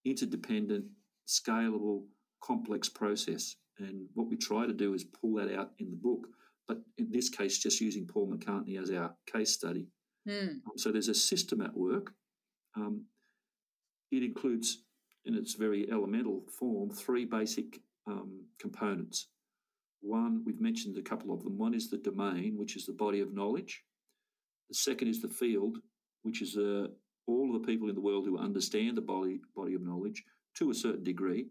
interdependent, 0.04 0.86
scalable, 1.26 2.04
complex 2.42 2.88
process. 2.88 3.56
And 3.78 4.06
what 4.14 4.28
we 4.28 4.36
try 4.36 4.66
to 4.66 4.72
do 4.72 4.94
is 4.94 5.04
pull 5.04 5.34
that 5.36 5.54
out 5.54 5.70
in 5.78 5.90
the 5.90 5.96
book. 5.96 6.28
But 6.68 6.78
in 6.96 7.10
this 7.10 7.28
case, 7.28 7.58
just 7.58 7.80
using 7.80 8.06
Paul 8.06 8.32
McCartney 8.32 8.80
as 8.80 8.90
our 8.90 9.14
case 9.30 9.52
study. 9.52 9.88
Um, 10.28 10.62
So 10.76 10.90
there's 10.90 11.08
a 11.08 11.14
system 11.14 11.60
at 11.60 11.76
work. 11.76 12.12
Um, 12.76 13.06
it 14.10 14.22
includes, 14.22 14.84
in 15.24 15.34
its 15.34 15.54
very 15.54 15.90
elemental 15.90 16.44
form, 16.58 16.90
three 16.90 17.24
basic 17.24 17.80
um, 18.06 18.46
components. 18.58 19.28
One, 20.04 20.42
we've 20.44 20.60
mentioned 20.60 20.98
a 20.98 21.02
couple 21.02 21.32
of 21.32 21.42
them. 21.42 21.56
One 21.56 21.72
is 21.72 21.88
the 21.88 21.96
domain, 21.96 22.58
which 22.58 22.76
is 22.76 22.84
the 22.84 22.92
body 22.92 23.20
of 23.20 23.32
knowledge. 23.32 23.82
The 24.68 24.74
second 24.74 25.08
is 25.08 25.22
the 25.22 25.28
field, 25.28 25.78
which 26.22 26.42
is 26.42 26.58
uh, 26.58 26.88
all 27.26 27.54
of 27.54 27.60
the 27.60 27.66
people 27.66 27.88
in 27.88 27.94
the 27.94 28.02
world 28.02 28.26
who 28.26 28.38
understand 28.38 28.98
the 28.98 29.02
body, 29.02 29.40
body 29.56 29.74
of 29.74 29.82
knowledge 29.82 30.22
to 30.58 30.70
a 30.70 30.74
certain 30.74 31.04
degree. 31.04 31.46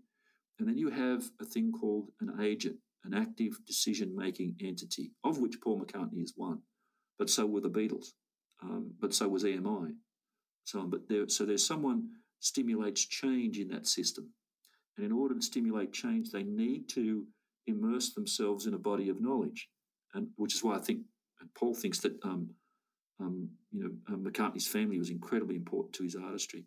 And 0.59 0.67
then 0.67 0.77
you 0.77 0.91
have 0.91 1.23
a 1.41 1.45
thing 1.45 1.71
called 1.71 2.11
an 2.21 2.39
agent, 2.41 2.77
an 3.05 3.15
active 3.15 3.57
decision 3.65 4.15
making 4.15 4.55
entity, 4.61 5.11
of 5.23 5.39
which 5.39 5.59
Paul 5.59 5.81
McCartney 5.81 6.23
is 6.23 6.33
one. 6.35 6.59
But 7.17 7.31
so 7.31 7.47
were 7.47 7.61
the 7.61 7.69
Beatles, 7.69 8.09
um, 8.61 8.91
but 8.99 9.15
so 9.15 9.27
was 9.27 9.43
EMI. 9.43 9.95
So, 10.65 10.79
on. 10.79 10.89
but 10.91 11.09
there, 11.09 11.27
so 11.27 11.45
there's 11.45 11.65
someone 11.65 12.07
stimulates 12.39 13.05
change 13.05 13.57
in 13.57 13.69
that 13.69 13.87
system. 13.87 14.29
And 14.95 15.05
in 15.05 15.11
order 15.11 15.33
to 15.33 15.41
stimulate 15.41 15.91
change, 15.91 16.29
they 16.29 16.43
need 16.43 16.87
to 16.89 17.25
immerse 17.67 18.13
themselves 18.13 18.65
in 18.65 18.73
a 18.73 18.79
body 18.79 19.09
of 19.09 19.21
knowledge, 19.21 19.69
and 20.13 20.27
which 20.35 20.55
is 20.55 20.63
why 20.63 20.75
I 20.75 20.79
think 20.79 21.01
Paul 21.55 21.73
thinks 21.73 21.99
that 21.99 22.13
um, 22.23 22.49
um, 23.19 23.49
you 23.71 23.83
know 23.83 24.13
uh, 24.13 24.17
McCartney's 24.17 24.67
family 24.67 24.99
was 24.99 25.09
incredibly 25.09 25.55
important 25.55 25.93
to 25.95 26.03
his 26.03 26.15
artistry. 26.15 26.65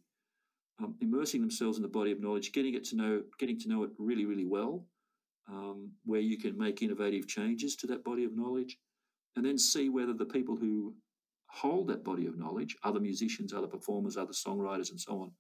Um, 0.83 0.95
immersing 1.01 1.41
themselves 1.41 1.79
in 1.79 1.83
the 1.83 1.89
body 1.89 2.13
of 2.13 2.21
knowledge, 2.21 2.53
getting 2.53 2.75
it 2.75 2.85
to 2.85 2.97
know, 2.97 3.23
getting 3.39 3.59
to 3.61 3.69
know 3.69 3.83
it 3.85 3.91
really, 3.99 4.27
really 4.27 4.45
well, 4.45 4.85
um, 5.49 5.91
where 6.05 6.21
you 6.21 6.39
can 6.39 6.59
make 6.59 6.83
innovative 6.83 7.27
changes 7.27 7.77
to 7.77 7.87
that 7.87 8.05
body 8.05 8.25
of 8.25 8.37
knowledge, 8.37 8.77
and 9.37 9.45
then 9.45 9.57
see 9.57 9.89
whether 9.89 10.13
the 10.13 10.27
people 10.27 10.55
who 10.55 10.95
hold 11.51 11.89
that 11.89 12.05
body 12.05 12.27
of 12.27 12.39
knowledge, 12.39 12.77
other 12.85 13.01
musicians, 13.01 13.55
other 13.55 13.67
performers, 13.67 14.19
other 14.19 14.33
songwriters, 14.33 14.91
and 14.91 15.01
so 15.01 15.13
on, 15.23 15.33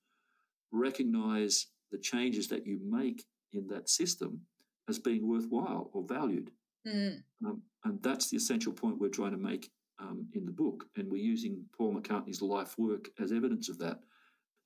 recognize 0.73 1.67
the 1.93 1.99
changes 1.99 2.49
that 2.49 2.67
you 2.67 2.81
make 2.83 3.25
in 3.53 3.67
that 3.69 3.91
system 3.91 4.41
as 4.89 4.99
being 4.99 5.27
worthwhile 5.27 5.91
or 5.93 6.03
valued. 6.05 6.51
Hmm. 6.87 7.09
Um, 7.45 7.63
and 7.85 8.03
that's 8.03 8.29
the 8.31 8.37
essential 8.37 8.73
point 8.73 8.99
we're 8.99 9.09
trying 9.09 9.33
to 9.33 9.37
make 9.39 9.71
um, 9.99 10.27
in 10.35 10.45
the 10.45 10.53
book. 10.53 10.87
And 10.97 11.11
we're 11.11 11.23
using 11.23 11.65
Paul 11.77 11.95
McCartney's 11.95 12.43
life 12.43 12.77
work 12.79 13.09
as 13.19 13.33
evidence 13.33 13.69
of 13.69 13.79
that. 13.79 14.01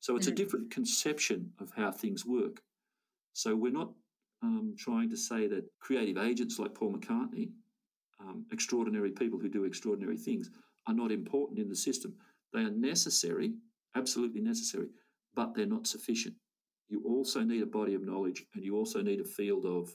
So 0.01 0.17
it's 0.17 0.27
a 0.27 0.33
Mhm. 0.33 0.37
different 0.37 0.71
conception 0.71 1.53
of 1.59 1.71
how 1.71 1.93
things 1.93 2.27
work. 2.27 2.63
So 3.33 3.55
we're 3.55 3.73
not 3.73 3.95
um, 4.43 4.75
trying 4.79 5.11
to 5.11 5.17
say 5.19 5.47
that 5.47 5.71
creative 5.81 6.17
agents 6.17 6.59
like 6.59 6.75
Paul 6.75 6.95
McCartney, 6.95 7.53
um, 8.21 8.47
extraordinary 8.53 9.11
people 9.13 9.39
who 9.39 9.51
do 9.51 9.65
extraordinary 9.65 10.17
things, 10.17 10.51
are 10.87 10.95
not 10.95 11.13
important 11.13 11.59
in 11.59 11.69
the 11.69 11.77
system. 11.77 12.17
They 12.55 12.61
are 12.61 12.71
necessary, 12.71 13.53
absolutely 13.95 14.41
necessary, 14.41 14.89
but 15.35 15.53
they're 15.55 15.67
not 15.67 15.87
sufficient. 15.87 16.35
You 16.89 17.03
also 17.05 17.43
need 17.45 17.63
a 17.63 17.67
body 17.67 17.93
of 17.95 18.03
knowledge 18.03 18.47
and 18.55 18.65
you 18.65 18.77
also 18.77 19.03
need 19.03 19.21
a 19.21 19.25
field 19.25 19.67
of 19.67 19.95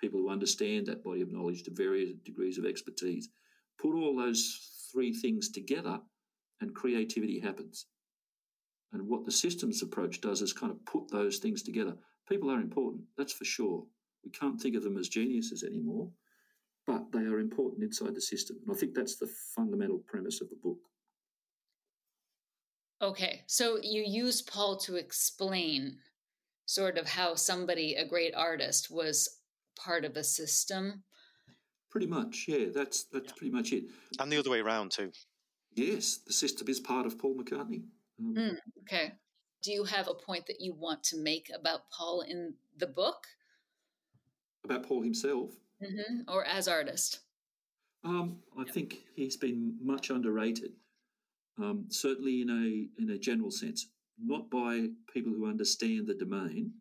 people 0.00 0.20
who 0.20 0.30
understand 0.30 0.86
that 0.86 1.04
body 1.04 1.20
of 1.20 1.32
knowledge 1.32 1.62
to 1.64 1.70
various 1.72 2.10
degrees 2.24 2.58
of 2.58 2.64
expertise. 2.64 3.28
Put 3.78 3.94
all 3.94 4.16
those 4.16 4.88
three 4.92 5.12
things 5.12 5.50
together 5.50 6.00
and 6.60 6.74
creativity 6.74 7.40
happens. 7.40 7.86
And 8.92 9.08
what 9.08 9.24
the 9.24 9.32
systems 9.32 9.82
approach 9.82 10.20
does 10.20 10.40
is 10.40 10.52
kind 10.52 10.70
of 10.70 10.84
put 10.86 11.10
those 11.10 11.38
things 11.38 11.62
together. 11.62 11.94
People 12.28 12.50
are 12.50 12.60
important, 12.60 13.02
that's 13.18 13.32
for 13.32 13.44
sure. 13.44 13.84
We 14.24 14.30
can't 14.30 14.60
think 14.60 14.76
of 14.76 14.82
them 14.82 14.96
as 14.96 15.08
geniuses 15.08 15.62
anymore, 15.64 16.08
but 16.86 17.12
they 17.12 17.20
are 17.20 17.40
important 17.40 17.82
inside 17.82 18.14
the 18.14 18.20
system. 18.20 18.56
And 18.62 18.74
I 18.74 18.78
think 18.78 18.94
that's 18.94 19.16
the 19.16 19.30
fundamental 19.54 19.98
premise 19.98 20.40
of 20.40 20.48
the 20.48 20.56
book. 20.62 20.78
Okay, 23.02 23.42
so 23.46 23.78
you 23.82 24.02
use 24.06 24.40
Paul 24.40 24.78
to 24.78 24.96
explain 24.96 25.98
sort 26.66 26.96
of 26.96 27.06
how 27.06 27.34
somebody, 27.34 27.96
a 27.96 28.06
great 28.06 28.34
artist, 28.34 28.90
was 28.90 29.40
part 29.76 30.04
of 30.04 30.16
a 30.16 30.24
system. 30.24 31.04
Pretty 31.90 32.06
much, 32.06 32.46
yeah. 32.48 32.66
That's 32.74 33.04
that's 33.04 33.32
pretty 33.32 33.52
much 33.52 33.72
it. 33.72 33.84
And 34.18 34.30
the 34.30 34.38
other 34.38 34.50
way 34.50 34.60
around 34.60 34.90
too. 34.90 35.12
Yes, 35.74 36.18
the 36.26 36.32
system 36.32 36.68
is 36.68 36.80
part 36.80 37.06
of 37.06 37.18
Paul 37.18 37.36
McCartney. 37.36 37.84
Um, 38.18 38.34
Mm, 38.36 38.56
okay. 38.82 39.12
Do 39.62 39.72
you 39.72 39.84
have 39.84 40.08
a 40.08 40.14
point 40.14 40.46
that 40.46 40.60
you 40.60 40.74
want 40.74 41.02
to 41.04 41.16
make 41.22 41.50
about 41.54 41.90
Paul 41.90 42.22
in 42.22 42.54
the 42.76 42.86
book 42.86 43.26
About 44.64 44.82
Paul 44.86 45.02
himself, 45.02 45.50
hmm 45.80 46.22
or 46.28 46.44
as 46.44 46.68
artist? 46.68 47.20
um, 48.04 48.42
I 48.58 48.64
think 48.64 49.02
he's 49.14 49.36
been 49.36 49.76
much 49.80 50.10
underrated. 50.10 50.72
Um, 51.58 51.86
certainly, 51.88 52.40
in 52.42 52.50
a 52.50 53.02
in 53.02 53.10
a 53.10 53.18
general 53.18 53.50
sense, 53.50 53.86
not 54.18 54.50
by 54.50 54.88
people 55.12 55.32
who 55.32 55.46
understand 55.48 56.06
the 56.06 56.14
domain. 56.14 56.72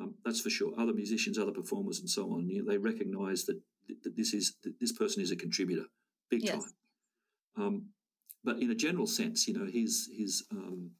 Um, 0.00 0.14
that's 0.24 0.40
for 0.40 0.50
sure. 0.50 0.72
Other 0.78 0.92
musicians, 0.92 1.38
other 1.38 1.52
performers, 1.52 1.98
and 2.00 2.08
so 2.08 2.32
on. 2.32 2.48
You 2.48 2.62
know, 2.62 2.70
they 2.70 2.78
recognise 2.78 3.44
that, 3.46 3.60
that 4.04 4.16
this 4.16 4.32
is 4.32 4.56
that 4.62 4.78
this 4.80 4.92
person 4.92 5.22
is 5.22 5.30
a 5.30 5.36
contributor, 5.36 5.86
big 6.30 6.44
Yes. 6.44 6.52
time. 6.52 6.72
Um, 7.56 7.86
but 8.44 8.60
in 8.60 8.70
a 8.70 8.74
general 8.74 9.06
sense, 9.06 9.48
you 9.48 9.54
know, 9.54 9.66
his 9.66 10.08
his 10.16 10.44
um, 10.52 10.92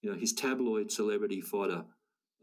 you 0.00 0.10
know 0.10 0.16
his 0.18 0.32
tabloid 0.32 0.90
celebrity 0.90 1.40
fighter 1.40 1.84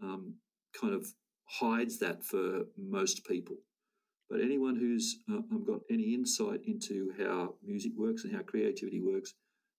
um, 0.01 0.35
kind 0.79 0.93
of 0.93 1.07
hides 1.45 1.99
that 1.99 2.23
for 2.23 2.65
most 2.77 3.25
people. 3.25 3.57
But 4.29 4.41
anyone 4.41 4.75
who's 4.75 5.19
uh, 5.31 5.37
um, 5.37 5.63
got 5.65 5.81
any 5.89 6.13
insight 6.13 6.61
into 6.65 7.13
how 7.17 7.55
music 7.63 7.91
works 7.95 8.23
and 8.23 8.35
how 8.35 8.41
creativity 8.41 8.99
works, 8.99 9.33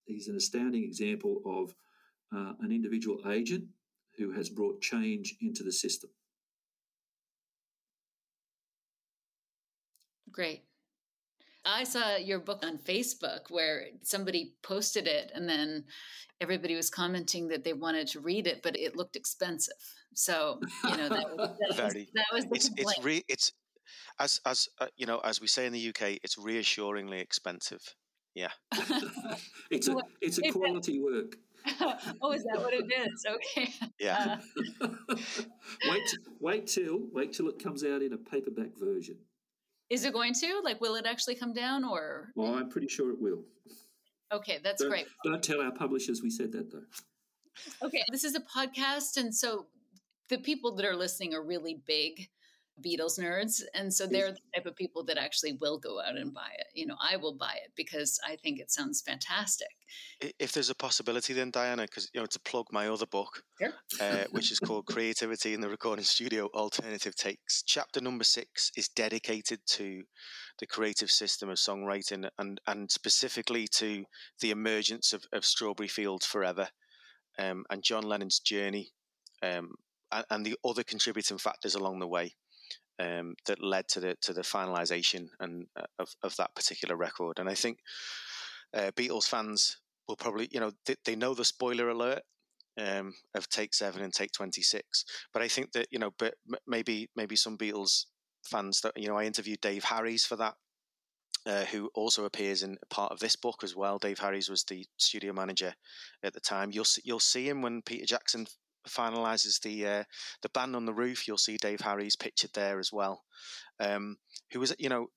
he's 0.07 0.28
an 0.28 0.36
astounding 0.36 0.85
example 0.85 1.40
of 1.44 1.74
uh, 2.36 2.53
an 2.61 2.73
individual 2.73 3.19
agent 3.31 3.65
who 4.18 4.32
has 4.32 4.48
brought 4.48 4.80
change 4.80 5.36
into 5.40 5.62
the 5.62 5.72
system. 5.72 6.10
Great. 10.30 10.62
I 11.64 11.84
saw 11.84 12.16
your 12.16 12.38
book 12.38 12.64
on 12.64 12.78
Facebook 12.78 13.51
where 13.51 13.86
somebody 14.02 14.55
posted 14.62 15.06
it 15.09 15.32
and 15.34 15.48
then 15.48 15.84
everybody 16.40 16.76
was 16.76 16.90
commenting 16.90 17.48
that 17.48 17.64
they 17.64 17.72
wanted 17.72 18.06
to 18.09 18.20
read 18.20 18.47
it, 18.47 18.62
but 18.62 18.76
it 18.78 18.97
looked 18.97 19.16
expensive. 19.16 19.74
So, 20.14 20.60
you 20.84 20.97
know, 20.97 21.09
that 21.09 21.36
was, 21.36 21.48
that 21.59 21.68
was, 21.68 21.76
Very. 21.76 22.09
that 22.14 22.26
was 22.32 22.44
the 22.44 22.55
It's 22.55 22.68
complaint. 22.68 22.90
it's 22.97 23.05
re, 23.05 23.24
it's 23.28 23.52
as 24.18 24.40
as 24.47 24.68
uh, 24.80 24.86
you 24.97 25.06
know 25.06 25.18
as 25.18 25.40
we 25.40 25.47
say 25.47 25.66
in 25.66 25.72
the 25.72 25.88
UK, 25.88 26.18
it's 26.22 26.38
reassuringly 26.38 27.18
expensive. 27.20 27.82
Yeah. 28.34 28.51
it's 29.70 29.88
a 29.88 29.97
it's 30.20 30.38
a 30.38 30.52
quality 30.52 31.01
work. 31.01 31.36
oh, 32.22 32.32
is 32.32 32.44
that 32.44 32.59
what 32.59 32.74
it 32.74 32.84
is? 32.90 33.24
Okay. 33.28 33.72
Yeah. 33.98 34.38
Uh, 34.80 34.88
wait 35.88 36.18
wait 36.40 36.66
till 36.66 37.01
wait 37.12 37.32
till 37.32 37.48
it 37.48 37.62
comes 37.62 37.84
out 37.84 38.02
in 38.02 38.12
a 38.12 38.16
paperback 38.18 38.76
version. 38.78 39.16
is 39.90 40.05
it 40.05 40.12
going 40.12 40.34
to? 40.34 40.60
Like, 40.64 40.80
will 40.80 40.94
it 40.97 41.06
actually 41.06 41.34
come 41.36 41.52
down 41.52 41.84
or? 41.84 42.30
Well, 42.34 42.55
I'm 42.55 42.68
pretty 42.68 42.88
sure 42.88 43.10
it 43.10 43.20
will. 43.20 43.44
Okay, 44.32 44.59
that's 44.62 44.82
Don't, 44.82 44.90
great. 44.90 45.06
don't 45.24 45.43
tell 45.43 45.60
our 45.60 45.70
publishers 45.72 46.20
we 46.22 46.30
said 46.30 46.52
that 46.52 46.70
though. 46.72 46.82
Okay, 47.86 48.02
this 48.10 48.24
is 48.24 48.34
a 48.34 48.40
podcast, 48.40 49.16
and 49.16 49.34
so 49.34 49.66
the 50.28 50.38
people 50.38 50.74
that 50.76 50.84
are 50.84 50.97
listening 50.97 51.34
are 51.34 51.43
really 51.43 51.80
big 51.86 52.28
Beatles 52.85 53.19
nerds, 53.19 53.62
and 53.74 53.93
so 53.93 54.07
they're 54.07 54.32
the 54.32 54.39
type 54.55 54.66
of 54.66 54.77
people 54.77 55.05
that 55.05 55.16
actually 55.16 55.55
will 55.61 55.78
go 55.78 56.01
out 56.01 56.16
and 56.16 56.32
buy 56.35 56.51
it. 56.59 56.66
You 56.74 56.86
know, 56.86 56.97
I 57.01 57.16
will 57.16 57.35
buy 57.35 57.55
it 57.65 57.73
because 57.74 58.19
I 58.27 58.36
think 58.36 58.61
it 58.61 58.70
sounds 58.70 59.01
fantastic. 59.01 59.69
If 60.39 60.53
there's 60.53 60.70
a 60.70 60.74
possibility, 60.74 61.32
then 61.32 61.51
Diana, 61.51 61.82
because 61.82 62.11
you 62.12 62.20
know 62.20 62.27
to 62.27 62.40
plug 62.40 62.66
my 62.73 62.89
other 62.89 63.07
book, 63.07 63.43
Sure. 63.61 63.73
uh, 64.01 64.24
which 64.31 64.51
is 64.53 64.59
called 64.61 64.86
Creativity 64.86 65.55
in 65.55 65.61
the 65.61 65.69
Recording 65.69 66.05
Studio 66.05 66.48
Alternative 66.55 67.15
Takes. 67.15 67.62
Chapter 67.62 68.01
number 68.01 68.24
six 68.24 68.70
is 68.77 68.89
dedicated 68.89 69.61
to 69.66 70.03
the 70.59 70.66
creative 70.66 71.11
system 71.11 71.48
of 71.48 71.57
songwriting 71.57 72.28
and, 72.39 72.61
and 72.66 72.90
specifically 72.90 73.66
to 73.69 74.05
the 74.40 74.51
emergence 74.51 75.12
of, 75.12 75.24
of 75.32 75.44
Strawberry 75.44 75.89
Fields 75.89 76.27
Forever 76.27 76.69
um, 77.39 77.65
and 77.70 77.82
John 77.82 78.05
Lennon's 78.05 78.40
journey 78.40 78.90
um, 79.43 79.73
and, 80.12 80.24
and 80.31 80.47
the 80.47 80.57
other 80.65 80.82
contributing 80.82 81.39
factors 81.39 81.74
along 81.74 81.98
the 81.98 82.07
way. 82.09 82.35
Um, 82.98 83.35
that 83.44 83.62
led 83.62 83.89
to 83.89 84.01
the 84.01 84.16
to 84.23 84.32
the 84.32 84.40
finalization 84.40 85.28
and 85.39 85.66
uh, 85.78 85.85
of 85.98 86.16
of 86.23 86.35
that 86.36 86.55
particular 86.55 86.97
record, 86.97 87.39
and 87.39 87.47
I 87.47 87.55
think 87.55 87.81
uh, 88.73 88.90
Beatles 88.93 89.28
fans 89.28 89.78
will 90.09 90.16
probably, 90.16 90.48
you 90.51 90.60
know, 90.60 90.73
they, 90.86 90.97
they 91.05 91.16
know 91.16 91.35
the 91.35 91.44
spoiler 91.44 91.89
alert 91.89 92.23
um, 92.78 93.14
of 93.35 93.48
Take 93.48 93.74
Seven 93.74 94.02
and 94.02 94.12
Take 94.12 94.32
Twenty 94.32 94.62
Six, 94.62 95.05
but 95.32 95.43
I 95.43 95.48
think 95.48 95.73
that 95.73 95.89
you 95.90 95.98
know, 95.98 96.12
but 96.18 96.35
maybe 96.66 97.10
maybe 97.16 97.36
some 97.36 97.59
Beatles 97.59 98.06
fans 98.44 98.81
that 98.82 98.93
you 98.97 99.09
know, 99.09 99.16
I 99.16 99.24
interviewed 99.24 99.60
Dave 99.60 99.85
Harries 99.85 100.24
for 100.24 100.36
that, 100.36 100.55
uh, 101.47 101.64
who 101.66 101.90
also 101.94 102.24
appears 102.24 102.62
in 102.62 102.77
part 102.90 103.12
of 103.12 103.20
this 103.20 103.36
book 103.36 103.60
as 103.62 103.74
well. 103.74 103.98
Dave 103.98 104.18
Harries 104.18 104.48
was 104.48 104.64
the 104.64 104.86
studio 104.98 105.32
manager 105.32 105.74
at 106.23 106.35
the 106.35 106.40
time. 106.40 106.70
You'll 106.73 106.86
you'll 107.05 107.20
see 107.20 107.48
him 107.48 107.62
when 107.62 107.82
Peter 107.82 108.06
Jackson 108.06 108.47
finalizes 108.88 109.60
the 109.60 109.86
uh, 109.86 110.04
the 110.42 110.48
band 110.50 110.76
on 110.76 110.86
the 110.86 110.94
roof. 110.94 111.26
You'll 111.26 111.38
see 111.38 111.56
Dave 111.56 111.80
Harries 111.80 112.16
pictured 112.16 112.50
there 112.54 112.78
as 112.78 112.92
well, 112.92 113.24
um, 113.80 114.16
who 114.52 114.60
was 114.60 114.74
you 114.78 114.88
know 114.88 115.08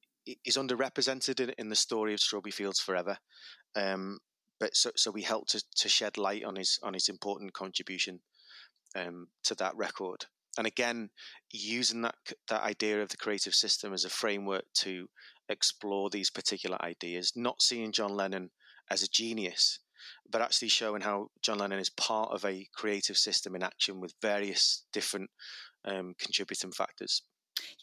is 0.45 0.57
underrepresented 0.57 1.39
in, 1.39 1.51
in 1.57 1.69
the 1.69 1.75
story 1.75 2.13
of 2.13 2.19
Strawberry 2.19 2.51
Fields 2.51 2.79
Forever. 2.79 3.17
Um, 3.75 4.19
but 4.59 4.75
so 4.75 4.91
so 4.95 5.11
we 5.11 5.21
helped 5.21 5.51
to, 5.51 5.63
to 5.77 5.89
shed 5.89 6.17
light 6.17 6.43
on 6.43 6.55
his 6.55 6.79
on 6.83 6.93
his 6.93 7.09
important 7.09 7.53
contribution 7.53 8.19
um, 8.95 9.27
to 9.43 9.55
that 9.55 9.75
record. 9.75 10.25
And 10.57 10.67
again, 10.67 11.09
using 11.51 12.01
that 12.01 12.15
that 12.49 12.63
idea 12.63 13.01
of 13.01 13.09
the 13.09 13.17
creative 13.17 13.55
system 13.55 13.93
as 13.93 14.05
a 14.05 14.09
framework 14.09 14.65
to 14.79 15.07
explore 15.47 16.09
these 16.09 16.29
particular 16.29 16.81
ideas, 16.81 17.33
not 17.35 17.61
seeing 17.61 17.91
John 17.91 18.15
Lennon 18.15 18.51
as 18.89 19.03
a 19.03 19.07
genius, 19.07 19.79
but 20.29 20.41
actually 20.41 20.69
showing 20.69 21.01
how 21.01 21.29
John 21.41 21.59
Lennon 21.59 21.79
is 21.79 21.89
part 21.89 22.31
of 22.31 22.45
a 22.45 22.67
creative 22.73 23.17
system 23.17 23.55
in 23.55 23.63
action 23.63 23.99
with 23.99 24.13
various 24.21 24.85
different 24.93 25.29
um, 25.85 26.13
contributing 26.19 26.71
factors. 26.71 27.23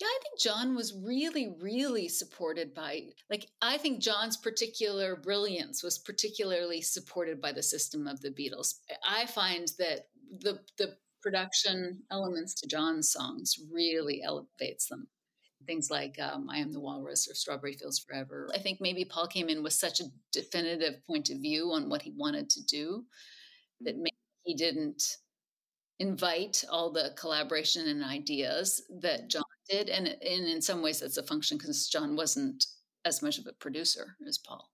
Yeah, 0.01 0.07
I 0.07 0.19
think 0.23 0.41
John 0.41 0.75
was 0.75 0.95
really, 0.95 1.55
really 1.61 2.09
supported 2.09 2.73
by, 2.75 3.03
like, 3.29 3.47
I 3.61 3.77
think 3.77 4.01
John's 4.01 4.37
particular 4.37 5.17
brilliance 5.17 5.83
was 5.83 5.99
particularly 5.99 6.81
supported 6.81 7.41
by 7.43 7.53
the 7.53 7.63
system 7.63 8.07
of 8.07 8.21
the 8.23 8.31
Beatles. 8.31 8.77
I 9.07 9.27
find 9.27 9.69
that 9.79 10.07
the 10.41 10.61
the 10.79 10.97
production 11.23 12.03
elements 12.11 12.55
to 12.55 12.69
John's 12.69 13.11
songs 13.11 13.57
really 13.71 14.23
elevates 14.23 14.87
them. 14.87 15.09
Things 15.67 15.91
like 15.91 16.19
um, 16.21 16.49
"I 16.51 16.59
Am 16.59 16.73
the 16.73 16.81
Walrus" 16.81 17.29
or 17.29 17.35
"Strawberry 17.35 17.75
Fields 17.75 17.99
Forever." 17.99 18.49
I 18.55 18.59
think 18.59 18.81
maybe 18.81 19.05
Paul 19.05 19.27
came 19.27 19.49
in 19.49 19.63
with 19.63 19.73
such 19.73 20.01
a 20.01 20.11
definitive 20.33 21.05
point 21.07 21.31
of 21.31 21.39
view 21.39 21.73
on 21.73 21.89
what 21.89 22.03
he 22.03 22.13
wanted 22.17 22.49
to 22.51 22.65
do 22.65 23.05
that 23.81 23.97
maybe 23.97 24.17
he 24.45 24.55
didn't 24.55 25.03
invite 25.99 26.65
all 26.71 26.91
the 26.91 27.13
collaboration 27.17 27.89
and 27.89 28.05
ideas 28.05 28.83
that 29.01 29.29
John 29.29 29.43
did, 29.69 29.89
and, 29.89 30.07
and 30.07 30.47
in 30.47 30.63
some 30.63 30.83
ways 30.83 31.01
that's 31.01 31.17
a 31.17 31.23
function 31.23 31.59
because 31.59 31.89
John 31.89 32.17
wasn't 32.17 32.67
as 33.05 33.23
much 33.23 33.39
of 33.39 33.47
a 33.47 33.53
producer 33.53 34.17
as 34.27 34.39
Paul. 34.39 34.71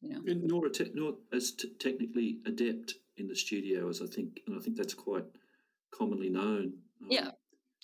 You 0.00 0.10
know, 0.10 0.20
And 0.26 0.44
nor, 0.44 0.68
te- 0.68 0.90
nor 0.94 1.14
as 1.32 1.52
t- 1.52 1.72
technically 1.78 2.38
adept 2.46 2.94
in 3.16 3.26
the 3.26 3.34
studio 3.34 3.88
as 3.88 4.00
I 4.00 4.06
think, 4.06 4.40
and 4.46 4.56
I 4.56 4.62
think 4.62 4.76
that's 4.76 4.94
quite 4.94 5.24
commonly 5.92 6.28
known. 6.28 6.72
Um, 7.02 7.08
Yeah, 7.10 7.30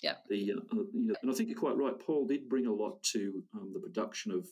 yeah. 0.01 0.15
The 0.29 0.53
uh, 0.53 0.75
uh, 0.75 0.83
you 0.93 1.07
know, 1.07 1.15
and 1.21 1.31
I 1.31 1.33
think 1.33 1.49
you're 1.49 1.59
quite 1.59 1.77
right. 1.77 1.97
Paul 1.99 2.25
did 2.27 2.49
bring 2.49 2.67
a 2.67 2.73
lot 2.73 3.01
to 3.13 3.43
um, 3.53 3.71
the 3.73 3.79
production 3.79 4.31
of 4.31 4.47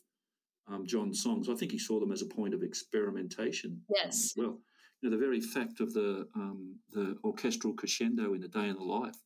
um, 0.67 0.85
John's 0.85 1.21
songs. 1.21 1.49
I 1.49 1.55
think 1.55 1.71
he 1.71 1.79
saw 1.79 1.99
them 1.99 2.11
as 2.11 2.21
a 2.21 2.25
point 2.25 2.53
of 2.53 2.63
experimentation. 2.63 3.71
um, 3.71 3.81
Yes. 3.95 4.15
as 4.15 4.33
well, 4.37 4.59
you 5.01 5.09
know, 5.09 5.15
the 5.17 5.23
very 5.25 5.41
fact 5.41 5.79
of 5.81 5.93
the 5.93 6.27
um, 6.35 6.75
the 6.91 7.17
orchestral 7.23 7.73
crescendo 7.73 8.33
in 8.33 8.43
a 8.43 8.47
day 8.47 8.69
in 8.69 8.75
the 8.75 8.83
life 8.83 9.17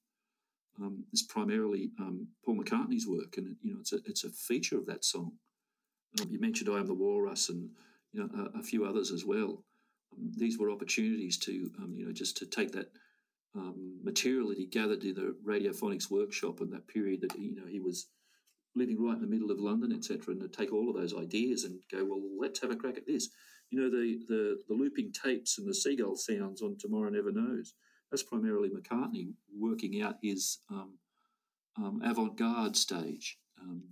um, 0.81 1.03
is 1.13 1.23
primarily 1.23 1.91
um, 1.99 2.27
Paul 2.43 2.57
McCartney's 2.57 3.07
work, 3.07 3.37
and 3.37 3.55
you 3.61 3.73
know, 3.73 3.79
it's 3.79 3.93
a 3.93 3.97
it's 4.05 4.23
a 4.23 4.29
feature 4.31 4.77
of 4.77 4.85
that 4.87 5.05
song. 5.05 5.33
Um, 6.21 6.29
you 6.31 6.39
mentioned 6.39 6.69
"I 6.69 6.79
Am 6.79 6.87
the 6.87 6.93
Walrus" 6.93 7.49
and 7.49 7.69
you 8.13 8.21
know 8.21 8.49
a, 8.55 8.59
a 8.59 8.63
few 8.63 8.85
others 8.85 9.11
as 9.11 9.23
well. 9.25 9.63
Um, 10.13 10.31
these 10.37 10.57
were 10.57 10.71
opportunities 10.71 11.37
to 11.39 11.71
um, 11.79 11.93
you 11.95 12.05
know 12.05 12.11
just 12.13 12.37
to 12.37 12.45
take 12.45 12.71
that 12.71 12.91
um, 13.57 13.99
material 14.03 14.49
that 14.49 14.57
he 14.57 14.65
gathered 14.65 15.03
in 15.03 15.15
the 15.15 15.35
radiophonics 15.45 16.11
workshop 16.11 16.61
in 16.61 16.69
that 16.71 16.87
period 16.87 17.21
that 17.21 17.31
he, 17.33 17.47
you 17.47 17.55
know 17.55 17.67
he 17.67 17.79
was 17.79 18.07
living 18.75 19.03
right 19.03 19.15
in 19.15 19.21
the 19.21 19.27
middle 19.27 19.51
of 19.51 19.59
London, 19.59 19.91
etc., 19.91 20.33
and 20.33 20.41
to 20.41 20.47
take 20.47 20.71
all 20.71 20.89
of 20.89 20.95
those 20.95 21.15
ideas 21.15 21.63
and 21.63 21.79
go, 21.91 22.05
well, 22.05 22.21
let's 22.39 22.61
have 22.61 22.69
a 22.69 22.75
crack 22.75 22.97
at 22.97 23.07
this. 23.07 23.29
You 23.69 23.81
know, 23.81 23.89
the 23.89 24.19
the, 24.27 24.57
the 24.67 24.73
looping 24.73 25.11
tapes 25.11 25.57
and 25.57 25.67
the 25.67 25.73
seagull 25.73 26.15
sounds 26.15 26.61
on 26.61 26.77
Tomorrow 26.79 27.09
Never 27.09 27.31
Knows. 27.31 27.73
That's 28.11 28.23
primarily 28.23 28.69
McCartney 28.69 29.33
working 29.59 30.01
out 30.01 30.15
his 30.21 30.59
um, 30.71 30.93
um, 31.77 32.01
avant-garde 32.05 32.77
stage, 32.77 33.37
um, 33.61 33.83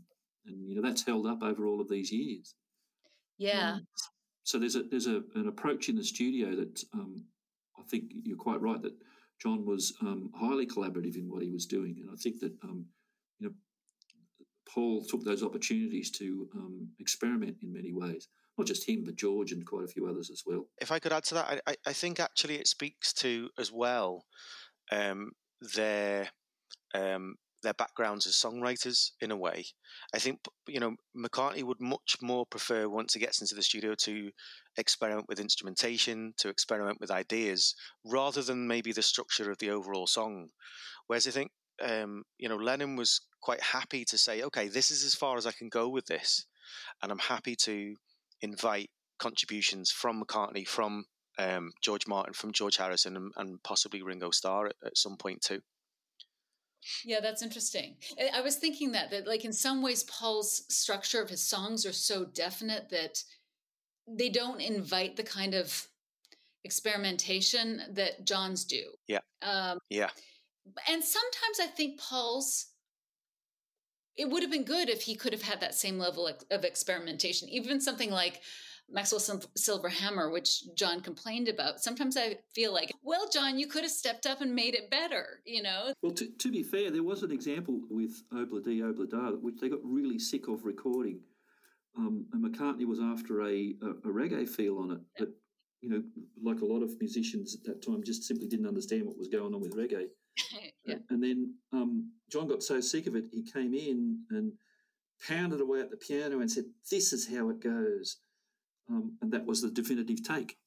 and 0.46 0.70
you 0.70 0.76
know 0.76 0.82
that's 0.82 1.06
held 1.06 1.28
up 1.28 1.44
over 1.44 1.66
all 1.66 1.82
of 1.82 1.90
these 1.90 2.12
years. 2.12 2.56
yeah. 3.38 3.80
so 4.44 4.58
there's 4.58 4.76
a 4.76 4.84
there's 4.84 5.08
a, 5.08 5.22
an 5.36 5.48
approach 5.48 5.90
in 5.90 5.98
the 5.98 6.04
studio 6.04 6.56
that 6.56 6.84
um, 6.94 7.26
I 7.78 7.84
think 7.90 8.12
you're 8.24 8.38
quite 8.38 8.62
right 8.62 8.82
that 8.82 8.94
John 9.42 9.66
was 9.66 9.94
um, 10.02 10.32
highly 10.36 10.66
collaborative 10.66 11.16
in 11.16 11.30
what 11.30 11.44
he 11.44 11.52
was 11.52 11.66
doing, 11.66 11.98
and 12.00 12.10
I 12.12 12.16
think 12.16 12.40
that 12.40 12.54
um, 12.64 12.86
you 13.40 13.48
know 13.48 13.54
Paul 14.68 15.04
took 15.06 15.24
those 15.24 15.44
opportunities 15.44 16.12
to 16.12 16.50
um, 16.56 16.90
experiment 17.00 17.58
in 17.62 17.74
many 17.74 17.94
ways. 17.94 18.28
Not 18.58 18.68
just 18.68 18.88
him, 18.88 19.04
but 19.04 19.18
George 19.18 19.52
and 19.52 19.66
quite 19.66 19.84
a 19.84 19.88
few 19.88 20.08
others 20.08 20.30
as 20.30 20.44
well. 20.46 20.68
If 20.80 20.92
I 20.92 21.00
could 21.00 21.12
add 21.12 21.26
to 21.26 21.34
that, 21.36 21.62
I, 21.68 21.76
I 21.86 21.94
think 21.94 22.22
actually 22.22 22.56
it 22.56 22.68
speaks 22.68 23.12
to 23.16 23.50
as 23.60 23.72
well 23.72 24.26
um, 24.92 25.32
their 25.76 26.30
um, 26.94 27.36
their 27.66 27.74
backgrounds 27.74 28.26
as 28.26 28.36
songwriters 28.36 29.12
in 29.20 29.32
a 29.32 29.36
way. 29.36 29.66
I 30.14 30.20
think 30.20 30.40
you 30.68 30.80
know 30.80 30.96
McCartney 31.18 31.64
would 31.64 31.82
much 31.82 32.16
more 32.22 32.46
prefer 32.46 32.88
once 32.88 33.14
he 33.14 33.20
gets 33.20 33.42
into 33.42 33.56
the 33.56 33.64
studio 33.64 33.96
to 34.04 34.32
experiment 34.78 35.26
with 35.28 35.40
instrumentation, 35.40 36.34
to 36.38 36.50
experiment 36.50 37.00
with 37.02 37.12
ideas, 37.12 37.76
rather 38.06 38.42
than 38.42 38.68
maybe 38.68 38.94
the 38.94 39.02
structure 39.02 39.52
of 39.52 39.58
the 39.58 39.72
overall 39.72 40.08
song. 40.08 40.50
Whereas 41.08 41.28
I 41.28 41.32
think 41.32 41.52
um, 41.84 42.24
you 42.38 42.48
know 42.48 42.56
Lennon 42.56 42.96
was 42.96 43.20
quite 43.42 43.62
happy 43.62 44.06
to 44.06 44.18
say, 44.18 44.42
okay, 44.44 44.68
this 44.68 44.90
is 44.92 45.04
as 45.04 45.14
far 45.16 45.38
as 45.38 45.46
I 45.46 45.52
can 45.52 45.70
go 45.70 45.90
with 45.90 46.06
this, 46.06 46.46
and 47.02 47.12
I'm 47.12 47.20
happy 47.20 47.56
to 47.64 47.96
invite 48.42 48.90
contributions 49.20 49.92
from 49.92 50.24
McCartney, 50.24 50.68
from 50.68 51.06
um, 51.38 51.72
George 51.82 52.08
Martin, 52.08 52.34
from 52.34 52.52
George 52.52 52.78
Harrison, 52.78 53.16
and, 53.18 53.32
and 53.38 53.64
possibly 53.64 54.02
Ringo 54.02 54.32
Starr 54.32 54.68
at, 54.68 54.76
at 54.86 54.98
some 54.98 55.18
point 55.18 55.42
too. 55.42 55.62
Yeah, 57.04 57.20
that's 57.20 57.42
interesting. 57.42 57.96
I 58.34 58.42
was 58.42 58.56
thinking 58.58 58.92
that 58.94 59.12
that 59.12 59.28
like 59.28 59.46
in 59.46 59.54
some 59.54 59.82
ways 59.82 60.04
Paul's 60.04 60.64
structure 60.70 61.22
of 61.22 61.30
his 61.30 61.42
songs 61.42 61.86
are 61.86 61.94
so 61.94 62.26
definite 62.26 62.90
that 62.90 63.24
they 64.08 64.30
don't 64.30 64.62
invite 64.62 65.16
the 65.16 65.24
kind 65.24 65.54
of 65.54 65.88
experimentation 66.64 67.82
that 67.92 68.26
John's 68.26 68.66
do. 68.66 68.84
Yeah. 69.08 69.20
Um, 69.42 69.80
yeah. 69.90 70.10
And 70.90 71.04
sometimes 71.04 71.60
I 71.62 71.68
think 71.68 72.00
Paul's 72.00 72.68
it 74.18 74.30
would 74.30 74.44
have 74.44 74.52
been 74.52 74.64
good 74.64 74.90
if 74.90 75.02
he 75.02 75.16
could 75.16 75.34
have 75.34 75.42
had 75.42 75.60
that 75.60 75.76
same 75.76 75.98
level 75.98 76.30
of 76.50 76.64
experimentation. 76.64 77.50
Even 77.50 77.82
something 77.82 78.10
like 78.12 78.42
Maxwell 78.90 79.40
Silver 79.56 79.90
Hammer, 79.90 80.30
which 80.30 80.64
John 80.76 81.02
complained 81.02 81.48
about. 81.48 81.82
Sometimes 81.82 82.16
I 82.18 82.38
feel 82.54 82.74
like, 82.74 82.94
well, 83.04 83.28
John, 83.32 83.58
you 83.58 83.68
could 83.68 83.84
have 83.84 83.92
stepped 83.92 84.26
up 84.26 84.42
and 84.42 84.54
made 84.54 84.76
it 84.76 84.90
better, 84.90 85.42
you 85.46 85.64
know? 85.64 85.94
Well, 86.02 86.14
to, 86.14 86.28
to 86.28 86.52
be 86.52 86.64
fair, 86.64 86.92
there 86.92 87.04
was 87.04 87.24
an 87.24 87.32
example 87.32 87.82
with 87.90 88.24
Ob 88.34 88.52
La 88.52 88.60
Di, 88.60 88.82
Obla 88.82 89.10
Da, 89.10 89.32
which 89.32 89.56
they 89.60 89.70
got 89.70 89.80
really 89.84 90.20
sick 90.20 90.48
of 90.48 90.66
recording. 90.66 91.20
Um, 91.98 92.26
and 92.34 92.44
McCartney 92.44 92.86
was 92.86 93.00
after 93.00 93.42
a, 93.42 93.74
a, 93.82 93.90
a 93.90 94.14
reggae 94.14 94.48
feel 94.48 94.78
on 94.78 94.92
it. 94.92 95.00
But, 95.18 95.30
you 95.82 95.90
know, 95.90 96.04
like 96.44 96.62
a 96.62 96.66
lot 96.66 96.84
of 96.84 96.92
musicians 97.00 97.56
at 97.56 97.64
that 97.64 97.86
time, 97.86 98.04
just 98.04 98.24
simply 98.24 98.48
didn't 98.48 98.68
understand 98.68 99.06
what 99.06 99.18
was 99.18 99.30
going 99.30 99.54
on 99.54 99.62
with 99.62 99.76
reggae. 99.76 100.08
yeah. 100.86 100.96
And 101.10 101.24
then 101.24 101.56
um, 101.74 102.12
John 102.30 102.48
got 102.48 102.64
so 102.64 102.82
sick 102.82 103.08
of 103.08 103.16
it, 103.16 103.26
he 103.32 103.44
came 103.44 103.74
in 103.74 104.20
and 104.30 104.54
pounded 105.28 105.62
away 105.62 105.80
at 105.80 105.90
the 105.90 105.98
piano 105.98 106.42
and 106.42 106.52
said, 106.52 106.66
This 106.92 107.14
is 107.14 107.28
how 107.28 107.50
it 107.50 107.62
goes 107.62 108.18
um, 108.90 109.18
and 109.22 109.32
that 109.32 109.46
was 109.46 109.62
the 109.62 109.70
definitive 109.70 110.24
take. 110.24 110.58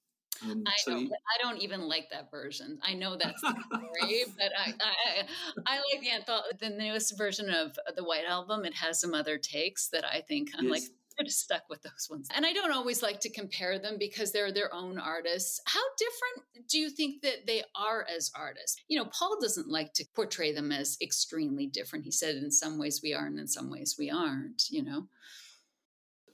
Um, 0.42 0.62
I 0.66 0.72
so 0.78 0.92
don't. 0.92 1.00
He, 1.00 1.12
I 1.12 1.42
don't 1.42 1.60
even 1.62 1.88
like 1.88 2.10
that 2.10 2.30
version. 2.30 2.78
I 2.82 2.94
know 2.94 3.16
that's 3.16 3.40
story, 3.40 4.24
but 4.36 4.52
I, 4.56 4.72
I, 4.80 5.26
I 5.66 5.80
like 5.92 6.00
the 6.00 6.08
antholo- 6.08 6.58
the 6.60 6.70
newest 6.70 7.18
version 7.18 7.50
of 7.50 7.76
the 7.96 8.04
White 8.04 8.24
Album. 8.28 8.64
It 8.64 8.74
has 8.74 9.00
some 9.00 9.14
other 9.14 9.38
takes 9.38 9.88
that 9.88 10.04
I 10.04 10.20
think 10.20 10.50
I'm 10.56 10.66
yes. 10.66 10.72
like 10.72 10.82
could 11.18 11.26
have 11.26 11.32
stuck 11.32 11.62
with 11.68 11.82
those 11.82 12.06
ones. 12.08 12.28
And 12.34 12.46
I 12.46 12.52
don't 12.52 12.72
always 12.72 13.02
like 13.02 13.20
to 13.20 13.30
compare 13.30 13.78
them 13.78 13.96
because 13.98 14.30
they're 14.30 14.52
their 14.52 14.72
own 14.72 14.98
artists. 14.98 15.60
How 15.66 15.82
different 15.98 16.68
do 16.68 16.78
you 16.78 16.90
think 16.90 17.22
that 17.22 17.46
they 17.46 17.64
are 17.74 18.06
as 18.14 18.30
artists? 18.36 18.76
You 18.86 18.98
know, 18.98 19.06
Paul 19.06 19.38
doesn't 19.40 19.68
like 19.68 19.92
to 19.94 20.04
portray 20.14 20.52
them 20.52 20.70
as 20.70 20.96
extremely 21.02 21.66
different. 21.66 22.04
He 22.04 22.12
said 22.12 22.36
in 22.36 22.50
some 22.50 22.78
ways 22.78 23.00
we 23.02 23.14
are, 23.14 23.26
and 23.26 23.38
in 23.38 23.48
some 23.48 23.70
ways 23.70 23.96
we 23.98 24.10
aren't. 24.10 24.62
You 24.70 24.84
know. 24.84 25.08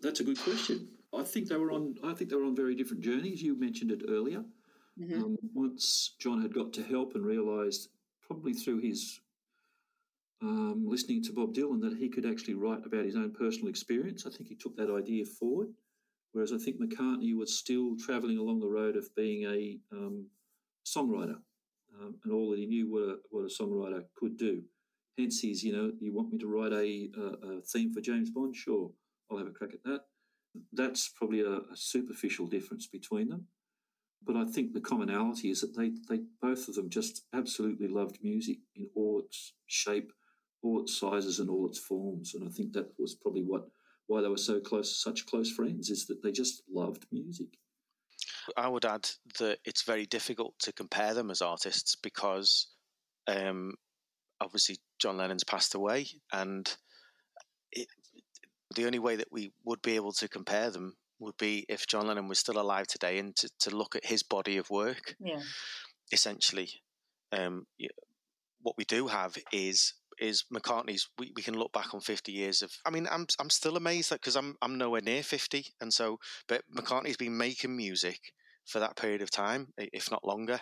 That's 0.03 0.21
a 0.21 0.25
good 0.25 0.39
question. 0.39 0.89
I 1.17 1.25
think 1.25 1.49
they 1.49 1.57
were 1.57 1.73
on. 1.73 1.97
I 2.03 2.15
think 2.15 2.31
they 2.31 2.37
were 2.37 2.45
on 2.45 2.57
very 2.57 2.75
different 2.75 3.03
journeys. 3.03 3.43
You 3.43 3.59
mentioned 3.59 3.91
it 3.91 4.03
earlier. 4.09 4.45
Mm-hmm. 5.01 5.23
Um, 5.23 5.37
once 5.53 6.15
John 6.21 6.41
had 6.41 6.55
got 6.55 6.73
to 6.75 6.83
help 6.83 7.15
and 7.15 7.25
realised, 7.25 7.89
probably 8.23 8.53
through 8.53 8.79
his 8.79 9.21
um, 10.41 10.85
listening 10.87 11.23
to 11.25 11.33
Bob 11.33 11.55
Dylan, 11.55 11.81
that 11.81 11.97
he 11.97 12.09
could 12.09 12.27
actually 12.27 12.55
write 12.55 12.87
about 12.87 13.05
his 13.05 13.17
own 13.17 13.33
personal 13.33 13.69
experience. 13.69 14.27
I 14.27 14.31
think 14.31 14.49
he 14.49 14.55
took 14.55 14.77
that 14.77 14.91
idea 14.91 15.25
forward. 15.25 15.69
Whereas 16.33 16.53
I 16.53 16.59
think 16.59 16.81
McCartney 16.81 17.37
was 17.37 17.57
still 17.57 17.97
travelling 17.97 18.39
along 18.39 18.61
the 18.61 18.69
road 18.69 18.97
of 18.97 19.15
being 19.15 19.45
a 19.45 19.79
um, 19.93 20.27
songwriter, 20.85 21.39
um, 22.01 22.17
and 22.25 22.33
all 22.33 22.51
that 22.51 22.59
he 22.59 22.67
knew 22.67 22.91
what 22.91 23.03
a, 23.03 23.17
what 23.31 23.45
a 23.45 23.63
songwriter 23.63 24.05
could 24.17 24.37
do. 24.37 24.63
Hence, 25.17 25.39
he's 25.39 25.63
you 25.63 25.73
know, 25.73 25.93
you 26.01 26.13
want 26.13 26.33
me 26.33 26.39
to 26.39 26.49
write 26.49 26.73
a, 26.73 27.09
a, 27.17 27.59
a 27.59 27.61
theme 27.63 27.93
for 27.93 28.01
James 28.01 28.31
Bond? 28.31 28.57
Sure, 28.57 28.91
I'll 29.31 29.39
have 29.39 29.47
a 29.47 29.53
crack 29.53 29.75
at 29.75 29.85
that 29.85 30.01
that's 30.73 31.09
probably 31.09 31.41
a, 31.41 31.51
a, 31.51 31.77
superficial 31.77 32.47
difference 32.47 32.87
between 32.87 33.29
them. 33.29 33.47
But 34.25 34.37
I 34.37 34.45
think 34.45 34.73
the 34.73 34.81
commonality 34.81 35.51
is 35.51 35.61
that 35.61 35.77
they, 35.77 35.93
they 36.09 36.23
both 36.41 36.69
of 36.69 36.75
them 36.77 36.89
just 36.89 37.23
absolutely 37.35 37.89
loved 37.89 38.19
music 38.23 38.59
in 38.75 38.89
all 38.95 39.21
its 39.25 39.53
shape, 39.67 40.13
all 40.63 40.81
its 40.81 40.99
sizes, 40.99 41.41
and 41.41 41.51
all 41.51 41.67
its 41.67 41.79
forms. 41.79 42.35
And 42.35 42.49
I 42.49 42.51
think 42.51 42.73
that 42.73 42.93
was 42.99 43.15
probably 43.15 43.43
what 43.43 43.67
why 44.07 44.21
they 44.21 44.29
were 44.29 44.37
so 44.37 44.61
close, 44.61 45.03
such 45.03 45.27
close 45.27 45.51
friends, 45.51 45.91
is 45.91 46.07
that 46.07 46.23
they 46.23 46.31
just 46.31 46.63
loved 46.71 47.07
music. 47.11 47.49
I 48.57 48.69
would 48.69 48.85
add 48.85 49.09
that 49.39 49.59
it's 49.65 49.83
very 49.83 50.07
difficult 50.07 50.55
to 50.61 50.73
compare 50.73 51.15
them 51.15 51.31
as 51.31 51.41
artists 51.41 51.97
because 51.97 52.69
um, 53.27 53.75
obviously 54.41 54.77
John 54.99 55.17
Lennon's 55.17 55.45
passed 55.45 55.75
away, 55.75 56.07
and 56.33 56.71
it, 57.73 57.89
the 58.75 58.87
only 58.87 58.99
way 58.99 59.17
that 59.17 59.33
we 59.33 59.53
would 59.65 59.83
be 59.83 59.97
able 59.97 60.13
to 60.13 60.29
compare 60.29 60.71
them 60.71 60.95
would 61.19 61.37
be 61.39 61.65
if 61.69 61.87
John 61.87 62.07
Lennon 62.07 62.29
was 62.29 62.39
still 62.39 62.61
alive 62.61 62.87
today 62.87 63.19
and 63.19 63.35
to, 63.37 63.49
to 63.61 63.77
look 63.77 63.97
at 63.97 64.05
his 64.05 64.23
body 64.23 64.57
of 64.57 64.71
work. 64.71 65.17
Yeah. 65.21 65.41
Essentially, 66.13 66.69
um, 67.33 67.67
what 68.63 68.77
we 68.77 68.85
do 68.85 69.09
have 69.09 69.37
is 69.53 69.95
is 70.21 70.45
McCartney's. 70.53 71.09
We, 71.19 71.33
we 71.35 71.43
can 71.43 71.59
look 71.59 71.73
back 71.73 71.95
on 71.95 72.01
fifty 72.01 72.33
years 72.33 72.63
of. 72.63 72.71
I 72.85 72.91
mean, 72.91 73.09
I'm 73.11 73.27
I'm 73.41 73.51
still 73.51 73.77
amazed 73.77 74.11
that 74.11 74.21
because 74.21 74.37
I'm 74.37 74.57
I'm 74.63 74.79
nowhere 74.79 75.01
near 75.01 75.23
fifty, 75.23 75.67
and 75.81 75.93
so 75.93 76.19
but 76.49 76.63
McCartney's 76.77 77.17
been 77.17 77.37
making 77.37 77.77
music 77.77 78.19
for 78.67 78.81
that 78.81 78.97
period 78.97 79.23
of 79.23 79.31
time, 79.31 79.69
if 79.77 80.11
not 80.11 80.25
longer. 80.25 80.61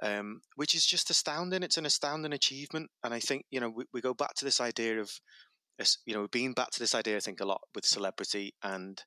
Um, 0.00 0.42
which 0.54 0.76
is 0.76 0.86
just 0.86 1.10
astounding. 1.10 1.64
It's 1.64 1.76
an 1.76 1.86
astounding 1.86 2.32
achievement, 2.32 2.90
and 3.02 3.12
I 3.12 3.18
think 3.18 3.46
you 3.50 3.58
know 3.58 3.70
we, 3.70 3.84
we 3.92 4.00
go 4.00 4.14
back 4.14 4.34
to 4.34 4.44
this 4.44 4.60
idea 4.60 5.00
of 5.00 5.10
you 6.06 6.14
know, 6.14 6.26
being 6.28 6.52
back 6.52 6.70
to 6.70 6.80
this 6.80 6.94
idea, 6.94 7.16
I 7.16 7.20
think 7.20 7.40
a 7.40 7.44
lot 7.46 7.60
with 7.74 7.84
celebrity 7.84 8.54
and 8.62 9.02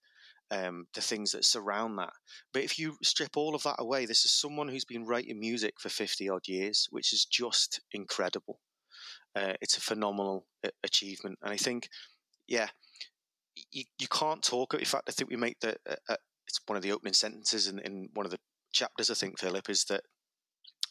um, 0.52 0.86
the 0.94 1.02
things 1.02 1.32
that 1.32 1.46
surround 1.46 1.98
that. 1.98 2.14
But 2.54 2.64
if 2.64 2.78
you 2.78 2.98
strip 3.04 3.38
all 3.38 3.56
of 3.56 3.64
that 3.64 3.78
away, 3.80 4.06
this 4.06 4.26
is 4.26 4.32
someone 4.32 4.68
who's 4.68 4.86
been 4.86 5.06
writing 5.06 5.40
music 5.40 5.76
for 5.80 5.90
50 5.90 6.30
odd 6.30 6.48
years, 6.48 6.88
which 6.92 7.14
is 7.14 7.26
just 7.26 7.82
incredible. 7.94 8.60
Uh, 9.36 9.54
it's 9.62 9.78
a 9.78 9.82
phenomenal 9.82 10.46
uh, 10.66 10.70
achievement. 10.84 11.40
And 11.42 11.54
I 11.54 11.58
think, 11.58 11.88
yeah, 12.48 12.68
you, 13.72 13.86
you 13.98 14.08
can't 14.08 14.44
talk. 14.44 14.74
In 14.74 14.86
fact, 14.86 15.06
I 15.08 15.12
think 15.12 15.30
we 15.30 15.38
make 15.38 15.60
the, 15.62 15.78
uh, 15.90 15.96
uh, 16.10 16.16
it's 16.48 16.60
one 16.66 16.76
of 16.76 16.84
the 16.84 16.92
opening 16.92 17.14
sentences 17.14 17.68
in, 17.68 17.80
in 17.80 18.10
one 18.14 18.26
of 18.26 18.32
the 18.32 18.40
chapters, 18.74 19.10
I 19.10 19.14
think, 19.14 19.40
Phillip, 19.40 19.70
is 19.70 19.86
that 19.86 20.02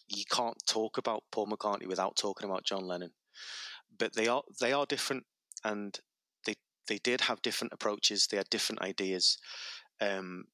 you 0.08 0.24
can't 0.30 0.56
talk 0.66 0.96
about 0.96 1.22
Paul 1.30 1.46
McCartney 1.46 1.86
without 1.86 2.16
talking 2.16 2.48
about 2.48 2.64
John 2.64 2.86
Lennon. 2.86 3.12
But 3.98 4.14
they 4.14 4.28
are 4.28 4.42
they 4.60 4.72
are 4.72 4.86
different 4.86 5.24
and 5.64 5.98
they 6.44 6.54
they 6.88 6.98
did 6.98 7.22
have 7.22 7.42
different 7.42 7.72
approaches. 7.72 8.26
They 8.26 8.36
had 8.36 8.50
different 8.50 8.82
ideas. 8.82 9.38
Um, 10.00 10.44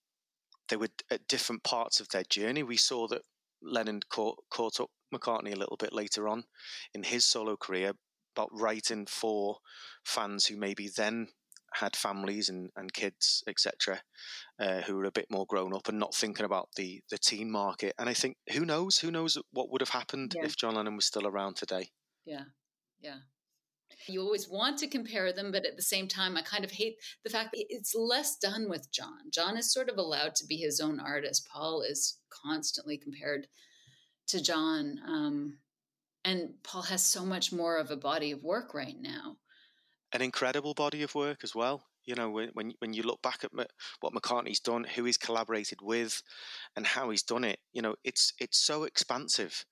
they 0.69 0.77
were 0.77 0.89
at 1.11 1.29
different 1.29 1.63
parts 1.63 2.01
of 2.01 2.09
their 2.09 2.25
journey. 2.25 2.63
We 2.63 2.77
saw 2.77 3.07
that 3.09 3.23
Lennon 3.63 4.01
caught, 4.11 4.39
caught 4.51 4.81
up 4.81 4.91
McCartney 5.15 5.53
a 5.53 5.59
little 5.59 5.77
bit 5.77 5.93
later 5.93 6.29
on 6.29 6.45
in 6.93 7.05
his 7.05 7.25
solo 7.25 7.57
career 7.57 7.93
about 8.35 8.51
writing 8.53 9.07
for 9.07 9.59
fans 10.05 10.47
who 10.47 10.57
maybe 10.57 10.91
then 10.95 11.29
had 11.75 11.97
families 11.97 12.49
and, 12.49 12.71
and 12.77 12.93
kids, 12.93 13.43
etc., 13.47 14.01
uh, 14.59 14.81
who 14.83 14.97
were 14.97 15.05
a 15.05 15.11
bit 15.13 15.27
more 15.31 15.47
grown 15.47 15.75
up 15.75 15.89
and 15.89 15.99
not 15.99 16.15
thinking 16.15 16.45
about 16.45 16.69
the 16.77 17.03
the 17.11 17.19
teen 17.19 17.51
market. 17.51 17.95
And 17.99 18.09
I 18.09 18.15
think 18.15 18.37
who 18.53 18.65
knows, 18.65 18.99
who 18.99 19.11
knows 19.11 19.39
what 19.53 19.71
would 19.71 19.81
have 19.81 19.91
happened 19.91 20.35
yeah. 20.37 20.45
if 20.45 20.57
John 20.57 20.75
Lennon 20.75 20.97
was 20.97 21.07
still 21.07 21.27
around 21.27 21.57
today. 21.57 21.91
Yeah, 22.25 22.45
yeah. 23.01 23.19
You 24.09 24.21
always 24.23 24.49
want 24.49 24.79
to 24.79 24.89
compare 24.89 25.33
them, 25.33 25.51
but 25.51 25.67
at 25.67 25.77
the 25.77 25.83
same 25.83 26.07
time, 26.09 26.37
I 26.37 26.43
kind 26.43 26.65
of 26.65 26.71
hate 26.71 26.97
the 27.25 27.31
fact 27.31 27.51
that 27.53 27.65
it's 27.69 27.95
less 27.95 28.37
done 28.37 28.69
with 28.69 28.91
John. 28.93 29.31
John 29.33 29.57
is 29.57 29.73
sort 29.73 29.89
of 29.89 29.99
allowed 29.99 30.35
to 30.37 30.47
be 30.47 30.57
his 30.57 30.81
own 30.81 31.01
artist. 31.01 31.49
Paul 31.53 31.83
is 31.83 32.19
constantly 32.31 32.99
compared 32.99 33.49
to 34.29 34.43
John. 34.43 35.01
Um, 35.07 35.59
and 36.25 36.55
Paul 36.65 36.83
has 36.83 37.05
so 37.05 37.25
much 37.25 37.53
more 37.53 37.79
of 37.79 37.91
a 37.91 37.97
body 37.97 38.33
of 38.33 38.43
work 38.43 38.75
right 38.75 38.97
now. 39.01 39.37
An 40.13 40.23
incredible 40.23 40.75
body 40.75 41.03
of 41.03 41.15
work 41.15 41.41
as 41.43 41.55
well. 41.55 41.85
You 42.05 42.15
know, 42.15 42.31
when 42.31 42.73
when 42.79 42.95
you 42.95 43.03
look 43.03 43.21
back 43.23 43.43
at 43.43 43.51
what 44.01 44.13
McCartney's 44.13 44.61
done, 44.61 44.85
who 44.85 45.05
he's 45.05 45.17
collaborated 45.17 45.79
with, 45.83 46.23
and 46.77 46.87
how 46.87 47.11
he's 47.11 47.25
done 47.25 47.43
it, 47.43 47.59
you 47.73 47.83
know, 47.83 47.97
it's 48.05 48.33
it's 48.39 48.59
so 48.59 48.85
expansive. 48.85 49.65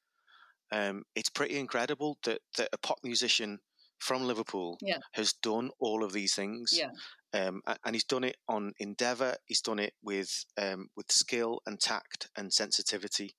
Um, 0.73 1.05
it's 1.15 1.29
pretty 1.29 1.57
incredible 1.57 2.19
that 2.25 2.41
that 2.57 2.71
a 2.73 2.79
pop 2.79 2.99
musician 3.05 3.61
from 4.05 4.25
Liverpool 4.25 4.77
yeah. 4.83 4.99
has 5.13 5.33
done 5.43 5.71
all 5.81 6.05
of 6.05 6.13
these 6.13 6.35
things. 6.35 6.71
Yeah. 6.73 6.91
Um, 7.33 7.63
and 7.85 7.97
he's 7.97 8.05
done 8.05 8.23
it 8.23 8.37
on 8.49 8.73
endeavor. 8.79 9.35
He's 9.47 9.63
done 9.63 9.79
it 9.79 9.95
with 10.03 10.29
um, 10.61 10.89
with 10.97 11.11
skill 11.11 11.61
and 11.67 11.81
tact 11.81 12.29
and 12.37 12.53
sensitivity. 12.53 13.35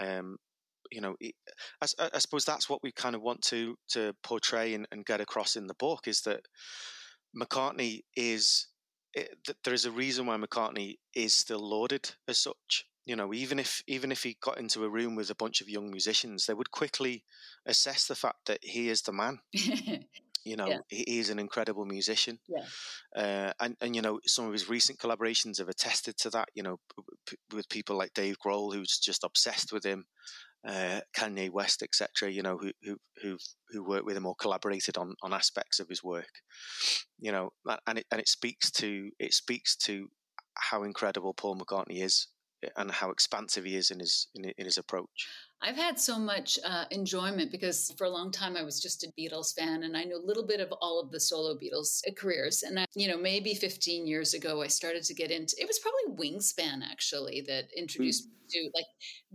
Um, 0.00 0.38
you 0.90 1.00
know, 1.00 1.14
I, 1.82 1.86
I, 2.14 2.18
suppose 2.18 2.44
that's 2.44 2.68
what 2.68 2.80
we 2.82 2.90
kind 2.90 3.14
of 3.14 3.22
want 3.22 3.42
to 3.42 3.76
to 3.90 4.14
portray 4.24 4.74
and, 4.74 4.88
and 4.90 5.04
get 5.04 5.20
across 5.20 5.54
in 5.54 5.66
the 5.66 5.74
book 5.78 6.08
is 6.08 6.22
that 6.22 6.40
McCartney 7.36 8.00
is 8.16 8.68
it, 9.12 9.28
there 9.64 9.74
is 9.74 9.84
a 9.84 9.92
reason 9.92 10.26
why 10.26 10.36
McCartney 10.36 10.94
is 11.14 11.34
still 11.34 11.60
lauded 11.60 12.10
as 12.26 12.38
such. 12.38 12.86
You 13.06 13.16
know, 13.16 13.32
even 13.32 13.58
if 13.58 13.82
even 13.86 14.12
if 14.12 14.22
he 14.22 14.36
got 14.40 14.58
into 14.58 14.84
a 14.84 14.90
room 14.90 15.16
with 15.16 15.30
a 15.30 15.34
bunch 15.34 15.60
of 15.60 15.68
young 15.68 15.90
musicians, 15.90 16.46
they 16.46 16.54
would 16.54 16.70
quickly 16.70 17.24
assess 17.66 18.06
the 18.06 18.14
fact 18.14 18.46
that 18.46 18.60
he 18.62 18.88
is 18.88 19.02
the 19.02 19.12
man. 19.12 19.40
You 20.44 20.56
know, 20.56 20.68
yeah. 20.68 20.78
he 20.88 21.18
is 21.18 21.30
an 21.30 21.38
incredible 21.38 21.84
musician. 21.84 22.38
Yeah. 22.48 22.64
Uh, 23.14 23.52
and, 23.60 23.76
and, 23.80 23.94
you 23.94 24.02
know, 24.02 24.20
some 24.26 24.46
of 24.46 24.52
his 24.52 24.68
recent 24.68 24.98
collaborations 24.98 25.58
have 25.58 25.68
attested 25.68 26.16
to 26.18 26.30
that, 26.30 26.48
you 26.54 26.62
know, 26.62 26.78
p- 27.26 27.36
with 27.52 27.68
people 27.68 27.96
like 27.96 28.14
Dave 28.14 28.36
Grohl, 28.44 28.74
who's 28.74 28.98
just 28.98 29.24
obsessed 29.24 29.72
with 29.72 29.84
him, 29.84 30.06
uh, 30.66 31.00
Kanye 31.16 31.50
West, 31.50 31.82
etc., 31.82 32.30
you 32.30 32.42
know, 32.42 32.56
who, 32.56 32.72
who, 32.82 32.96
who, 33.22 33.36
who 33.70 33.84
worked 33.84 34.06
with 34.06 34.16
him 34.16 34.26
or 34.26 34.34
collaborated 34.34 34.96
on, 34.96 35.14
on 35.22 35.34
aspects 35.34 35.78
of 35.78 35.88
his 35.88 36.02
work, 36.02 36.40
you 37.18 37.32
know, 37.32 37.50
and 37.86 37.98
it, 37.98 38.06
and 38.10 38.20
it 38.20 38.28
speaks 38.28 38.70
to, 38.70 39.10
it 39.18 39.34
speaks 39.34 39.76
to 39.76 40.08
how 40.54 40.84
incredible 40.84 41.34
Paul 41.34 41.56
McCartney 41.56 42.02
is 42.02 42.28
and 42.76 42.90
how 42.90 43.10
expansive 43.10 43.64
he 43.64 43.76
is 43.76 43.90
in 43.90 44.00
his, 44.00 44.28
in, 44.34 44.44
in 44.56 44.64
his 44.64 44.78
approach. 44.78 45.28
I've 45.62 45.76
had 45.76 46.00
so 46.00 46.18
much 46.18 46.58
uh, 46.64 46.84
enjoyment 46.90 47.50
because 47.50 47.92
for 47.98 48.04
a 48.04 48.10
long 48.10 48.30
time 48.30 48.56
I 48.56 48.62
was 48.62 48.80
just 48.80 49.04
a 49.04 49.12
Beatles 49.18 49.54
fan 49.54 49.82
and 49.82 49.94
I 49.94 50.04
knew 50.04 50.16
a 50.16 50.26
little 50.26 50.46
bit 50.46 50.60
of 50.60 50.72
all 50.80 50.98
of 50.98 51.10
the 51.10 51.20
solo 51.20 51.54
Beatles 51.54 52.00
uh, 52.08 52.12
careers. 52.16 52.62
And, 52.62 52.80
I, 52.80 52.86
you 52.94 53.08
know, 53.08 53.18
maybe 53.18 53.54
15 53.54 54.06
years 54.06 54.32
ago, 54.32 54.62
I 54.62 54.68
started 54.68 55.02
to 55.04 55.14
get 55.14 55.30
into 55.30 55.54
it 55.58 55.68
was 55.68 55.78
probably 55.78 56.30
Wingspan 56.30 56.80
actually 56.82 57.42
that 57.46 57.68
introduced 57.76 58.24
mm. 58.24 58.30
me 58.30 58.36
to 58.50 58.70
like 58.74 58.86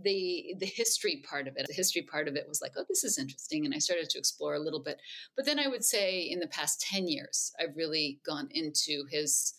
the 0.02 0.54
the 0.58 0.66
history 0.66 1.22
part 1.28 1.46
of 1.46 1.56
it. 1.56 1.66
The 1.68 1.74
history 1.74 2.02
part 2.02 2.28
of 2.28 2.36
it 2.36 2.46
was 2.48 2.60
like, 2.60 2.72
oh, 2.76 2.84
this 2.88 3.04
is 3.04 3.18
interesting. 3.18 3.64
And 3.64 3.74
I 3.74 3.78
started 3.78 4.10
to 4.10 4.18
explore 4.18 4.54
a 4.54 4.60
little 4.60 4.82
bit. 4.82 4.98
But 5.36 5.46
then 5.46 5.58
I 5.58 5.68
would 5.68 5.84
say 5.84 6.22
in 6.22 6.40
the 6.40 6.48
past 6.48 6.80
10 6.80 7.06
years, 7.06 7.52
I've 7.60 7.76
really 7.76 8.20
gone 8.26 8.48
into 8.50 9.04
his 9.10 9.54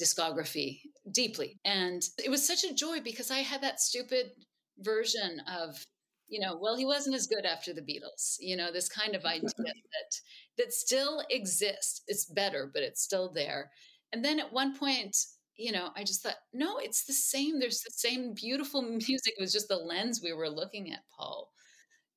discography 0.00 0.80
deeply. 1.12 1.58
And 1.64 2.02
it 2.24 2.30
was 2.30 2.46
such 2.46 2.64
a 2.64 2.74
joy 2.74 3.00
because 3.00 3.30
I 3.30 3.38
had 3.38 3.62
that 3.62 3.80
stupid 3.80 4.32
version 4.78 5.40
of 5.48 5.84
you 6.32 6.40
know, 6.40 6.56
well, 6.58 6.76
he 6.76 6.86
wasn't 6.86 7.14
as 7.14 7.26
good 7.26 7.44
after 7.44 7.74
the 7.74 7.82
Beatles. 7.82 8.36
You 8.40 8.56
know, 8.56 8.72
this 8.72 8.88
kind 8.88 9.14
of 9.14 9.26
idea 9.26 9.50
that 9.58 10.20
that 10.56 10.72
still 10.72 11.22
exists. 11.28 12.00
It's 12.08 12.24
better, 12.24 12.70
but 12.72 12.82
it's 12.82 13.02
still 13.02 13.30
there. 13.30 13.70
And 14.12 14.24
then 14.24 14.40
at 14.40 14.52
one 14.52 14.74
point, 14.74 15.14
you 15.56 15.72
know, 15.72 15.90
I 15.94 16.04
just 16.04 16.22
thought, 16.22 16.36
no, 16.54 16.78
it's 16.78 17.04
the 17.04 17.12
same. 17.12 17.60
There's 17.60 17.82
the 17.82 17.92
same 17.94 18.32
beautiful 18.32 18.80
music. 19.06 19.34
It 19.36 19.40
was 19.40 19.52
just 19.52 19.68
the 19.68 19.76
lens 19.76 20.20
we 20.22 20.32
were 20.32 20.48
looking 20.48 20.90
at 20.90 21.04
Paul 21.14 21.50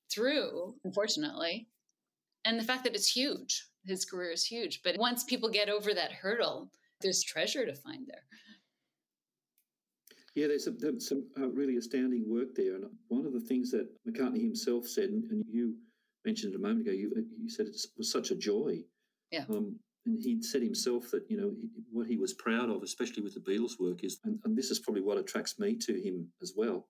through, 0.10 0.76
unfortunately. 0.86 1.68
And 2.46 2.58
the 2.58 2.64
fact 2.64 2.86
that 2.86 2.96
it's 2.96 3.12
huge, 3.12 3.68
his 3.86 4.06
career 4.06 4.32
is 4.32 4.46
huge. 4.46 4.82
But 4.82 4.98
once 4.98 5.26
people 5.26 5.50
get 5.50 5.68
over 5.68 5.94
that 5.94 6.14
hurdle, 6.14 6.72
there's 7.02 7.24
treasure 7.24 7.66
to 7.66 7.76
find 7.76 8.08
there. 8.08 8.24
Yeah, 10.36 10.48
there's 10.48 10.66
some, 10.66 10.78
there's 10.80 11.08
some 11.08 11.28
uh, 11.40 11.48
really 11.48 11.78
astounding 11.78 12.26
work 12.28 12.56
there. 12.56 12.76
And 12.76 12.86
one 13.08 13.26
of 13.26 13.34
the 13.34 13.40
things 13.40 13.72
that 13.72 13.88
McCartney 14.06 14.42
himself 14.42 14.86
said, 14.86 15.10
and, 15.10 15.24
and 15.32 15.44
you 15.50 15.76
mentioned 16.26 16.54
it 16.54 16.58
a 16.58 16.62
moment 16.62 16.82
ago, 16.82 16.92
you, 16.92 17.12
you 17.42 17.50
said 17.50 17.68
it 17.68 17.78
was 17.98 18.12
such 18.12 18.32
a 18.32 18.36
joy. 18.36 18.80
Yeah. 19.32 19.46
Um, 19.50 19.80
and 20.06 20.20
he'd 20.22 20.44
said 20.44 20.62
himself 20.62 21.10
that, 21.12 21.24
you 21.30 21.38
know, 21.38 21.54
what 21.92 22.08
he 22.08 22.18
was 22.18 22.34
proud 22.34 22.70
of, 22.70 22.84
especially 22.84 23.24
with 23.24 23.34
the 23.34 23.40
Beatles' 23.40 23.80
work, 23.80 24.04
is, 24.04 24.20
and, 24.26 24.40
and 24.44 24.58
this 24.58 24.70
is 24.72 24.80
probably 24.80 25.02
what 25.02 25.18
attracts 25.18 25.58
me 25.58 25.78
to 25.78 25.94
him 25.94 26.28
as 26.42 26.54
well, 26.56 26.88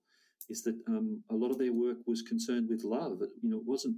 is 0.50 0.62
that 0.64 0.76
um, 0.88 1.22
a 1.30 1.34
lot 1.34 1.50
of 1.50 1.58
their 1.58 1.72
work 1.72 1.98
was 2.06 2.22
concerned 2.22 2.68
with 2.68 2.84
love. 2.84 3.22
It, 3.22 3.30
you 3.42 3.48
know, 3.48 3.58
it 3.58 3.64
wasn't, 3.64 3.96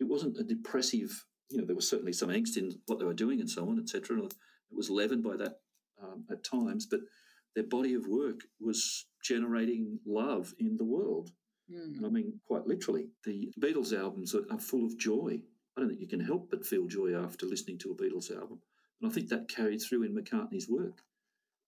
it 0.00 0.04
wasn't 0.04 0.38
a 0.38 0.44
depressive, 0.44 1.26
you 1.50 1.58
know, 1.58 1.66
there 1.66 1.76
was 1.76 1.88
certainly 1.88 2.12
some 2.12 2.30
angst 2.30 2.56
in 2.56 2.72
what 2.86 2.98
they 2.98 3.04
were 3.04 3.12
doing 3.12 3.40
and 3.40 3.50
so 3.50 3.68
on, 3.68 3.78
etc. 3.78 4.22
It 4.70 4.76
was 4.76 4.90
leavened 4.90 5.22
by 5.22 5.36
that 5.36 5.60
um, 6.02 6.24
at 6.30 6.44
times, 6.44 6.86
but 6.86 7.00
their 7.54 7.64
body 7.64 7.94
of 7.94 8.06
work 8.06 8.42
was 8.60 9.06
generating 9.22 9.98
love 10.06 10.54
in 10.58 10.76
the 10.76 10.84
world. 10.84 11.30
Mm. 11.72 12.04
I 12.04 12.08
mean, 12.08 12.40
quite 12.46 12.66
literally. 12.66 13.08
The 13.24 13.52
Beatles 13.60 13.96
albums 13.98 14.34
are, 14.34 14.44
are, 14.50 14.58
full 14.58 14.86
of 14.86 14.98
joy. 14.98 15.40
I 15.76 15.80
don't 15.80 15.88
think 15.88 16.00
you 16.00 16.08
can 16.08 16.20
help 16.20 16.50
but 16.50 16.66
feel 16.66 16.86
joy 16.86 17.14
after 17.14 17.46
listening 17.46 17.78
to 17.78 17.90
a 17.90 17.94
Beatles 17.94 18.34
album. 18.34 18.60
And 19.00 19.10
I 19.10 19.14
think 19.14 19.28
that 19.28 19.48
carried 19.48 19.80
through 19.80 20.04
in 20.04 20.14
McCartney's 20.14 20.68
work. 20.68 21.02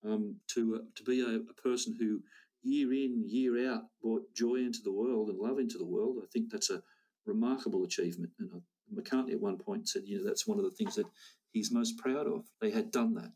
Um, 0.03 0.37
to, 0.55 0.77
uh, 0.77 0.85
to 0.95 1.03
be 1.03 1.21
a, 1.21 1.37
a, 1.37 1.63
person 1.63 1.95
who 1.99 2.23
year 2.63 2.91
in, 2.91 3.25
year 3.29 3.71
out 3.71 3.83
brought 4.01 4.35
joy 4.35 4.55
into 4.55 4.81
the 4.83 4.93
world 4.93 5.29
and 5.29 5.39
love 5.39 5.59
into 5.59 5.77
the 5.77 5.85
world, 5.85 6.17
I 6.23 6.27
think 6.33 6.51
that's 6.51 6.71
a 6.71 6.83
remarkable 7.27 7.85
achievement. 7.85 8.33
And 8.39 8.51
uh, 8.51 8.61
McCartney 8.95 9.33
at 9.33 9.41
one 9.41 9.59
point 9.59 9.89
said, 9.89 10.05
you 10.07 10.17
know, 10.17 10.25
that's 10.25 10.47
one 10.47 10.59
of 10.59 10.65
the 10.65 10.71
things 10.71 10.95
that 10.95 11.05
he's 11.53 11.73
most 11.73 11.99
proud 11.99 12.27
of. 12.27 12.45
They 12.61 12.71
had 12.71 12.91
done 12.91 13.15
that. 13.15 13.33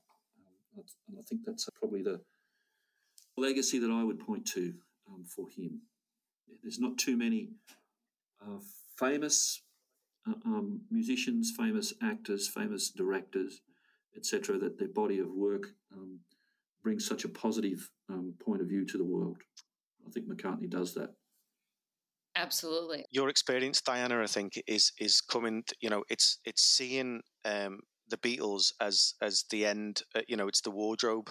Um, 0.77 0.85
and 1.09 1.19
I 1.19 1.23
think 1.23 1.43
that's 1.45 1.69
probably 1.79 2.03
the, 2.03 2.21
legacy 3.37 3.79
that 3.81 3.91
I 3.91 4.05
would 4.05 4.19
point 4.19 4.47
to 4.47 4.75
um, 5.09 5.25
for 5.25 5.49
him. 5.49 5.81
There's 6.63 6.79
not 6.79 6.99
too 6.99 7.17
many 7.17 7.49
uh, 8.41 8.59
famous 8.99 9.63
uh, 10.29 10.35
um, 10.45 10.83
musicians, 10.91 11.53
famous 11.57 11.93
actors, 12.03 12.49
famous 12.49 12.91
directors, 12.91 13.61
etc., 14.17 14.59
that 14.59 14.79
their 14.79 14.89
body 14.89 15.19
of 15.19 15.29
work 15.31 15.67
um, 15.93 16.21
brings 16.83 17.07
such 17.07 17.25
a 17.25 17.29
positive 17.29 17.91
um, 18.09 18.35
point 18.45 18.61
of 18.61 18.69
view 18.69 18.85
to 18.87 18.99
the 18.99 19.05
world. 19.05 19.39
I 20.07 20.11
think 20.11 20.29
McCartney 20.29 20.71
does 20.71 20.95
that. 20.95 21.11
Absolutely. 22.37 23.05
Your 23.11 23.29
experience, 23.29 23.81
Diana, 23.81 24.21
I 24.21 24.27
think 24.27 24.61
is 24.67 24.93
is 24.99 25.21
coming. 25.21 25.63
You 25.81 25.91
know, 25.91 26.03
it's 26.09 26.39
it's 26.45 26.63
seeing 26.63 27.21
um, 27.45 27.79
the 28.09 28.19
Beatles 28.19 28.73
as 28.81 29.15
as 29.21 29.45
the 29.51 29.67
end. 29.67 30.03
Uh, 30.15 30.21
you 30.29 30.37
know, 30.37 30.49
it's 30.49 30.61
the 30.61 30.71
wardrobe 30.71 31.31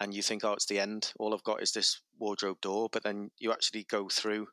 and 0.00 0.14
you 0.14 0.22
think, 0.22 0.44
oh, 0.44 0.52
it's 0.52 0.66
the 0.66 0.78
end. 0.78 1.12
All 1.18 1.34
I've 1.34 1.42
got 1.42 1.62
is 1.62 1.72
this 1.72 2.00
wardrobe 2.18 2.60
door. 2.60 2.88
But 2.90 3.02
then 3.02 3.30
you 3.38 3.52
actually 3.52 3.84
go 3.84 4.08
through 4.08 4.48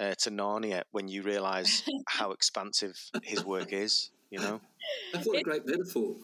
uh, 0.00 0.14
to 0.20 0.30
Narnia 0.30 0.82
when 0.92 1.08
you 1.08 1.22
realize 1.22 1.82
how 2.08 2.32
expansive 2.32 2.98
his 3.22 3.44
work 3.44 3.72
is, 3.72 4.10
you 4.30 4.38
know? 4.38 4.60
That's 5.12 5.26
what 5.26 5.40
a 5.40 5.42
great 5.42 5.66
metaphor. 5.66 6.16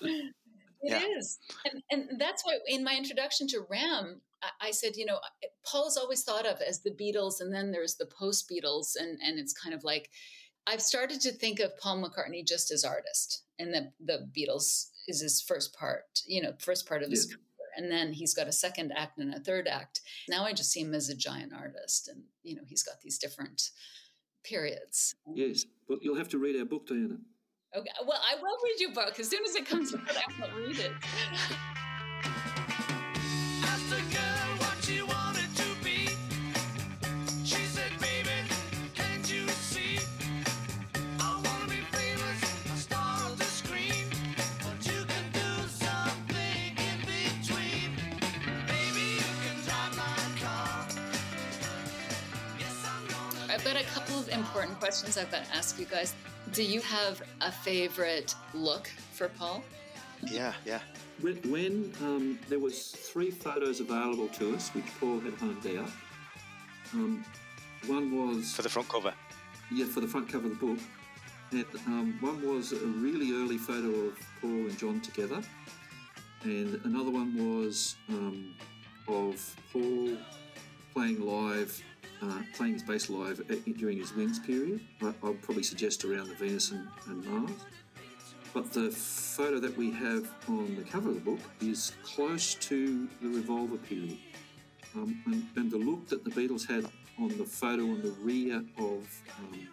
It 0.00 0.90
yeah. 0.90 1.02
is, 1.16 1.38
And, 1.64 1.82
and 1.90 2.20
that's 2.20 2.44
why 2.44 2.58
in 2.66 2.82
my 2.82 2.96
introduction 2.96 3.46
to 3.48 3.64
Ram, 3.70 4.20
I, 4.42 4.68
I 4.68 4.70
said, 4.72 4.96
you 4.96 5.06
know, 5.06 5.18
Paul's 5.64 5.96
always 5.96 6.24
thought 6.24 6.44
of 6.44 6.60
as 6.60 6.80
the 6.80 6.90
Beatles, 6.90 7.40
and 7.40 7.54
then 7.54 7.70
there's 7.70 7.94
the 7.94 8.06
post 8.06 8.50
Beatles. 8.50 8.96
And, 8.98 9.18
and 9.24 9.38
it's 9.38 9.52
kind 9.52 9.74
of 9.74 9.84
like, 9.84 10.10
I've 10.66 10.82
started 10.82 11.20
to 11.22 11.32
think 11.32 11.60
of 11.60 11.76
Paul 11.78 12.02
McCartney 12.02 12.46
just 12.46 12.70
as 12.70 12.84
artist, 12.84 13.44
and 13.62 13.74
the, 13.74 13.92
the 14.04 14.28
Beatles 14.36 14.90
is 15.08 15.20
his 15.20 15.40
first 15.40 15.74
part, 15.76 16.20
you 16.26 16.42
know, 16.42 16.52
first 16.58 16.86
part 16.86 17.02
of 17.02 17.10
his 17.10 17.28
yeah. 17.30 17.36
and 17.76 17.90
then 17.90 18.12
he's 18.12 18.34
got 18.34 18.48
a 18.48 18.52
second 18.52 18.92
act 18.96 19.18
and 19.18 19.34
a 19.34 19.40
third 19.40 19.68
act. 19.68 20.00
Now 20.28 20.44
i 20.44 20.52
just 20.52 20.70
see 20.70 20.80
him 20.80 20.94
as 20.94 21.08
a 21.08 21.16
giant 21.16 21.52
artist 21.52 22.08
and 22.08 22.24
you 22.42 22.54
know 22.56 22.62
he's 22.66 22.82
got 22.82 23.00
these 23.00 23.18
different 23.18 23.70
periods. 24.44 25.14
Yes 25.34 25.64
but 25.88 25.98
you'll 26.02 26.16
have 26.16 26.28
to 26.30 26.38
read 26.38 26.56
our 26.56 26.64
book 26.64 26.86
diana. 26.86 27.18
Okay 27.76 27.90
well 28.06 28.20
i 28.22 28.34
will 28.34 28.58
read 28.64 28.80
your 28.80 28.92
book. 28.92 29.18
As 29.18 29.28
soon 29.28 29.44
as 29.44 29.54
it 29.54 29.66
comes 29.66 29.94
out 29.94 30.00
i 30.08 30.40
will 30.40 30.66
read 30.66 30.78
it 30.78 30.92
important 54.32 54.78
questions 54.78 55.16
I've 55.16 55.30
got 55.30 55.44
to 55.44 55.54
ask 55.54 55.78
you 55.78 55.86
guys. 55.86 56.14
Do 56.52 56.62
you 56.62 56.80
have 56.80 57.22
a 57.40 57.50
favorite 57.50 58.34
look 58.54 58.88
for 59.12 59.28
Paul? 59.28 59.62
Yeah, 60.22 60.52
yeah. 60.64 60.80
When, 61.20 61.36
when 61.50 61.92
um, 62.00 62.38
there 62.48 62.58
was 62.58 62.90
three 62.90 63.30
photos 63.30 63.80
available 63.80 64.28
to 64.28 64.54
us, 64.54 64.68
which 64.70 64.86
Paul 64.98 65.20
had 65.20 65.34
honed 65.34 65.66
out. 65.78 65.90
Um, 66.94 67.24
one 67.86 68.10
was 68.10 68.54
for 68.54 68.62
the 68.62 68.68
front 68.68 68.88
cover. 68.88 69.14
Yeah, 69.70 69.86
for 69.86 70.00
the 70.00 70.08
front 70.08 70.28
cover 70.28 70.46
of 70.46 70.58
the 70.58 70.66
book. 70.66 70.78
And 71.52 71.66
um, 71.86 72.18
one 72.20 72.46
was 72.46 72.72
a 72.72 72.76
really 72.76 73.32
early 73.32 73.58
photo 73.58 73.88
of 73.88 74.18
Paul 74.40 74.50
and 74.50 74.78
John 74.78 75.00
together, 75.00 75.42
and 76.44 76.80
another 76.84 77.10
one 77.10 77.36
was 77.36 77.96
um, 78.08 78.54
of 79.06 79.56
Paul 79.70 80.16
playing 80.94 81.20
live, 81.20 81.82
uh, 82.22 82.42
playing 82.54 82.74
his 82.74 82.82
bass 82.82 83.10
live 83.10 83.42
during 83.76 83.98
his 83.98 84.14
Wings 84.14 84.38
period. 84.38 84.80
I, 85.02 85.12
I'll 85.22 85.34
probably 85.34 85.62
suggest 85.62 86.04
around 86.04 86.28
the 86.28 86.34
Venus 86.34 86.70
and, 86.70 86.86
and 87.06 87.24
Mars. 87.24 87.50
But 88.54 88.72
the 88.72 88.90
photo 88.90 89.58
that 89.60 89.76
we 89.76 89.90
have 89.92 90.30
on 90.48 90.76
the 90.76 90.82
cover 90.82 91.08
of 91.08 91.14
the 91.16 91.20
book 91.20 91.40
is 91.60 91.92
close 92.02 92.54
to 92.54 93.08
the 93.22 93.28
Revolver 93.28 93.78
period. 93.78 94.18
Um, 94.94 95.22
and, 95.26 95.46
and, 95.56 95.70
the 95.70 95.78
look 95.78 96.06
that 96.08 96.22
the 96.22 96.30
Beatles 96.30 96.68
had 96.68 96.84
on 97.18 97.28
the 97.38 97.44
photo 97.44 97.84
on 97.84 98.02
the 98.02 98.10
rear 98.20 98.62
of 98.76 99.22
um, 99.38 99.68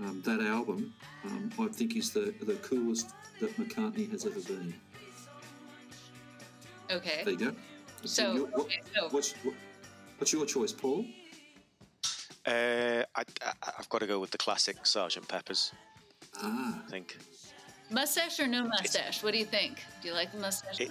um, 0.00 0.22
that 0.26 0.42
album, 0.42 0.92
um, 1.24 1.50
I 1.58 1.68
think 1.68 1.96
is 1.96 2.10
the, 2.10 2.34
the 2.42 2.56
coolest 2.56 3.12
that 3.40 3.56
McCartney 3.56 4.10
has 4.10 4.26
ever 4.26 4.40
been. 4.40 4.74
Okay. 6.90 7.22
There 7.24 7.32
you 7.32 7.38
go. 7.38 7.54
So, 8.04 8.44
what, 8.44 8.54
okay, 8.66 8.80
so 8.94 9.08
what's, 9.10 9.32
what, 9.42 9.54
what's 10.18 10.32
your 10.34 10.44
choice, 10.44 10.72
Paul? 10.72 11.06
Uh, 12.46 13.02
I, 13.14 13.24
have 13.76 13.88
got 13.88 13.98
to 13.98 14.06
go 14.06 14.18
with 14.18 14.30
the 14.30 14.38
classic 14.38 14.86
Sergeant 14.86 15.28
Pepper's. 15.28 15.72
Ah. 16.42 16.82
I 16.86 16.90
think. 16.90 17.18
Mustache 17.90 18.40
or 18.40 18.46
no 18.46 18.64
mustache? 18.64 19.22
What 19.22 19.32
do 19.32 19.38
you 19.38 19.44
think? 19.44 19.82
Do 20.00 20.08
you 20.08 20.14
like 20.14 20.32
the 20.32 20.38
mustache 20.38 20.80
it, 20.80 20.90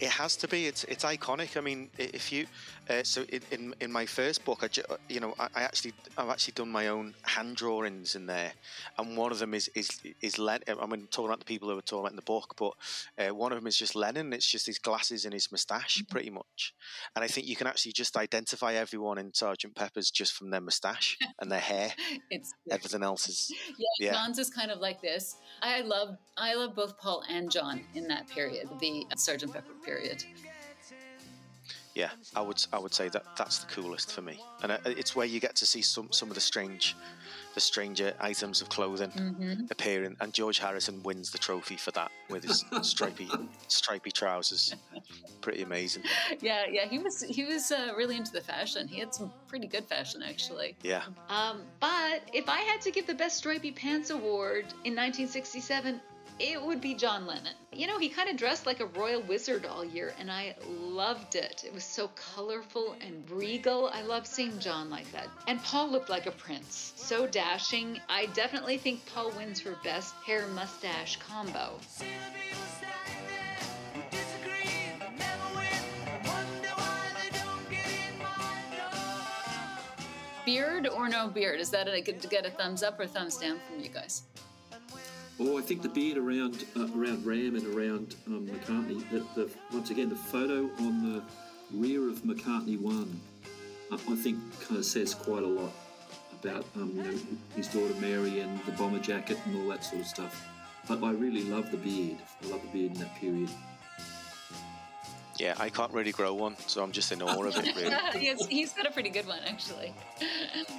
it 0.00 0.10
has 0.10 0.36
to 0.36 0.48
be. 0.48 0.66
It's 0.66 0.84
it's 0.84 1.04
iconic. 1.04 1.56
I 1.56 1.60
mean, 1.60 1.90
if 1.98 2.32
you 2.32 2.46
uh, 2.88 3.02
so 3.02 3.24
in, 3.50 3.74
in, 3.80 3.92
my 3.92 4.06
first 4.06 4.44
book, 4.44 4.62
I 4.62 4.68
you 5.08 5.20
know 5.20 5.34
I, 5.38 5.48
I, 5.54 5.62
actually 5.62 5.92
I've 6.16 6.30
actually 6.30 6.52
done 6.52 6.70
my 6.70 6.88
own 6.88 7.14
hand 7.22 7.56
drawings 7.56 8.14
in 8.14 8.26
there, 8.26 8.52
and 8.96 9.16
one 9.16 9.32
of 9.32 9.38
them 9.38 9.54
is 9.54 9.68
is 9.74 10.00
is 10.22 10.38
Len. 10.38 10.60
I 10.68 10.86
mean, 10.86 11.06
talking 11.10 11.28
about 11.28 11.40
the 11.40 11.44
people 11.44 11.68
who 11.68 11.74
were 11.74 11.82
talking 11.82 12.00
about 12.00 12.12
in 12.12 12.16
the 12.16 12.22
book, 12.22 12.54
but 12.56 12.72
uh, 13.18 13.34
one 13.34 13.52
of 13.52 13.58
them 13.58 13.66
is 13.66 13.76
just 13.76 13.94
Lennon. 13.94 14.32
It's 14.32 14.46
just 14.46 14.66
his 14.66 14.78
glasses 14.78 15.24
and 15.24 15.34
his 15.34 15.50
moustache, 15.50 15.98
mm-hmm. 15.98 16.12
pretty 16.12 16.30
much. 16.30 16.74
And 17.14 17.24
I 17.24 17.28
think 17.28 17.46
you 17.46 17.56
can 17.56 17.66
actually 17.66 17.92
just 17.92 18.16
identify 18.16 18.74
everyone 18.74 19.18
in 19.18 19.34
Sergeant 19.34 19.74
Pepper's 19.74 20.10
just 20.10 20.32
from 20.32 20.50
their 20.50 20.60
moustache 20.60 21.18
and 21.40 21.50
their 21.50 21.60
hair. 21.60 21.92
it's 22.30 22.54
everything 22.70 23.02
else 23.02 23.28
is 23.28 23.52
yeah, 23.78 23.86
yeah. 23.98 24.12
John's 24.12 24.38
is 24.38 24.50
kind 24.50 24.70
of 24.70 24.78
like 24.78 25.02
this. 25.02 25.36
I 25.60 25.80
love 25.80 26.16
I 26.36 26.54
love 26.54 26.74
both 26.74 26.98
Paul 26.98 27.24
and 27.28 27.50
John 27.50 27.82
in 27.94 28.06
that 28.08 28.28
period, 28.28 28.68
the 28.80 29.04
Sergeant 29.16 29.52
Pepper 29.52 29.72
period. 29.84 29.87
Yeah, 31.98 32.10
I 32.36 32.42
would 32.42 32.64
I 32.72 32.78
would 32.78 32.94
say 32.94 33.08
that 33.08 33.24
that's 33.36 33.58
the 33.58 33.66
coolest 33.66 34.12
for 34.12 34.22
me, 34.22 34.38
and 34.62 34.70
uh, 34.70 34.78
it's 34.84 35.16
where 35.16 35.26
you 35.26 35.40
get 35.40 35.56
to 35.56 35.66
see 35.66 35.82
some 35.82 36.12
some 36.12 36.28
of 36.28 36.36
the 36.36 36.40
strange, 36.40 36.94
the 37.54 37.60
stranger 37.60 38.14
items 38.20 38.62
of 38.62 38.68
clothing 38.68 39.10
mm-hmm. 39.10 39.64
appearing, 39.68 40.16
and 40.20 40.32
George 40.32 40.60
Harrison 40.60 41.02
wins 41.02 41.32
the 41.32 41.38
trophy 41.38 41.74
for 41.74 41.90
that 41.90 42.12
with 42.30 42.44
his 42.44 42.64
stripy 42.82 43.28
stripy 43.66 44.12
trousers. 44.12 44.76
Pretty 45.40 45.62
amazing. 45.62 46.04
Yeah, 46.40 46.66
yeah, 46.70 46.86
he 46.86 47.00
was 47.00 47.22
he 47.22 47.44
was 47.44 47.72
uh, 47.72 47.92
really 47.96 48.16
into 48.16 48.30
the 48.30 48.42
fashion. 48.42 48.86
He 48.86 49.00
had 49.00 49.12
some 49.12 49.32
pretty 49.48 49.66
good 49.66 49.84
fashion 49.84 50.22
actually. 50.22 50.76
Yeah. 50.84 51.02
Um, 51.28 51.62
but 51.80 52.20
if 52.32 52.48
I 52.48 52.60
had 52.60 52.80
to 52.82 52.92
give 52.92 53.08
the 53.08 53.14
best 53.14 53.38
stripy 53.38 53.72
pants 53.72 54.10
award 54.10 54.66
in 54.84 54.94
1967, 54.94 56.00
it 56.40 56.62
would 56.62 56.80
be 56.80 56.94
John 56.94 57.26
Lennon. 57.26 57.54
You 57.72 57.86
know, 57.86 57.98
he 57.98 58.08
kind 58.08 58.28
of 58.28 58.36
dressed 58.36 58.66
like 58.66 58.80
a 58.80 58.86
royal 58.86 59.22
wizard 59.22 59.66
all 59.66 59.84
year, 59.84 60.14
and 60.18 60.30
I 60.30 60.54
loved 60.68 61.34
it. 61.34 61.64
It 61.66 61.72
was 61.72 61.84
so 61.84 62.10
colorful 62.34 62.96
and 63.00 63.28
regal. 63.30 63.88
I 63.92 64.02
love 64.02 64.26
seeing 64.26 64.58
John 64.58 64.88
like 64.90 65.10
that. 65.12 65.28
And 65.46 65.62
Paul 65.62 65.90
looked 65.90 66.08
like 66.08 66.26
a 66.26 66.32
prince, 66.32 66.92
so 66.96 67.26
dashing. 67.26 68.00
I 68.08 68.26
definitely 68.26 68.78
think 68.78 69.04
Paul 69.12 69.32
wins 69.36 69.60
for 69.60 69.76
best 69.82 70.14
hair 70.24 70.46
mustache 70.48 71.16
combo. 71.16 71.78
Beard 80.44 80.88
or 80.88 81.08
no 81.08 81.28
beard? 81.28 81.60
Is 81.60 81.70
that 81.70 81.88
a, 81.88 82.00
to 82.00 82.28
get 82.28 82.46
a 82.46 82.50
thumbs 82.50 82.82
up 82.82 82.98
or 82.98 83.06
thumbs 83.06 83.36
down 83.36 83.60
from 83.68 83.80
you 83.80 83.90
guys? 83.90 84.22
Oh, 85.40 85.56
I 85.56 85.62
think 85.62 85.82
the 85.82 85.88
beard 85.88 86.18
around 86.18 86.64
uh, 86.76 86.88
around 86.96 87.24
Ram 87.24 87.54
and 87.54 87.66
around 87.66 88.16
um, 88.26 88.46
McCartney. 88.48 89.08
The, 89.10 89.18
the, 89.40 89.50
once 89.72 89.90
again, 89.90 90.08
the 90.08 90.16
photo 90.16 90.68
on 90.80 91.12
the 91.12 91.22
rear 91.72 92.08
of 92.08 92.22
McCartney 92.22 92.80
One, 92.80 93.20
uh, 93.92 93.98
I 94.10 94.16
think, 94.16 94.38
kind 94.60 94.78
of 94.78 94.84
says 94.84 95.14
quite 95.14 95.44
a 95.44 95.46
lot 95.46 95.72
about 96.40 96.64
um, 96.76 96.92
you 96.94 97.02
know 97.02 97.18
his 97.54 97.68
daughter 97.68 97.94
Mary 98.00 98.40
and 98.40 98.60
the 98.64 98.72
bomber 98.72 98.98
jacket 98.98 99.38
and 99.44 99.56
all 99.62 99.68
that 99.70 99.84
sort 99.84 100.00
of 100.00 100.06
stuff. 100.08 100.48
But 100.88 101.04
I 101.04 101.12
really 101.12 101.44
love 101.44 101.70
the 101.70 101.76
beard. 101.76 102.16
I 102.42 102.46
love 102.48 102.62
the 102.62 102.68
beard 102.68 102.92
in 102.92 102.98
that 103.00 103.14
period. 103.16 103.50
Yeah, 105.38 105.54
I 105.58 105.68
can't 105.68 105.92
really 105.92 106.10
grow 106.10 106.34
one, 106.34 106.56
so 106.66 106.82
I'm 106.82 106.90
just 106.90 107.12
in 107.12 107.22
awe 107.22 107.44
of 107.44 107.56
it. 107.56 107.76
Really. 107.76 108.24
yes, 108.24 108.44
he's 108.46 108.72
got 108.72 108.86
a 108.86 108.90
pretty 108.90 109.10
good 109.10 109.26
one 109.26 109.38
actually. 109.46 109.94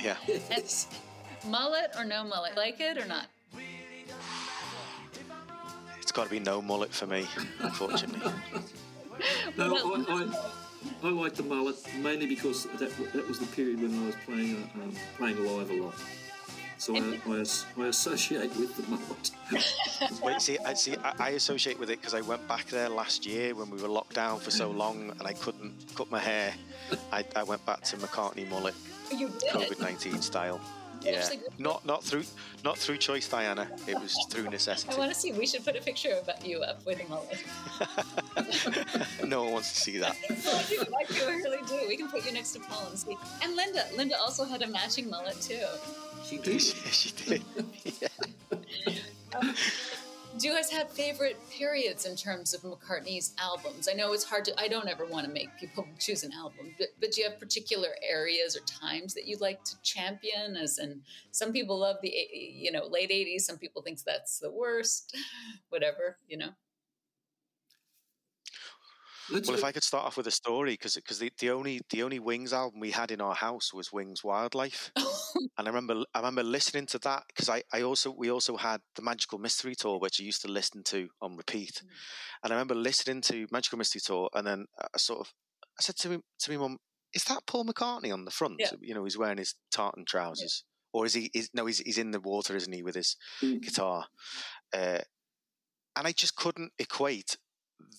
Yeah. 0.01 0.17
mullet 1.47 1.91
or 1.97 2.03
no 2.03 2.25
mullet? 2.25 2.57
Like 2.57 2.81
it 2.81 2.97
or 2.97 3.05
not? 3.05 3.27
It's 6.19 6.29
got 6.29 6.35
to 6.35 6.43
be 6.43 6.51
no 6.51 6.61
mullet 6.61 6.93
for 6.93 7.07
me, 7.07 7.25
unfortunately. 7.61 8.29
no, 9.57 9.73
I, 9.73 10.03
I, 10.09 11.07
I, 11.07 11.11
like 11.11 11.33
the 11.33 11.43
mullet 11.43 11.77
mainly 12.01 12.25
because 12.25 12.65
that, 12.77 12.91
that 13.13 13.25
was 13.25 13.39
the 13.39 13.45
period 13.45 13.81
when 13.81 13.97
I 14.03 14.05
was 14.07 14.15
playing 14.25 14.69
um, 14.75 14.93
playing 15.17 15.37
live 15.45 15.71
a 15.71 15.81
lot. 15.81 15.93
So 16.77 16.97
I, 16.97 17.21
I, 17.25 17.83
I, 17.83 17.87
associate 17.87 18.53
with 18.57 18.75
the 18.75 18.83
mullet. 18.89 20.21
Wait, 20.21 20.41
see, 20.41 20.57
I, 20.65 20.73
see, 20.73 20.97
I, 21.05 21.13
I 21.19 21.29
associate 21.29 21.79
with 21.79 21.89
it 21.89 22.01
because 22.01 22.13
I 22.13 22.19
went 22.19 22.45
back 22.49 22.65
there 22.65 22.89
last 22.89 23.25
year 23.25 23.55
when 23.55 23.69
we 23.69 23.81
were 23.81 23.87
locked 23.87 24.15
down 24.15 24.41
for 24.41 24.51
so 24.51 24.71
long 24.71 25.11
and 25.11 25.25
I 25.25 25.31
couldn't 25.31 25.73
cut 25.95 26.11
my 26.11 26.19
hair. 26.19 26.53
I, 27.13 27.23
I 27.33 27.43
went 27.43 27.65
back 27.65 27.83
to 27.83 27.95
McCartney 27.95 28.49
mullet, 28.49 28.75
COVID 29.09 29.79
nineteen 29.79 30.21
style. 30.21 30.59
Yeah, 31.01 31.27
not 31.57 31.85
not 31.85 32.03
through 32.03 32.23
not 32.63 32.77
through 32.77 32.97
choice, 32.97 33.27
Diana. 33.27 33.67
It 33.87 33.99
was 33.99 34.15
through 34.29 34.49
necessity. 34.49 34.93
I 34.93 34.97
want 34.97 35.13
to 35.13 35.19
see. 35.19 35.31
We 35.31 35.47
should 35.47 35.63
put 35.63 35.75
a 35.75 35.81
picture 35.81 36.11
of 36.11 36.29
you 36.45 36.61
up 36.61 36.85
with 36.85 37.01
a 37.03 37.07
mullet. 37.09 37.43
no 39.25 39.43
one 39.43 39.53
wants 39.53 39.73
to 39.73 39.79
see 39.79 39.97
that. 39.97 40.15
I 40.29 40.63
do. 40.69 40.81
I 40.81 41.03
do. 41.13 41.25
I 41.25 41.35
really 41.35 41.67
do. 41.67 41.87
We 41.87 41.95
can 41.97 42.09
put 42.09 42.25
you 42.25 42.33
next 42.33 42.51
to 42.53 42.59
Paul 42.59 42.87
and 42.89 42.99
see. 42.99 43.17
And 43.41 43.55
Linda. 43.55 43.85
Linda 43.95 44.15
also 44.19 44.43
had 44.45 44.61
a 44.61 44.67
matching 44.67 45.09
mullet 45.09 45.39
too. 45.41 45.59
She 46.25 46.37
did. 46.37 46.61
she 46.61 47.11
did. 47.11 47.43
yeah. 48.01 48.07
Um, 49.35 49.55
do 50.39 50.47
you 50.47 50.55
guys 50.55 50.71
have 50.71 50.89
favorite 50.89 51.37
periods 51.51 52.05
in 52.05 52.15
terms 52.15 52.53
of 52.53 52.61
McCartney's 52.61 53.33
albums? 53.37 53.89
I 53.91 53.93
know 53.93 54.13
it's 54.13 54.23
hard 54.23 54.45
to, 54.45 54.59
I 54.59 54.69
don't 54.69 54.87
ever 54.87 55.05
want 55.05 55.27
to 55.27 55.31
make 55.31 55.49
people 55.59 55.85
choose 55.99 56.23
an 56.23 56.31
album, 56.31 56.73
but, 56.77 56.87
but 56.99 57.11
do 57.11 57.21
you 57.21 57.29
have 57.29 57.39
particular 57.39 57.89
areas 58.07 58.55
or 58.55 58.61
times 58.61 59.13
that 59.15 59.27
you'd 59.27 59.41
like 59.41 59.63
to 59.65 59.81
champion? 59.81 60.55
As 60.55 60.79
in, 60.79 61.01
some 61.31 61.51
people 61.51 61.77
love 61.77 61.97
the, 62.01 62.13
you 62.31 62.71
know, 62.71 62.85
late 62.87 63.09
80s, 63.09 63.41
some 63.41 63.57
people 63.57 63.81
think 63.81 64.01
that's 64.03 64.39
the 64.39 64.49
worst, 64.49 65.15
whatever, 65.69 66.17
you 66.27 66.37
know? 66.37 66.49
Let's 69.31 69.47
well, 69.47 69.57
if 69.57 69.63
I 69.63 69.71
could 69.71 69.83
start 69.83 70.05
off 70.05 70.17
with 70.17 70.27
a 70.27 70.31
story, 70.31 70.73
because 70.73 70.95
because 70.95 71.19
the, 71.19 71.31
the 71.39 71.51
only 71.51 71.81
the 71.89 72.03
only 72.03 72.19
Wings 72.19 72.53
album 72.53 72.79
we 72.79 72.91
had 72.91 73.11
in 73.11 73.21
our 73.21 73.35
house 73.35 73.73
was 73.73 73.91
Wings 73.91 74.23
Wildlife, 74.23 74.91
and 74.95 75.67
I 75.67 75.67
remember 75.67 76.03
I 76.13 76.19
remember 76.19 76.43
listening 76.43 76.85
to 76.87 76.99
that 76.99 77.23
because 77.27 77.49
I, 77.49 77.63
I 77.73 77.81
also 77.81 78.11
we 78.11 78.31
also 78.31 78.57
had 78.57 78.81
the 78.95 79.01
Magical 79.01 79.39
Mystery 79.39 79.75
Tour, 79.75 79.99
which 79.99 80.19
I 80.19 80.23
used 80.23 80.41
to 80.43 80.47
listen 80.47 80.83
to 80.85 81.09
on 81.21 81.37
repeat, 81.37 81.81
mm. 81.83 81.89
and 82.43 82.53
I 82.53 82.55
remember 82.55 82.75
listening 82.75 83.21
to 83.23 83.47
Magical 83.51 83.77
Mystery 83.77 84.01
Tour, 84.03 84.29
and 84.33 84.45
then 84.45 84.65
I 84.79 84.97
sort 84.97 85.19
of 85.19 85.33
I 85.79 85.81
said 85.81 85.95
to 85.97 86.09
me 86.09 86.17
to 86.39 86.51
me 86.51 86.57
mum, 86.57 86.77
is 87.13 87.23
that 87.25 87.45
Paul 87.47 87.65
McCartney 87.65 88.13
on 88.13 88.25
the 88.25 88.31
front? 88.31 88.55
Yeah. 88.59 88.71
You 88.81 88.93
know, 88.93 89.03
he's 89.03 89.17
wearing 89.17 89.37
his 89.37 89.55
tartan 89.71 90.05
trousers, 90.05 90.63
yeah. 90.93 90.99
or 90.99 91.05
is 91.05 91.13
he? 91.13 91.31
Is, 91.33 91.49
no, 91.53 91.65
he's 91.65 91.79
he's 91.79 91.97
in 91.97 92.11
the 92.11 92.19
water, 92.19 92.55
isn't 92.55 92.73
he, 92.73 92.83
with 92.83 92.95
his 92.95 93.15
mm. 93.41 93.61
guitar? 93.61 94.05
Uh, 94.73 94.99
and 95.95 96.07
I 96.07 96.11
just 96.11 96.35
couldn't 96.35 96.71
equate 96.79 97.37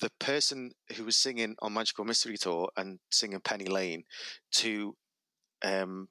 the 0.01 0.11
person 0.19 0.73
who 0.97 1.05
was 1.05 1.17
singing 1.17 1.57
on 1.61 1.75
Magical 1.75 2.05
Mystery 2.05 2.37
Tour 2.37 2.71
and 2.77 2.99
singing 3.11 3.41
Penny 3.41 3.67
Lane 3.67 4.05
to, 4.53 4.97
um, 5.65 6.09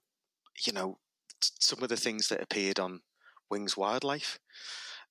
you 0.66 0.74
know, 0.74 0.98
some 1.42 1.82
of 1.84 1.90
the 1.90 1.98
things 1.98 2.28
that 2.28 2.42
appeared 2.42 2.80
on 2.80 3.02
Wings 3.50 3.78
Wildlife. 3.78 4.40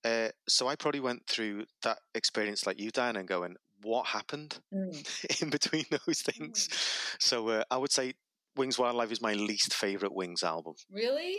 Uh, 0.05 0.29
so 0.49 0.69
I 0.69 0.77
probably 0.77 1.01
went 1.01 1.27
through 1.27 1.65
that 1.83 1.99
experience 2.15 2.67
like 2.67 2.81
you, 2.81 2.91
Dan, 2.91 3.17
and 3.17 3.27
going, 3.27 3.57
what 3.83 4.07
happened 4.07 4.59
mm. 4.73 5.41
in 5.43 5.51
between 5.51 5.87
those 6.07 6.23
things? 6.23 6.69
Mm. 6.69 7.17
So 7.21 7.49
uh, 7.49 7.65
I 7.71 7.77
would 7.77 7.93
say 7.93 8.15
Wings 8.57 8.79
Wildlife 8.79 9.13
is 9.13 9.23
my 9.23 9.35
least 9.35 9.75
favorite 9.75 10.15
Wings 10.15 10.43
album. 10.43 10.75
Really? 10.91 11.37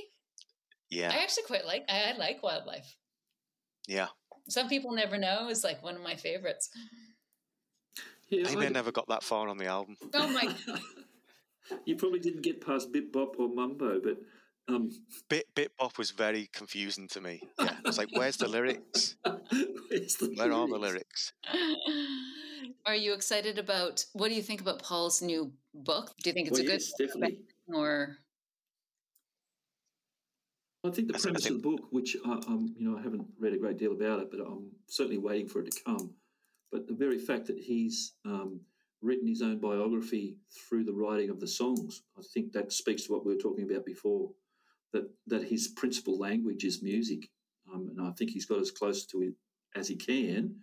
Yeah. 0.90 1.12
I 1.12 1.22
actually 1.22 1.44
quite 1.44 1.66
like. 1.66 1.86
I, 1.88 2.14
I 2.14 2.18
like 2.18 2.42
Wildlife. 2.44 2.96
Yeah. 3.88 4.08
Some 4.50 4.68
people 4.68 4.92
never 4.92 5.18
know 5.18 5.50
is 5.50 5.64
like 5.64 5.84
one 5.84 5.96
of 5.96 6.02
my 6.02 6.16
favorites. 6.16 6.70
Yeah, 8.30 8.48
I, 8.48 8.66
I 8.66 8.70
never 8.70 8.92
got 8.92 9.08
that 9.08 9.24
far 9.24 9.48
on 9.48 9.58
the 9.58 9.66
album. 9.66 9.98
Oh 10.14 10.28
my! 10.28 10.54
you 11.86 11.96
probably 11.96 12.20
didn't 12.20 12.42
get 12.42 12.66
past 12.66 12.92
Bip 12.92 13.12
Bop 13.12 13.40
or 13.40 13.48
Mumbo, 13.50 14.00
but 14.04 14.18
um... 14.74 14.92
Bit 15.30 15.48
Bip 15.56 15.72
Bop 15.78 15.98
was 15.98 16.12
very 16.12 16.50
confusing 16.54 17.08
to 17.10 17.22
me. 17.22 17.42
Yeah, 17.60 17.74
I 17.84 17.88
was 17.88 17.98
like, 17.98 18.10
"Where's 18.14 18.38
the 18.38 18.48
lyrics? 18.48 19.16
Where's 19.24 20.16
the 20.16 20.34
Where 20.36 20.48
lyrics? 20.48 20.56
are 20.56 20.68
the 20.68 20.78
lyrics?" 20.78 21.34
Are 22.86 22.96
you 22.96 23.14
excited 23.14 23.58
about 23.58 24.06
what 24.14 24.30
do 24.30 24.36
you 24.36 24.42
think 24.44 24.62
about 24.62 24.82
Paul's 24.84 25.22
new 25.22 25.52
book? 25.74 26.14
Do 26.24 26.30
you 26.30 26.34
think 26.34 26.48
it's 26.48 26.60
Well, 26.60 26.68
a 26.68 26.72
good 26.72 26.82
yes, 26.82 26.94
definitely. 27.00 27.40
or 27.68 28.18
I 30.84 30.92
think 30.92 31.10
the 31.10 31.16
I 31.18 31.20
premise 31.20 31.44
think- 31.44 31.58
of 31.58 31.62
the 31.62 31.70
book, 31.70 31.88
which 31.92 32.16
I, 32.26 32.32
um, 32.48 32.74
you 32.78 32.90
know, 32.90 32.98
I 32.98 33.02
haven't 33.02 33.28
read 33.38 33.54
a 33.54 33.58
great 33.58 33.78
deal 33.78 33.92
about 33.92 34.22
it, 34.22 34.32
but 34.32 34.40
I'm 34.40 34.72
certainly 34.88 35.18
waiting 35.18 35.48
for 35.48 35.60
it 35.60 35.72
to 35.72 35.84
come. 35.84 36.16
But 36.72 36.88
the 36.88 36.94
very 36.94 37.20
fact 37.20 37.48
that 37.48 37.60
he's 37.60 38.14
um, 38.26 38.62
written 39.02 39.28
his 39.28 39.42
own 39.42 39.60
biography 39.60 40.38
through 40.52 40.86
the 40.86 40.94
writing 40.94 41.30
of 41.30 41.40
the 41.40 41.48
songs, 41.48 42.04
I 42.18 42.22
think 42.34 42.54
that 42.54 42.72
speaks 42.72 43.04
to 43.04 43.12
what 43.12 43.26
we 43.26 43.34
were 43.34 43.42
talking 43.42 43.70
about 43.70 43.86
before. 43.86 44.32
That 44.94 45.10
that 45.28 45.44
his 45.44 45.68
principal 45.68 46.18
language 46.18 46.64
is 46.64 46.82
music, 46.82 47.30
um, 47.72 47.90
and 47.90 48.02
I 48.08 48.12
think 48.12 48.32
he's 48.32 48.46
got 48.48 48.60
as 48.60 48.72
close 48.72 49.06
to 49.08 49.22
it 49.22 49.34
as 49.76 49.88
he 49.88 49.96
can, 49.96 50.56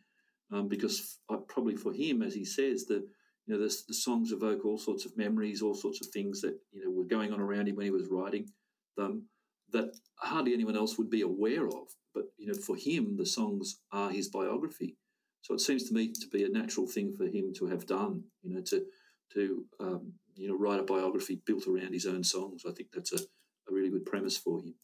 um, 0.51 0.67
because 0.67 1.19
uh, 1.29 1.37
probably 1.37 1.77
for 1.77 1.93
him, 1.93 2.23
as 2.23 2.35
he 2.35 2.45
says, 2.45 2.87
the 2.87 3.07
you 3.47 3.55
know 3.55 3.59
the, 3.59 3.73
the 3.87 3.95
songs 3.95 4.33
evoke 4.33 4.65
all 4.65 4.79
sorts 4.79 5.05
of 5.05 5.17
memories, 5.17 5.63
all 5.63 5.75
sorts 5.77 6.01
of 6.01 6.09
things 6.09 6.41
that 6.41 6.59
you 6.73 6.85
know 6.85 6.91
were 6.91 7.05
going 7.05 7.33
on 7.33 7.41
around 7.41 7.69
him 7.69 7.77
when 7.77 7.85
he 7.85 7.93
was 7.93 8.09
writing 8.11 8.49
them 8.97 9.29
that 9.73 9.97
hardly 10.17 10.55
anyone 10.55 10.77
else 10.77 10.99
would 10.99 11.11
be 11.11 11.23
aware 11.23 11.67
of. 11.67 11.89
But 12.15 12.25
you 12.39 12.47
know, 12.47 12.55
for 12.55 12.77
him, 12.77 13.17
the 13.17 13.27
songs 13.27 13.81
are 13.93 14.11
his 14.11 14.29
biography. 14.29 14.97
So 15.43 15.55
it 15.55 15.61
seems 15.61 15.85
to 15.85 15.95
me 15.95 16.13
to 16.13 16.29
be 16.33 16.45
a 16.45 16.49
natural 16.49 16.87
thing 16.87 17.15
for 17.17 17.27
him 17.27 17.53
to 17.59 17.67
have 17.67 17.87
done. 17.87 18.25
You 18.43 18.55
know, 18.55 18.63
to 18.63 18.85
to 19.35 19.65
um, 19.81 20.13
you 20.35 20.49
know 20.49 20.57
write 20.57 20.81
a 20.81 20.85
biography 20.85 21.41
built 21.47 21.67
around 21.67 21.93
his 21.93 22.07
own 22.07 22.25
songs. 22.25 22.63
I 22.67 22.73
think 22.73 22.91
that's 22.93 23.13
a, 23.13 23.19
a 23.19 23.73
really 23.73 23.91
good 23.91 24.07
premise 24.07 24.37
for 24.37 24.61
him. 24.61 24.75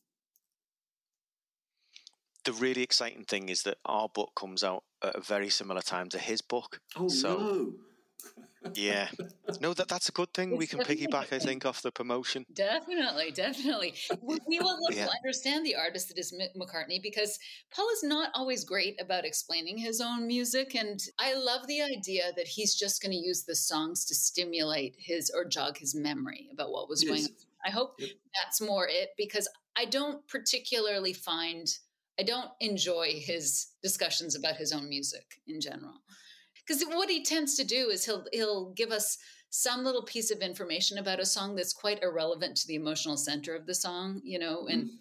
The 2.44 2.52
really 2.52 2.82
exciting 2.82 3.24
thing 3.24 3.48
is 3.48 3.62
that 3.62 3.78
our 3.84 4.08
book 4.08 4.32
comes 4.34 4.64
out 4.64 4.82
at 5.02 5.14
a 5.14 5.20
very 5.20 5.48
similar 5.48 5.80
time 5.80 6.08
to 6.08 6.18
his 6.18 6.42
book. 6.42 6.80
Oh 6.96 7.08
so 7.08 7.36
no! 7.36 7.72
Yeah, 8.74 9.08
no, 9.60 9.74
that 9.74 9.88
that's 9.88 10.08
a 10.08 10.12
good 10.12 10.32
thing. 10.34 10.56
we 10.56 10.66
can 10.66 10.80
piggyback, 10.80 11.32
I 11.32 11.38
think, 11.38 11.64
off 11.66 11.82
the 11.82 11.90
promotion. 11.92 12.44
Definitely, 12.52 13.30
definitely. 13.32 13.94
We 14.20 14.38
we 14.46 14.58
will 14.60 14.78
look, 14.80 14.94
Yeah. 14.94 15.08
understand 15.18 15.64
the 15.66 15.76
artist 15.76 16.08
that 16.08 16.18
is 16.18 16.32
M- 16.32 16.48
McCartney 16.60 17.02
because 17.02 17.38
Paul 17.74 17.88
is 17.92 18.02
not 18.02 18.30
always 18.34 18.64
great 18.64 19.00
about 19.00 19.24
explaining 19.24 19.78
his 19.78 20.00
own 20.00 20.26
music. 20.26 20.74
And 20.74 21.00
I 21.18 21.34
love 21.34 21.66
the 21.66 21.82
idea 21.82 22.32
that 22.36 22.46
he's 22.46 22.74
just 22.74 23.02
going 23.02 23.12
to 23.12 23.18
use 23.18 23.44
the 23.44 23.56
songs 23.56 24.04
to 24.06 24.14
stimulate 24.14 24.94
his 24.98 25.30
or 25.34 25.44
jog 25.44 25.78
his 25.78 25.94
memory 25.94 26.48
about 26.52 26.70
what 26.70 26.88
was 26.88 27.04
going 27.04 27.24
on. 27.24 27.30
I 27.64 27.70
hope 27.70 27.94
Yep. 27.98 28.10
that's 28.34 28.60
more 28.60 28.88
it 28.88 29.10
because 29.16 29.48
I 29.76 29.84
don't 29.86 30.26
particularly 30.28 31.12
find, 31.12 31.66
I 32.18 32.22
don't 32.24 32.50
enjoy 32.60 33.20
his 33.20 33.68
discussions 33.82 34.34
about 34.34 34.56
his 34.56 34.72
own 34.72 34.88
music 34.88 35.40
in 35.46 35.60
general. 35.60 35.94
Because 36.72 36.94
what 36.96 37.10
he 37.10 37.22
tends 37.22 37.54
to 37.56 37.64
do 37.64 37.90
is 37.90 38.04
he'll 38.04 38.24
he'll 38.32 38.72
give 38.72 38.90
us 38.90 39.18
some 39.50 39.84
little 39.84 40.04
piece 40.04 40.30
of 40.30 40.38
information 40.40 40.96
about 40.96 41.20
a 41.20 41.26
song 41.26 41.54
that's 41.54 41.74
quite 41.74 42.02
irrelevant 42.02 42.56
to 42.56 42.66
the 42.66 42.76
emotional 42.76 43.18
center 43.18 43.54
of 43.54 43.66
the 43.66 43.74
song, 43.74 44.20
you 44.24 44.38
know, 44.38 44.66
and 44.68 44.84
Mm. 44.84 44.98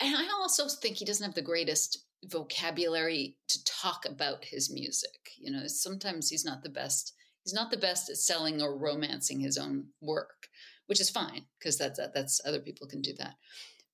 and 0.00 0.16
I 0.16 0.28
also 0.34 0.68
think 0.68 0.96
he 0.98 1.06
doesn't 1.06 1.24
have 1.24 1.34
the 1.34 1.40
greatest 1.40 2.04
vocabulary 2.26 3.38
to 3.48 3.64
talk 3.64 4.04
about 4.04 4.44
his 4.44 4.70
music. 4.70 5.30
You 5.38 5.52
know, 5.52 5.66
sometimes 5.68 6.28
he's 6.28 6.44
not 6.44 6.62
the 6.62 6.68
best. 6.68 7.14
He's 7.44 7.54
not 7.54 7.70
the 7.70 7.76
best 7.78 8.10
at 8.10 8.18
selling 8.18 8.60
or 8.60 8.76
romancing 8.76 9.40
his 9.40 9.56
own 9.56 9.86
work, 10.02 10.48
which 10.86 11.00
is 11.00 11.08
fine 11.08 11.46
because 11.58 11.78
that's 11.78 11.98
that's 12.12 12.40
other 12.44 12.60
people 12.60 12.86
can 12.86 13.00
do 13.00 13.14
that. 13.14 13.36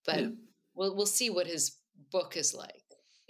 But 0.04 0.20
Yeah. 0.20 0.30
we'll 0.74 0.96
we'll 0.96 1.06
see 1.06 1.30
what 1.30 1.46
his 1.46 1.78
book 2.10 2.36
is 2.36 2.52
like. 2.52 2.81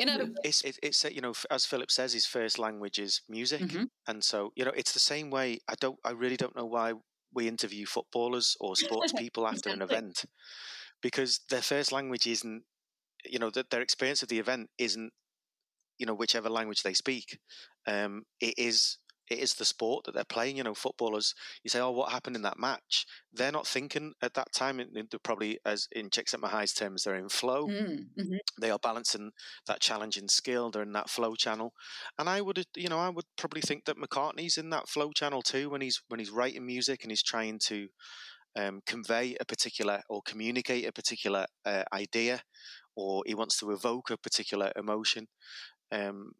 In 0.03 0.09
other. 0.09 0.31
It's 0.43 0.63
it, 0.65 0.79
it's 0.83 1.05
you 1.05 1.21
know 1.21 1.33
as 1.51 1.65
Phillip 1.65 1.91
says, 1.91 2.13
his 2.13 2.27
first 2.27 2.59
language 2.59 2.99
is 2.99 3.23
music, 3.29 3.63
Mhm. 3.63 3.89
and 4.09 4.25
so 4.25 4.53
you 4.57 4.65
know 4.65 4.73
it's 4.75 4.93
the 4.93 4.99
same 5.13 5.31
way. 5.31 5.61
I 5.69 5.75
don't, 5.81 5.99
I 6.05 6.11
really 6.11 6.37
don't 6.37 6.57
know 6.57 6.67
why 6.67 6.95
we 7.33 7.49
interview 7.49 7.87
footballers 7.87 8.57
or 8.61 8.77
sports 8.77 9.13
people 9.23 9.47
after 9.47 9.71
an 9.71 9.81
event 9.83 10.25
because 11.03 11.41
their 11.51 11.63
first 11.63 11.93
language 11.93 12.27
isn't, 12.27 12.65
you 13.25 13.39
know, 13.39 13.51
that 13.51 13.71
their 13.71 13.81
experience 13.83 14.23
of 14.23 14.29
the 14.29 14.39
event 14.39 14.71
isn't, 14.79 15.13
you 15.99 16.07
know, 16.07 16.15
whichever 16.15 16.51
language 16.51 16.83
they 16.83 16.95
speak. 16.95 17.39
Um, 17.87 18.25
it 18.41 18.55
is 18.59 18.99
it 19.33 19.39
is 19.41 19.55
the 19.55 19.65
sport 19.65 20.05
that 20.05 20.15
they're 20.15 20.25
playing. 20.25 20.57
You 20.57 20.65
know, 20.65 20.75
footballers. 20.75 21.35
You 21.65 21.71
say, 21.71 21.81
"Oh, 21.81 21.91
what 21.91 22.13
happened 22.13 22.37
in 22.37 22.43
that 22.43 22.59
match?" 22.59 23.07
They're 23.33 23.53
not 23.53 23.67
thinking 23.67 24.15
at 24.23 24.35
that 24.35 24.53
time. 24.53 24.79
They're 24.79 25.05
probably, 25.23 25.59
as 25.65 25.89
in 25.93 26.11
Csikszentmihalyi's 26.11 26.75
terms, 26.75 27.05
they're 27.05 27.17
in 27.17 27.29
flow 27.29 27.73
Mm, 27.73 28.11
mhm. 28.17 28.39
they 28.61 28.71
are 28.71 28.79
balancing 28.79 29.33
that 29.67 29.81
challenge 29.81 29.93
challenging 30.15 30.29
skill 30.29 30.71
they're 30.71 30.83
in 30.83 30.93
that 30.93 31.11
flow 31.11 31.35
channel 31.35 31.73
and 32.19 32.29
i 32.31 32.41
would 32.41 32.65
you 32.77 32.89
know 32.89 32.99
i 32.99 33.09
would 33.09 33.25
probably 33.37 33.61
think 33.61 33.85
that 33.85 33.97
mccartney's 33.97 34.57
in 34.57 34.71
that 34.71 34.89
flow 34.89 35.13
channel 35.13 35.43
too 35.43 35.69
when 35.71 35.81
he's 35.83 36.03
when 36.09 36.19
he's 36.19 36.31
writing 36.31 36.65
music 36.67 37.03
and 37.03 37.11
he's 37.13 37.23
trying 37.23 37.59
to 37.59 37.89
um, 38.57 38.81
convey 38.87 39.37
a 39.41 39.45
particular 39.45 40.03
or 40.09 40.23
communicate 40.25 40.87
a 40.87 40.93
particular 40.93 41.47
uh, 41.65 41.85
idea 41.93 42.43
or 42.97 43.23
he 43.27 43.35
wants 43.35 43.59
to 43.59 43.71
evoke 43.71 44.11
a 44.11 44.19
particular 44.19 44.73
emotion 44.77 45.27
um, 45.93 46.33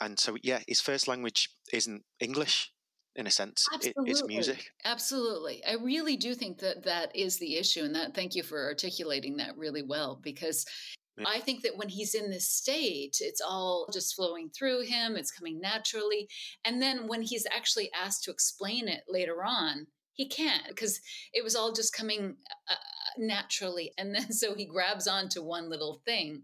and 0.00 0.18
so 0.18 0.36
yeah 0.42 0.60
his 0.66 0.80
first 0.80 1.08
language 1.08 1.50
isn't 1.72 2.02
english 2.20 2.72
in 3.16 3.26
a 3.26 3.30
sense 3.30 3.66
it, 3.82 3.92
it's 4.06 4.24
music 4.26 4.70
Absolutely. 4.84 5.62
I 5.64 5.74
really 5.74 6.16
do 6.16 6.34
think 6.34 6.58
that 6.58 6.84
that 6.84 7.14
is 7.14 7.38
the 7.38 7.56
issue. 7.56 7.82
And 7.84 7.94
that 7.94 8.14
thank 8.14 8.34
you 8.34 8.42
for 8.42 8.64
articulating 8.64 9.36
that 9.36 9.56
really 9.56 9.82
well 9.82 10.18
because 10.22 10.64
Yeah. 11.18 11.24
I 11.26 11.40
think 11.40 11.62
that 11.62 11.76
when 11.76 11.88
he's 11.88 12.14
in 12.14 12.30
this 12.30 12.48
state, 12.48 13.18
it's 13.20 13.40
all 13.40 13.88
just 13.92 14.14
flowing 14.14 14.48
through 14.50 14.82
him, 14.82 15.16
it's 15.16 15.30
coming 15.30 15.60
naturally. 15.60 16.28
And 16.64 16.80
then 16.80 17.08
when 17.08 17.20
he's 17.22 17.46
actually 17.52 17.90
asked 17.92 18.24
to 18.24 18.30
explain 18.30 18.88
it 18.88 19.04
later 19.08 19.44
on, 19.44 19.86
he 20.14 20.28
can't 20.28 20.68
because 20.68 21.00
it 21.32 21.44
was 21.44 21.54
all 21.54 21.72
just 21.72 21.92
coming 21.92 22.36
uh, 22.70 22.74
naturally. 23.18 23.92
And 23.98 24.14
then 24.14 24.32
so 24.32 24.54
he 24.54 24.64
grabs 24.64 25.06
onto 25.06 25.42
one 25.42 25.68
little 25.68 26.00
thing 26.06 26.42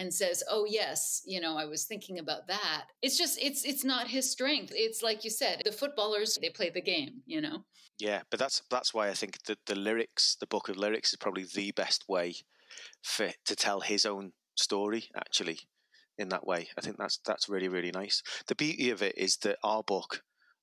and 0.00 0.12
says, 0.14 0.42
"Oh 0.48 0.64
yes, 0.64 1.22
you 1.26 1.40
know, 1.40 1.56
I 1.58 1.66
was 1.66 1.84
thinking 1.84 2.18
about 2.18 2.48
that." 2.48 2.86
It's 3.02 3.18
just 3.18 3.38
it's 3.40 3.64
it's 3.64 3.84
not 3.84 4.08
his 4.08 4.30
strength. 4.30 4.72
It's 4.74 5.02
like 5.02 5.24
you 5.24 5.30
said, 5.30 5.60
the 5.64 5.72
footballers 5.72 6.38
they 6.40 6.48
play 6.48 6.70
the 6.70 6.80
game, 6.80 7.22
you 7.26 7.40
know. 7.40 7.64
Yeah, 7.98 8.22
but 8.30 8.40
that's 8.40 8.62
that's 8.70 8.94
why 8.94 9.08
I 9.08 9.14
think 9.14 9.42
that 9.44 9.58
the 9.66 9.74
lyrics, 9.74 10.36
the 10.40 10.46
book 10.46 10.70
of 10.70 10.78
lyrics, 10.78 11.10
is 11.10 11.16
probably 11.16 11.44
the 11.44 11.72
best 11.72 12.08
way 12.08 12.34
for 13.02 13.30
to 13.44 13.54
tell 13.54 13.80
his 13.80 14.06
own 14.06 14.32
story. 14.56 15.10
Actually, 15.14 15.60
in 16.16 16.30
that 16.30 16.46
way, 16.46 16.68
I 16.78 16.80
think 16.80 16.96
that's 16.96 17.18
that's 17.26 17.48
really 17.48 17.68
really 17.68 17.92
nice. 17.92 18.22
The 18.48 18.54
beauty 18.54 18.88
of 18.90 19.02
it 19.02 19.14
is 19.18 19.36
that 19.42 19.58
our 19.62 19.82
book, 19.82 20.22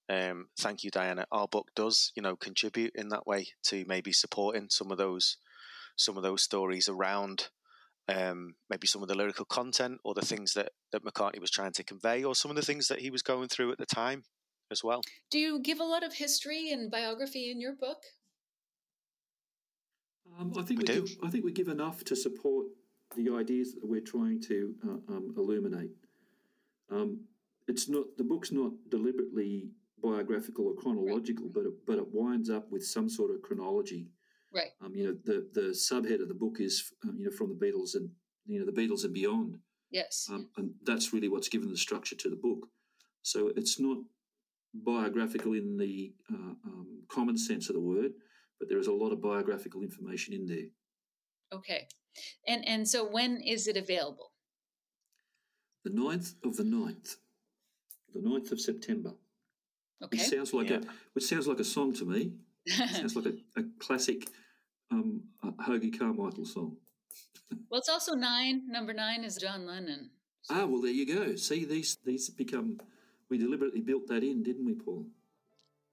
um, 0.09 0.47
thank 0.57 0.83
you, 0.83 0.89
Diana. 0.89 1.27
Our 1.31 1.47
book 1.47 1.67
does 1.75 2.11
you 2.15 2.23
know 2.23 2.35
contribute 2.35 2.93
in 2.95 3.09
that 3.09 3.27
way 3.27 3.49
to 3.65 3.85
maybe 3.87 4.11
supporting 4.11 4.69
some 4.71 4.91
of 4.91 4.97
those 4.97 5.37
some 5.95 6.17
of 6.17 6.23
those 6.23 6.41
stories 6.41 6.89
around. 6.89 7.49
Um, 8.09 8.55
maybe 8.69 8.87
some 8.87 9.01
of 9.01 9.09
the 9.09 9.15
lyrical 9.15 9.43
content 9.45 9.99
or 10.05 10.13
the 10.13 10.25
things 10.25 10.53
that, 10.53 10.69
that 10.93 11.03
McCartney 11.03 11.41
was 11.41 11.51
trying 11.51 11.73
to 11.73 11.83
convey, 11.83 12.23
or 12.23 12.35
some 12.35 12.49
of 12.49 12.55
the 12.55 12.63
things 12.63 12.87
that 12.87 12.99
he 12.99 13.09
was 13.09 13.21
going 13.21 13.49
through 13.49 13.71
at 13.73 13.77
the 13.77 13.85
time 13.85 14.23
as 14.71 14.81
well. 14.83 15.01
Do 15.29 15.39
you 15.39 15.59
give 15.59 15.79
a 15.81 15.83
lot 15.83 16.03
of 16.05 16.13
history 16.13 16.71
and 16.71 16.89
biography 16.89 17.51
in 17.51 17.59
your 17.59 17.73
book? 17.73 18.03
Um, 20.39 20.53
I 20.57 20.61
think 20.61 20.79
We 20.79 20.83
we, 20.83 20.83
do. 20.85 21.01
give, 21.01 21.17
I 21.23 21.29
think 21.29 21.43
we 21.45 21.51
give 21.51 21.67
enough 21.67 22.03
to 22.05 22.15
support 22.15 22.67
the 23.15 23.29
ideas 23.35 23.73
that 23.73 23.85
we're 23.85 24.01
trying 24.01 24.41
to 24.41 24.75
uh, 24.85 25.13
um, 25.13 25.33
illuminate. 25.37 25.91
Um, 26.91 27.21
it's 27.67 27.89
not 27.89 28.05
the 28.17 28.23
book's 28.23 28.51
not 28.51 28.71
deliberately 28.89 29.69
biographical 30.01 30.67
or 30.67 30.73
chronological, 30.75 31.49
but 31.53 31.65
it, 31.65 31.85
but 31.85 31.97
it 31.97 32.13
winds 32.13 32.49
up 32.49 32.71
with 32.71 32.85
some 32.85 33.09
sort 33.09 33.31
of 33.31 33.41
chronology. 33.41 34.07
Right. 34.57 34.71
Um, 34.83 34.95
you 34.95 35.05
know, 35.05 35.15
the 35.23 35.47
the 35.53 35.67
subhead 35.69 36.21
of 36.21 36.29
the 36.29 36.33
book 36.43 36.55
is 36.59 36.91
uh, 37.05 37.11
you 37.15 37.25
know 37.25 37.31
from 37.31 37.49
the 37.49 37.65
Beatles 37.65 37.93
and 37.95 38.09
you 38.47 38.59
know 38.59 38.65
the 38.65 38.71
Beatles 38.81 39.03
and 39.03 39.13
beyond, 39.13 39.57
Yes. 39.91 40.27
um, 40.31 40.49
and 40.57 40.71
that's 40.83 41.13
really 41.13 41.29
what's 41.29 41.49
given 41.49 41.69
the 41.69 41.77
structure 41.77 42.15
to 42.15 42.29
the 42.29 42.35
book. 42.35 42.67
So 43.21 43.51
it's 43.55 43.79
not 43.79 43.97
biographical 44.73 45.53
in 45.53 45.77
the 45.77 46.13
uh, 46.33 46.53
um, 46.65 47.03
common 47.07 47.37
sense 47.37 47.69
of 47.69 47.75
the 47.75 47.81
word, 47.81 48.11
but 48.59 48.67
there 48.69 48.79
is 48.79 48.87
a 48.87 48.93
lot 49.03 49.11
of 49.11 49.21
biographical 49.21 49.81
information 49.83 50.33
in 50.33 50.47
there. 50.47 50.69
Okay. 51.53 51.87
And 52.47 52.67
and 52.67 52.87
so 52.87 53.05
when 53.07 53.37
is 53.41 53.67
it 53.67 53.77
available? 53.77 54.31
The 55.83 55.91
9th 55.91 56.33
of 56.43 56.57
the 56.57 56.63
9th, 56.63 57.15
the 58.13 58.19
9th 58.19 58.51
of 58.51 58.59
September. 58.59 59.13
Okay. 60.03 60.17
Which 60.17 60.27
sounds 60.29 60.53
like 60.53 60.69
Yeah. 60.69 60.77
a 60.77 60.81
which 61.13 61.25
sounds 61.25 61.47
like 61.47 61.59
a 61.59 61.63
song 61.63 61.93
to 61.93 62.05
me. 62.05 62.33
sounds 62.67 63.15
like 63.15 63.27
a, 63.27 63.59
a 63.59 63.63
classic 63.79 64.27
um, 64.91 65.21
Hoagy 65.61 65.97
Carmichael 65.97 66.45
song. 66.45 66.77
well, 67.69 67.79
it's 67.79 67.89
also 67.89 68.13
nine. 68.13 68.63
Number 68.67 68.93
nine 68.93 69.23
is 69.23 69.35
John 69.37 69.65
Lennon. 69.65 70.11
Ah, 70.49 70.65
well, 70.65 70.81
there 70.81 70.91
you 70.91 71.05
go. 71.05 71.35
See, 71.35 71.65
these 71.65 71.97
these 72.05 72.29
become. 72.29 72.79
We 73.29 73.37
deliberately 73.37 73.81
built 73.81 74.07
that 74.07 74.23
in, 74.23 74.43
didn't 74.43 74.65
we, 74.65 74.73
Paul? 74.73 75.05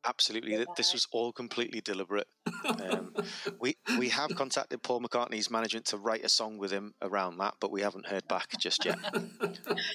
Absolutely, 0.07 0.55
th- 0.57 0.69
this 0.77 0.93
was 0.93 1.09
all 1.13 1.33
completely 1.33 1.81
deliberate. 1.81 2.29
Um, 2.67 3.15
we 3.61 3.77
we 3.99 4.11
have 4.11 4.35
contacted 4.37 4.83
Paul 4.83 5.01
McCartney's 5.01 5.51
management 5.51 5.87
to 5.87 5.97
write 5.97 6.25
a 6.25 6.29
song 6.29 6.59
with 6.59 6.71
him 6.71 6.95
around 7.01 7.39
that, 7.39 7.55
but 7.59 7.73
we 7.73 7.81
haven't 7.81 8.07
heard 8.07 8.29
back 8.29 8.49
just 8.59 8.85
yet. 8.85 8.99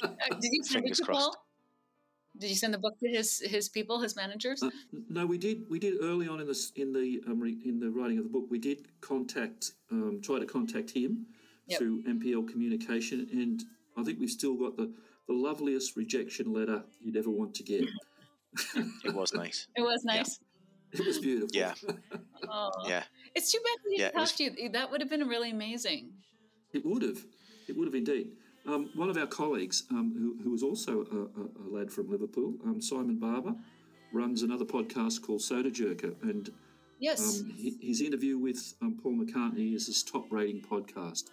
Uh, 0.02 0.36
Did 0.42 0.52
you 0.52 0.64
send 0.64 0.78
it 0.78 0.82
Fingers 0.84 0.98
to 1.00 1.06
crossed. 1.06 1.34
Paul? 1.34 1.46
Did 2.38 2.50
you 2.50 2.56
send 2.56 2.74
the 2.74 2.78
book 2.78 2.98
to 3.00 3.10
his 3.10 3.40
his 3.40 3.70
people, 3.70 4.00
his 4.00 4.16
managers? 4.16 4.64
Uh, 4.64 4.70
no, 5.10 5.26
we 5.26 5.38
did. 5.38 5.70
We 5.70 5.80
did 5.80 5.96
early 6.02 6.28
on 6.28 6.40
in 6.40 6.48
the 6.48 6.72
in 6.76 6.94
the 6.94 7.22
um, 7.28 7.44
in 7.66 7.80
the 7.80 7.90
writing 7.90 8.18
of 8.18 8.24
the 8.24 8.30
book. 8.30 8.46
We 8.50 8.60
did 8.60 8.88
contact, 9.02 9.74
um, 9.92 10.20
try 10.24 10.40
to 10.40 10.46
contact 10.46 10.92
him 10.92 11.26
yep. 11.68 11.80
through 11.80 12.04
MPL 12.04 12.50
Communication, 12.50 13.28
and 13.32 13.64
I 13.98 14.04
think 14.04 14.20
we've 14.20 14.30
still 14.30 14.56
got 14.56 14.78
the 14.78 14.92
the 15.28 15.34
loveliest 15.34 15.96
rejection 15.96 16.54
letter 16.54 16.84
you'd 17.00 17.18
ever 17.18 17.30
want 17.30 17.54
to 17.56 17.64
get. 17.64 17.86
it 19.04 19.14
was 19.14 19.34
nice. 19.34 19.68
It 19.76 19.82
was 19.82 20.04
nice. 20.04 20.40
Yeah. 20.40 21.02
It 21.02 21.06
was 21.06 21.20
beautiful. 21.20 21.50
Yeah. 21.54 21.74
oh. 22.50 22.72
Yeah. 22.88 23.04
It's 23.36 23.52
too 23.52 23.60
bad 23.64 23.78
we 23.86 23.98
didn't 23.98 24.14
yeah, 24.16 24.20
talk 24.20 24.36
to 24.36 24.44
you. 24.44 24.70
That 24.70 24.90
would 24.90 25.02
have 25.02 25.10
been 25.10 25.28
really 25.28 25.52
amazing. 25.52 26.14
It 26.74 26.84
would 26.84 27.04
have. 27.04 27.24
It 27.68 27.78
would 27.78 27.88
have 27.88 27.94
indeed. 27.94 28.32
Um, 28.70 28.90
one 28.94 29.10
of 29.10 29.18
our 29.18 29.26
colleagues, 29.26 29.84
um, 29.90 30.14
who, 30.16 30.44
who 30.44 30.54
is 30.54 30.62
also 30.62 31.04
a, 31.12 31.42
a, 31.42 31.46
a, 31.46 31.68
lad 31.76 31.92
from 31.92 32.10
Liverpool, 32.12 32.54
um, 32.66 32.80
Simon 32.80 33.18
Barber, 33.18 33.56
runs 34.14 34.44
another 34.44 34.66
podcast 34.66 35.24
called 35.24 35.42
Sodajerker, 35.42 36.14
and 36.22 36.52
yes, 37.00 37.42
um, 37.42 37.52
his 37.82 38.02
interview 38.02 38.38
with 38.38 38.76
um, 38.84 39.00
Paul 39.02 39.14
McCartney 39.14 39.74
is 39.74 39.88
his 39.88 40.04
top 40.04 40.32
rating 40.32 40.62
podcast. 40.62 41.30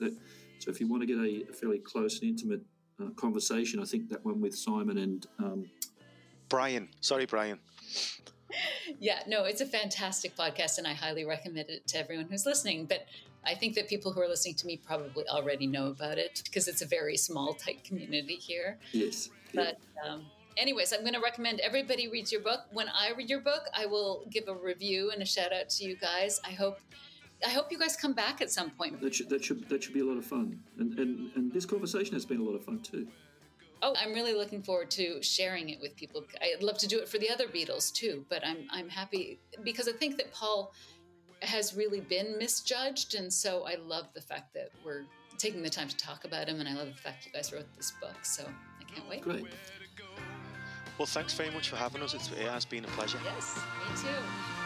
That, 0.00 0.16
so 0.60 0.70
if 0.70 0.80
you 0.80 0.88
want 0.88 1.02
to 1.02 1.06
get 1.06 1.18
a, 1.18 1.50
a 1.50 1.52
fairly 1.52 1.78
close 1.78 2.20
and 2.20 2.30
intimate 2.30 2.62
uh, 3.02 3.10
conversation, 3.16 3.80
I 3.80 3.84
think 3.84 4.08
that 4.08 4.24
one 4.24 4.40
with 4.40 4.56
Simon 4.56 4.96
and 4.96 5.26
um, 5.38 5.70
Brian. 6.48 6.88
Sorry, 7.02 7.26
Brian. 7.26 7.58
yeah, 8.98 9.20
no, 9.26 9.44
it's 9.44 9.60
a 9.60 9.66
fantastic 9.66 10.34
podcast, 10.36 10.78
and 10.78 10.86
I 10.86 10.94
highly 10.94 11.26
recommend 11.26 11.68
it 11.68 11.86
to 11.88 11.98
everyone 11.98 12.28
who's 12.30 12.46
listening. 12.46 12.86
But 12.86 13.06
I 13.44 13.54
think 13.54 13.74
that 13.76 13.88
people 13.88 14.12
who 14.12 14.20
are 14.20 14.28
listening 14.28 14.54
to 14.56 14.66
me 14.66 14.76
probably 14.76 15.26
already 15.28 15.66
know 15.66 15.86
about 15.86 16.18
it 16.18 16.42
because 16.44 16.68
it's 16.68 16.82
a 16.82 16.86
very 16.86 17.16
small, 17.16 17.54
tight 17.54 17.84
community 17.84 18.34
here. 18.34 18.78
Yes. 18.92 19.30
But, 19.54 19.78
um, 20.06 20.26
anyways, 20.56 20.92
I'm 20.92 21.00
going 21.00 21.14
to 21.14 21.20
recommend 21.20 21.60
everybody 21.60 22.08
reads 22.08 22.30
your 22.30 22.42
book. 22.42 22.60
When 22.72 22.88
I 22.88 23.12
read 23.16 23.30
your 23.30 23.40
book, 23.40 23.62
I 23.74 23.86
will 23.86 24.24
give 24.30 24.48
a 24.48 24.54
review 24.54 25.10
and 25.12 25.22
a 25.22 25.26
shout 25.26 25.52
out 25.52 25.70
to 25.70 25.84
you 25.84 25.96
guys. 25.96 26.40
I 26.44 26.50
hope. 26.50 26.78
I 27.46 27.50
hope 27.50 27.70
you 27.70 27.78
guys 27.78 27.94
come 27.94 28.14
back 28.14 28.40
at 28.42 28.50
some 28.50 28.70
point. 28.70 29.00
That 29.00 29.14
should, 29.14 29.28
that 29.28 29.44
should, 29.44 29.68
that 29.68 29.84
should 29.84 29.94
be 29.94 30.00
a 30.00 30.04
lot 30.04 30.18
of 30.18 30.26
fun. 30.26 30.58
And, 30.80 30.98
and, 30.98 31.30
and 31.36 31.52
this 31.52 31.64
conversation 31.64 32.14
has 32.14 32.26
been 32.26 32.40
a 32.40 32.42
lot 32.42 32.56
of 32.56 32.64
fun 32.64 32.80
too. 32.80 33.06
Oh, 33.80 33.94
I'm 33.96 34.12
really 34.12 34.34
looking 34.34 34.60
forward 34.60 34.90
to 34.92 35.22
sharing 35.22 35.68
it 35.68 35.80
with 35.80 35.94
people. 35.94 36.24
I'd 36.42 36.64
love 36.64 36.78
to 36.78 36.88
do 36.88 36.98
it 36.98 37.08
for 37.08 37.18
the 37.18 37.30
other 37.30 37.46
Beatles 37.46 37.92
too, 37.92 38.24
but 38.28 38.44
I'm 38.44 38.66
I'm 38.70 38.88
happy 38.88 39.38
because 39.62 39.86
I 39.86 39.92
think 39.92 40.16
that 40.16 40.32
Paul 40.32 40.72
has 41.42 41.74
really 41.74 42.00
been 42.00 42.36
misjudged. 42.38 43.14
And 43.14 43.32
so 43.32 43.64
I 43.66 43.76
love 43.76 44.06
the 44.14 44.20
fact 44.20 44.54
that 44.54 44.70
we're 44.84 45.04
taking 45.36 45.62
the 45.62 45.70
time 45.70 45.88
to 45.88 45.96
talk 45.96 46.24
about 46.24 46.48
him. 46.48 46.60
And 46.60 46.68
I 46.68 46.74
love 46.74 46.88
the 46.88 46.94
fact 46.94 47.26
you 47.26 47.32
guys 47.32 47.52
wrote 47.52 47.66
this 47.76 47.92
book. 48.00 48.24
So 48.24 48.44
I 48.80 48.84
can't 48.84 49.08
wait. 49.08 49.22
Great. 49.22 49.46
Well, 50.98 51.06
thanks 51.06 51.32
very 51.34 51.50
much 51.50 51.68
for 51.68 51.76
having 51.76 52.02
us. 52.02 52.14
It's, 52.14 52.30
it 52.32 52.48
has 52.48 52.64
been 52.64 52.84
a 52.84 52.88
pleasure. 52.88 53.18
Yes, 53.24 53.56
me 53.56 54.02
too. 54.02 54.57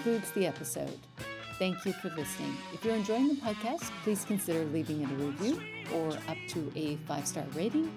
Concludes 0.00 0.30
the 0.30 0.46
episode. 0.46 0.98
Thank 1.58 1.84
you 1.84 1.92
for 1.92 2.08
listening. 2.10 2.56
If 2.72 2.84
you're 2.84 2.94
enjoying 2.94 3.28
the 3.28 3.34
podcast, 3.34 3.90
please 4.02 4.24
consider 4.24 4.64
leaving 4.66 5.02
it 5.02 5.10
a 5.10 5.14
review 5.14 5.60
or 5.94 6.08
up 6.08 6.38
to 6.48 6.72
a 6.74 6.96
five 7.06 7.26
star 7.26 7.44
rating. 7.54 7.92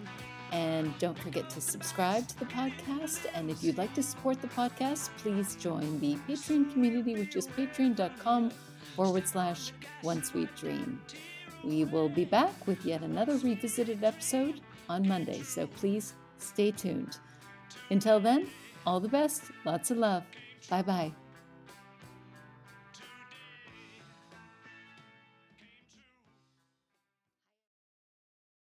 And 0.51 0.95
don't 0.99 1.17
forget 1.17 1.49
to 1.51 1.61
subscribe 1.61 2.27
to 2.27 2.39
the 2.39 2.45
podcast. 2.45 3.25
And 3.33 3.49
if 3.49 3.63
you'd 3.63 3.77
like 3.77 3.93
to 3.93 4.03
support 4.03 4.41
the 4.41 4.49
podcast, 4.49 5.11
please 5.17 5.55
join 5.55 5.99
the 6.01 6.15
Patreon 6.27 6.73
community, 6.73 7.15
which 7.15 7.37
is 7.37 7.47
patreon.com 7.47 8.51
forward 8.97 9.25
slash 9.25 9.71
one 10.01 10.23
sweet 10.23 10.53
dream. 10.57 11.01
We 11.63 11.85
will 11.85 12.09
be 12.09 12.25
back 12.25 12.67
with 12.67 12.85
yet 12.85 13.01
another 13.01 13.37
revisited 13.37 14.03
episode 14.03 14.59
on 14.89 15.07
Monday, 15.07 15.41
so 15.41 15.67
please 15.67 16.13
stay 16.37 16.71
tuned. 16.71 17.17
Until 17.89 18.19
then, 18.19 18.49
all 18.85 18.99
the 18.99 19.07
best, 19.07 19.43
lots 19.65 19.89
of 19.89 19.97
love. 19.97 20.23
Bye 20.69 20.81
bye. 20.81 21.22